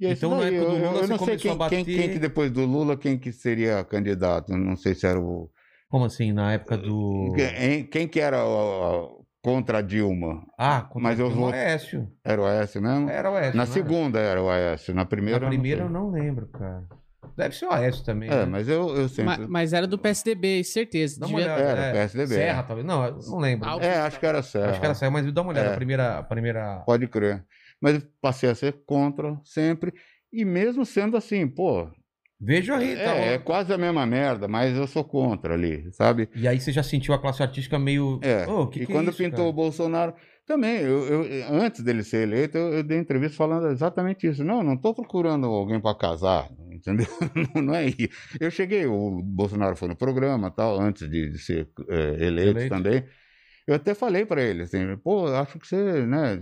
[0.00, 1.54] E é Então, na daí, época do eu- Lula, eu, você não sei quem, a
[1.54, 4.56] bater- quem, quem que depois do Lula, quem que seria candidato.
[4.56, 5.48] Não sei se era o.
[5.88, 7.32] Como assim, na época do...
[7.36, 10.46] Quem, quem que era o- contra a Dilma?
[10.56, 12.08] Ah, contra Mas eu o vou- Aécio.
[12.24, 13.10] Era o Aécio mesmo?
[13.10, 13.72] Era o Aécio, Na não era?
[13.72, 15.40] segunda era o Aécio, na primeira.
[15.40, 16.84] Na eu não primeira eu não lembro, cara.
[17.36, 18.28] Deve ser o Aécio também.
[18.30, 18.44] É, né?
[18.44, 19.46] mas eu, eu sempre.
[19.48, 21.18] Mas, era do PSDB, certeza.
[21.18, 21.70] Dá uma Devia- olhada.
[21.70, 22.34] Era, é, PSDB.
[22.34, 22.86] Serra, talvez.
[22.86, 23.68] Não, eu não lembro.
[23.80, 24.70] É, acho que era certo.
[24.70, 25.68] Acho que era Serra, mas dá uma olhada.
[25.68, 25.72] É.
[25.72, 26.18] A primeira...
[26.18, 26.82] A primeira...
[26.84, 27.42] Pode crer.
[27.80, 29.94] Mas eu passei a ser contra sempre.
[30.32, 31.88] E mesmo sendo assim, pô,
[32.44, 36.28] Veja aí, tá é, é quase a mesma merda, mas eu sou contra ali, sabe?
[36.34, 38.18] E aí você já sentiu a classe artística meio...
[38.20, 38.46] É.
[38.48, 39.48] Ô, que e que é quando isso, pintou cara?
[39.48, 40.14] o Bolsonaro,
[40.44, 44.42] também, eu, eu- antes dele ser eleito, eu, eu dei entrevista falando exatamente isso.
[44.42, 47.06] Não, não estou procurando alguém para casar, entendeu?
[47.54, 48.08] Não, não é isso.
[48.40, 52.74] Eu cheguei, o Bolsonaro foi no programa, tal, antes de, de ser é, eleito, Eleito.
[52.74, 53.04] também.
[53.66, 56.40] Eu até falei para ele assim, pô, acho que você, né?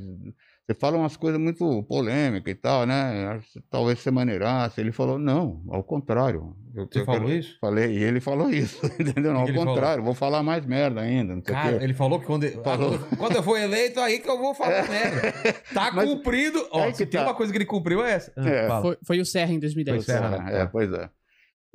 [0.70, 3.40] Você fala umas coisas muito polêmicas e tal, né?
[3.68, 4.80] Talvez você maneirasse.
[4.80, 6.54] Ele falou, não, ao contrário.
[6.72, 7.58] Eu- Você eu falou quero- isso?
[7.60, 9.32] Falei, e ele falou isso, entendeu?
[9.32, 9.74] Não, ao ele falou?
[9.74, 12.96] contrário, vou falar mais merda ainda, não sei Cara, ele falou que quando, Falou.
[13.00, 15.32] quando, quando eu for eleito, aí que eu vou falar merda.
[15.74, 16.64] Tá Mas- cumprido.
[16.70, 17.26] Ó, Aí se que tem tá.
[17.26, 18.32] uma coisa que ele cumpriu é essa.
[18.36, 18.68] Ah, É.
[18.80, 20.04] Foi, foi o Serra em 2010.
[20.04, 20.48] Foi Serra.
[20.52, 21.10] É, é, pois é.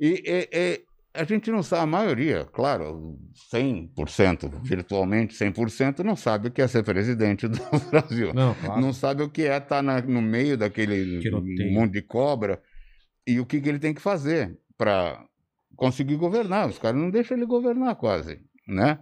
[0.00, 0.80] E, e- e
[1.16, 3.18] a gente não sabe, a maioria, claro,
[3.52, 7.58] 100%, virtualmente 100%, não sabe o que é ser presidente do
[7.90, 8.32] Brasil.
[8.34, 8.80] Não, claro.
[8.80, 11.20] Não sabe o que é estar na- no meio daquele
[11.72, 12.60] monte de cobra
[13.26, 15.24] e o que, que ele tem que fazer para
[15.76, 16.68] conseguir governar.
[16.68, 18.98] Os caras não deixam ele governar quase, né?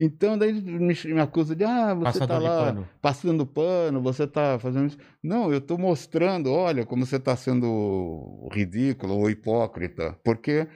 [0.00, 2.88] Então, daí me, me acusa de, ah, você está lá pano.
[3.00, 4.98] passando pano, você está fazendo isso.
[5.22, 10.66] Não, eu estou mostrando, olha, como você está sendo ridículo ou hipócrita, porque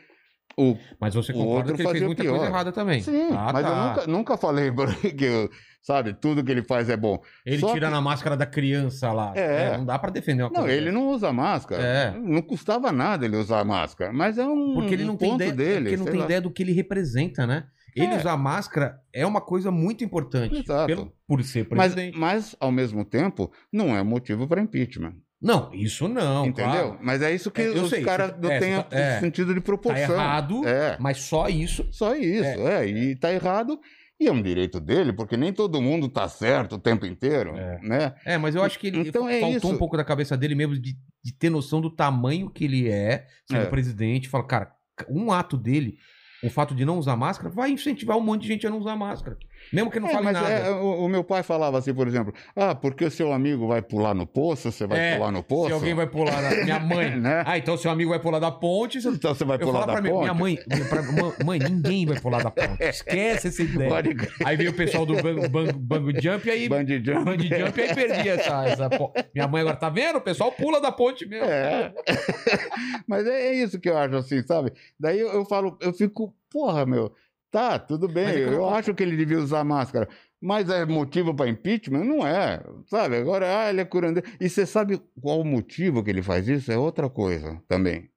[0.58, 2.32] o Mas você O concorda outro que ele fez muita pior.
[2.36, 3.00] coisa errada também.
[3.02, 3.68] Sim, Ah, mas tá.
[3.70, 4.70] eu nunca, nunca falei
[5.16, 5.48] que, eu-
[5.82, 7.20] sabe, tudo que ele faz é bom.
[7.46, 9.32] Ele Só tirando que- a máscara da criança lá.
[9.36, 9.76] É.
[9.78, 10.98] não dá pra defender uma Não, coisa ele dessa.
[10.98, 11.82] não usa máscara.
[11.82, 12.10] É.
[12.18, 15.42] Não custava nada ele usar máscara, mas é um, Porque ele um não tem ponto
[15.42, 15.74] ideia, dele.
[15.80, 16.24] porque ele não tem lá.
[16.24, 17.64] ideia do que ele representa, né?
[17.96, 18.16] Ele É.
[18.18, 20.60] usar máscara é uma coisa muito importante.
[20.60, 20.86] Exato.
[20.86, 22.18] Pelo- por ser Mas, presidente.
[22.18, 25.14] mas, ao mesmo tempo, não é motivo para impeachment.
[25.40, 26.70] Não, isso não, entendeu?
[26.72, 26.98] claro.
[27.00, 29.20] Mas é isso que É, os caras não é, têm tá- é.
[29.20, 30.14] sentido de Tá proporção.
[30.14, 30.96] errado, É.
[30.98, 31.86] mas só isso.
[31.92, 32.86] Só isso, é.
[32.88, 33.78] E tá errado,
[34.18, 37.78] e é um direito dele, porque nem todo mundo tá certo o tempo inteiro, É.
[37.82, 38.14] né?
[38.24, 39.68] É, mas eu acho que ele Então é faltou isso.
[39.72, 43.24] um pouco da cabeça dele mesmo de, de ter noção do tamanho que ele é,
[43.48, 43.66] sendo É.
[43.66, 44.28] presidente.
[44.28, 44.72] Fala, cara,
[45.08, 45.98] um ato dele,
[46.42, 48.96] o fato de não usar máscara, vai incentivar um monte de gente a não usar
[48.96, 49.36] máscara.
[49.72, 50.48] Mesmo que não É, fale mas nada.
[50.50, 53.82] é, o, o meu pai falava assim, por exemplo, ah, porque o seu amigo vai
[53.82, 55.66] pular no poço, você vai É, pular no poço?
[55.68, 56.64] Se alguém vai pular da...
[56.64, 57.08] Minha mãe.
[57.18, 57.42] Né?
[57.46, 59.00] Ah, então seu amigo vai pular da ponte.
[59.00, 59.08] Você...
[59.08, 60.20] Então você vai Eu pular da pra ponte?
[60.20, 60.56] minha mãe,
[60.88, 62.82] pra- mãe, ninguém vai pular da ponte.
[62.84, 63.88] Esquece essa ideia.
[63.90, 64.16] Pode.
[64.44, 66.68] Aí veio o pessoal do bango, bango, bango jump e aí.
[66.68, 67.24] Bungee jump.
[67.24, 70.16] Bungee jump e aí perdi essa, essa po- Minha mãe agora tá vendo?
[70.16, 71.46] O pessoal pula da ponte mesmo.
[71.46, 71.92] É.
[73.06, 74.72] Mas é, é isso que eu acho assim, sabe?
[74.98, 77.12] Daí eu, eu falo, eu fico, porra, meu,
[77.50, 80.08] tá, tudo bem, é eu eu acho que ele devia usar máscara.
[80.40, 82.04] Mas é motivo para impeachment?
[82.04, 83.16] Não é, sabe?
[83.16, 84.28] Agora, ah, ele é curandeiro.
[84.40, 86.70] E você sabe qual o motivo que ele faz isso?
[86.70, 88.08] É outra coisa também.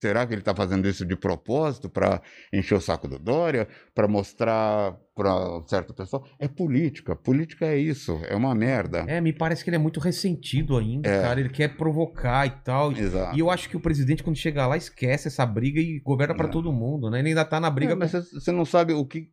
[0.00, 4.06] Será que ele está fazendo isso de propósito para encher o saco do Dória, para
[4.06, 6.22] mostrar para certa pessoa?
[6.38, 7.16] É política.
[7.16, 8.20] Política é isso.
[8.28, 9.04] É uma merda.
[9.08, 11.20] É, me parece que ele é muito ressentido ainda, É.
[11.20, 11.40] cara.
[11.40, 12.92] Ele quer provocar e tal.
[12.92, 13.36] Exato.
[13.36, 16.46] E eu acho que o presidente, quando chega lá, esquece essa briga e governa pra
[16.46, 16.50] É.
[16.50, 17.18] todo mundo, né?
[17.18, 19.28] Ele ainda tá na briga É, mas você não sabe o que.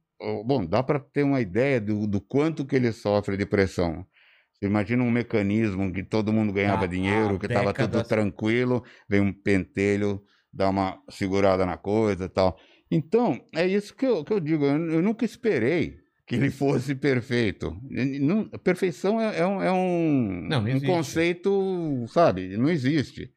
[0.45, 4.05] Bom, dá para ter uma ideia do, do quanto que ele sofre de pressão.
[4.53, 9.19] Você imagina um mecanismo que todo mundo ganhava Há- dinheiro, que estava tudo tranquilo, vem
[9.19, 12.57] um pentelho, dá uma segurada na coisa e tal.
[12.95, 14.65] Então, é isso que eu, que eu digo.
[14.65, 17.77] Eu, eu nunca esperei que ele fosse perfeito.
[18.21, 22.57] Não- perfeição é, é um, é um, Não, não um conceito, sabe?
[22.57, 23.29] Não existe.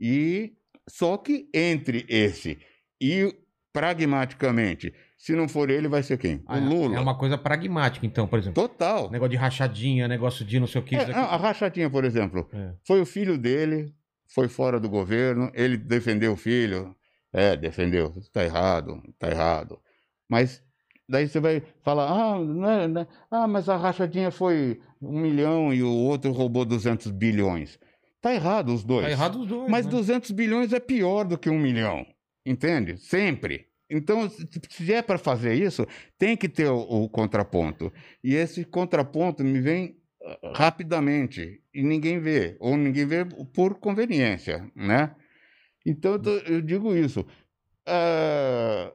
[0.00, 0.52] E
[0.88, 2.58] só que entre esse
[3.00, 3.34] e
[3.72, 6.42] pragmaticamente Se não for ele, vai ser quem?
[6.46, 6.96] Ah, o Lula.
[6.96, 8.60] É uma coisa pragmática, então, por exemplo.
[8.60, 9.08] Total.
[9.08, 10.96] Negócio de rachadinha, negócio de não sei o que.
[10.96, 12.72] É, não, a rachadinha, por exemplo, É.
[12.84, 13.94] foi o filho dele,
[14.34, 16.92] foi fora do governo, ele defendeu o filho.
[17.32, 18.14] É, defendeu.
[18.32, 19.80] Tá errado, tá errado.
[20.28, 20.62] Mas
[21.08, 23.06] daí você vai falar, ah, não é, né?
[23.30, 27.78] ah, mas a rachadinha foi um milhão e o outro roubou 200 bilhões.
[28.20, 29.04] Tá errado os dois.
[29.04, 29.70] Tá errado os dois.
[29.70, 29.90] Mas né?
[29.90, 32.06] 200 bilhões é pior do que um milhão,
[32.46, 32.96] entende?
[32.98, 33.66] Sempre.
[33.90, 35.86] Então, se se é para fazer isso,
[36.16, 37.92] tem que ter o, o contraponto.
[38.22, 44.70] E esse contraponto me vem ah, rapidamente e ninguém vê, ou ninguém vê por conveniência,
[44.74, 45.14] né?
[45.84, 47.26] Então, eu tô- eu digo isso.
[47.86, 48.92] Ah,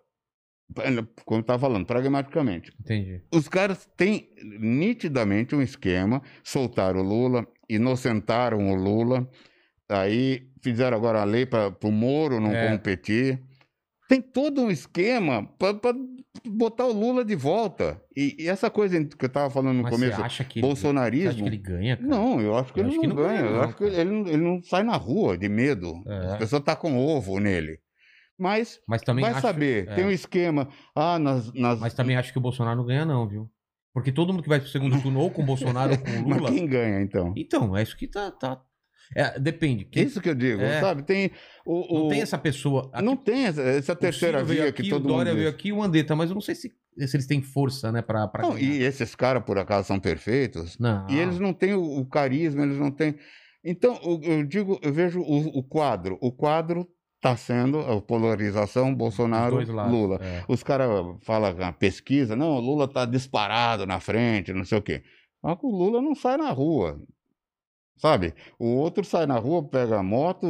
[1.26, 3.22] como eu estava falando, pragmaticamente Entendi.
[3.34, 9.30] os caras têm nitidamente um esquema, soltaram o Lula, inocentaram o Lula,
[9.90, 12.70] aí fizeram agora a lei para o Moro não É.
[12.70, 13.42] competir.
[14.08, 15.94] Tem todo um esquema para
[16.46, 18.02] botar o Lula de volta.
[18.16, 20.66] E, e essa coisa que eu estava falando no Mas começo, você acha que ele,
[20.66, 21.30] você bolsonarismo.
[21.32, 21.98] acha que ele ganha?
[21.98, 22.08] cara?
[22.08, 23.42] Não, eu acho que Eu ele acho que não não ganha.
[23.42, 25.94] ganha, eu acho que ele, ele não, ele não sai na rua de medo.
[26.08, 26.34] É.
[26.34, 27.80] A pessoa tá com ovo nele.
[28.40, 29.96] Mas Mas também vai acho, saber, é.
[29.96, 30.70] tem um esquema.
[30.96, 31.80] Ah, nas, nas...
[31.80, 33.50] Mas também acho que o Bolsonaro não ganha, não, viu?
[33.94, 36.30] Porque todo mundo que vai pro segundo turno, ou com o Bolsonaro ou com o
[36.30, 36.52] Mas Lula.
[36.52, 37.34] quem ganha, então?
[37.36, 38.30] Então, é isso que tá.
[38.32, 38.62] tá...
[39.16, 39.86] É, depende.
[39.86, 40.04] Quem...
[40.04, 40.80] Isso que eu digo, É.
[40.82, 41.04] sabe?
[41.04, 41.32] Tem
[41.66, 42.92] o, Não o- tem essa pessoa.
[43.04, 45.40] não tem essa, essa o terceira via aqui, que o todo mundo Dória diz.
[45.40, 48.02] veio aqui e o Andetta, mas eu não sei se, se eles têm força, né,
[48.02, 48.70] pra, pra Não, ganhar.
[48.70, 50.78] e esses caras, por acaso, são perfeitos.
[50.78, 51.08] Não.
[51.10, 53.16] E eles não têm o, o carisma, eles não têm.
[53.64, 56.18] Então, eu, eu digo, eu vejo o, o quadro.
[56.22, 56.88] O quadro
[57.18, 60.20] está sendo a polarização Bolsonaro lados, Lula.
[60.22, 60.44] é.
[60.48, 60.90] Os caras
[61.24, 65.02] falam na pesquisa, não, o Lula está disparado na frente, não sei o quê.
[65.42, 67.00] Mas o Lula não sai na rua.
[67.98, 68.34] Sabe?
[68.60, 70.46] O outro sai na rua, pega a moto,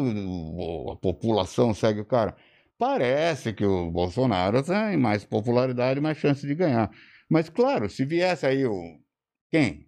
[0.91, 2.35] a população segue o cara.
[2.77, 6.91] Parece que o Bolsonaro tem mais popularidade, mais chance de ganhar.
[7.29, 8.79] Mas, claro, se viesse aí o.
[9.49, 9.87] Quem?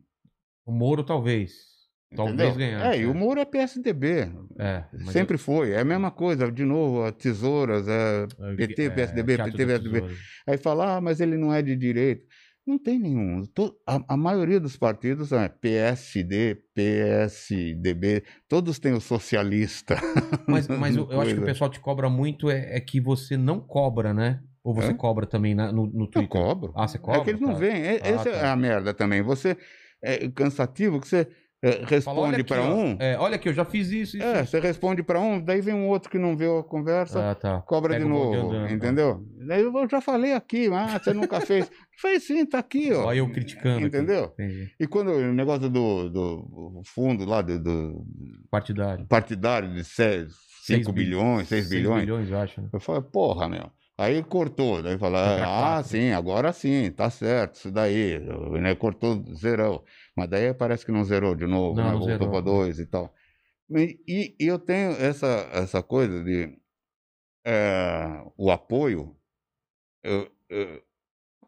[0.66, 1.70] O Moro, talvez.
[2.16, 2.98] Talvez ganhasse.
[2.98, 4.32] É, e o Moro é PSDB.
[4.58, 5.72] É, Sempre foi.
[5.72, 6.52] É a mesma coisa.
[6.52, 10.04] De novo, a tesouras, é eu- PT, é, PSDB, PT, PSDB.
[10.48, 12.26] Aí fala, ah, mas ele não é de direita.
[12.68, 13.44] Não tem nenhum.
[13.88, 19.96] A, a maioria dos partidos é PSD, PSDB, todos têm o socialista.
[20.48, 23.38] Mas, mas eu, eu acho que o pessoal te cobra muito é, é que você
[23.38, 24.42] não cobra, né?
[24.64, 24.96] Ou você Hã?
[24.96, 26.28] cobra também na- no, no Eu Twitter?
[26.30, 26.74] cobro.
[26.76, 27.22] Ah, você cobra?
[27.22, 27.60] É que eles não tá.
[27.60, 27.84] veem.
[27.84, 28.52] É- Ah, Essa é tá.
[28.52, 29.22] a merda também.
[29.22, 29.56] Você
[30.02, 31.28] é cansativo que você é,
[31.86, 32.96] responde aqui, para um.
[33.00, 34.18] É, olha aqui, eu já fiz isso.
[34.18, 34.52] isso, É, isso.
[34.52, 37.32] você responde para um, daí vem um outro que não viu a conversa.
[37.32, 37.62] Ah, tá.
[37.62, 38.72] cobra Pega de novo, tá.
[38.72, 39.26] entendeu?
[39.48, 41.70] Daí eu já falei aqui, ah, você nunca fez.
[42.00, 43.06] Fez sim, tá aqui, ó.
[43.06, 43.86] Olha eu criticando.
[43.86, 44.34] Entendeu?
[44.80, 48.06] E quando o negócio do, do fundo lá, do, do
[48.50, 49.06] Partidário.
[49.08, 50.30] partidário de 5
[50.64, 52.62] Seis bi- bilhões, 6 Seis bilhões, bilhões, eu acho.
[52.62, 52.70] né?
[52.72, 53.70] eu falei, porra, meu.
[53.98, 55.10] Aí cortou, daí pra
[55.78, 58.18] ah, sim, agora sim, tá certo, isso daí,
[58.62, 59.84] né, cortou, zerou.
[60.20, 62.30] Mas daí parece que não zerou de novo, Não, né, voltou zerou.
[62.32, 63.14] para dois e tal.
[63.72, 66.58] E, e- eu tenho essa, essa coisa de
[67.46, 69.16] eh, o apoio,
[70.04, 70.82] eu- eu-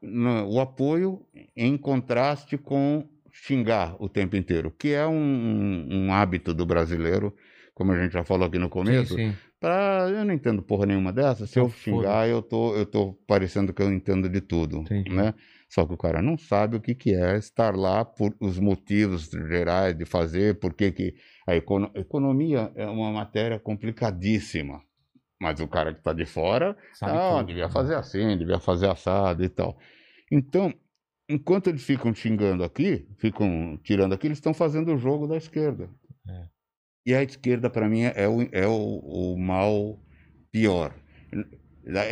[0.01, 1.25] no- o apoio
[1.56, 7.35] em contraste com xingar o tempo inteiro, que é um, um- hábito do brasileiro,
[7.74, 9.38] como a gente já falou aqui no começo, Sim, sim.
[9.59, 11.45] Pra, eu não entendo porra nenhuma dessa.
[11.45, 15.11] Se Então, eu xingar, eu tô, eu tô parecendo que eu entendo de tudo, Entendi.
[15.14, 15.35] né?
[15.74, 19.30] Só que o cara não sabe o que que é estar lá por os motivos
[19.30, 21.16] gerais de fazer, por que
[21.48, 24.82] a econo- economia é uma matéria complicadíssima.
[25.41, 27.48] Mas o cara que está de fora, Sabe ah, tudo.
[27.48, 29.80] devia fazer assim, devia fazer assado e tal.
[30.30, 30.74] Então,
[31.30, 35.90] enquanto eles ficam xingando aqui, ficam tirando aqui, eles estão fazendo o jogo da esquerda.
[36.27, 36.48] É.
[37.06, 39.00] E a esquerda, para mim, é, o, é o,
[39.33, 39.98] o mal
[40.51, 40.93] pior.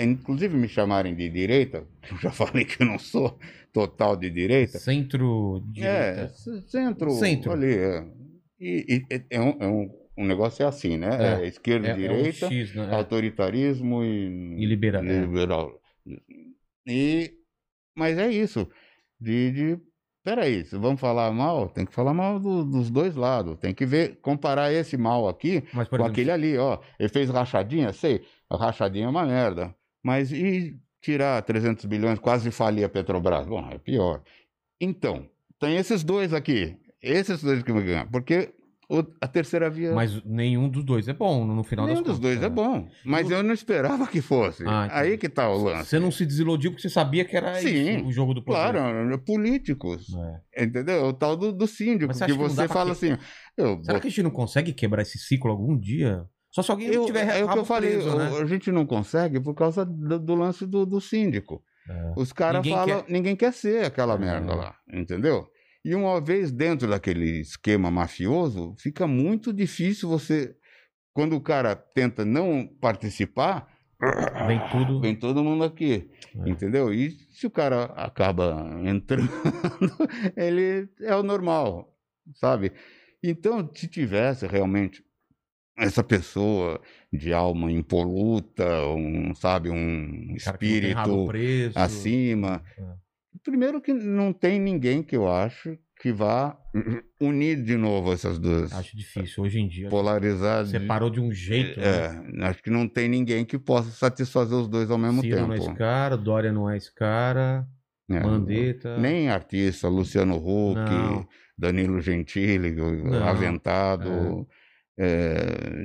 [0.03, 3.37] Inclusive, me chamarem de direita, eu já falei que eu não sou
[3.71, 4.79] total de direita.
[4.79, 6.27] Centro É,
[6.67, 7.51] centro, Centro.
[7.51, 7.73] ali.
[7.75, 8.07] É.
[8.59, 11.09] E, e- é, um, é um, um negócio é assim, né?
[11.39, 12.93] É, É, esquerda É, e é um direita, X, né?
[12.93, 15.21] Autoritarismo e, E libera- é.
[15.21, 15.79] liberal.
[16.87, 17.31] E,
[17.95, 18.67] mas é isso.
[19.19, 19.79] De, de
[20.23, 23.57] peraí, se vamos falar mal, tem que falar mal do- dos dois lados.
[23.59, 26.79] Tem que ver, comparar esse mal aqui Mas, com exemplo, aquele ali, ó.
[26.99, 29.73] Ele fez rachadinha, sei, a rachadinha é uma merda.
[30.03, 33.45] Mas e tirar 300 bilhões, quase falir a Petrobras?
[33.47, 34.21] Bom, é pior.
[34.79, 35.27] Então,
[35.59, 36.77] tem esses dois aqui.
[37.01, 38.09] Esses dois que vão ganhar.
[38.11, 38.53] Porque
[38.89, 39.93] o- a terceira via.
[39.93, 42.21] mas nenhum dos dois é bom no final Nenhum das dos contas.
[42.21, 42.49] dois é né?
[42.49, 42.89] bom.
[43.05, 44.63] Mas eu não esperava que fosse.
[44.65, 44.87] Ah.
[44.91, 45.89] Aí que tá o lance.
[45.89, 48.57] Você não se desiludiu porque você sabia que era Sim, isso, o jogo do poder.
[48.71, 50.07] Claro, políticos.
[50.55, 50.63] É.
[50.63, 51.05] Entendeu?
[51.05, 53.21] O tal do, do síndico, você que que você fala que- assim.
[53.57, 56.25] Eu, Será que a gente não consegue quebrar esse ciclo algum dia?
[56.61, 58.29] Só se alguém eu, tiver é o que eu falei, preso, né?
[58.41, 61.63] a gente não consegue por causa do, do lance do, do síndico.
[61.89, 62.13] É.
[62.15, 64.17] Os caras Ninguém falam, ninguém quer ser aquela É.
[64.17, 65.47] merda lá, entendeu?
[65.83, 70.53] E uma vez dentro daquele esquema mafioso, fica muito difícil você.
[71.13, 73.67] Quando o cara tenta não participar,
[74.47, 75.01] Vem tudo.
[75.01, 76.09] vem todo mundo aqui,
[76.45, 76.49] É.
[76.49, 76.93] entendeu?
[76.93, 79.29] E se o cara acaba entrando,
[80.37, 81.93] ele é o normal,
[82.35, 82.71] sabe?
[83.23, 85.03] Então, se tivesse realmente
[85.79, 86.79] essa pessoa
[87.11, 91.77] de alma impoluta, um, sabe, um espírito preso.
[91.79, 92.61] acima.
[92.77, 92.83] É.
[93.43, 96.57] Primeiro que não tem ninguém que eu acho que vá
[97.19, 99.43] unir de novo essas duas Acho difícil.
[99.43, 99.89] Hoje em dia.
[99.89, 100.69] polarizadas.
[100.69, 101.79] Separou de um jeito.
[101.79, 101.85] né?
[102.39, 105.53] É, acho que não tem ninguém que possa satisfazer os dois ao mesmo Ciro não
[105.53, 105.77] é esse tempo.
[105.77, 107.67] cara, Dória não é esse cara,
[108.09, 108.97] É, Mandetta.
[108.97, 111.27] Nem artista, Luciano Huck, Não.
[111.57, 114.09] Danilo Gentili, Não, Aventado.
[114.09, 114.58] é,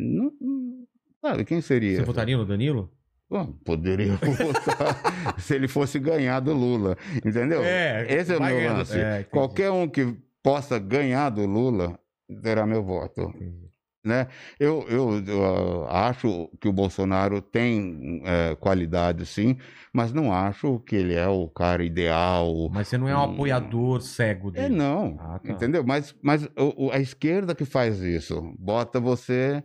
[0.00, 0.86] não- não-
[1.20, 1.96] sabe, quem seria?
[1.96, 2.90] Você votaria no Danilo?
[3.30, 7.62] Bom, poderia votar se ele fosse ganhar do Lula, entendeu?
[8.08, 8.98] Esse é o meu lance.
[8.98, 9.24] É.
[9.24, 11.98] Qualquer um que possa ganhar do Lula
[12.42, 13.22] terá meu voto.
[13.34, 13.63] Entendi.
[14.05, 14.28] Né?
[14.60, 19.57] Eu, eu, eu, ah, acho que o Bolsonaro tem é, qualidade, sim,
[19.94, 22.68] mas não acho que ele é o cara ideal.
[22.70, 23.33] Mas você não é um Hum.
[23.34, 24.76] apoiador cego É, dele.
[24.76, 25.55] não, Ah, tá.
[25.55, 25.83] entendeu?
[25.84, 29.65] Mas, mas o- o- a esquerda que faz isso, bota você.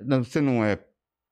[0.00, 0.78] Você não é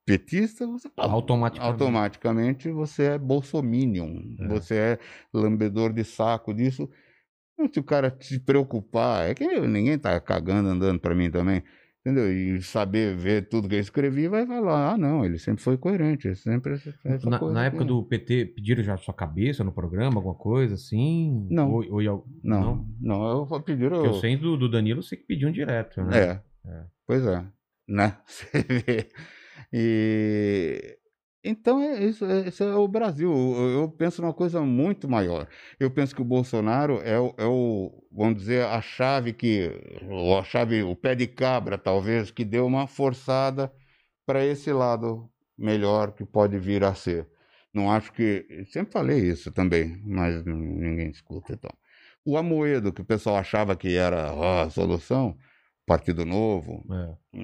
[0.04, 1.72] petista, você Automaticamente.
[1.72, 4.48] automaticamente você é bolsominion, É.
[4.48, 4.98] você é
[5.32, 6.88] lambedor de saco disso.
[7.72, 11.62] Se o cara se preocupar, é que ninguém tá cagando andando para mim também,
[12.06, 12.32] entendeu?
[12.32, 16.28] E saber ver tudo que eu escrevi, vai falar, ah, não, ele sempre foi coerente,
[16.28, 19.72] ele sempre essa essa Na, na época aqui." do PT, pediram já sua cabeça no
[19.72, 21.48] programa, alguma coisa assim?
[21.50, 21.72] Não.
[21.72, 23.90] Ou, ou, ou- Não, não, eu vou pedir...
[23.90, 24.12] Porque Eu...
[24.12, 26.18] eu sei do, do Danilo, sei que pediam direto, né?
[26.18, 26.42] É.
[26.68, 26.84] É.
[27.06, 27.44] Pois é,
[27.88, 28.16] né?
[28.26, 29.08] Você vê.
[29.72, 30.98] E
[31.48, 33.32] então é isso, é, esse é o Brasil.
[33.32, 35.48] Eu, eu penso numa coisa muito maior.
[35.78, 39.70] Eu penso que o Bolsonaro é o, é o, vamos dizer, a chave que,
[40.08, 43.72] ou a chave, o pé de cabra, talvez, que deu uma forçada
[44.26, 47.28] para esse lado melhor que pode vir a ser.
[47.72, 48.46] Não acho que.
[48.72, 51.72] Sempre falei isso também, mas ninguém escuta então.
[52.24, 55.36] O Amoedo, que o pessoal achava que era a solução,
[55.86, 56.84] Partido Novo.
[57.34, 57.38] É.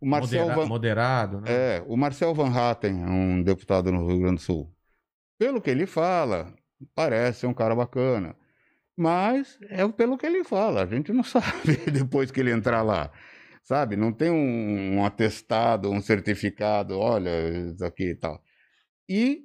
[0.00, 1.48] O Marcel Modera- Van, Moderado, né?
[1.76, 4.74] é, o Marcel Van Hatten, um deputado no Rio Grande do Sul.
[5.38, 6.54] Pelo que ele fala,
[6.94, 8.34] parece um cara bacana.
[8.96, 13.10] Mas é pelo que ele fala, a gente não sabe depois que ele entrar lá.
[13.62, 13.94] Sabe?
[13.94, 17.30] Não tem um, um atestado, um certificado, olha,
[17.70, 18.42] isso aqui e tal.
[19.08, 19.42] E,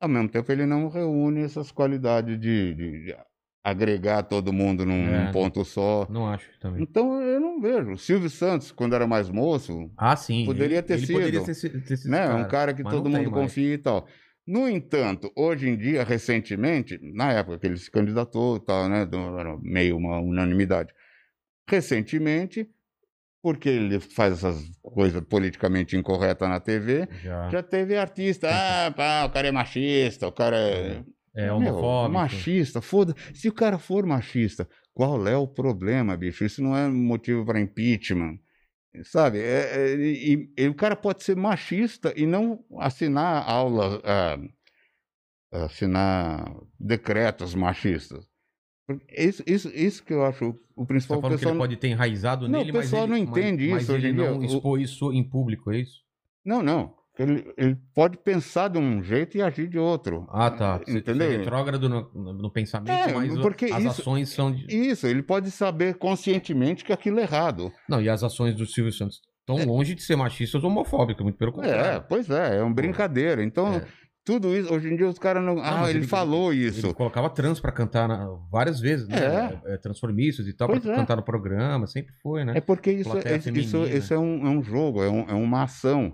[0.00, 3.16] ao mesmo tempo, ele não reúne essas qualidades de, de- de
[3.64, 5.24] agregar todo mundo num, É.
[5.24, 6.06] num ponto só.
[6.10, 6.82] Não acho também.
[6.82, 7.96] Então, eu não vejo.
[7.96, 10.44] Silvio Santos, quando era mais moço, Ah, sim.
[10.44, 11.16] Poderia ele- ter ele sido.
[11.16, 11.54] Poderia ter, ter
[11.96, 12.24] sido né?
[12.26, 13.42] esse Um cara que todo mundo mais.
[13.44, 14.06] confia e tal.
[14.46, 19.08] No entanto, hoje em dia, recentemente, na época que ele se candidatou e tal, né?
[19.40, 20.92] Era meio uma unanimidade.
[21.66, 22.68] Recentemente,
[23.42, 27.48] porque ele faz essas coisas politicamente incorretas na TV, Já.
[27.48, 30.86] já teve artista, ah, pá, o cara é machista, o cara é.
[30.98, 31.02] É
[31.34, 32.12] Meu, homofóbico.
[32.14, 33.14] machista, foda.
[33.34, 36.44] Se o cara for machista, qual é o problema, bicho?
[36.44, 38.38] Isso não é motivo para impeachment.
[39.02, 39.38] Sabe?
[39.40, 44.38] É- é- e, e o cara pode ser machista e não assinar aula, ah,
[45.52, 46.44] assinar
[46.78, 48.24] decretos machistas.
[49.10, 51.16] Isso, isso, isso que eu acho o Você principal.
[51.16, 53.28] tá falando que ele pode ter enraizado Não, nele, o mas pessoal ele, não mas-
[53.38, 54.30] entende mas isso ele hoje em dia.
[54.30, 56.02] não O- expôs isso em público, é isso?
[56.44, 56.94] Não, não.
[57.16, 60.26] Ele, ele pode pensar de um jeito e agir de outro.
[60.30, 60.80] Ah, tá.
[60.88, 61.30] Entendeu?
[61.30, 64.66] É retrógrado no, no- pensamento, É, mas porque as isso- ações são de...
[64.74, 67.70] Isso, ele pode saber conscientemente que aquilo é errado.
[67.88, 71.36] Não, e as ações do Silvio Santos estão longe de ser machistas ou homofóbicas, muito
[71.38, 72.04] pelo É, contrário.
[72.08, 73.44] pois é, é uma brincadeira.
[73.44, 73.86] Então, É.
[74.24, 75.58] tudo isso, hoje em dia os caras não.
[75.60, 76.92] Ah, mas ele, ele- falou Ele isso.
[76.94, 79.18] colocava trans pra cantar na- várias vezes, né?
[79.66, 79.74] É.
[79.74, 80.96] É, transformistas e tal, pra é.
[80.96, 82.54] cantar no programa, sempre foi, né?
[82.56, 85.62] É porque isso, é, isso, isso é, um, é um jogo, é, um- é uma
[85.62, 86.12] ação.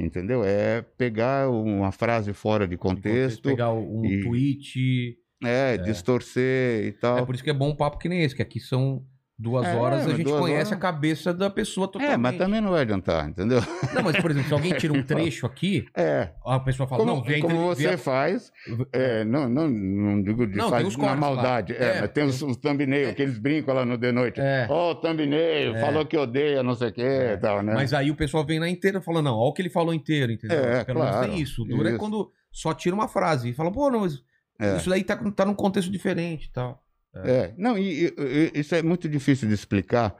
[0.00, 0.42] Entendeu?
[0.42, 5.18] É pegar uma frase fora de contexto, pegar um e- tweet.
[5.44, 7.18] é, distorcer e tal.
[7.18, 9.04] É por isso que é bom um papo que nem esse, que aqui são
[9.40, 12.12] duas É, horas, a gente conhece horas- a cabeça da pessoa totalmente.
[12.14, 13.60] É, mas também não vai adiantar, entendeu?
[13.94, 17.16] Não, mas, por exemplo, se alguém tira um trecho aqui, É, a pessoa fala, como,
[17.16, 18.52] não, vem como você faz,
[18.92, 21.16] é, não, não, não digo de Não, faz na cortes lá.
[21.16, 24.40] maldade, é, É, mas tem os, os thumbnail, que eles brincam lá no The Noite.
[24.40, 24.66] É.
[24.68, 25.80] Ó, o thumbnail, É.
[25.80, 27.72] falou que odeia, não sei o quê, tal, né?
[27.74, 30.32] Mas aí o pessoal vem na inteira falando, não, olha o que ele falou inteiro,
[30.32, 30.58] entendeu?
[30.58, 31.16] É, Pelo claro.
[31.20, 31.62] menos tem isso.
[31.62, 31.98] O duro é Isso.
[31.98, 34.22] quando só tira uma frase e fala, pô, não, mas
[34.60, 34.76] É.
[34.76, 36.82] isso daí tá, tá num contexto diferente e tal.
[37.14, 40.14] É, não, e, e- isso é muito difícil de explicar,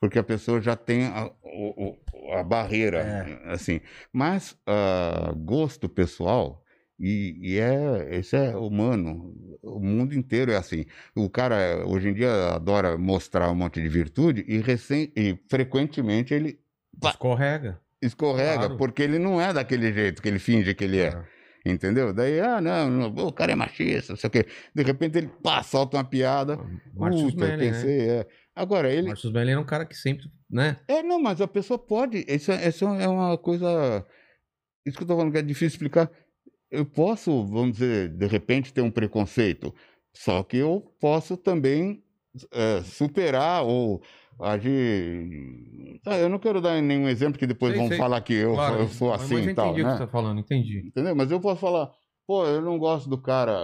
[0.00, 1.96] porque a pessoa já tem a, o-
[2.34, 3.52] a barreira, É.
[3.52, 3.80] assim.
[4.12, 6.60] Mas ah, gosto pessoal,
[7.04, 9.34] E, e é, isso é humano.
[9.60, 10.84] O mundo inteiro é assim.
[11.16, 16.32] O cara, hoje em dia, adora mostrar um monte de virtude e, recém, e frequentemente
[16.32, 16.60] ele.
[17.02, 17.80] Escorrega.
[18.00, 18.76] escorrega, Claro.
[18.76, 21.06] porque ele não é daquele jeito que ele finge que ele é.
[21.08, 21.24] É.
[21.64, 22.12] Entendeu?
[22.12, 24.46] Daí, ah, não, o cara é machista, não sei o quê.
[24.74, 26.58] De repente ele pá, solta uma piada.
[26.94, 27.56] Márcio Puta, né?
[27.56, 28.26] pensei, é.
[28.54, 29.08] Agora, ele.
[29.08, 30.78] Márcio Smelling é um cara que sempre, né?
[30.88, 32.24] É, não, mas a pessoa pode.
[32.28, 34.04] Isso, é- isso é uma coisa.
[34.84, 36.10] Isso que eu tô falando que é difícil explicar.
[36.70, 39.72] Eu posso, vamos dizer, de repente ter um preconceito.
[40.12, 42.02] Só que eu posso também
[42.50, 44.02] é, superar ou
[44.40, 46.00] agir.
[46.06, 47.98] Ah, Eu não quero dar nenhum exemplo que depois Sei, vão sei.
[47.98, 49.66] falar que eu, Claro, eu sou assim eu e tal.
[49.68, 49.96] entendi o que Né?
[49.98, 50.78] você tá falando, entendi.
[50.86, 51.14] Entendeu?
[51.14, 51.90] Mas eu posso falar,
[52.26, 53.54] pô, eu não gosto do cara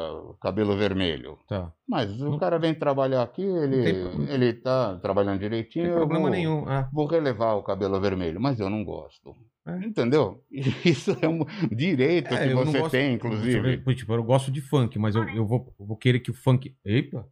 [0.40, 1.36] cabelo vermelho.
[1.48, 1.72] Tá.
[1.88, 5.84] Mas o Não- cara vem trabalhar aqui, ele, tem- ele tá trabalhando direitinho.
[5.86, 6.64] Não tem eu problema vou- nenhum.
[6.68, 9.34] Ah, vou relevar o cabelo vermelho, mas eu não gosto.
[9.66, 9.84] É.
[9.84, 10.42] Entendeu?
[10.84, 13.60] Isso é um direito É, que eu você gosto- tem, eu inclusive.
[13.76, 16.34] ver, Tipo, eu gosto de funk, mas eu, eu, vou, eu vou querer que o
[16.34, 16.74] funk.
[16.84, 17.26] Eita!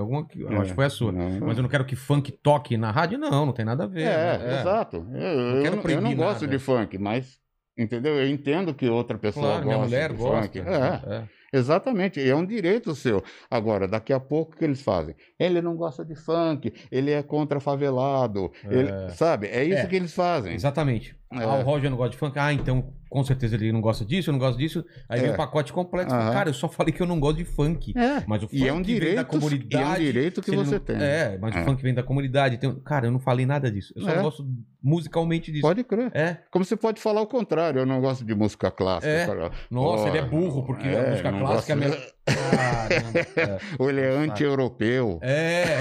[0.00, 0.40] Alguma que.
[0.40, 1.12] Eu acho que foi a sua.
[1.12, 1.40] Não.
[1.46, 4.02] Mas eu não quero que funk toque na rádio, não, não tem nada a ver.
[4.02, 4.60] É, né?
[4.60, 5.06] exato.
[5.12, 7.38] Eu, eu, quero não- eu não gosto de funk, mas.
[7.76, 8.16] Entendeu?
[8.18, 10.42] Eu entendo que outra pessoa Claro, minha gosta mulher de gosta.
[10.42, 10.58] funk.
[10.58, 11.24] É, é.
[11.52, 12.28] exatamente.
[12.28, 13.22] É um direito seu.
[13.48, 15.14] Agora, daqui a pouco, o que eles fazem?
[15.38, 18.50] Ele não gosta de funk, ele é contra favelado.
[18.64, 19.08] Ele, É.
[19.10, 19.46] sabe?
[19.46, 19.86] É isso É.
[19.86, 20.54] que eles fazem.
[20.54, 21.16] Exatamente.
[21.32, 21.44] É.
[21.44, 22.36] Ah, o Roger não gosta de funk.
[22.36, 24.84] Ah, então com certeza ele não gosta disso, eu não gosto disso.
[25.08, 25.32] Aí vem É.
[25.32, 26.14] o pacote completo.
[26.14, 26.32] Aham.
[26.32, 27.92] Cara, eu só falei que eu não gosto de funk.
[27.96, 28.22] É.
[28.26, 30.04] Mas o funk E é um vem direito, da e é um comunidade.
[30.04, 30.96] direito que você não- tem.
[30.96, 31.60] É, mas É.
[31.60, 32.58] o funk vem da comunidade.
[32.58, 32.74] Tem...
[32.80, 33.92] Cara, eu não falei nada disso.
[33.96, 34.22] Eu só É.
[34.22, 34.46] gosto
[34.82, 35.62] musicalmente disso.
[35.62, 36.10] Pode crer.
[36.14, 36.36] É.
[36.50, 39.08] Como você pode falar o contrário, eu não gosto de música clássica.
[39.12, 39.26] É.
[39.26, 39.50] cara.
[39.70, 42.12] Nossa, Pô, ele é burro, porque a é, música clássica é gosto- melhor.
[42.28, 43.58] Caramba, é.
[43.78, 45.18] Ou ele é anti-europeu.
[45.22, 45.78] É.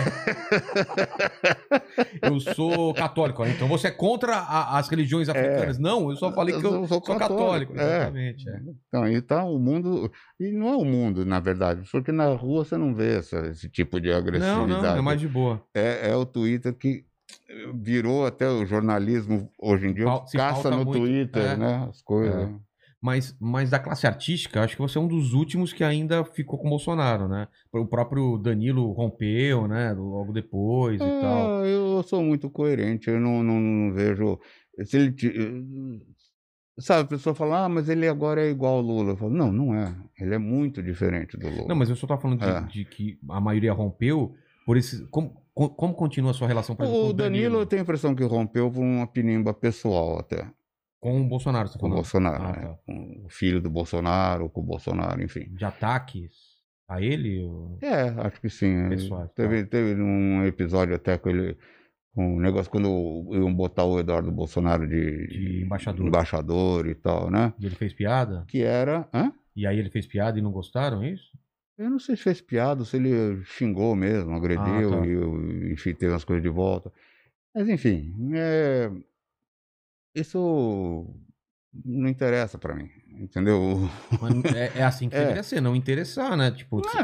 [2.21, 5.77] eu sou católico, então você é contra a- as religiões africanas.
[5.77, 7.73] Não, eu só falei que eu, Eu sou, católico.
[7.73, 7.97] católico, é.
[7.97, 8.49] Exatamente.
[8.49, 8.61] é.
[8.87, 10.11] Então, aí tá o mundo.
[10.39, 13.69] E não é o mundo, na verdade, porque na rua você não vê essa- esse
[13.69, 14.69] tipo de Não, agressividade.
[14.69, 15.61] não, é mais de boa.
[15.73, 17.05] é, é o Twitter que
[17.75, 21.57] virou até o jornalismo hoje em dia, se caça no muito, Twitter, é.
[21.57, 21.87] né?
[21.89, 22.49] As coisas.
[22.49, 22.53] É.
[22.99, 26.57] Mas, mas da classe artística, acho que você é um dos últimos que ainda ficou
[26.57, 27.47] com o Bolsonaro, né?
[27.71, 29.93] O próprio Danilo rompeu, né?
[29.93, 31.63] Logo depois e tal.
[31.65, 34.39] Eu sou muito coerente, eu não, não, não vejo.
[34.83, 35.13] Se ele.
[36.79, 39.11] Sabe, a pessoa fala, ah, mas ele agora é igual ao Lula.
[39.13, 39.95] Eu falo, não, não é.
[40.19, 41.67] Ele é muito diferente do Lula.
[41.67, 42.61] Não, mas eu só tava falando de, É.
[42.61, 45.07] de que a maioria rompeu por esse.
[45.07, 48.13] Como, co- como continua a sua relação, exemplo, com O Danilo, eu tenho a impressão
[48.13, 50.47] que rompeu por uma pinimba pessoal até,
[50.99, 51.95] Com o Bolsonaro, você tá com o?
[51.95, 52.43] Bolsonaro.
[52.43, 52.61] Ah, né?
[52.67, 52.75] tá.
[52.85, 55.47] Com o filho do Bolsonaro, com o Bolsonaro, enfim.
[55.55, 56.31] De ataques
[56.87, 57.41] a ele?
[57.41, 58.71] ou- É, acho que sim.
[58.85, 58.89] é.
[58.89, 59.33] Pessoais, tá.
[59.35, 61.57] Teve, teve um episódio até com ele,
[62.17, 62.87] um negócio quando
[63.31, 66.07] iam botar o Eduardo Bolsonaro de, De embaixador.
[66.07, 67.53] embaixador e tal, né?
[67.59, 68.43] E ele fez piada?
[68.47, 69.07] Que era.
[69.13, 69.31] Hã?
[69.55, 71.31] E aí ele fez piada e não gostaram, é isso?
[71.77, 75.05] Eu não sei se fez piada, se ele xingou mesmo, agrediu, Ah, tá.
[75.05, 76.91] e enfim, teve as coisas de volta.
[77.53, 78.89] Mas, enfim, é,
[80.15, 81.05] isso
[81.85, 82.89] não interessa pra mim,
[83.19, 83.87] entendeu?
[84.55, 85.19] É, é assim que É.
[85.21, 86.49] deveria ser, não interessar, né?
[86.51, 86.97] Tipo, se-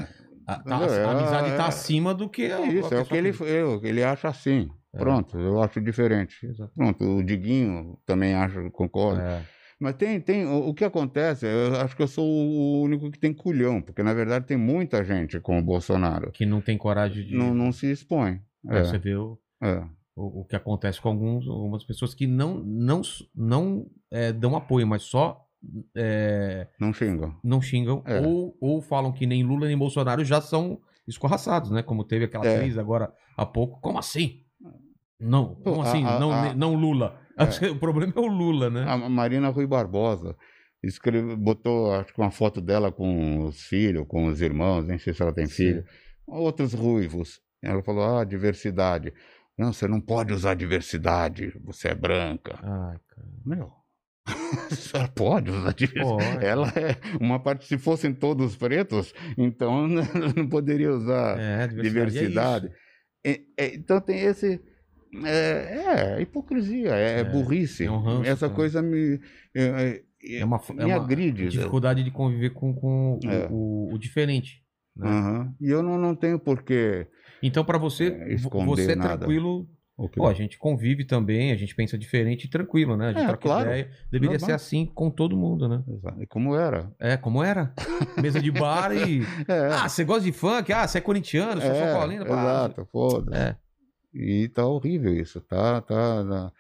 [0.48, 3.06] a, tá- a amizade É- tá acima do que a, É isso, a é o
[3.06, 4.70] que ele, eu, ele acha assim.
[4.94, 4.98] É.
[4.98, 6.36] Pronto, eu acho diferente.
[6.76, 9.22] Pronto, o Diguinho também acha, concorda.
[9.24, 9.44] É.
[9.80, 13.34] Mas tem, tem, o, que acontece, eu acho que eu sou o único que tem
[13.34, 16.32] culhão, porque na verdade tem muita gente com o Bolsonaro.
[16.32, 17.36] Que não tem coragem de.
[17.36, 18.40] Não, não se expõe.
[18.68, 19.84] Aí É, Você vê o, é.
[20.16, 23.02] o, o que acontece com alguns, algumas pessoas que não, não,
[23.36, 25.44] não é, dão apoio, mas só
[25.96, 27.36] é, Não xingam.
[27.44, 28.22] não xingam É.
[28.22, 31.82] ou, ou falam que nem Lula nem Bolsonaro já são escorraçados, né?
[31.84, 32.60] Como teve aquela É.
[32.60, 33.82] crise agora há pouco.
[33.82, 34.43] Como assim?
[35.24, 36.04] Não, como Pô, a- assim?
[36.06, 37.20] a- não, a- não Lula.
[37.72, 38.86] O problema é o Lula, né?
[38.88, 40.36] A Marina Rui Barbosa
[40.84, 45.14] escreve, botou, acho que uma foto dela com os filhos, com os irmãos, nem sei
[45.14, 45.54] se ela tem Sim.
[45.56, 45.86] filho.
[46.28, 47.42] Outros ruivos.
[47.62, 49.14] Ela falou, ah, diversidade.
[49.58, 52.60] Não, você não pode usar diversidade, você é branca.
[52.62, 53.28] Ai, cara.
[53.46, 53.72] Meu,
[54.72, 56.34] a senhora pode usar diversidade.
[56.34, 56.46] Pode.
[56.46, 59.88] Ela é uma parte, se fossem todos pretos, então
[60.36, 62.12] não poderia usar É, diversidade.
[62.12, 62.72] diversidade.
[63.24, 63.32] é.
[63.32, 64.62] É, é, então tem esse.
[65.26, 67.86] É, é hipocrisia, é, É, burrice.
[67.86, 68.54] é um ranço, Essa cara.
[68.56, 69.20] coisa me.
[69.56, 71.48] É, é, É uma, me é uma agride.
[71.50, 73.20] dificuldade de conviver com, com
[73.50, 74.64] o- o, o diferente.
[74.96, 75.08] né?
[75.10, 75.54] Aham.
[75.60, 77.08] E eu não, não tenho porquê.
[77.42, 78.10] Então, pra você,
[78.66, 79.18] você é nada.
[79.18, 79.68] tranquilo.
[79.98, 83.10] o que- Pô, a gente convive também, a gente pensa diferente e tranquilo, né?
[83.10, 83.70] A gente É, troca claro.
[83.70, 83.90] ideia.
[84.12, 84.46] Deveria Normal.
[84.50, 85.84] ser assim com todo mundo, né?
[85.88, 86.22] Exato.
[86.24, 86.92] E como era?
[87.00, 87.74] É, como era?
[88.22, 89.22] Mesa de bar e.
[89.48, 90.72] É, Ah, você gosta de funk?
[90.74, 91.94] Ah, você é corintiano, você é, é?
[91.94, 93.38] Ah, exato, foda-se.
[93.38, 93.56] É.
[94.14, 96.52] E tá horrível isso, tá, tá, tá.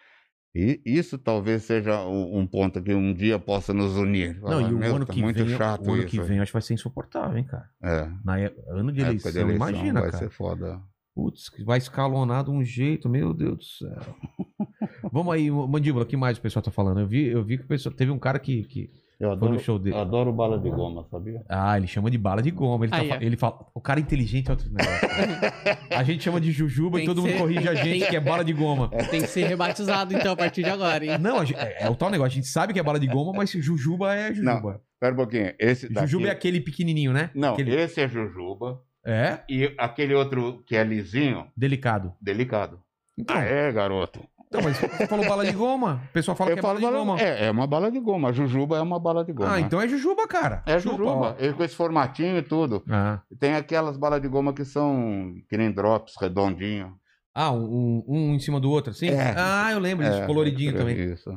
[0.56, 4.35] E isso talvez seja um ponto que um dia possa nos unir.
[4.35, 6.07] Não, Fala, e o "Meu, ano tá que muito vem, chato o ano isso.
[6.09, 7.67] que vem acho que vai ser insuportável, hein, cara.
[7.82, 8.07] É.
[8.23, 10.23] Na é- ano de época eleição, imagina, vai cara.
[10.23, 10.80] ser foda.
[11.15, 14.15] Putz, vai escalonar de um jeito, meu Deus do céu.
[15.11, 16.99] Vamos aí, Mandíbula, o que mais o pessoal tá falando?
[16.99, 17.93] Eu vi, eu vi que o pessoal.
[17.93, 18.64] Teve um cara que.
[18.64, 18.91] que
[19.26, 19.95] Eu no show dele.
[19.95, 21.43] adoro bala de goma, sabia?
[21.50, 22.85] ah, ele chama de bala de goma.
[22.85, 23.18] Ele, tá Aí, fa- ó.
[23.22, 23.66] ele fala.
[23.74, 25.08] O cara inteligente é outro negócio.
[25.95, 28.10] a gente chama de jujuba Tem e todo que mundo ser- corrige a gente tem-
[28.10, 28.90] que é bala de goma.
[29.10, 31.18] Tem que ser rebatizado, então, a partir de agora, hein?
[31.19, 32.32] Não, a gente- é, é o tal negócio.
[32.32, 34.82] A gente sabe que é bala de goma, mas jujuba é jujuba.
[34.95, 35.53] Espera um pouquinho.
[35.60, 36.08] Esse daqui...
[36.08, 37.30] Jujuba é aquele pequenininho, né?
[37.35, 38.82] Não, Aquele- esse é jujuba.
[39.06, 42.14] É, E aquele outro que é lisinho, delicado.
[42.22, 42.80] delicado.
[43.19, 44.22] Então, Ah, é, garoto.
[44.53, 46.01] Então, mas você falou bala de goma.
[46.09, 47.19] O pessoal fala Eu que é bala de bala- goma.
[47.19, 48.30] É, é uma bala de goma.
[48.30, 49.53] A jujuba é uma bala de goma.
[49.53, 50.61] ah, então é jujuba, cara.
[50.65, 51.35] É jujuba.
[51.40, 52.83] Ele com esse formatinho e tudo.
[52.90, 53.22] Ah.
[53.40, 56.95] Tem aquelas balas de goma que são que nem drops, redondinho.
[57.35, 59.07] Ah, um, um- em cima do outro, assim?
[59.07, 59.33] É.
[59.38, 60.95] Ah, eu lembro disso, É, coloridinho é também.
[61.14, 61.30] Isso.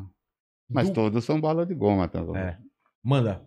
[0.68, 2.36] Mas Do- todos são bala de goma também.
[2.42, 2.58] É.
[3.02, 3.40] Manda.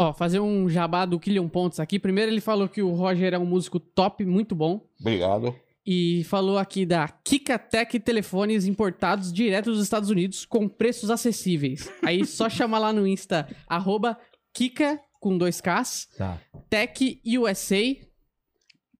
[0.00, 1.98] Ó, fazer um jabá do Killian Pontes aqui.
[1.98, 4.80] Primeiro ele falou que o Roger é um músico top, muito bom.
[5.00, 5.54] Obrigado.
[5.90, 11.90] E falou aqui da Kikatech Telefones importados direto dos Estados Unidos com preços acessíveis.
[12.02, 14.18] Aí só chamar lá no Insta, arroba
[14.52, 16.38] Kika, com dois Ks, Tá.
[16.68, 17.96] Tech USA.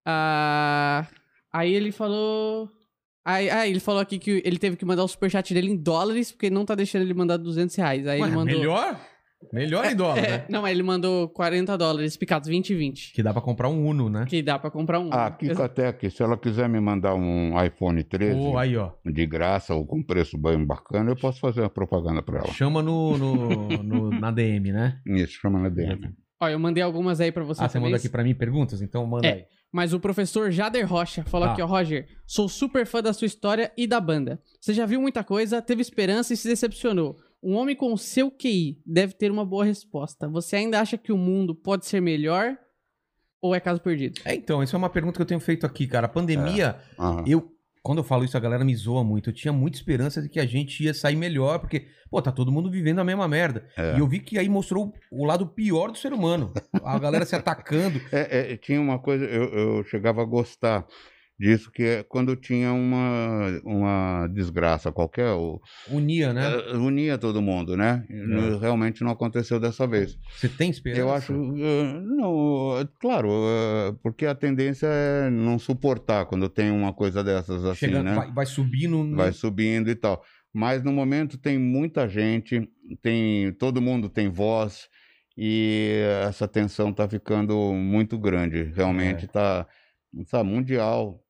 [0.02, 1.06] Ah,
[1.52, 2.70] aí ele falou...
[3.22, 6.32] Aí, ah, ele falou aqui que ele teve que mandar o superchat dele em dólares,
[6.32, 8.06] porque não tá deixando ele mandar 200 reais.
[8.06, 8.58] Aí Ué, ele mandou...
[8.58, 8.98] Melhor?
[9.52, 10.44] Melhor em dólar, É, né?
[10.50, 13.12] não, mas ele mandou 40 dólares picados, 20 e 20.
[13.12, 14.24] Que dá pra comprar um Uno, né?
[14.28, 15.08] Que dá pra comprar um.
[15.12, 18.90] Ah, a Kikatec, se ela quiser me mandar um iPhone 13 Pô, aí, ó.
[19.06, 22.48] de graça ou com preço bem bacana, eu posso fazer uma propaganda para ela.
[22.52, 25.00] Chama no, no, no- na DM, né?
[25.06, 26.10] Isso, chama na DM.
[26.40, 27.90] Ó, eu mandei algumas aí pra você Ah, você também.
[27.90, 28.82] manda aqui pra mim perguntas?
[28.82, 29.32] Então manda É.
[29.32, 29.44] aí.
[29.70, 31.52] Mas o professor Jader Rocha falou Ah.
[31.52, 34.40] aqui, ó, Roger, sou super fã da sua história e da banda.
[34.60, 37.18] Você já viu muita coisa, teve esperança e se decepcionou.
[37.42, 40.28] Um homem com o seu QI deve ter uma boa resposta.
[40.28, 42.56] Você ainda acha que o mundo pode ser melhor
[43.40, 44.20] ou é caso perdido?
[44.24, 46.06] É, então, essa é uma pergunta que eu tenho feito aqui, cara.
[46.06, 47.24] A pandemia, Aham.
[47.26, 47.54] eu.
[47.80, 49.30] Quando eu falo isso, a galera me zoa muito.
[49.30, 52.52] Eu tinha muita esperança de que a gente ia sair melhor, porque, pô, tá todo
[52.52, 53.66] mundo vivendo a mesma merda.
[53.76, 53.96] É.
[53.96, 56.52] E eu vi que aí mostrou o lado pior do ser humano.
[56.82, 57.98] A galera se atacando.
[58.12, 60.84] É, é, tinha uma coisa, eu, eu chegava a gostar
[61.38, 65.60] disso, que é quando tinha uma, uma desgraça qualquer, o-
[65.90, 66.42] Unia, né?
[66.46, 68.04] eh, unia todo mundo, né?
[68.10, 70.18] Não- Realmente não aconteceu dessa vez.
[70.36, 71.00] Você tem esperança?
[71.00, 73.28] Eu acho, eh, não, eh, claro,
[74.02, 78.14] porque a tendência é não suportar quando tem uma coisa dessas assim, né?
[78.14, 79.04] vai, vai subindo.
[79.04, 80.22] no- vai subindo e tal.
[80.52, 82.68] Mas no momento tem muita gente,
[83.00, 84.88] tem todo mundo tem voz
[85.36, 88.64] e essa tensão está ficando muito grande.
[88.74, 89.66] Realmente está
[90.30, 91.22] tá mundial.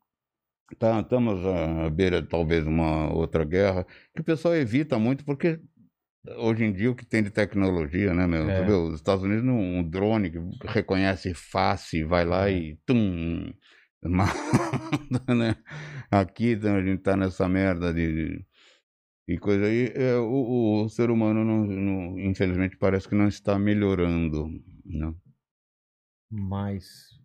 [0.76, 5.58] Tá, estamos à beira de talvez uma outra guerra que o pessoal evita muito porque
[6.36, 8.48] hoje em dia o que tem de tecnologia, né, meu?
[8.50, 8.66] É.
[8.68, 13.52] Os Estados Unidos um drone que reconhece face, vai lá e tum,
[14.04, 14.34] mata,
[15.34, 15.56] né?
[16.10, 18.44] Aqui então, a gente tá nessa merda de,
[19.28, 19.92] de coisa aí.
[19.94, 24.48] É, o, o ser humano, não, não- infelizmente, parece que não está melhorando.
[24.84, 25.14] Né?
[26.30, 27.17] Mas.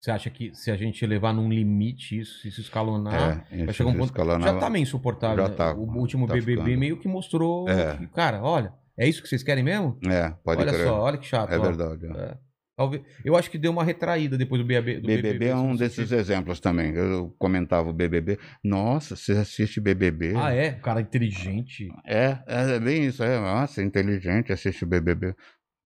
[0.00, 3.74] Você acha que se a gente levar num limite isso, se isso escalonar, é, vai
[3.74, 4.04] chegar um ponto.
[4.04, 5.44] escalonar- Já tá meio insuportável.
[5.44, 5.54] Já né?
[5.56, 6.78] tá, o último tá BBB ficando.
[6.78, 7.68] meio que mostrou.
[7.68, 7.96] É.
[7.96, 9.98] que, cara, olha, é isso que vocês querem mesmo?
[10.08, 10.86] É, pode olha crer.
[10.86, 11.50] só, olha que chato.
[11.52, 11.62] é ó.
[11.62, 12.06] verdade.
[12.06, 12.10] é.
[12.22, 12.38] É.
[12.76, 15.00] Talvez, eu acho que deu uma retraída depois do BBB.
[15.00, 16.92] Do BBB é se um desses exemplos também.
[16.94, 18.38] Eu comentava o BBB.
[18.62, 20.34] Nossa, você assiste BBB?
[20.36, 20.70] Ah, é?
[20.78, 21.88] O cara inteligente.
[22.06, 23.24] É, é bem isso.
[23.24, 25.34] É, nossa, inteligente, assiste BBB.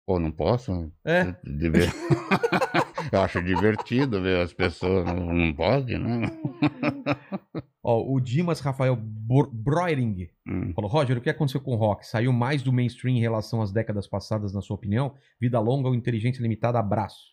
[0.07, 0.93] Pô, não posso?
[1.03, 1.35] É.
[1.43, 1.89] Diver-
[3.11, 5.05] Eu acho divertido ver as pessoas.
[5.07, 6.31] Não, não pode, né?
[7.85, 10.73] Ó, o Dimas Rafael Broering Hum.
[10.75, 12.07] falou: Roger, o que aconteceu com o rock?
[12.07, 15.15] Saiu mais do mainstream em relação às décadas passadas, na sua opinião?
[15.41, 16.79] Vida longa ou inteligência limitada?
[16.79, 17.33] Abraço.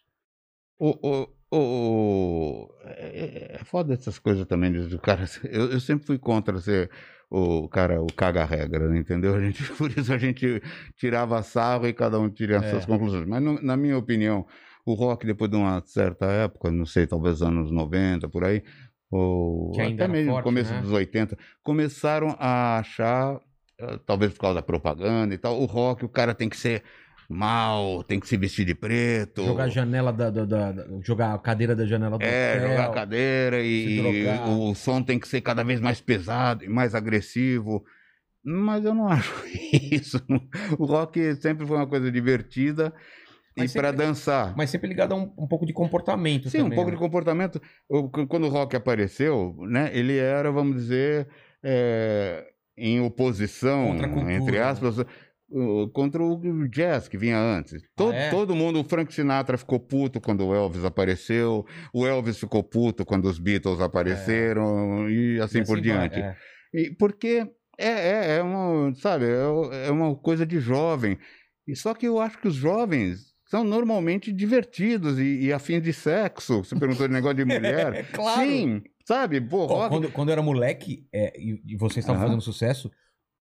[0.79, 4.71] O, o, o, é, é foda essas coisas também.
[4.71, 6.89] Do cara, eu, eu sempre fui contra ser
[7.29, 9.35] o cara, o caga-regra, entendeu?
[9.35, 10.61] A gente, por isso a gente
[10.95, 12.69] tirava sarro e cada um tira as É.
[12.71, 13.27] suas conclusões.
[13.27, 14.47] Mas, no- na minha opinião,
[14.91, 18.63] o rock, depois de uma certa época, não sei, talvez anos 90, por aí,
[19.11, 20.81] ou até mesmo forte, começo né?
[20.81, 23.39] dos 80, começaram a achar,
[23.79, 26.83] eh, talvez por causa da propaganda e tal, o rock, o cara tem que ser
[27.29, 29.43] mal, tem que se vestir de preto.
[29.43, 32.69] Jogar a janela da, da- da- da- Jogar a cadeira da janela do É, hotel.
[32.71, 34.49] jogar a cadeira e drogar.
[34.49, 37.83] o som tem que ser cada vez mais pesado e mais agressivo.
[38.43, 39.31] Mas eu não acho
[39.91, 40.19] isso.
[40.79, 42.93] O rock sempre foi uma coisa divertida
[43.59, 44.55] Mas e para dançar.
[44.55, 46.95] Mas sempre ligado a um, um pouco de comportamento Sim, um também, pouco né?
[46.95, 47.61] de comportamento.
[48.27, 51.27] Quando o rock apareceu, né, ele era, vamos dizer,
[51.63, 52.47] é,
[52.77, 53.95] em oposição,
[54.29, 54.63] entre né?
[54.63, 54.95] aspas,
[55.93, 57.81] contra o jazz que vinha antes.
[57.95, 58.29] Todo, é?
[58.29, 63.03] todo mundo, o Frank Sinatra ficou puto quando o Elvis apareceu, o Elvis ficou puto
[63.03, 66.19] quando os Beatles apareceram e assim, E por vai, diante.
[66.19, 66.35] é.
[66.73, 67.47] E porque
[67.77, 71.17] é, é, é uma, sabe, é, é uma coisa de jovem.
[71.75, 76.63] Só que eu acho que os jovens são normalmente divertidos e, e afins de sexo.
[76.63, 77.93] Você perguntou de negócio de mulher.
[77.99, 78.41] É claro.
[78.41, 79.41] Sim, sabe?
[79.41, 82.27] Pô, Ó, quando, quando eu era moleque é, e, e vocês estavam Aham.
[82.27, 82.91] fazendo sucesso,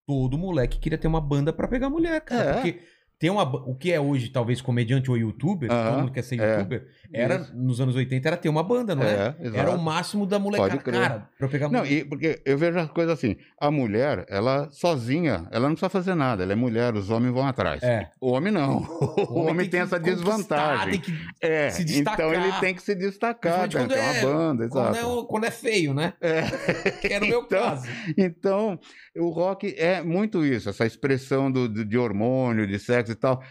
[0.07, 2.49] todo moleque queria ter uma banda pra pegar mulher, cara.
[2.49, 2.53] É.
[2.53, 2.79] Porque
[3.19, 5.89] tem uma, o que é hoje, talvez, comediante ou youtuber, Aham.
[5.91, 6.55] todo mundo quer ser É.
[6.55, 7.53] youtuber, era, Isso.
[7.55, 9.35] nos anos 80, era ter uma banda, não é?
[9.39, 9.57] É.
[9.57, 10.77] Era o máximo da molecada.
[10.77, 15.47] Cara, pra pegar Não, e porque eu vejo a coisa assim, a mulher, ela sozinha,
[15.51, 17.83] ela não precisa fazer nada, ela é mulher, os homens vão atrás.
[17.83, 18.09] É.
[18.21, 18.79] O homem não.
[19.29, 20.91] O homem, tem, que essa desvantagem.
[20.91, 22.13] Tem que, É, se destacar.
[22.27, 25.19] então ele tem que se destacar, Principalmente tem ter é- uma banda, quando, exato.
[25.21, 26.13] é, quando é feio, né?
[26.21, 26.41] É.
[27.01, 27.87] Que era o meu Então, caso.
[28.17, 28.79] Então,
[29.19, 33.41] o rock é muito isso, essa expressão do, de hormônio, de sexo e tal.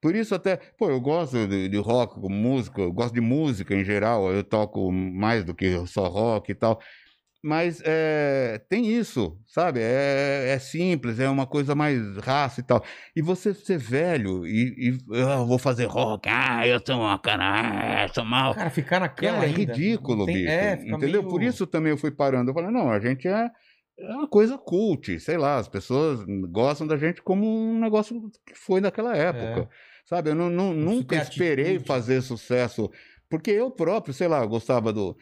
[0.00, 3.74] Por isso até, pô, eu gosto de, de rock como música, eu gosto de música
[3.74, 6.80] em geral, eu toco mais do que só rock e tal.
[7.44, 9.80] Mas é, tem isso, sabe?
[9.80, 12.84] É, é simples, é uma coisa mais raça e tal.
[13.16, 17.18] E você ser velho e, e ah, eu vou fazer rock, ah, eu sou uma
[17.18, 18.54] cara, ah, eu sou mal.
[18.54, 20.48] Cara, ficar naquela Cara, é ainda, ridículo, tem- bicho.
[20.50, 21.20] É, entendeu?
[21.22, 22.50] meio- Por isso também eu fui parando.
[22.50, 23.50] Eu falei, não, a gente é,
[24.02, 28.54] é uma coisa cult, sei lá, as pessoas gostam da gente como um negócio que
[28.54, 29.68] foi daquela época.
[30.04, 30.30] Sabe?
[30.30, 31.86] Eu não, não- Isso nunca esperei atitude.
[31.86, 32.90] fazer sucesso,
[33.30, 35.16] porque eu próprio, sei lá, gostava do.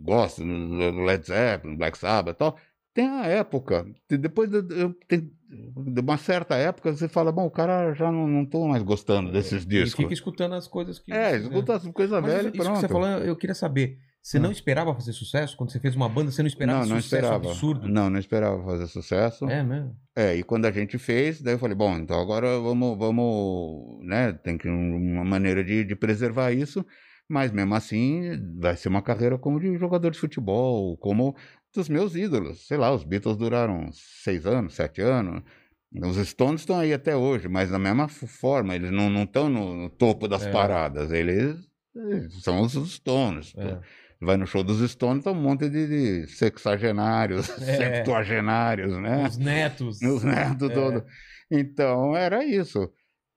[0.00, 2.56] Gosto do Led Zeppelin, Black Sabbath e tal.
[2.94, 3.86] Tem a época.
[4.10, 4.62] E Depois de,
[5.06, 8.82] tem- de uma certa época, você fala, bom, o cara já não, não tô mais
[8.82, 10.02] gostando desses E discos.
[10.02, 11.12] fica escutando as coisas que.
[11.12, 12.74] É, você- escuta as coisas velhas isso, e isso pronto.
[12.74, 13.98] que você falou, eu queria saber.
[14.28, 15.56] Você não esperava fazer sucesso?
[15.56, 17.48] Quando você fez uma banda, você não esperava não, não sucesso esperava.
[17.48, 17.88] absurdo?
[17.88, 19.48] Não, não esperava fazer sucesso.
[19.48, 19.96] É mesmo?
[20.14, 24.34] É, e quando a gente fez, daí eu falei, bom, então agora vamos, vamos, né,
[24.34, 26.84] tem que uma maneira de, de preservar isso,
[27.26, 31.34] mas mesmo assim vai ser uma carreira como de jogador de futebol, como
[31.74, 32.66] dos meus ídolos.
[32.66, 35.42] Sei lá, os Beatles duraram seis anos, sete anos.
[36.02, 39.88] Os Stones estão aí até hoje, mas da mesma forma, eles não estão no, no
[39.88, 40.52] topo das É.
[40.52, 41.56] paradas, eles
[41.96, 43.54] eh, são os Stones.
[43.56, 43.78] É.
[44.20, 45.86] Vai no show dos Stones, tá um monte de,
[46.24, 47.76] de sexagenários, É.
[47.76, 49.24] septuagenários, né?
[49.28, 50.02] Os netos.
[50.02, 50.74] Os netos É.
[50.74, 51.02] todos.
[51.50, 52.90] Então, era isso.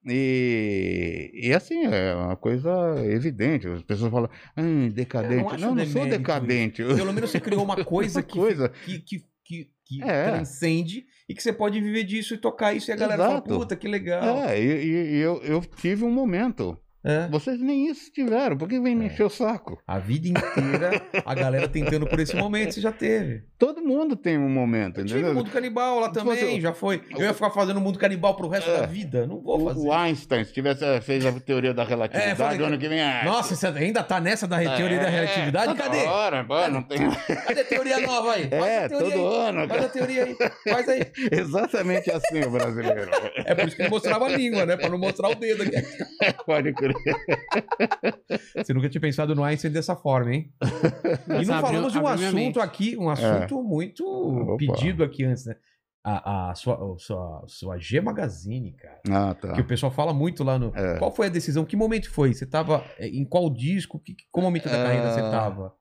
[0.03, 2.69] E, e assim, é uma coisa
[3.05, 3.67] evidente.
[3.67, 4.61] As pessoas falam, ah,
[4.91, 5.45] decadente.
[5.53, 6.83] acho não, não, sou demérito decadente.
[6.83, 8.69] Pelo menos você criou uma coisa que, coisa.
[8.69, 10.31] que, que, que, que É.
[10.31, 13.47] transcende e que você pode viver disso e tocar isso e a galera Exato.
[13.47, 14.39] fala, puta, que legal.
[14.49, 16.77] É, e, e- e eu, eu tive um momento.
[17.03, 17.27] É.
[17.29, 18.55] Vocês nem isso tiveram.
[18.57, 19.07] Por que vem me É.
[19.07, 19.81] encher o saco?
[19.87, 23.43] A vida inteira, a galera tentando por esse momento, você já teve.
[23.57, 25.35] Todo mundo tem um momento, Eu tive o entendeu?
[25.35, 27.01] mundo canibal lá também, fosse- já foi.
[27.11, 28.81] Eu ia ficar fazendo mundo canibal pro resto É.
[28.81, 29.25] da vida.
[29.25, 29.87] Não vou fazer.
[29.87, 33.01] O, Einstein, se tivesse eh, fez a teoria da relatividade, É, falei- ano que vem.
[33.01, 35.67] ah, Nossa, você ainda tá nessa da é, teoria da relatividade?
[35.75, 36.05] toda Cadê?
[36.05, 36.99] Hora, pô, não tem...
[37.47, 38.47] Cadê a teoria nova aí?
[38.49, 39.49] Faz É, a teoria todo aí.
[39.49, 39.67] ano.
[39.67, 40.35] Faz a teoria aí.
[40.69, 41.01] Faz aí.
[41.31, 43.09] Exatamente assim o brasileiro.
[43.37, 44.77] É por isso que ele mostrava a língua, né?
[44.77, 45.71] Pra não mostrar o dedo aqui.
[46.45, 46.90] Pode crer.
[48.55, 50.53] Você nunca tinha pensado no Einstein dessa forma, hein?
[51.41, 54.57] E não falamos de um assunto aqui, um assunto muito Opa.
[54.57, 55.55] pedido aqui antes, né?
[56.03, 59.01] A, a sua, a sua, sua G Magazine, cara.
[59.07, 59.53] Ah, tá.
[59.53, 60.75] Que o pessoal fala muito lá no.
[60.75, 60.97] É.
[60.97, 61.63] Qual foi a decisão?
[61.63, 62.33] Que momento foi?
[62.33, 62.83] Você tava.
[62.97, 63.99] eh, Em qual disco?
[63.99, 65.75] Que, qual momento da carreira você tava?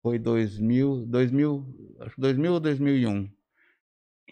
[0.00, 3.28] Foi 2000, 2000, acho que 2000 ou 2001.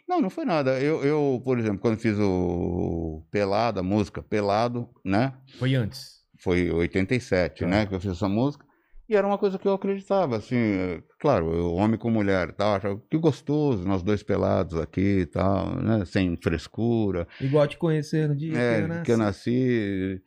[0.08, 0.78] Não, não foi nada.
[0.80, 5.32] Eu, eu, por exemplo, quando fiz o Pelado, a música Pelado, né?
[5.58, 6.21] Foi antes.
[6.42, 7.66] Foi 87, Tá.
[7.66, 7.86] né?
[7.86, 8.64] Que eu fiz essa música.
[9.08, 12.74] E era uma coisa que eu acreditava, assim, claro, eu, homem com mulher e tal,
[12.76, 16.04] achava que gostoso, nós dois pelados aqui e tal, né?
[16.06, 17.28] Sem frescura.
[17.40, 19.02] Igual te conhecer no dia É, que eu nasci.
[19.04, 20.22] que eu nasci.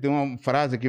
[0.00, 0.88] Tem uma frase que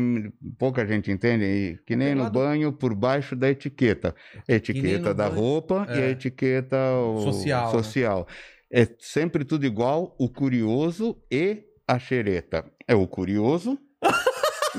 [0.60, 4.14] pouca gente entende, que nem no banho por baixo da etiqueta.
[4.48, 5.42] Etiqueta da banho.
[5.42, 6.10] roupa e a É.
[6.12, 7.72] etiqueta o- Social, né?
[7.72, 8.28] social.
[8.72, 12.66] É sempre tudo igual, o curioso e a xereta.
[12.86, 13.80] É o curioso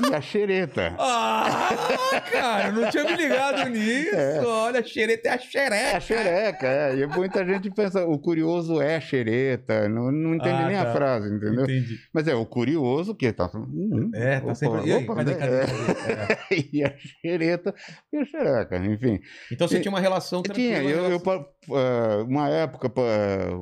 [0.09, 0.95] e a xereta.
[0.97, 4.15] Ah, cara, eu não tinha me ligado nisso.
[4.15, 4.39] É.
[4.45, 5.97] Olha, a xereta é a É xereca.
[5.97, 6.95] a xereca, é.
[6.97, 10.89] E muita gente pensa, o curioso é xereta, não, não entende Ah, nem tá.
[10.89, 11.63] a frase, entendeu?
[11.63, 11.97] Entendi.
[12.13, 13.49] Mas é o curioso que tá.
[13.55, 14.87] hum, É, tá opa, sempre.
[14.87, 15.37] E aí, opa, cadê, né?
[15.37, 15.65] cadê, É.
[15.65, 16.33] cadê?
[16.55, 16.59] É.
[16.73, 17.75] e a xereta
[18.13, 19.19] e a xereca, enfim.
[19.51, 20.79] Então você E- tinha uma relação tranquila.
[20.79, 23.01] Tinha, eu, eu relação- pa- ah, uma época pa-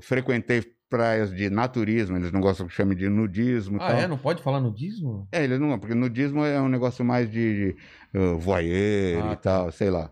[0.01, 3.97] frequentei praias de naturismo, eles não gostam que chame de nudismo Ah, tal.
[3.99, 4.07] é?
[4.07, 5.27] Não pode falar nudismo?
[5.31, 7.75] É, eles não, porque nudismo é um negócio mais de
[8.13, 9.41] uh, voyeur Ah, e tá.
[9.41, 10.11] tal, sei lá.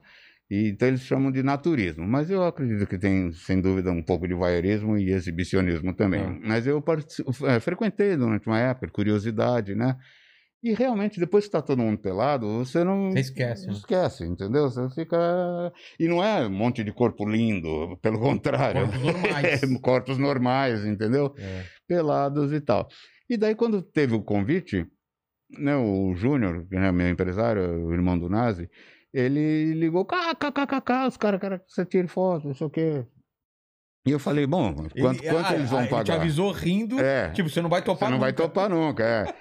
[0.50, 4.28] E, então eles chamam de naturismo, mas eu acredito que tem, sem dúvida, um pouco
[4.28, 6.22] de voyeurismo e exibicionismo também.
[6.22, 6.38] Ah.
[6.44, 9.96] Mas eu partici- eh, frequentei durante uma época, curiosidade, né?
[10.66, 13.12] E realmente, depois que está todo mundo pelado, você não.
[13.12, 13.74] Você esquece, né?
[13.74, 14.68] Esquece, entendeu?
[14.68, 15.72] Você fica.
[16.00, 18.82] E não é um monte de corpo lindo, pelo contrário.
[18.82, 19.62] Corpos normais.
[19.80, 21.36] corpos normais, entendeu?
[21.38, 21.66] É.
[21.88, 22.88] Pelados e tal.
[23.30, 24.88] E daí, quando teve o convite,
[25.56, 28.68] né, o Júnior, que é meu empresário, o irmão do Nazi,
[29.14, 33.06] ele ligou, kkkk, os caras querem que você tire foto, não sei o quê.
[34.06, 36.16] E eu falei, bom, quanto, Ele- quanto ah, eles vão ah, Ele te pagar?
[36.16, 37.00] avisou rindo.
[37.00, 37.32] É.
[37.32, 38.44] Tipo, você não vai Você topar não vai nunca.
[38.44, 39.34] topar nunca, é.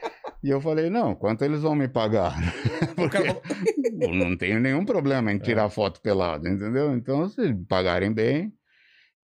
[0.43, 2.33] E eu falei, não, quanto eles vão me pagar?
[2.97, 3.43] Falou,
[4.01, 5.35] Eu não tenho nenhum problema É.
[5.35, 6.95] em tirar foto pelado, entendeu?
[6.97, 8.53] Então, se pagarem bem.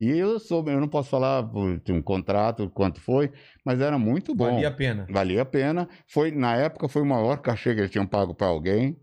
[0.01, 1.47] E eu soube, eu não posso falar
[1.85, 3.31] tinha um contrato, quanto foi,
[3.65, 4.53] mas era muito bom.
[4.53, 5.07] valia a pena.
[5.11, 5.89] Valia a pena.
[6.07, 8.97] Foi, na época, foi o maior cachê que eles tinham pago para alguém.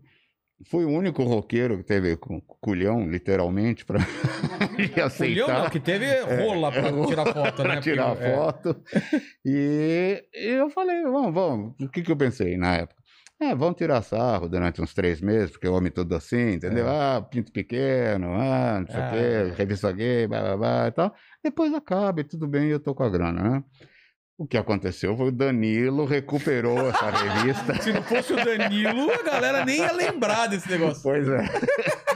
[0.66, 4.00] Fui o único roqueiro que teve cu- culhão, literalmente, para
[5.04, 5.62] aceitar.
[5.62, 7.80] não, que teve rola pra É, tirar foto, né?
[7.80, 8.82] Tirar Porque, é, foto.
[9.44, 11.74] E, e eu falei, vamos, vamos.
[11.80, 12.98] O que, que eu pensei na época?
[13.40, 16.88] É, vamos tirar sarro durante uns três meses, porque o homem todo assim, entendeu?
[16.88, 16.90] É.
[16.90, 19.54] Ah, pinto pequeno, ah, não sei Ah, o quê, é.
[19.56, 21.14] revista gay, blá, blá, blá e tal.
[21.44, 23.64] Depois acaba e tudo bem, eu tô com a grana, né?
[24.38, 27.82] O que aconteceu foi o Danilo recuperou essa revista.
[27.82, 31.02] Se não fosse o Danilo, a galera nem ia lembrar desse negócio.
[31.02, 31.40] Pois é.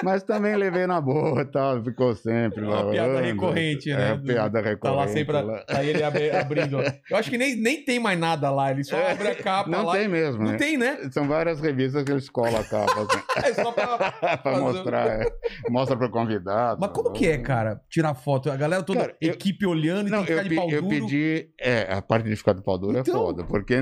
[0.00, 2.64] Mas também levei na boa e tal, ficou sempre.
[2.64, 3.24] É uma piada falando.
[3.24, 4.10] recorrente, né?
[4.12, 4.80] É, Do- piada recorrente.
[4.80, 5.32] Tá lá sempre.
[5.42, 5.58] lá.
[5.64, 6.78] Tá ele abrindo.
[7.10, 8.70] Eu acho que nem, nem tem mais nada lá.
[8.70, 9.92] Ele só É, abre a capa Não lá.
[9.94, 10.56] tem mesmo, Não né?
[10.56, 10.98] tem, né?
[11.10, 14.12] São várias revistas que eles colam a capa, assim, É só pra.
[14.36, 15.06] pra mostrar.
[15.08, 15.26] é.
[15.68, 16.78] Mostra pro convidado.
[16.80, 18.52] Mas como que é, cara, tirar foto?
[18.52, 20.70] A galera toda, Cara, eu- equipe olhando e Não, tem que eu, ficar de pau
[20.70, 20.94] eu duro.
[21.06, 21.48] pedi.
[21.68, 23.14] É, a parte de ficar de pau duro Então.
[23.14, 23.80] é foda, porque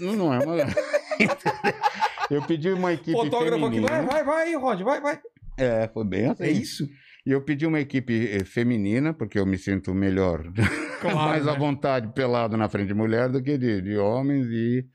[0.00, 0.56] não é uma.
[2.30, 4.02] eu pedi uma equipe Fotógrafo aqui, feminina.
[4.02, 5.20] vai, vai, vai, Rod, vai, vai.
[5.58, 6.42] É, foi bem assim.
[6.44, 6.88] É isso?
[7.24, 10.44] E eu pedi uma equipe eh, feminina, porque eu me sinto melhor,
[11.00, 11.58] Claro, mais à né?
[11.58, 14.46] vontade pelado na frente de mulher do que de, de homens.
[14.48, 14.86] E,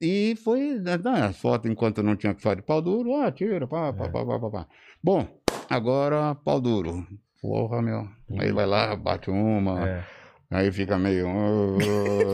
[0.00, 3.66] e foi né, as fotos enquanto não tinha que fazer de pau duro, ah, tira,
[3.66, 4.08] pá, pá, É.
[4.08, 4.66] pá, pá, pá, pá.
[5.02, 5.28] Bom,
[5.68, 7.06] agora pau duro.
[7.40, 8.08] Porra, meu.
[8.38, 10.04] Aí vai lá, bate uma, É.
[10.52, 11.26] aí fica meio.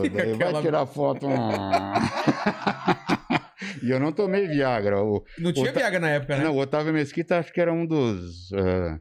[0.01, 1.27] Fica aquela- vai tirar foto.
[3.83, 5.01] e eu não tomei Viagra.
[5.01, 6.43] O, Não tinha Viagra na época, né?
[6.43, 8.99] não, o Otávio Mesquita acho que era um dos eh,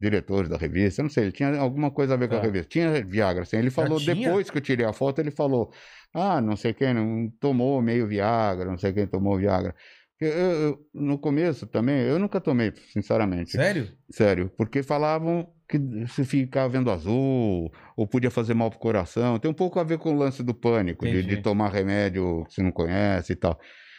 [0.00, 1.02] diretores da revista.
[1.02, 2.44] Não sei, ele tinha alguma coisa a ver com a Tá.
[2.44, 2.68] revista.
[2.68, 3.56] Tinha Viagra, assim.
[3.56, 4.14] Ele falou, tinha?
[4.14, 5.72] depois que eu tirei a foto, ele falou:
[6.14, 9.74] Ah, não sei quem não tomou meio Viagra, não sei quem tomou Viagra.
[10.20, 13.50] Eu- eu- no começo também, eu nunca tomei, sinceramente.
[13.52, 13.88] Sério?
[14.08, 15.48] Sério, porque falavam
[15.78, 19.38] que se ficar vendo azul, ou podia fazer mal pro coração.
[19.38, 22.54] Tem um pouco a ver com o lance do pânico, de, de tomar remédio que
[22.54, 23.58] você não conhece e tal.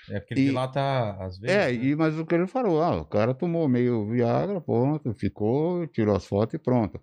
[0.09, 1.55] É porque ele E- dilata às vezes.
[1.55, 1.85] É, né?
[1.85, 6.15] e, mas o que ele falou, ah, o cara tomou meio Viagra, pronto, ficou, tirou
[6.15, 6.99] as fotos e pronto.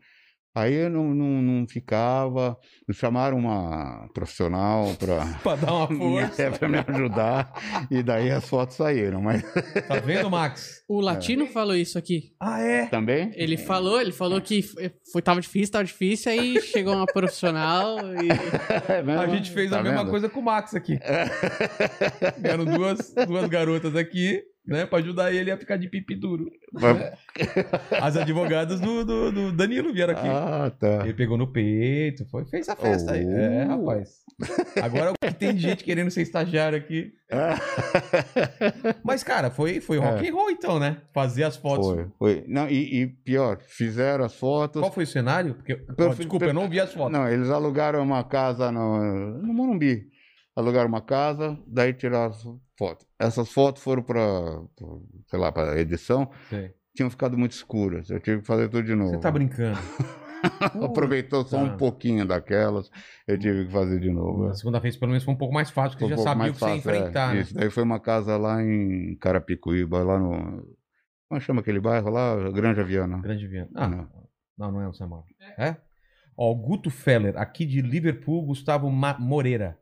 [0.53, 2.57] Aí eu não, não, não ficava,
[2.89, 6.69] me chamaram uma profissional para Pra dar uma força.
[6.69, 7.53] me ajudar,
[7.89, 9.43] e daí as fotos saíram, mas
[9.87, 10.83] Tá vendo, Max?
[10.89, 12.33] O Latino falou isso aqui.
[12.41, 12.87] Ah, é?
[12.87, 13.31] também...
[13.37, 14.61] Ele falou, ele falou que
[15.13, 18.29] foi, tava difícil, tava difícil, aí chegou uma profissional e.
[18.93, 19.21] É mesmo?
[19.23, 20.11] A gente fez Tá a mesma vendo?
[20.11, 20.99] coisa com o Max aqui.
[22.39, 24.87] Vieram duas, duas garotas aqui, né?
[24.87, 26.47] Pra ajudar ele a ficar de pipi duro.
[26.73, 27.13] Mas-
[28.01, 30.27] As advogadas do, do, do Danilo vieram aqui.
[30.29, 31.01] Ah, tá.
[31.05, 33.25] Ele pegou no peito, foi, fez a festa aí.
[33.25, 33.81] É, Oh.
[33.87, 34.21] rapaz.
[34.83, 37.13] Agora o que tem de gente querendo ser estagiário aqui.
[39.05, 40.99] Mas, cara, foi, foi rock and roll então, né?
[41.13, 41.87] Fazer as fotos.
[41.91, 41.95] É.
[41.95, 42.45] Foi, foi.
[42.49, 44.81] Não, e, e pior, fizeram as fotos.
[44.81, 45.55] Qual foi o cenário?
[45.55, 47.13] Porque, Per- desculpa, eu não vi as fotos.
[47.13, 50.07] Não, eles alugaram uma casa no, no Morumbi.
[50.57, 52.33] Alugaram uma casa, daí tiraram
[52.81, 53.07] fotos.
[53.19, 54.21] Essas fotos foram para,
[55.27, 56.73] sei lá, para edição, Sei.
[56.97, 58.09] tinham ficado muito escuras.
[58.09, 59.11] Eu tive que fazer tudo de novo.
[59.11, 59.79] Você tá brincando.
[60.83, 62.91] Aproveitou só um pouquinho daquelas,
[63.29, 64.47] eu tive que fazer de novo.
[64.49, 66.31] A segunda vez, pelo menos, foi um pouco mais fácil, porque Foi você um já
[66.33, 67.41] sabia o que você ia fácil, é, enfrentar, né?
[67.43, 70.67] Isso, daí foi uma casa lá em Carapicuíba, lá no...
[71.29, 72.51] Como chama aquele bairro lá?
[72.51, 73.19] Granja Viana.
[73.19, 73.69] Grande Viana.
[73.75, 74.09] Ah, Não.
[74.59, 75.25] não, não é o Samar.
[75.59, 75.77] É?
[76.37, 79.79] Ó, o Guto Feller, aqui de Liverpool, Gustavo Ma- Moreira.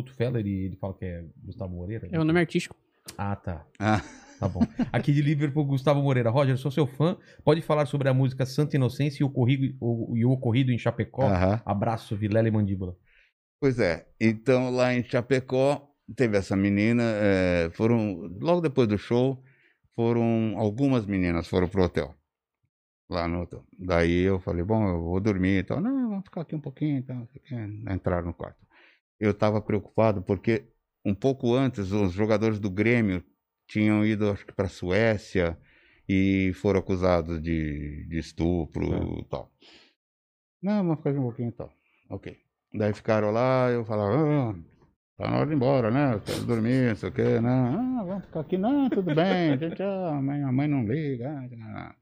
[0.00, 2.08] Guto Feller, e ele fala que é Gustavo Moreira?
[2.10, 2.74] É o nome artístico.
[3.16, 3.66] Ah, tá.
[3.78, 4.02] Ah.
[4.40, 4.60] Tá bom.
[4.90, 6.30] Aqui de Liverpool, Gustavo Moreira.
[6.30, 7.18] Roger, sou seu fã.
[7.44, 10.78] Pode falar sobre a música Santa Inocência e o ocorrido, o, e o ocorrido em
[10.78, 11.24] Chapecó?
[11.24, 11.60] Aham.
[11.62, 12.96] Abraço, Vilela e Mandíbula.
[13.60, 19.44] Pois é, então lá em Chapecó teve essa menina, eh, foram, logo depois do show,
[19.94, 22.14] foram, algumas meninas foram pro hotel,
[23.10, 23.62] lá no hotel.
[23.78, 26.96] Daí eu falei, bom, eu vou dormir e tal, não, vamos ficar aqui um pouquinho,
[26.96, 27.28] então,
[27.90, 28.66] entrar no quarto.
[29.20, 30.64] Eu estava preocupado porque
[31.04, 33.22] um pouco antes os jogadores do Grêmio
[33.68, 35.56] tinham ido, acho que para a Suécia,
[36.08, 39.52] e foram acusados de, de estupro e tal.
[40.60, 41.72] Não, vamos ficar aqui um pouquinho e tal.
[42.08, 42.36] Ok.
[42.74, 44.54] Daí ficaram lá, eu falava, ah,
[45.16, 46.14] tá na hora de ir embora, né?
[46.14, 47.40] Eu quero dormir, não sei o quê.
[47.40, 50.84] Não, ah, vamos ficar aqui, não, tudo bem, tchau, tchau, a mãe, a mãe não
[50.84, 51.30] liga.
[51.30, 51.96] ah, tchau.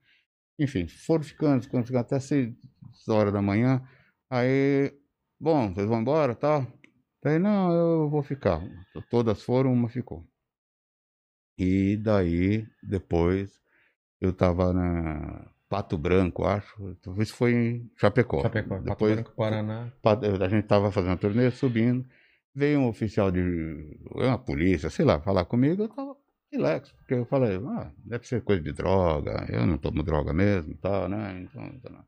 [0.59, 2.55] Enfim, foram ficando, ficando, ficando até 6
[3.09, 3.83] horas da manhã.
[4.31, 4.93] Aí,
[5.39, 6.67] bom, vocês vão embora tal?
[7.28, 8.58] Daí, não, eu vou ficar.
[9.10, 10.24] Todas foram, uma ficou.
[11.58, 13.60] E daí, depois,
[14.18, 16.94] eu tava na Pato Branco, acho.
[17.02, 18.40] Talvez foi em Chapecó.
[18.40, 19.92] Chapecó, Pato Depois, Branco, Paraná.
[20.00, 22.08] Pa- a gente tava fazendo a turnê, subindo.
[22.55, 23.42] Veio um oficial de
[24.15, 25.82] uma polícia, sei lá, falar comigo.
[25.82, 26.16] Eu tava
[26.50, 29.44] relax, porque eu falei, ah, deve ser coisa de droga.
[29.50, 31.40] Eu não tomo droga mesmo e tal, né?
[31.42, 32.05] Então, então.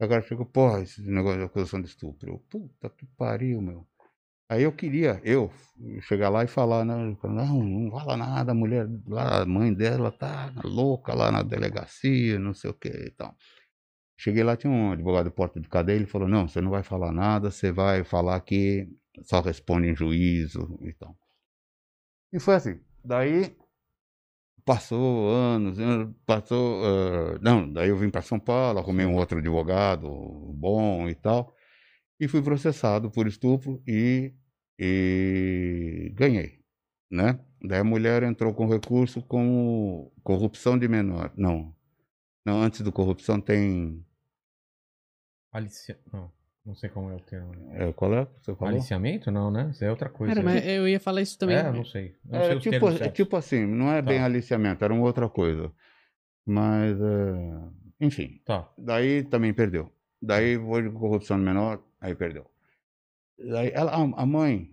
[0.00, 2.40] Agora chegou, porra, esse negócio de acusação de estupro.
[2.50, 3.86] Puta que pariu, meu.
[4.48, 5.50] Aí eu queria, eu,
[6.02, 6.94] chegar lá e falar, né?
[7.22, 12.38] Não, não fala nada, a mulher lá, a mãe dela tá louca lá na delegacia,
[12.38, 13.34] não sei o que e tal.
[14.18, 16.82] Cheguei lá, tinha um advogado de porta de cadeia, ele falou, não, você não vai
[16.82, 18.88] falar nada, você vai falar que
[19.22, 21.16] só responde em juízo e tal.
[22.32, 22.80] E foi assim.
[23.04, 23.56] Daí
[24.64, 26.84] passou anos, anos, passou.
[26.84, 30.08] ah, não, daí eu vim para São Paulo, arrumei um outro advogado
[30.54, 31.53] bom e tal,
[32.24, 34.32] e fui processado por estupro e,
[34.78, 36.60] e ganhei,
[37.10, 37.38] né?
[37.62, 41.32] Daí a mulher entrou com recurso com corrupção de menor.
[41.36, 41.74] Não,
[42.46, 44.04] não antes do corrupção tem.
[45.52, 45.98] Alicia...
[46.12, 46.30] Não,
[46.64, 47.52] não sei como é o termo.
[47.72, 48.26] é, qual é?
[48.40, 48.74] Você falou?
[48.74, 49.30] Aliciamento?
[49.30, 49.68] Não, né?
[49.70, 50.34] Isso é outra coisa.
[50.34, 51.56] Cara, mas eu ia falar isso também.
[51.56, 52.16] É, não sei.
[52.24, 54.24] Não sei É os tipo, é tipo assim, não é bem Tá.
[54.24, 55.70] aliciamento, era uma outra coisa.
[56.46, 57.68] Mas, é,
[58.00, 58.70] enfim, Tá.
[58.78, 59.90] daí também perdeu.
[60.28, 62.46] Daí foi corrupção menor, aí perdeu.
[63.38, 64.70] Daí ela, a- mãe,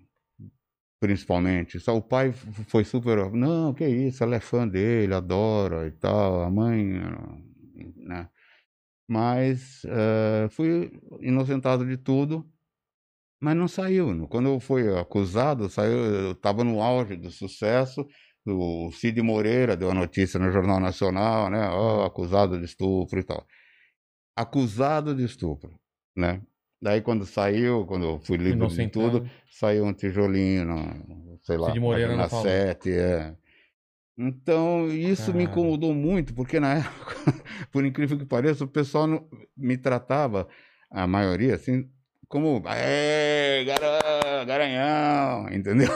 [0.99, 2.31] principalmente, só o pai
[2.67, 7.01] foi super, não, que isso, ela é fã dele, adora e tal, a mãe,
[7.95, 8.29] né?
[9.07, 12.49] Mas eh, fui inocentado de tudo,
[13.39, 14.27] mas não saiu.
[14.29, 18.07] Quando eu fui acusado, saiu, eu estava no auge do sucesso.
[18.47, 21.69] O Cid Moreira deu a notícia no Jornal Nacional, né?
[21.69, 23.45] Ó, acusado de estupro e tal.
[24.41, 25.71] Acusado de estupro,
[26.15, 26.41] né?
[26.81, 31.73] Daí quando saiu, quando eu fui livre de tudo, saiu um tijolinho, no, sei lá,
[31.75, 32.29] na não.
[32.29, 33.35] 7, é.
[34.17, 35.51] Então, isso me Cara.
[35.51, 37.15] incomodou muito, porque na época,
[37.71, 40.47] por incrível que pareça, o pessoal não- me tratava,
[40.89, 41.87] a maioria, assim,
[42.27, 45.89] como, é, gara- garanhão, entendeu?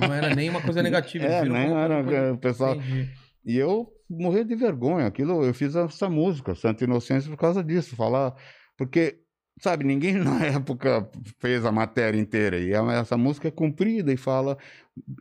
[0.00, 1.24] Não era nem uma coisa negativa.
[1.24, 3.10] É, como era, coisa- o pessoal- Entendi.
[3.44, 5.06] E eu morria de vergonha.
[5.06, 7.94] Aquilo, eu fiz essa música, Santa Inocência, por causa disso.
[7.96, 8.34] Falar.
[8.76, 9.20] Porque,
[9.60, 11.08] sabe, ninguém na época
[11.38, 12.58] fez a matéria inteira.
[12.58, 14.56] E a- essa música é comprida e fala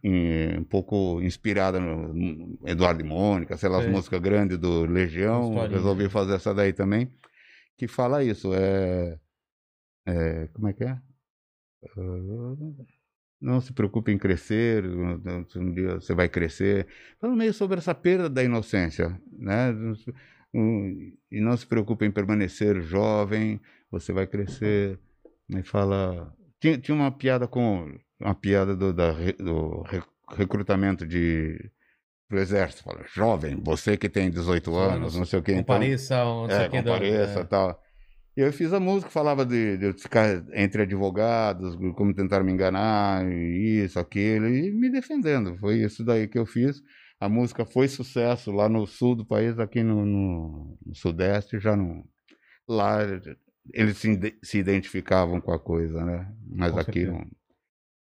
[0.03, 3.91] em- um pouco inspirada no Eduardo e Mônica, sei lá, as Sei.
[3.91, 5.53] músicas grandes do Legião.
[5.67, 7.11] Resolvi fazer essa daí também.
[7.77, 8.53] Que fala isso.
[8.53, 9.17] É.
[10.07, 10.89] é, como é que é?
[11.97, 12.83] Ah,
[13.43, 16.87] Não se preocupe em crescer, um dia você vai crescer.
[17.19, 19.75] Falando meio sobre essa perda da inocência, né?
[21.31, 23.59] E não se preocupe em permanecer jovem,
[23.91, 24.97] você vai crescer.
[25.49, 26.33] E fala.
[26.59, 27.93] Tinha, tinha uma piada com.
[28.17, 30.03] Uma piada do, da do re-
[30.37, 31.69] recrutamento de.
[32.29, 35.51] Pro exército, fala, jovem, você que tem 18 anos, não sei o que.
[35.51, 36.77] Então, Compareça, não sei é, o que.
[36.77, 37.43] compareça é.
[37.43, 37.79] tal.
[38.35, 42.51] E eu fiz a música, falava de, de eu ficar entre advogados, como tentaram me
[42.51, 45.55] enganar, isso, aquilo, e me defendendo.
[45.57, 46.81] Foi isso daí que eu fiz.
[47.19, 51.75] A música foi sucesso lá no sul do país, aqui no, no- no sudeste, já
[51.75, 52.03] não.
[52.67, 52.99] Lá
[53.73, 56.27] eles se, se identificavam com a coisa, né?
[56.49, 57.11] Mas Com aqui certeza.
[57.11, 57.27] não.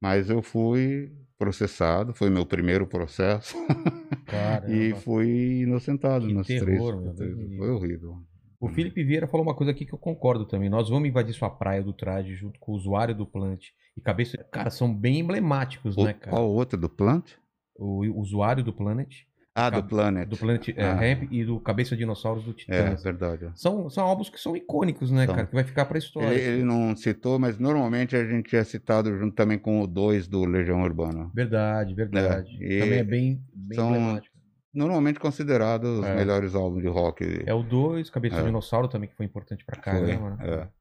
[0.02, 3.56] Mas eu fui processado, foi meu primeiro processo,
[4.68, 7.04] e fui inocentado Que nos terror, três.
[7.04, 7.56] meu Deus.
[7.56, 8.16] Foi horrível.
[8.60, 10.68] O Felipe Vieira falou uma coisa aqui que eu concordo também.
[10.68, 14.36] Nós vamos invadir sua praia do traje junto com o usuário do Plant e cabeça.
[14.52, 16.36] Cara, são bem emblemáticos, O- né, cara?
[16.36, 17.32] Qual outro do Plant?
[17.74, 19.10] O usuário do Planet,
[19.54, 20.28] Ah, do Planet.
[20.28, 20.92] do Planet é, Ah.
[20.94, 23.02] Ramp e do Cabeça de Dinossauros do É, Titãs.
[23.02, 23.50] verdade.
[23.54, 25.46] São, são álbuns que são icônicos, né, cara?
[25.46, 26.28] Que vai ficar pra história.
[26.34, 30.28] Ele, ele não citou, mas normalmente a gente é citado junto também com o 2
[30.28, 31.30] do Legião Urbana.
[31.34, 32.58] Verdade, verdade.
[32.62, 34.29] É, Também é bem, bem são- emblemático.
[34.72, 36.14] Normalmente considerados os É.
[36.14, 37.42] melhores álbuns de rock.
[37.44, 38.44] É o 2, Cabeça de É.
[38.44, 40.36] Dinossauro também, que foi importante pra caramba, né?
[40.40, 40.80] é.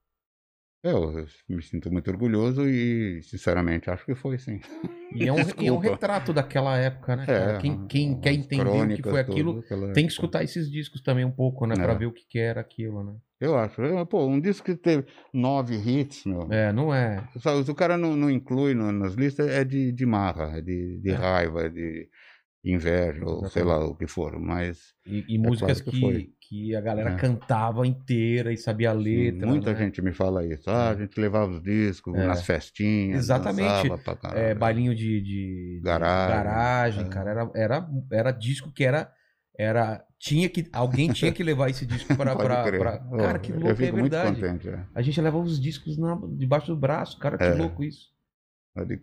[0.81, 4.61] Eu me sinto muito orgulhoso e, sinceramente, acho que foi sim.
[5.13, 7.25] E é, um, e é um retrato daquela época, né?
[7.27, 9.61] É, quem quem quer entender o que foi aquilo,
[9.93, 11.75] tem que escutar esses discos também um pouco, né?
[11.75, 11.97] Pra É.
[11.97, 13.13] ver o que, que era aquilo, né?
[13.41, 13.81] Eu acho.
[14.05, 16.47] Pô, um disco que teve nove hits, meu.
[16.49, 17.27] É, não é.
[17.37, 21.09] Se o cara não, não inclui nas listas, é de, de marra, é de, de
[21.11, 21.13] É.
[21.15, 22.07] raiva, é de...
[22.63, 26.33] inveja, ou sei lá o que for, mas E, e É músicas claro que que,
[26.41, 27.15] que a galera É.
[27.15, 29.47] cantava inteira e sabia a letra.
[29.47, 29.77] muita né?
[29.79, 30.69] gente me fala isso.
[30.69, 32.27] Ah, a gente levava os discos É.
[32.27, 33.89] nas festinhas, Exatamente.
[34.35, 37.05] É, bailinho de, de- de Garagem.
[37.05, 37.07] É.
[37.09, 37.29] cara.
[37.31, 39.09] Era, era, era disco que era.
[39.57, 42.35] era tinha que, alguém tinha que levar esse disco pra.
[42.35, 44.35] Pode pra, Cara, que louco, é verdade.
[44.41, 44.67] contente.
[44.67, 44.85] É.
[44.93, 47.53] A gente levava os discos na- debaixo do braço, cara, que É.
[47.53, 48.09] louco isso.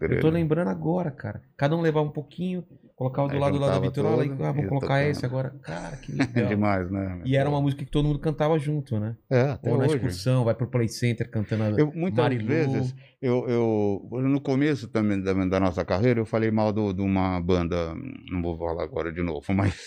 [0.00, 1.42] Eu tô lembrando agora, cara.
[1.56, 2.64] Cada um levava um pouquinho,
[2.96, 5.02] colocava do Aí lado do lado e tudo ah, vou colocar tocava.
[5.04, 5.50] esse agora.
[5.62, 6.48] Cara, que É legal.
[6.48, 7.20] demais, né?
[7.24, 9.16] E era uma música que todo mundo cantava junto, né?
[9.30, 9.94] É, até Ou na hoje.
[9.96, 12.46] excursão, vai pro Play Center cantando Eu, muitas Marilu.
[12.46, 17.02] vezes, eu, eu, no começo também da, da nossa carreira, eu falei mal do- de
[17.02, 17.94] uma banda,
[18.32, 19.86] não vou falar agora de novo, mas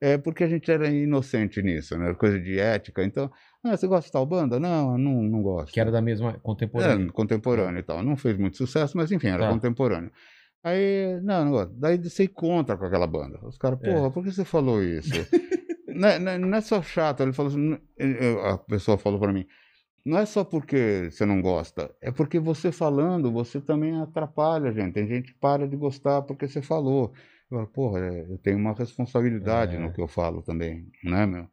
[0.00, 2.14] é porque a gente era inocente nisso, né?
[2.14, 3.04] Coisa de ética.
[3.04, 3.30] Então,
[3.62, 4.58] ah, você gosta de tal banda?
[4.58, 5.72] Não, não, não gosto.
[5.74, 7.04] que era da mesma contemporânea.
[7.06, 8.02] É, contemporâneo e tal.
[8.02, 9.52] Não fez muito sucesso, mas enfim, era Tá.
[9.52, 10.10] contemporâneo.
[10.62, 11.72] Aí, não, não gosto.
[11.74, 13.38] Daí você contra com aquela banda.
[13.46, 13.92] Os caras, É.
[13.94, 15.10] porra, por que você falou isso?
[15.88, 17.22] não, é- não é- não é só chato.
[17.22, 17.78] Ele falou assim,
[18.44, 19.46] a pessoa falou pra mim,
[20.04, 24.94] não é só porque você não gosta, é porque você falando, você também atrapalha, gente.
[24.94, 27.12] Tem gente que para de gostar porque você falou.
[27.50, 29.78] Eu falo, porra, é, eu tenho uma responsabilidade É.
[29.78, 31.48] no que eu falo também, né, meu?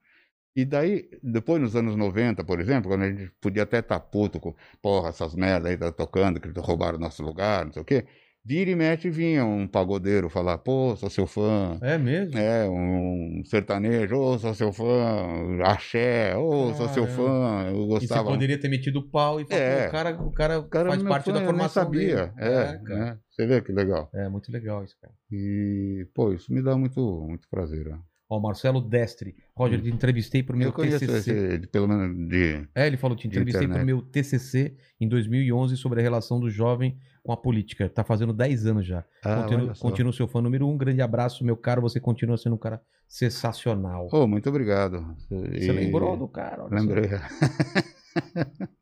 [0.55, 4.39] E daí, depois nos anos 90, por exemplo, quando a gente podia até estar puto
[4.39, 8.05] com, porra, essas merda aí tá tocando, que roubaram nosso lugar, não sei o quê,
[8.47, 11.77] vira e mexe vinha um pagodeiro falar, pô, sou seu fã.
[11.81, 12.37] É mesmo?
[12.37, 17.23] É, um sertanejo, ô, sou seu fã, axé, ô, sou seu Caramba.
[17.29, 18.29] fã, eu E você gostava.
[18.29, 19.87] poderia ter metido o pau e falar, É.
[19.87, 22.15] o cara, o cara, O cara faz meu parte fã, da eu nem formação sabia.
[22.27, 22.31] dele.
[22.37, 22.99] É, cara.
[22.99, 23.17] né?
[23.29, 24.09] Você vê que legal.
[24.13, 25.13] É, muito legal isso, cara.
[25.31, 27.85] E, pô, isso me dá muito, muito prazer.
[27.85, 27.99] né?
[28.29, 29.35] Ó, Marcelo Destre.
[29.55, 30.71] Roger, te entrevistei pro meu Hum.
[30.71, 31.31] Eu conheço TCC.
[31.31, 32.67] esse, pelo menos de.
[32.75, 33.85] É, ele falou, te entrevistei pro internet.
[33.85, 37.89] meu TCC em 2011 sobre a relação do jovem com a política.
[37.89, 39.03] Tá fazendo 10 anos já.
[39.21, 39.81] Ah, só.
[39.81, 40.77] continua seu fã número um.
[40.77, 41.81] Grande abraço, meu caro.
[41.81, 44.07] Você continua sendo um cara sensacional.
[44.13, 45.13] Oh, muito obrigado.
[45.29, 46.65] Você lembrou do cara?
[46.71, 47.09] Lembrei.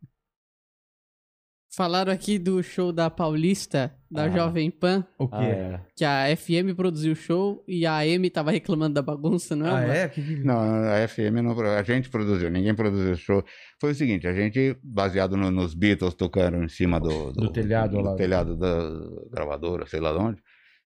[1.75, 4.29] Falaram aqui do show da Paulista, da Ah.
[4.29, 5.35] Jovem Pan, O quê?
[5.35, 5.81] Ah, é.
[5.95, 9.71] que a FM produziu o show e a AM tava reclamando da bagunça, não é?
[9.71, 10.11] Ah, é?
[10.43, 13.43] Não, a FM não, a gente produziu, ninguém produziu esse show.
[13.81, 17.97] Foi o seguinte, a gente, baseado no- nos Beatles tocando em cima do, Do telhado
[17.97, 18.15] do lá.
[18.15, 18.89] telhado da
[19.31, 20.41] gravadora, sei lá de onde,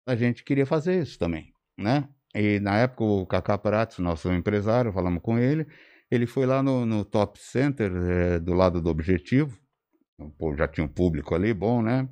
[0.06, 1.46] a gente queria fazer isso também,
[1.78, 2.06] né?
[2.34, 5.66] E na época o Kaká Prats, nosso empresário, falamos com ele,
[6.10, 9.58] ele foi lá no, no Top Center, eh, do lado do Objetivo,
[10.56, 12.08] já tinha um público ali bom, né?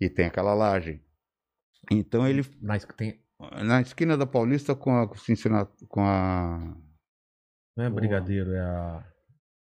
[0.00, 1.00] E tem aquela laje.
[1.90, 3.20] Então ele Mas tem...
[3.64, 5.08] na esquina da Paulista com a
[5.88, 6.76] com a
[7.76, 9.06] Não é brigadeiro, é a...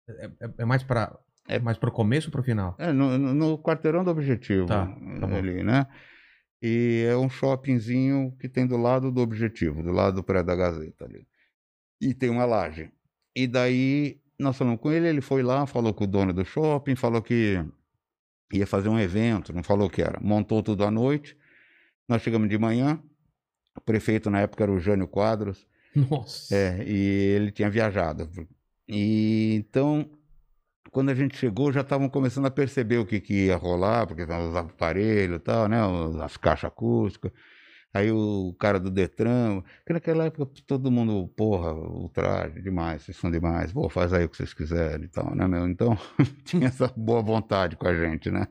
[0.09, 1.19] É, é- é mais para
[1.49, 2.75] É- mais pro começo ou pro final?
[2.79, 5.87] é, no, no- quarteirão do Objetivo Tá, tá ali, né?
[6.61, 10.57] E é um shoppingzinho que tem do lado do Objetivo, do lado do prédio da
[10.57, 11.25] Gazeta ali.
[12.01, 12.91] E tem uma laje.
[13.35, 16.97] E daí nós falamos com ele, ele foi lá, falou com o dono do shopping,
[16.97, 17.65] falou que
[18.53, 20.19] ia fazer um evento, não falou o que era.
[20.21, 21.37] Montou tudo à noite.
[22.09, 23.01] Nós chegamos de manhã.
[23.77, 25.67] O prefeito na época era o Jânio Quadros.
[25.95, 26.55] Nossa.
[26.55, 26.97] É, e
[27.37, 28.29] ele tinha viajado.
[28.89, 30.09] E então,
[30.91, 34.23] quando a gente chegou, já estavam começando a perceber o que, que ia rolar, porque
[34.23, 35.79] os aparelhos e tal, né?
[36.23, 37.33] As caixas acústicas.
[37.95, 43.31] Aí o cara do Detran, que naquela época todo mundo, porra, ultraje demais, vocês são
[43.31, 45.67] demais, pô, faz aí o que vocês quiserem e tal, né, meu?
[45.67, 45.97] Então,
[46.45, 48.47] tinha essa boa vontade com a gente, né?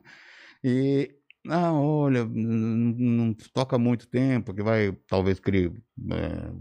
[0.62, 1.14] E,
[1.48, 6.52] ah, olha, não, toca muito tempo, que vai, talvez, criar é,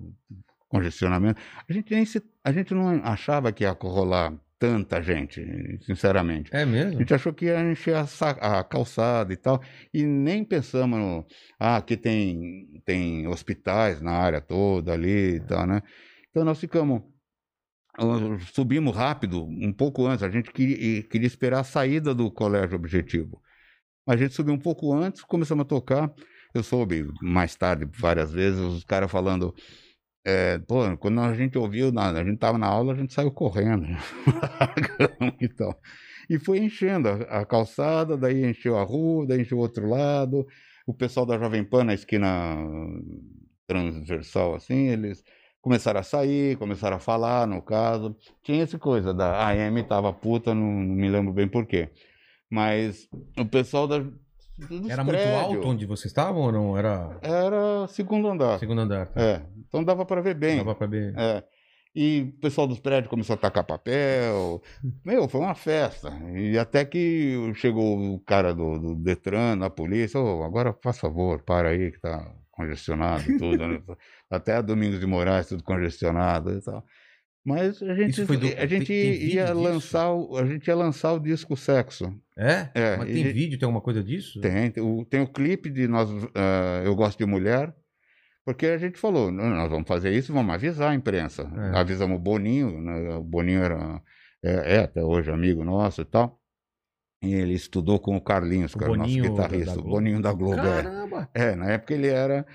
[0.69, 1.41] congestionamento.
[1.67, 5.41] A gente nem se, a gente não achava que ia rolar tanta gente,
[5.83, 6.49] sinceramente.
[6.53, 6.99] É A mesmo?
[6.99, 9.61] gente achou que ia encher a, a calçada e tal,
[9.93, 11.25] e nem pensamos no,
[11.59, 15.81] ah, aqui tem, tem hospitais na área toda ali e tal, né?
[16.29, 17.01] Então nós ficamos,
[18.53, 23.41] subimos rápido, um pouco antes, a gente queria, queria esperar a saída do colégio objetivo.
[24.07, 26.13] A gente subiu um pouco antes, começamos a tocar,
[26.53, 29.53] eu soube mais tarde, várias vezes, os caras falando,
[30.27, 33.87] é, pô, quando a gente ouviu, a gente estava na aula, a gente saiu correndo.
[35.39, 35.79] e tal.
[36.29, 40.45] E foi enchendo a, a calçada, daí encheu a rua, daí encheu o outro lado.
[40.85, 42.27] O pessoal da Jovem Pan na esquina
[43.65, 45.23] transversal, assim, eles
[45.61, 48.13] começaram a sair, começaram a falar, no caso.
[48.43, 51.89] Tinha essa coisa da AM tava puta, não, não me lembro bem por quê.
[52.49, 53.07] Mas
[53.37, 54.05] o pessoal da.
[54.57, 56.77] Dos Era muito prédios, alto onde vocês estavam ou não?
[56.77, 58.59] Era Era segundo andar.
[58.59, 59.07] segundo andar?
[59.07, 59.21] Tá?
[59.21, 60.57] É, então dava para ver bem.
[60.57, 61.13] Dava pra ver.
[61.17, 61.43] É.
[61.95, 64.61] E o pessoal dos prédios começou a tacar papel.
[65.05, 66.11] Meu, foi uma festa.
[66.35, 71.41] E até que chegou o cara do, do Detran, da polícia, ô, agora faz favor,
[71.43, 73.81] para aí que tá congestionado, tudo, né?
[74.29, 76.83] até a Domingos de Moraes, tudo congestionado e tal.
[77.45, 81.13] Mas a gente, do- a gente tem- tem ia lançar, o- a gente ia lançar
[81.13, 82.13] o disco Sexo.
[82.37, 82.69] É?
[82.75, 84.39] É, Mas e- tem vídeo, tem alguma coisa disso?
[84.41, 87.73] Tem, tem o, tem o clipe de nós, ah, Eu Gosto de Mulher,
[88.45, 91.51] porque a gente falou, "Não, nós vamos fazer isso, vamos avisar a imprensa.
[91.73, 91.77] É.
[91.79, 94.01] Avisamos o Boninho, né, o Boninho era,
[94.43, 96.39] é, é até hoje amigo nosso e tal.
[97.23, 99.83] E ele estudou com o Carlinhos, O nosso Boninho da- guitarrista, da o.
[99.83, 100.59] Boninho da Globo.
[100.61, 100.83] é.
[100.83, 101.29] Caramba!
[101.33, 102.45] É, na época ele era.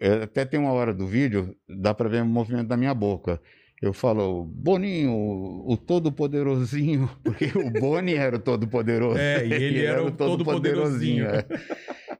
[0.00, 3.38] é, Até tem uma hora do vídeo, dá pra ver o movimento da minha boca.
[3.80, 9.18] Eu falo, Boninho, o todo-poderosinho, porque o Boni era o todo-poderoso.
[9.18, 11.26] É, e ele era o todo-poderosinho.
[11.26, 11.46] é.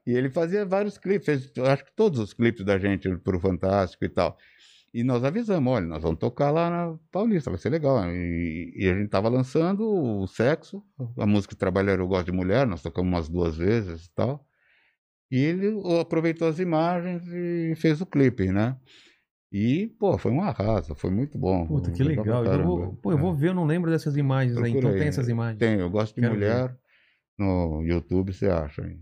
[0.07, 4.05] E ele fazia vários clipes, fez, acho que todos os clipes da gente pro Fantástico
[4.05, 4.37] e tal.
[4.93, 8.03] E nós avisamos, olha, nós vamos tocar lá na Paulista, vai ser legal.
[8.09, 10.83] E, e a gente tava lançando o Sexo,
[11.17, 14.47] a música Trabalhar Eu Gosto de Mulher, nós tocamos umas duas vezes e tal.
[15.29, 18.75] E ele aproveitou as imagens e fez o clipe, né?
[19.51, 21.65] E, pô, foi um arraso, foi muito bom.
[21.65, 22.45] Puta, que Legal.
[22.45, 23.21] Eu vou, pô, eu É.
[23.21, 24.71] vou ver, eu não lembro dessas imagens aí.
[24.71, 25.07] Então tem aí.
[25.07, 25.57] essas imagens.
[25.57, 26.39] Tem, eu gosto de Quero ver.
[26.39, 26.77] mulher.
[27.37, 28.81] No YouTube você acha.
[28.83, 28.99] hein?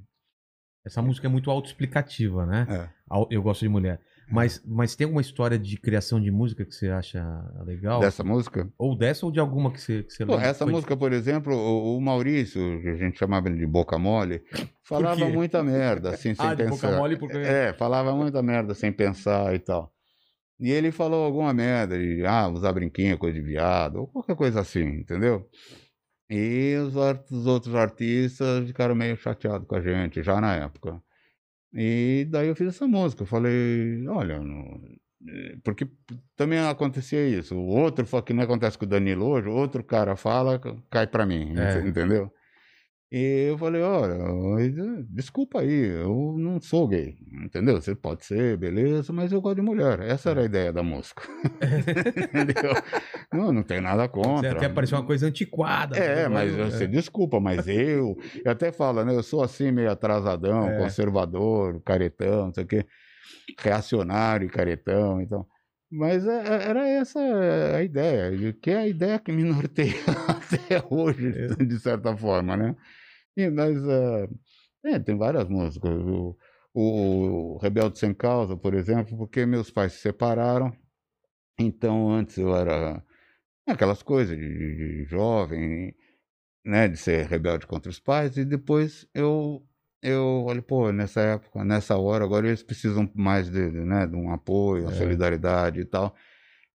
[0.86, 2.66] Essa música é muito autoexplicativa, né?
[2.70, 2.90] É.
[3.30, 4.00] Eu gosto de mulher.
[4.30, 7.22] Mas, mas tem alguma história de criação de música que você acha
[7.66, 8.00] legal?
[8.02, 8.70] Dessa música?
[8.78, 10.48] Ou dessa ou de alguma que você, que você Pô, lembra?
[10.50, 13.98] essa Foi- música, por exemplo, o, o Maurício, que a gente chamava ele de boca
[13.98, 14.44] mole,
[14.84, 16.88] falava muita merda, assim, sem Ah, pensar.
[16.90, 17.38] boca mole porque...
[17.38, 19.94] É, falava muita merda sem pensar e tal.
[20.60, 24.60] E ele falou alguma merda, de ah, usar brinquinho, coisa de viado, ou qualquer coisa
[24.62, 25.48] assim, entendeu?
[26.30, 26.96] E os,
[27.46, 31.02] outros artistas ficaram meio chateados com a gente, já na época.
[31.74, 33.24] E daí eu fiz essa música.
[33.24, 34.82] Eu falei, olha, não-
[35.28, 35.88] eh, porque
[36.36, 37.56] também acontecia isso.
[37.56, 41.54] O outro, que nem acontece com o Danilo hoje, outro cara fala, cai pra mim,
[41.58, 41.80] É.
[41.88, 42.32] entendeu?
[43.10, 44.18] E eu falei, olha,
[45.10, 45.72] desculpa aí,
[46.02, 47.80] eu não sou gay, entendeu?
[47.82, 50.02] Você pode ser, beleza, mas eu gosto de mulher.
[50.02, 51.24] Essa era a ideia da música.
[52.36, 52.74] entendeu?
[53.32, 54.52] Não, não tem nada Você contra.
[54.52, 55.98] até parecia uma coisa antiquada.
[55.98, 56.28] É, né?
[56.28, 56.66] mas É.
[56.70, 59.16] você desculpa, mas eu, eu até falo, né?
[59.16, 60.78] Eu sou assim meio atrasadão, É.
[60.78, 62.86] conservador, caretão, não sei o quê,
[63.58, 65.46] reacionário e caretão, então.
[65.90, 67.20] Mas é- é- era essa
[67.78, 69.94] a ideia, que é a ideia que me norteia
[70.28, 71.66] até hoje, É.
[71.66, 72.76] de certa forma, né?
[73.38, 73.78] E, mas
[74.86, 75.92] é, tem várias músicas.
[75.94, 76.38] O,
[76.74, 80.72] o Rebelde Sem Causa, por exemplo, porque meus pais se separaram,
[81.60, 83.04] então antes eu era
[83.68, 85.96] aquelas coisas de- de jovem,
[86.66, 89.67] né, de ser rebelde contra os pais, e depois eu
[90.02, 94.32] eu olhei, pô, nessa época, nessa hora, agora eles precisam mais de, né, de um
[94.32, 94.96] apoio, uma É.
[94.98, 96.16] solidariedade e tal.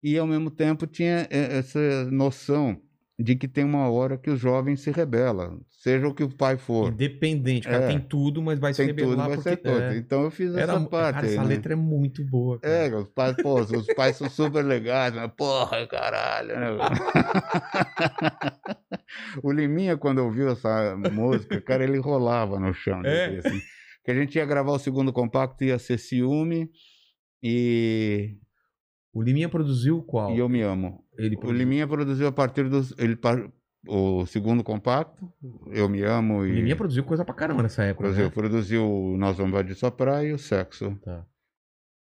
[0.02, 2.80] E ao mesmo tempo tinha eh, essa noção
[3.18, 6.56] de que tem uma hora que os jovens se rebelam, seja o que o pai
[6.56, 6.92] for.
[6.92, 7.88] Independente, cara, É.
[7.88, 9.56] tem tudo, mas vai se Tem tudo, rebelar porque...
[9.56, 9.82] tudo.
[9.82, 9.96] é.
[9.96, 11.14] Então eu fiz Era, essa parte.
[11.16, 11.48] cara, aí, essa né?
[11.48, 12.60] letra é muito boa.
[12.60, 12.72] cara.
[12.72, 16.68] É, os pais, pô, os pais são super legais, mas porra, caralho, né?
[19.42, 23.00] o Liminha, quando ouviu essa música, cara, ele rolava no chão.
[23.04, 23.28] É?
[23.28, 23.60] dele, assim.
[24.04, 26.70] que a gente ia gravar o segundo compacto, ia ser Ciúme
[27.42, 28.36] e,
[29.12, 30.32] O Liminha produziu qual?
[30.32, 31.04] e Eu Me Amo.
[31.18, 31.58] Ele O produziu...
[31.58, 32.94] Liminha produziu a partir dos...
[32.98, 33.18] Ele,
[33.86, 35.32] o segundo compacto,
[35.70, 36.52] Eu Me Amo e...
[36.52, 38.04] Liminha produziu coisa pra caramba nessa época.
[38.04, 38.30] produziu, né?
[38.30, 40.96] produziu Nós Vamos Invadir Sua Praia e o Sexo.
[41.02, 41.24] Tá.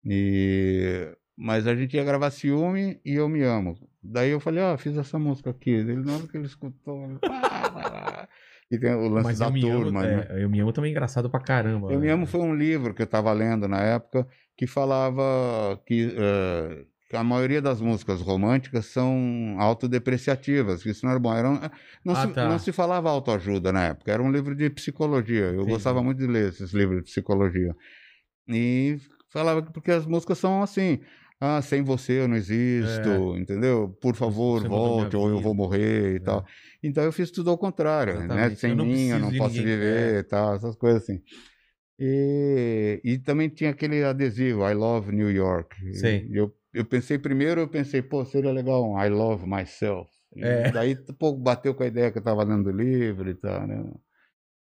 [0.04, 1.12] E...
[1.38, 3.78] Mas a gente ia gravar Ciúme e Eu Me Amo.
[4.02, 5.70] Daí eu falei, ó, fiz essa música aqui.
[5.70, 7.20] Ele, na hora que ele escutou, ele...
[7.24, 8.30] "Ah, vai lá."
[8.72, 10.28] e tem o lance Mas da eu me, amo, turma, né?
[10.30, 11.92] é, eu me amo também engraçado pra caramba.
[11.92, 12.14] Eu Me né?
[12.14, 17.24] Amo foi um livro que eu estava lendo na época que falava que, que a
[17.24, 21.34] maioria das músicas românticas são autodepreciativas, que isso não era bom.
[21.34, 21.60] Era um-
[22.04, 22.50] não, Ah, se, tá.
[22.50, 25.46] não se falava autoajuda na época, era um livro de psicologia.
[25.46, 25.72] Eu Entendi.
[25.72, 27.74] gostava muito de ler esses livros de psicologia.
[28.50, 28.98] E
[29.30, 31.00] falava que porque as músicas são assim.
[31.40, 33.96] Ah, sem você eu não existo, entendeu?
[34.02, 34.62] Por favor, É.
[34.64, 36.20] Você volte, ou eu vou morrer e É.
[36.20, 36.44] tal.
[36.82, 38.26] Então eu fiz tudo ao contrário, né?
[38.26, 38.60] Exatamente.
[38.60, 39.66] Sem Eu mim eu não posso ninguém.
[39.78, 40.20] viver É.
[40.20, 41.22] e tal, essas coisas assim.
[42.00, 45.76] E, e também tinha aquele adesivo, I Love New York.
[45.94, 46.28] Sei.
[46.30, 50.10] E Eu, eu pensei primeiro, eu pensei, pô, seria legal um I Love Myself.
[50.36, 50.72] É.
[50.72, 53.92] daí pô, bateu com a ideia que eu estava lendo o livro e tal, né?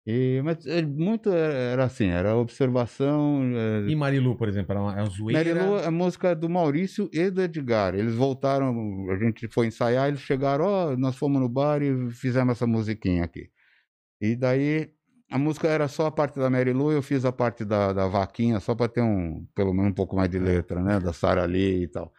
[0.05, 3.41] E, mas é, muito era, era assim, era observação.
[3.55, 5.53] é, E Marilu, por exemplo, era uma, é uma zoeira.
[5.55, 7.93] Marilu é música do Maurício e do Edgar.
[7.93, 8.73] Eles voltaram,
[9.11, 13.23] a gente foi ensaiar, eles chegaram, ó, nós fomos no bar e fizemos essa musiquinha
[13.23, 13.49] aqui.
[14.19, 14.91] E daí
[15.31, 18.59] a música era só a parte da Marilu, eu fiz a parte da, da vaquinha,
[18.59, 21.83] só para ter um, pelo menos um pouco mais de letra, né, da Sara Lee
[21.83, 22.11] e tal.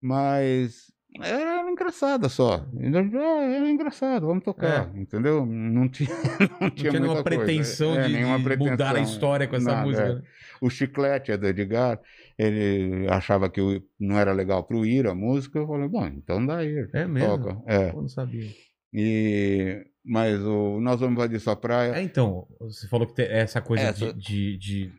[0.00, 0.90] Mas
[1.20, 2.66] era engraçada só.
[2.74, 5.44] Ah, era engraçado, vamos tocar, entendeu?
[5.46, 9.46] Não tinha, não Não tinha, nenhuma pretensão É, de, nenhuma de mudar a pretensão, história
[9.46, 10.04] com essa nada, música.
[10.06, 10.14] é.
[10.14, 10.22] né?
[10.60, 12.00] O Chiclete é do Edgar,
[12.38, 13.60] ele achava que
[13.98, 17.28] não era legal pro Ir a música, eu falei, bom, então daí, É mesmo?
[17.28, 17.60] toca.
[17.66, 17.90] É.
[17.92, 18.48] Pô, não sabia.
[18.92, 23.84] E, mas o Nós Vamos Invadir Sua Praia, É, então, você falou que essa coisa
[23.84, 24.92] Essa- De, de, de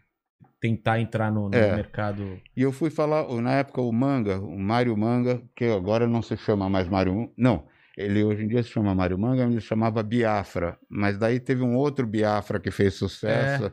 [0.59, 1.75] tentar entrar no, no É.
[1.75, 2.39] mercado.
[2.55, 6.37] E eu fui falar, na época, o Manga, o Mário Manga, que agora não se
[6.37, 7.29] chama mais Mário.
[7.37, 7.67] Não,
[7.97, 10.77] ele hoje em dia se chama Mário Manga, ele chamava Biafra.
[10.89, 13.71] Mas daí teve um outro Biafra que fez sucesso.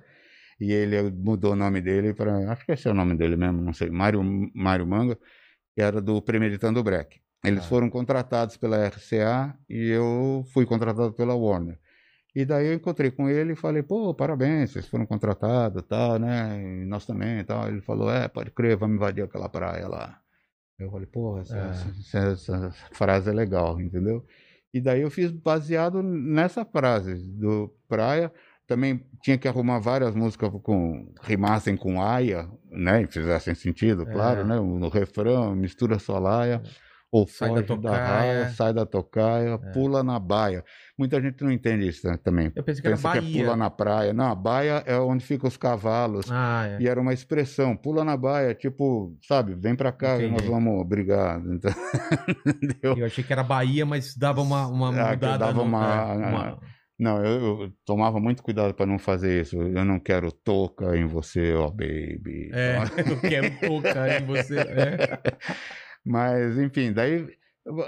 [0.61, 2.51] E ele mudou o nome dele para.
[2.53, 3.89] Acho que esse é o nome dele mesmo, não sei.
[3.89, 4.21] Mário,
[4.55, 5.17] Mário Manga,
[5.75, 7.19] que era do Premeditando Break.
[7.45, 7.69] Eles Ah.
[7.69, 11.79] foram contratados pela RCA e eu fui contratado pela Warner.
[12.37, 16.61] E daí eu encontrei com ele e falei, pô, parabéns, vocês foram contratados, tal, né?
[16.63, 17.67] E nós também, tal.
[17.69, 20.19] Ele falou, é, pode crer, vamos invadir aquela praia lá.
[20.79, 21.71] Eu falei, porra, essa, É.
[21.71, 24.25] essa- essa- essa frase é legal, entendeu?
[24.73, 28.33] E daí eu fiz baseado nessa frase do praia.
[28.67, 33.03] Também tinha que arrumar várias músicas com rimassem com aia, né?
[33.03, 34.13] E fizessem sentido, É.
[34.13, 34.55] claro, né?
[34.57, 36.63] No refrão, mistura solaia.
[37.13, 38.05] Ou Sai da foge da, tocaia.
[38.07, 39.73] raia, sai da tocaia, É.
[39.73, 40.65] pula na baia.
[40.97, 42.53] Muita gente não entende isso né, também.
[42.55, 43.43] Eu pensei que era Pensa que é Bahia.
[43.45, 44.13] pula na praia.
[44.13, 46.31] Não, a baia é onde ficam os cavalos.
[46.31, 46.83] Ah, é.
[46.83, 50.49] E era uma expressão, pula na baia, tipo, sabe, vem pra cá que nós Entendi.
[50.51, 51.41] vamos brigar.
[52.63, 52.97] Então?
[52.97, 55.39] Eu achei que era Bahia, mas dava uma, uma Ah, mudada.
[55.39, 56.59] dava no- uma- é, uma-
[56.99, 59.57] Não, eu, eu tomava muito cuidado para não fazer isso.
[59.61, 62.51] Eu não quero toca em você, ó baby.
[62.53, 62.77] É,
[63.17, 64.59] eu quero tocar em você.
[64.61, 65.19] É.
[66.05, 67.27] Mas, enfim, daí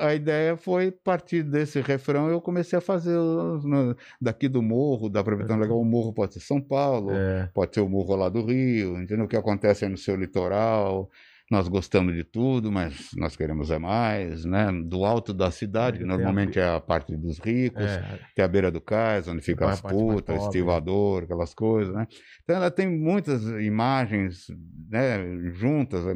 [0.00, 5.08] a ideia foi partir desse refrão eu comecei a fazer os- no- daqui do morro,
[5.10, 5.80] ver tão legal.
[5.80, 7.50] O morro pode ser São Paulo, É.
[7.54, 9.24] pode ser o morro lá do Rio, entendeu?
[9.24, 11.10] O que acontece aí no seu litoral.
[11.50, 14.68] Nós gostamos de tudo, mas nós queremos é mais, né?
[14.86, 18.18] Do alto da cidade, que Tem a- normalmente é a parte dos ricos, É.
[18.34, 20.44] tem a beira do cais, onde ficam Vai a as putas, pobre.
[20.44, 22.06] estivador, aquelas coisas, né?
[22.42, 24.46] Então ela tem muitas imagens,
[24.88, 25.18] né,
[25.52, 26.14] juntas, né?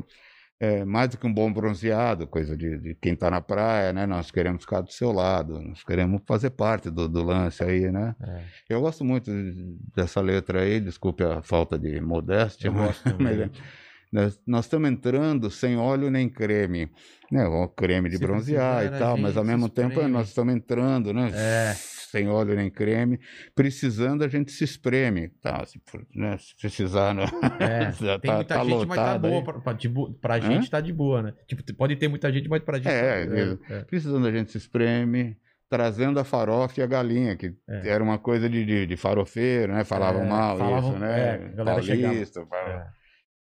[0.58, 4.06] É, mais do que um bom bronzeado, coisa de, de quem está na praia, né?
[4.06, 8.16] Nós queremos ficar do seu lado, nós queremos fazer parte do, do lance aí, né?
[8.22, 8.42] É.
[8.70, 9.30] Eu gosto muito
[9.94, 13.50] dessa letra aí, desculpe a falta de modéstia, Eu mas, mas,
[14.10, 16.90] nós, nós estamos entrando sem óleo nem creme,
[17.30, 17.46] né?
[17.46, 20.10] O creme de Se bronzear precisar, e tal, mas ao mesmo tempo espreme.
[20.10, 21.30] nós estamos entrando, né?
[21.34, 21.95] É.
[22.10, 23.18] Sem óleo nem creme,
[23.54, 25.64] precisando a gente se espreme, tá?
[25.66, 25.80] Se,
[26.14, 26.36] né?
[26.38, 27.24] se precisar, né?
[27.60, 29.42] É, Já tem tá- muita tá gente, mas tá boa.
[29.44, 31.34] Pra, pra, bo- pra gente tá de boa, né?
[31.46, 32.88] Tipo, pode ter muita gente, mas pra gente.
[32.88, 33.26] É,
[33.56, 33.84] tá- é.
[33.84, 35.36] precisando a gente se espreme,
[35.68, 37.88] trazendo a farofa e a galinha, que É.
[37.88, 39.84] era uma coisa de, de, de farofeiro, né?
[39.84, 41.52] Falavam É, mal falavam- isso, né?
[41.56, 42.96] é, Paulista, fala- É.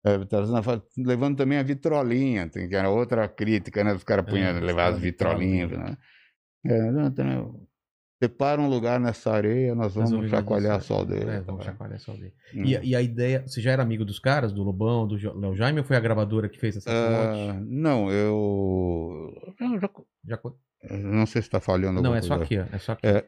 [0.06, 3.94] É, trazendo a levando também a vitrolinha, que era outra crítica, né?
[3.94, 5.92] Os caras punham, É, levar as vitrolinhas, vitrolinha.
[5.92, 5.98] né?
[6.66, 7.56] É, não,
[8.24, 11.32] separa um lugar nessa areia, nós vamos Resolvi chacoalhar a soldeira.
[11.34, 12.34] É, vamos chacoalhar só dele.
[12.56, 12.64] Hum.
[12.64, 15.80] E, e a ideia, você já era amigo dos caras, do Lobão, do Léo Jaime,
[15.80, 17.66] ou foi a gravadora que fez essa fonte?
[17.68, 19.34] não, eu.
[19.60, 19.90] eu já-
[20.26, 20.40] Já
[20.92, 22.44] não sei se está falhando Não, alguma é só coisa.
[22.44, 22.76] aqui, ó.
[22.76, 23.08] É só aqui.
[23.08, 23.26] É,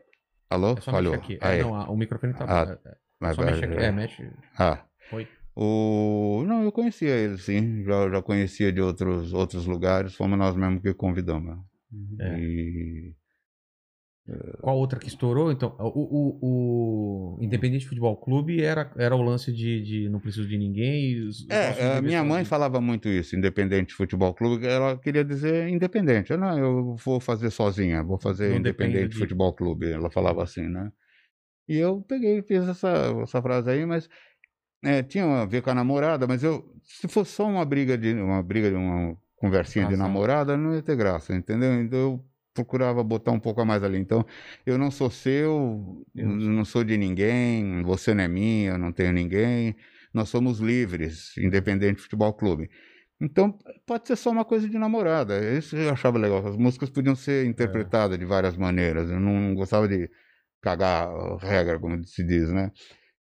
[0.49, 0.74] Alô?
[0.77, 1.14] É só Falhou.
[1.14, 1.38] aqui.
[1.41, 2.45] É, não, a- o microfone tá.
[2.48, 3.77] Ah, é, Mas só mexe aqui.
[3.77, 4.30] É, mexe.
[4.57, 5.27] Ah, Foi.
[5.56, 6.43] o...
[6.48, 7.83] Não, eu conhecia ele, sim.
[7.83, 10.15] Já, já conhecia de outros, outros lugares.
[10.15, 11.57] Fomos nós mesmos que convidamos.
[12.19, 12.40] É.
[12.40, 13.14] E...
[14.59, 15.51] Qual outra que estourou?
[15.51, 20.47] Então, o, o, o Independente Futebol Clube era, era o lance de, de não preciso
[20.47, 21.21] de ninguém.
[21.27, 22.47] os- É, a viver minha mãe sozinhos.
[22.49, 24.65] falava muito isso, Independente Futebol Clube.
[24.65, 26.31] Ela queria dizer independente.
[26.31, 29.91] Eu, não, eu vou fazer sozinha, vou fazer Não Independente depende de- Futebol Clube.
[29.91, 30.91] Ela falava assim, né?
[31.67, 32.89] E eu peguei e fiz essa,
[33.21, 34.09] essa frase aí, mas
[34.83, 38.13] é, tinha a ver com a namorada, mas eu, se fosse só uma briga de
[38.13, 41.73] uma briga de uma conversinha de namorada, não ia ter graça, entendeu?
[41.81, 42.25] Então eu
[42.56, 44.00] procurava botar um pouco a mais ali.
[44.00, 44.25] Então,
[44.66, 48.92] eu não sou seu, Eu não sou de ninguém, você não é minha, eu não
[48.93, 49.75] tenho ninguém.
[50.14, 52.69] Nós somos livres, independente Futebol Clube.
[53.22, 55.40] Então, pode ser só uma coisa de namorada.
[55.58, 56.45] Isso eu achava legal.
[56.48, 59.09] As músicas podiam ser interpretadas de várias maneiras.
[59.11, 60.09] Eu não gostava de
[60.61, 61.09] cagar
[61.40, 62.72] regra, como se diz, né?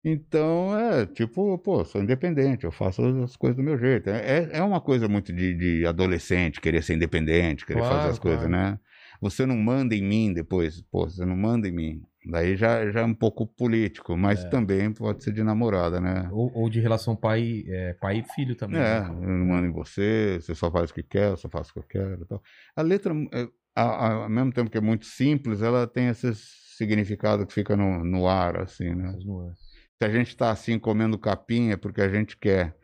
[0.04, 4.08] Então, é tipo, pô, sou independente, eu faço as coisas do meu jeito.
[4.10, 8.18] É, é uma coisa muito de, de adolescente, querer ser independente, querer fazer Claro, as
[8.18, 8.48] coisas, claro.
[8.48, 8.78] né?
[9.20, 12.02] Você não manda em mim depois, pô, você não manda em mim.
[12.24, 14.48] Daí já, já é um pouco político, mas É.
[14.48, 16.28] também pode ser de namorada, né?
[16.32, 18.78] Ou, ou de relação pai, é, pai e filho também.
[18.80, 19.06] É, né?
[19.08, 21.74] eu não mando em você, você só faz o que quer, eu só faço o
[21.74, 22.42] que eu quero tal.
[22.76, 27.46] A letra, é, a- ao mesmo tempo que é muito simples, ela tem esse significado
[27.46, 29.14] que fica no, no ar, assim, né?
[29.98, 32.74] Se a gente está assim comendo capim é porque a gente quer.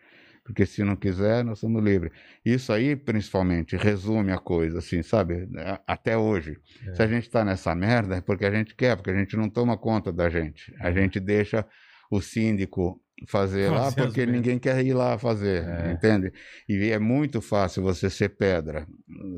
[0.47, 2.12] Porque se não quiser, nós somos livres.
[2.44, 5.49] Isso aí, principalmente, resume a coisa, assim, sabe?
[5.86, 6.57] Até hoje.
[6.86, 6.94] É.
[6.94, 9.50] Se a gente está nessa merda, é porque a gente quer, porque a gente não
[9.50, 10.73] toma conta da gente.
[10.81, 11.66] A gente deixa
[12.10, 15.92] o síndico fazer lá porque ninguém quer ir lá fazer, É.
[15.92, 16.33] entende?
[16.68, 18.86] E é muito fácil você ser pedra,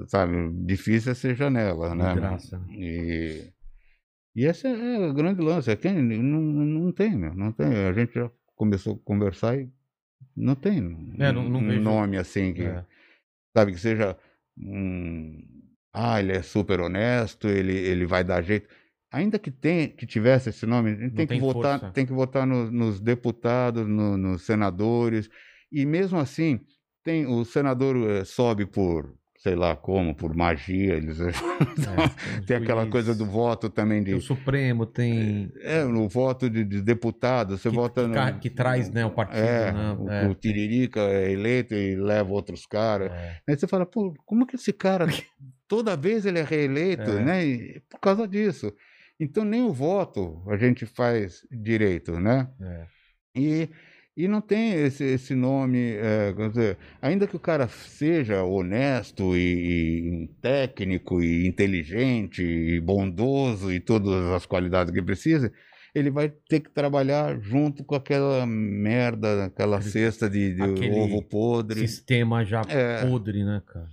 [0.09, 0.35] sabe?
[0.67, 2.15] Difícil é ser janela, né?
[2.15, 2.61] Graça.
[2.70, 3.51] E,
[4.37, 5.70] e esse é o grande lance.
[5.70, 7.67] É que não, não tem, meu, não tem.
[7.87, 9.70] A gente já começou a conversar e
[10.39, 10.78] não tem
[11.18, 12.84] É, não- não um vejo- nome assim que, É.
[13.57, 14.17] sabe, que seja
[14.57, 15.42] um,
[15.92, 18.68] ah, ele é super honesto, ele, ele vai dar jeito.
[19.10, 22.07] Ainda que, tem, que tivesse esse nome, a gente Não tem que tem votar, tem
[22.07, 25.31] que votar no- nos deputados, no- nos senadores,
[25.73, 26.60] e mesmo assim,
[27.02, 31.28] tem, o senador eh, sobe por, sei lá como, por magia, eles, É,
[32.41, 34.07] os tem aquela juízes, coisa do voto também de.
[34.10, 35.50] Tem o Supremo, tem.
[35.60, 38.39] É, no voto de, de deputado, você que, vota que, no.
[38.41, 39.97] que traz né, o partido, É, né?
[39.99, 40.26] o, É.
[40.28, 43.10] o Tiririca é eleito e leva outros caras.
[43.12, 43.36] É.
[43.49, 45.07] Aí você fala, pô, como que esse cara,
[45.68, 47.25] toda vez ele é reeleito, É.
[47.25, 47.47] né?
[47.47, 48.73] E por causa disso.
[49.20, 52.49] Então nem o voto a gente faz direito, né?
[52.60, 52.86] É.
[53.36, 53.68] E,
[54.18, 60.24] e não tem esse, esse nome, é, dizer, ainda que o cara seja honesto e,
[60.24, 65.52] e técnico e inteligente e bondoso e todas as qualidades que precisa,
[65.94, 71.86] ele vai ter que trabalhar junto com aquela merda, aquela cesta de, de ovo podre.
[71.86, 73.06] Sistema já É.
[73.06, 73.86] podre, né, cara?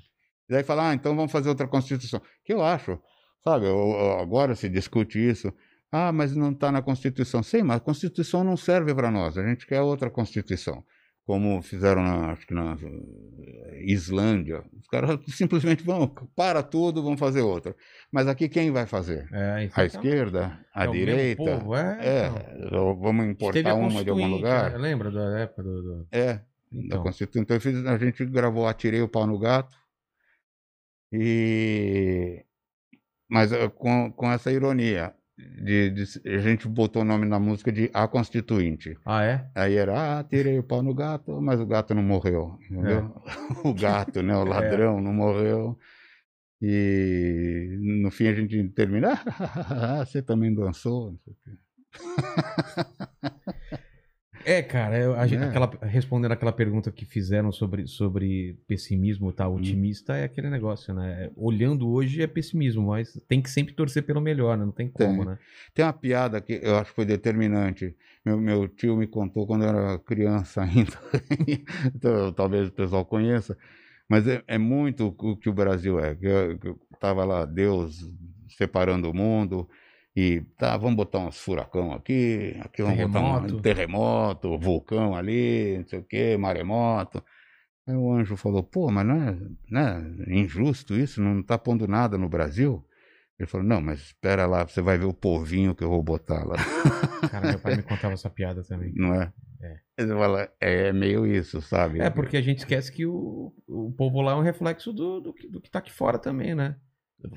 [0.49, 2.21] E daí fala, ah, então vamos fazer outra Constituição.
[2.43, 2.99] Que eu acho,
[3.43, 5.53] sabe, o- agora se discute isso.
[5.91, 7.41] Ah, mas não está na Constituição.
[7.41, 9.37] Sim, mas a Constituição não serve para nós.
[9.37, 10.83] A gente quer outra Constituição.
[11.25, 14.63] Como fizeram, na, acho que na eh, Islândia.
[14.79, 17.75] Os caras simplesmente vão, para tudo, vão fazer outra.
[18.11, 19.27] Mas aqui quem vai fazer?
[19.31, 20.59] É, A esquerda?
[20.73, 21.43] A é o mesmo direita?
[21.43, 22.27] povo, é, É,
[22.67, 22.95] então.
[22.99, 24.71] vamos importar a uma de algum lugar?
[24.73, 24.77] né?
[24.77, 25.81] Lembra da época do.
[25.81, 26.41] do- É, da
[26.71, 27.41] Então, Constituição.
[27.41, 29.75] Então fiz, a gente gravou Atirei o Pau no Gato.
[31.11, 32.43] E.
[33.29, 35.13] Mas eh, com, com essa ironia.
[35.37, 38.97] De, de- a gente botou o nome na música de A Constituinte.
[39.03, 39.49] Ah, é?
[39.53, 43.13] Aí era, ah, tirei o pau no gato, mas o gato não morreu, entendeu?
[43.65, 45.77] O gato, né, o ladrão não morreu.
[46.61, 49.19] E no fim a gente termina,
[49.69, 51.51] ah, você também dançou, não sei o quê.
[54.45, 55.47] É, cara, eu- a gente- É.
[55.47, 59.49] aquela- respondendo aquela pergunta que fizeram sobre, sobre pessimismo, tá?
[59.49, 59.55] Hum.
[59.55, 61.31] Otimista é aquele negócio, né?
[61.35, 64.63] Olhando hoje é pessimismo, mas tem que sempre torcer pelo melhor, né?
[64.63, 65.25] Não tem como, Tem.
[65.33, 65.39] né?
[65.73, 67.95] Tem uma piada que eu acho que foi determinante.
[68.23, 70.93] Meu, meu tio me contou quando eu era criança ainda.
[71.95, 73.57] então, talvez o pessoal conheça.
[74.07, 76.13] Mas é, é muito o que o Brasil é.
[76.13, 78.07] Que eu, que eu tava lá, Deus
[78.49, 79.67] separando o mundo.
[80.15, 83.55] E tá, vamos botar uns furacão aqui, aqui vamos botar Terremoto.
[83.55, 87.21] um terremoto, vulcão ali, não sei o quê, maremoto.
[87.87, 89.37] Aí o anjo falou, pô, mas não é,
[89.69, 91.21] não é injusto isso?
[91.21, 92.83] Não tá pondo nada no Brasil?
[93.37, 96.45] Ele falou, não, mas espera lá, você vai ver o povinho que eu vou botar
[96.45, 96.55] lá,
[97.29, 98.93] Cara, meu pai me contava essa piada também.
[98.95, 99.33] não é?
[99.61, 99.79] É.
[99.97, 101.99] Ele fala, é meio isso, sabe?
[101.99, 105.35] É, porque a gente esquece que o, o povo lá é um reflexo do, do,
[105.49, 106.77] do que tá aqui fora também, né?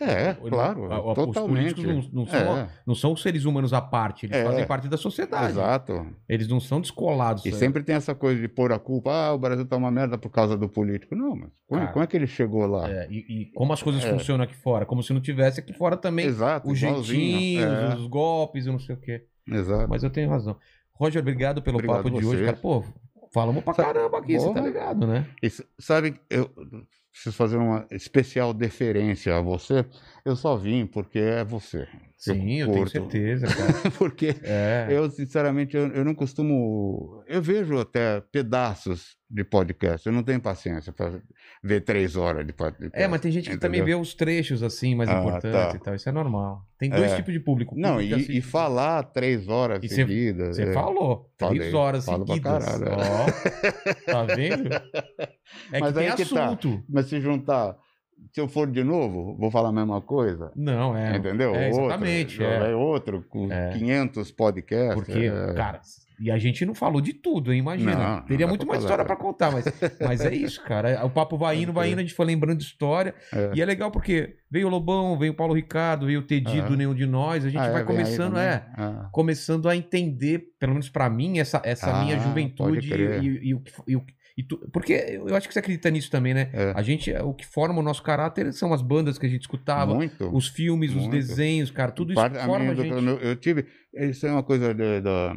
[0.00, 1.66] É, Ele- claro, a- a- totalmente.
[1.66, 4.44] Os políticos não, não são, É, não são os seres humanos à parte, eles É.
[4.44, 5.52] fazem parte da sociedade.
[5.52, 6.06] exato.
[6.28, 7.44] Eles não são descolados.
[7.44, 7.52] E é.
[7.52, 10.30] sempre tem essa coisa de pôr a culpa, ah, o Brasil tá uma merda por
[10.30, 11.14] causa do político.
[11.14, 12.90] Não, mas como, como é que ele chegou lá?
[12.90, 14.10] É, e, e como as coisas É.
[14.10, 18.66] funcionam aqui fora, como se não tivesse aqui fora também Exato, os jeitinhos, os golpes
[18.66, 19.24] e não sei o quê.
[19.46, 19.88] Exato.
[19.88, 20.56] Mas eu tenho razão.
[20.92, 22.56] Roger, obrigado pelo Obrigado papo de hoje, cara.
[22.56, 22.84] Pô,
[23.32, 25.26] falamos pra caramba aqui, você tá ligado, né?
[25.42, 26.50] E s- sabe, eu
[27.12, 29.84] preciso fazer uma especial deferência a você.
[30.24, 31.88] Eu só vim porque é você.
[32.20, 33.90] Sim, eu, tenho certeza, cara.
[33.96, 34.88] porque É.
[34.90, 37.22] Eu, sinceramente, eu, eu não costumo.
[37.28, 40.04] Eu vejo até pedaços de podcast.
[40.04, 41.20] Eu não tenho paciência para
[41.62, 42.90] ver três horas de podcast.
[42.92, 44.00] É, mas tem gente que também vê entendeu?
[44.00, 45.76] os trechos assim, mais Ah, importantes tá.
[45.76, 45.94] e tal.
[45.94, 46.62] Isso é normal.
[46.76, 47.16] Tem dois É.
[47.16, 47.74] tipos de público.
[47.78, 50.56] Não, público que e, e falar três horas E seguidas.
[50.56, 50.72] Você é.
[50.72, 51.30] falou.
[51.36, 52.64] Três Falei, horas falo pra seguidas.
[52.64, 54.06] caralho, é.
[54.08, 54.68] Ó, tá vendo?
[55.72, 56.44] É Mas que tem tá.
[56.46, 56.82] assunto.
[56.88, 57.74] Mas se juntar,
[58.32, 60.52] se eu for de novo, vou falar a mesma coisa.
[60.54, 61.16] Não, é.
[61.16, 61.54] entendeu?
[61.54, 62.42] É, outro, exatamente.
[62.44, 62.70] é.
[62.70, 63.70] é outro, com É.
[63.72, 64.94] 500 podcasts.
[64.94, 65.54] Porque, é.
[65.54, 65.80] cara,
[66.20, 67.60] e a gente não falou de tudo, hein?
[67.60, 67.94] Imagina.
[67.94, 68.90] Não, não Teria dá muito mais falar.
[68.90, 69.64] história pra contar, mas,
[70.00, 71.04] mas é isso, cara.
[71.06, 73.14] O papo vai indo, vai indo, a gente foi lembrando de história.
[73.32, 73.52] É.
[73.54, 76.62] E é legal porque veio o Lobão, veio o Paulo Ricardo, veio o Tedi É.
[76.62, 77.44] do Nenhum de Nós.
[77.44, 78.66] A gente Ah, é, vai começando, é.
[79.12, 83.22] Começando a entender, pelo menos pra mim, essa, essa Ah, minha juventude crer.
[83.22, 83.72] e, e o que.
[83.86, 84.02] E o,
[84.38, 86.48] e tu- porque eu acho que você acredita nisso também, né?
[86.52, 86.72] É.
[86.76, 89.92] A gente, o que forma o nosso caráter são as bandas que a gente escutava,
[89.94, 90.34] Muito.
[90.34, 91.10] os filmes, os muito.
[91.10, 93.06] desenhos, cara, tudo isso Parte- a forma minha a gente.
[93.06, 93.66] eu, eu tive.
[93.92, 95.36] Isso é uma coisa da.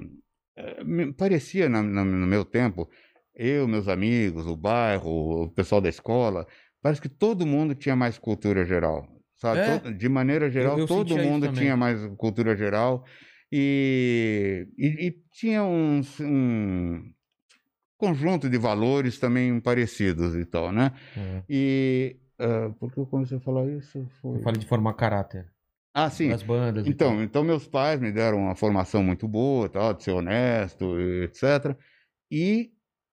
[0.86, 2.88] me parecia na- na- no meu tempo
[3.36, 6.46] eu, meus amigos, o bairro, o pessoal da escola,
[6.82, 9.08] parece que todo mundo tinha mais cultura geral.
[9.38, 9.62] Sabe?
[9.62, 9.80] É?
[9.80, 13.04] Todo- de maneira geral, eu todo sentia isso mundo tinha mais cultura geral.
[13.52, 17.12] E, e, e tinha um, um
[18.02, 20.92] conjunto de valores também parecidos e tal, né?
[21.16, 21.44] É.
[21.48, 24.04] E ah, por que eu comecei a falar isso?
[24.20, 24.38] Foi...
[24.38, 25.48] Eu falei de formar caráter.
[25.94, 26.30] Ah, sim.
[26.30, 26.88] Das bandas.
[26.88, 31.78] Então, então meus pais me deram uma formação muito boa, tal, de ser honesto, etc.
[32.32, 32.72] E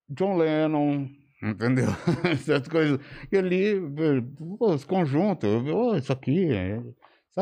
[0.09, 1.07] John Lennon,
[1.43, 1.89] entendeu?
[2.43, 2.99] Certas coisas.
[3.31, 3.75] E ali,
[4.59, 6.81] os conjuntos, oh, isso aqui, é-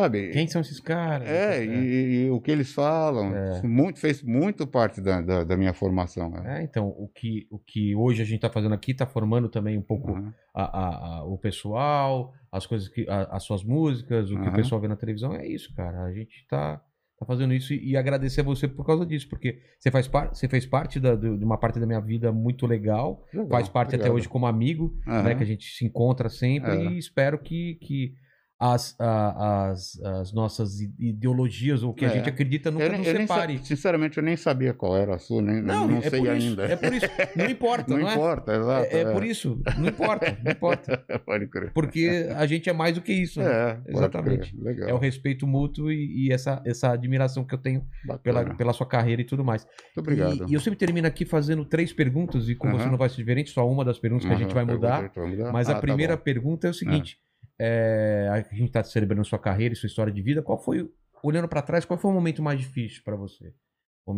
[0.01, 0.29] sabe?
[0.31, 1.27] Quem são esses caras?
[1.27, 3.61] É, e, e o que eles falam, É.
[3.63, 6.29] muito, fez muito parte da, da, da minha formação.
[6.29, 6.59] né?
[6.59, 9.77] É, então, o que, o que hoje a gente está fazendo aqui está formando também
[9.77, 10.31] um pouco Uhum.
[10.53, 13.05] a, a- a- o pessoal, as coisas que.
[13.09, 15.33] as suas músicas, o que o pessoal vê na televisão.
[15.33, 16.03] É isso, cara.
[16.03, 16.81] A gente tá,
[17.19, 20.37] tá fazendo isso e, e agradecer a você por causa disso, porque você faz parte,
[20.37, 23.67] você fez parte da- do- de uma parte da minha vida muito legal, Legal, faz
[23.67, 24.15] parte até obrigado.
[24.17, 25.19] hoje como amigo, né?
[25.19, 25.35] Aham.
[25.35, 26.85] Que a gente se encontra sempre É.
[26.91, 27.75] e espero que.
[27.81, 28.13] que
[28.59, 32.11] as, a- as, as nossas ideologias, ou o que a É.
[32.13, 33.59] gente acredita, nunca Eu, nos eu separe.
[33.63, 36.63] sinceramente, eu nem sabia qual era a sua, nem, não, é sei por isso, ainda.
[36.65, 37.05] É por isso.
[37.37, 38.13] Não importa, não não, é?
[38.13, 38.95] importa, exato.
[38.95, 40.97] É, é por isso, não importa, não importa.
[41.25, 41.71] Pode crer.
[41.73, 43.79] Porque a gente é mais do que isso, né?
[43.85, 44.55] É, Exatamente.
[44.87, 47.85] É o respeito mútuo e, e essa, essa admiração que eu tenho
[48.23, 48.57] pela, Bacana.
[48.57, 49.65] pela sua carreira e tudo mais.
[49.65, 50.45] Muito obrigado.
[50.47, 53.17] E, e eu sempre termino aqui fazendo três perguntas, e com você não vai ser
[53.17, 54.99] diferente, só uma das perguntas que a gente vai mudar.
[54.99, 55.51] a gente vai mudar?
[55.51, 56.23] Mas Ah, a tá primeira bom.
[56.23, 57.17] pergunta é o seguinte:
[57.59, 60.41] é, a gente está celebrando sua carreira e sua história de vida.
[60.41, 60.89] Qual foi,
[61.23, 63.53] olhando para trás, qual foi o momento mais difícil para você?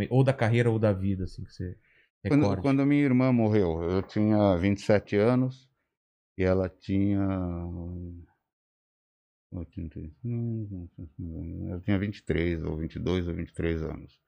[0.09, 1.75] Ou da carreira ou da vida, assim, que você
[2.27, 2.61] Quando, recorde?
[2.61, 5.67] quando minha irmã morreu, eu tinha 27 anos
[6.37, 7.21] e ela tinha.
[9.51, 9.65] Ela
[11.81, 14.19] tinha 23, ou 22 ou 23 anos.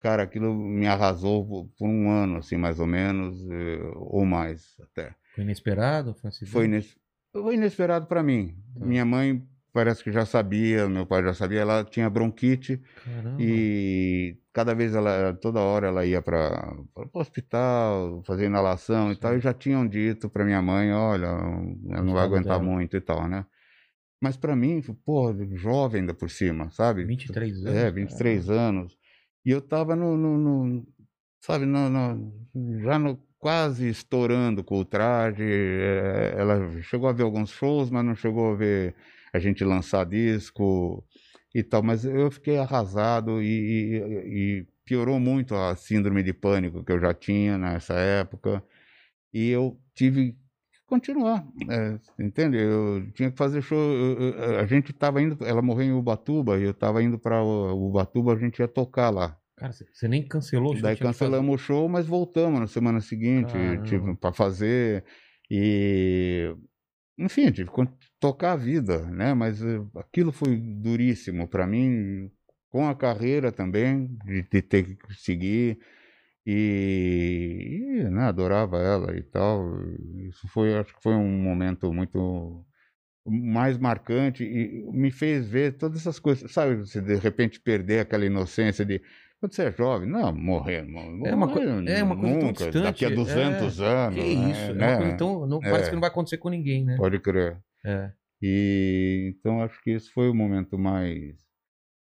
[0.00, 5.14] Cara, aquilo me arrasou por- um ano, assim, mais ou menos, eh, ou mais até.
[5.34, 6.14] Foi inesperado?
[6.14, 6.30] Foi?
[6.46, 6.96] Foi, ines...
[7.32, 8.54] foi inesperado para mim.
[8.78, 8.84] Tá.
[8.84, 12.82] Minha mãe parece que já sabia, meu pai já sabia, ela tinha bronquite.
[13.04, 13.36] Caramba.
[13.40, 19.36] E cada vez ela, toda hora ela ia para o hospital, fazer inalação e tal,
[19.36, 22.62] e já tinham dito para minha mãe, olha, ela não vai aguentar dela.
[22.70, 23.46] muito e tal, né?
[24.22, 27.04] Mas para mim, pô, jovem ainda por cima, sabe?
[27.04, 27.74] 23 anos.
[27.74, 28.98] É, 23 anos.
[29.46, 30.86] E eu tava no, no- no-
[31.40, 32.32] sabe, no, no-
[32.82, 35.44] já no, quase estourando com o traje.
[35.44, 38.96] é, ela chegou a ver alguns shows, mas não chegou a ver
[39.34, 41.04] a gente lançar disco
[41.54, 41.82] e tal.
[41.82, 47.00] Mas eu fiquei arrasado e, e- e piorou muito a síndrome de pânico que eu
[47.00, 48.62] já tinha nessa época.
[49.32, 50.38] E eu tive que
[50.86, 52.58] continuar, é, entende?
[52.58, 53.78] Eu tinha que fazer show.
[53.78, 57.42] eu- eu- a gente estava indo, ela morreu em Ubatuba e eu estava indo para
[57.44, 59.38] Ubatuba, a gente ia tocar lá.
[59.60, 60.82] Cara, você- nem cancelou o show?
[60.82, 65.04] Daí cancelamos o show, mas voltamos na semana seguinte, tive para fazer
[65.50, 66.54] e
[67.18, 67.82] enfim, tive que
[68.20, 69.34] tocar a vida, né?
[69.34, 72.30] Mas eh, aquilo foi duríssimo para mim,
[72.70, 75.78] com a carreira também, de, de ter que seguir
[76.46, 79.64] e, e, né, adorava ela e tal.
[80.28, 82.64] Isso foi, acho que foi um momento muito
[83.26, 86.76] mais marcante e me fez ver todas essas coisas, sabe?
[86.76, 89.00] Você de repente perder aquela inocência de
[89.40, 92.52] quando você é jovem, não, morrer, mo- É uma morrer é uma coisa tão nunca,
[92.64, 94.70] distante, daqui a 200 anos, Que isso?
[94.70, 94.96] É né?
[94.98, 95.88] coisa tão, não, Parece É.
[95.88, 96.96] que não vai acontecer com ninguém, né?
[96.96, 97.58] Pode crer.
[97.84, 98.12] É.
[98.42, 101.36] E então acho que esse foi o momento mais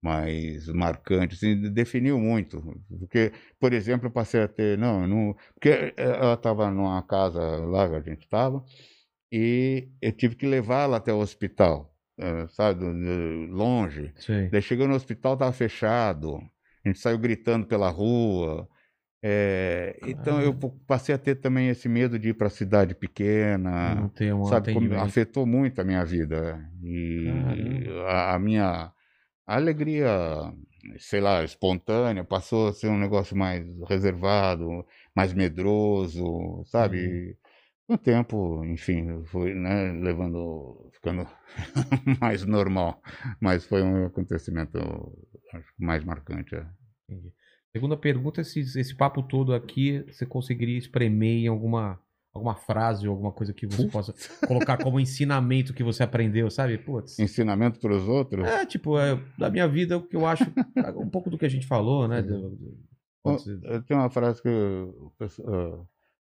[0.03, 2.61] mais marcante, assim, definiu muito,
[2.99, 7.39] porque, por exemplo, eu passei a ter, não, não, porque eh, ela estava numa casa
[7.65, 8.63] lá que a gente estava
[9.31, 12.85] e eu tive que levá-la até o hospital, eh, sabe,
[13.49, 14.13] longe.
[14.17, 14.47] Sei.
[14.49, 16.39] Daí chegou no hospital, estava fechado.
[16.85, 18.67] A gente saiu gritando pela rua.
[19.23, 20.53] É, então eu
[20.87, 24.43] passei a ter também esse medo de ir para a cidade pequena, Não tem um
[24.43, 24.69] sabe?
[24.69, 28.93] como- afetou muito a minha vida e a, a minha
[29.47, 30.07] alegria,
[30.99, 37.37] sei lá, espontânea, passou a ser um negócio mais reservado, mais medroso, sabe?
[37.87, 41.27] O tempo, enfim, fui né, levando, ficando
[42.21, 43.01] mais normal,
[43.39, 44.77] mas foi um acontecimento
[45.53, 46.55] acho, mais marcante.
[46.55, 46.65] é.
[47.09, 47.31] Entendi.
[47.71, 51.99] Segunda pergunta, se esse papo todo aqui, você conseguiria espremer em alguma,
[52.33, 54.13] alguma frase ou alguma coisa que você possa
[54.47, 56.77] colocar como ensinamento que você aprendeu, sabe?
[56.77, 57.19] Putz.
[57.19, 58.45] Ensinamento para os outros?
[58.47, 60.45] É, tipo, é, da minha vida, o que eu acho,
[60.95, 62.23] um pouco do que a gente falou, né?
[63.21, 65.87] pode ser- Eu tenho uma frase que eu, eu,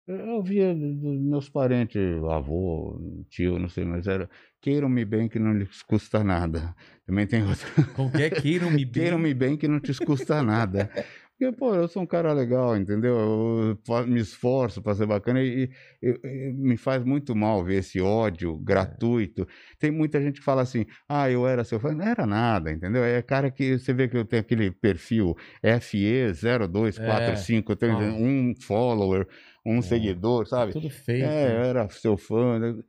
[0.07, 2.01] eu ouvia dos meus parentes,
[2.31, 4.29] avô, tio, não sei, mas era
[4.61, 6.75] queiram-me bem que não lhes custa nada.
[7.07, 7.69] Também tem outra.
[7.95, 8.31] Como que é?
[8.31, 9.03] Queiram-me bem.
[9.03, 10.91] Queiram-me bem que não te custa nada.
[11.37, 13.77] Porque, pô, eu sou um cara legal, entendeu?
[13.89, 15.69] Eu me esforço para ser bacana e,
[16.01, 19.47] e- e- me faz muito mal ver esse ódio gratuito.
[19.79, 21.93] Tem muita gente que fala assim, ah, eu era seu fã.
[21.93, 23.03] Não era nada, entendeu?
[23.03, 28.13] É cara que você vê que eu tenho aquele perfil FE0245, eu tenho Ah.
[28.13, 29.27] um follower,
[29.65, 30.73] um seguidor, sabe?
[30.73, 31.25] Tudo feio.
[31.25, 31.69] É, eu né?
[31.69, 32.83] era seu fã, né?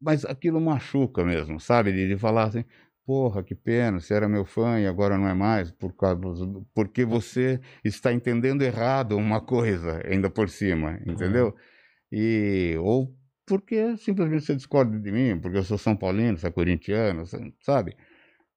[0.00, 1.92] mas aquilo machuca mesmo, sabe?
[1.92, 2.64] De, de falar assim,
[3.04, 6.16] porra, que pena, você era meu fã e agora não é mais, por causa
[6.46, 11.54] do- porque você está entendendo errado uma coisa, ainda por cima, entendeu?
[12.12, 13.14] E, ou
[13.46, 17.24] porque simplesmente você discorda de mim, porque eu sou São Paulino, você é corintiano,
[17.60, 17.96] sabe?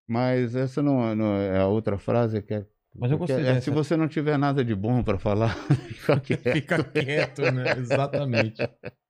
[0.08, 2.66] Mas essa não, não é a outra frase que é.
[2.96, 3.62] Mas eu gostei é, dessa.
[3.62, 5.56] se você não tiver nada de bom para falar,
[5.88, 6.52] fica quieto.
[6.54, 7.78] Fica quieto, né?
[7.78, 8.62] Exatamente.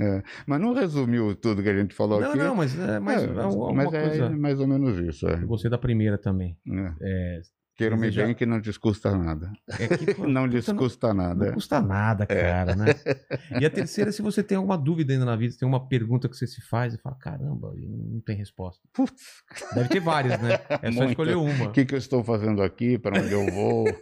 [0.00, 2.38] É, mas não resumiu tudo que a gente falou Não, aqui.
[2.38, 4.24] não, mas é mais É, é mas coisa.
[4.24, 5.28] é mais ou menos isso.
[5.28, 5.34] É.
[5.34, 6.58] Eu gostei da primeira também.
[7.00, 7.40] É.
[7.74, 9.50] É, Queira-me desejar- bem que não te custa nada.
[9.80, 11.52] é que, pô, Não lhes custa- custa Não nada.
[11.52, 12.86] custa nada, cara, né?
[13.60, 16.28] E a terceira, se você tem alguma dúvida ainda na vida, se tem uma pergunta
[16.28, 18.80] que você se faz e fala, caramba, não tem resposta.
[18.92, 19.42] Putz,
[19.74, 20.52] Deve ter várias, né?
[20.82, 21.10] É só Muitas.
[21.10, 21.64] escolher uma.
[21.66, 22.96] o que, que eu estou fazendo aqui?
[22.96, 23.84] Para onde eu vou?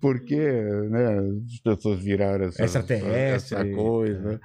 [0.00, 3.56] Por que né, as pessoas viraram essa, Extraterrestre.
[3.56, 4.40] essa coisa?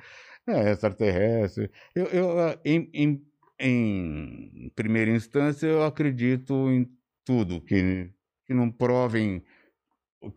[0.47, 1.71] É, extraterrestre.
[1.95, 3.21] Eu, eu, em, em,
[3.59, 6.89] em primeira instância, eu acredito em
[7.23, 8.09] tudo que,
[8.45, 9.43] que não provem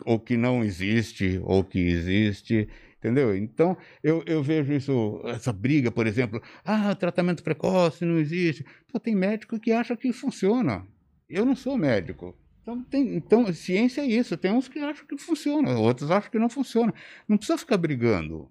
[0.05, 2.69] ou que não existe ou que existe.
[2.99, 3.37] Entendeu?
[3.37, 8.67] Então, eu, eu vejo isso, essa briga, por exemplo, ah, tratamento precoce não existe.
[8.91, 10.85] Pô, tem médico que acha que funciona.
[11.29, 12.37] Eu não sou médico.
[12.61, 14.37] Então, tem, então, ciência é isso.
[14.37, 16.93] Tem uns que acham que funciona, outros acham que não funciona.
[17.29, 18.51] Não precisa ficar brigando.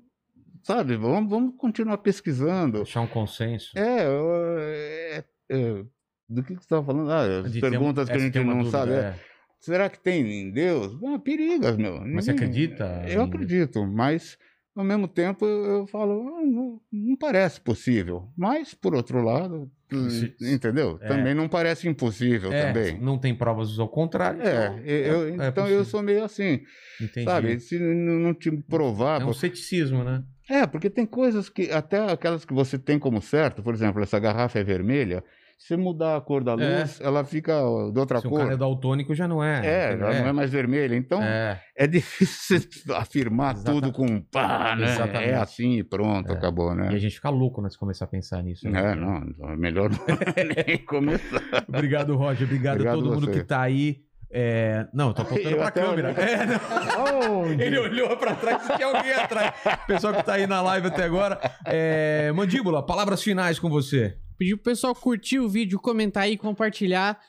[0.64, 0.96] Sabe?
[0.98, 2.78] Vamos, vamos continuar pesquisando.
[2.84, 3.78] Deixar um consenso.
[3.78, 5.84] É, eu- é, é,
[6.30, 7.10] do que, que você estava falando?
[7.12, 8.92] Ah, as De perguntas que a gente não dúvida, sabe.
[8.94, 9.16] é, é.
[9.60, 10.98] Será que tem em Deus?
[11.06, 12.00] Ah, perigas, meu.
[12.02, 14.38] Mas você Ninguém- acredita Eu em- acredito, mas
[14.76, 18.30] ao mesmo tempo eu, falo, ah, não, não parece possível.
[18.38, 19.72] Mas, por outro lado,
[20.10, 21.00] Se- entendeu?
[21.02, 21.08] é.
[21.08, 23.00] Também não parece impossível É, também.
[23.02, 24.42] não tem provas ao contrário.
[24.42, 26.62] É, então eu, é então eu sou meio assim,
[27.02, 27.26] Entendi.
[27.26, 27.60] sabe?
[27.60, 29.22] Se não te provar.
[29.22, 30.24] É um ceticismo, né?
[30.50, 34.18] É, porque tem coisas que, até aquelas que você tem como certo, por exemplo, essa
[34.20, 35.24] garrafa é vermelha,
[35.60, 36.56] se mudar a cor da É.
[36.82, 37.54] luz, ela fica
[37.92, 38.40] de outra Se o cor.
[38.42, 39.66] cara é daltônico, já não é.
[39.66, 40.08] É, entendeu?
[40.08, 40.96] ela não é mais vermelha.
[40.96, 41.88] Então, é, É.
[41.88, 44.86] difícil você afirmar Exata- tudo com pá, né?
[44.86, 45.30] Exatamente.
[45.32, 46.34] É assim e pronto, É.
[46.36, 46.92] acabou, né?
[46.92, 47.70] E a gente fica louco, né?
[47.72, 48.70] Se começar a pensar nisso.
[48.70, 48.92] né?
[48.92, 49.98] É, não, é melhor não
[50.68, 51.42] nem começar.
[51.68, 52.46] Obrigado, Roger.
[52.46, 53.40] Obrigado, a Obrigado todo mundo você.
[53.40, 53.98] que tá aí.
[54.32, 54.86] É...
[54.94, 56.14] Não, eu tô apontando Eu pra câmera.
[57.60, 57.66] É?
[57.66, 59.54] Ele olhou pra trás e tinha alguém atrás.
[59.88, 61.40] Pessoal que tá aí na live até agora.
[61.66, 62.32] É...
[62.34, 64.18] Mandíbula, palavras finais com você.
[64.38, 67.20] Pediu pro pessoal curtir o vídeo, comentar aí, compartilhar.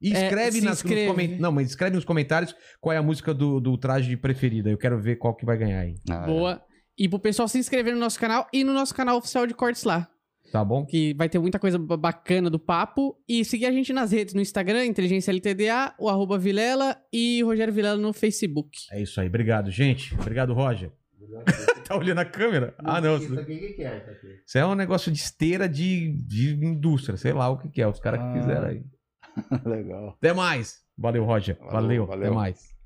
[0.00, 1.06] E É, escreve se nas, inscreve.
[1.06, 4.16] nos comen- Não, mas escreve nos comentários qual é a música do, do traje de
[4.16, 4.70] preferida.
[4.70, 5.94] Eu quero ver qual que vai ganhar aí.
[6.10, 6.62] Ah, Boa.
[6.96, 9.84] E pro pessoal se inscrever no nosso canal e no nosso canal oficial de cortes
[9.84, 10.08] lá.
[10.52, 10.86] Tá bom?
[10.86, 13.16] Que vai ter muita coisa ba- bacana do papo.
[13.28, 17.72] E seguir a gente nas redes, no Instagram, Inteligência LTDA, o arroba Vilela e Rogério
[17.72, 18.70] Vilela no Facebook.
[18.90, 19.28] É isso aí.
[19.28, 20.14] Obrigado, gente.
[20.14, 20.90] Obrigado, Roger.
[21.86, 22.74] tá olhando a câmera?
[22.78, 23.18] Ah, não.
[23.18, 24.26] Isso, aqui, o que, que é isso aqui?
[24.46, 27.16] isso é um negócio de esteira de, de indústria.
[27.18, 27.86] Sei lá o que, que é.
[27.86, 28.40] Os caras que Ah.
[28.40, 28.82] fizeram aí.
[29.66, 30.08] Legal.
[30.16, 30.78] Até mais.
[30.96, 31.56] Valeu, Roger.
[31.70, 32.06] Valeu.
[32.06, 32.26] valeu.
[32.26, 32.77] Até mais.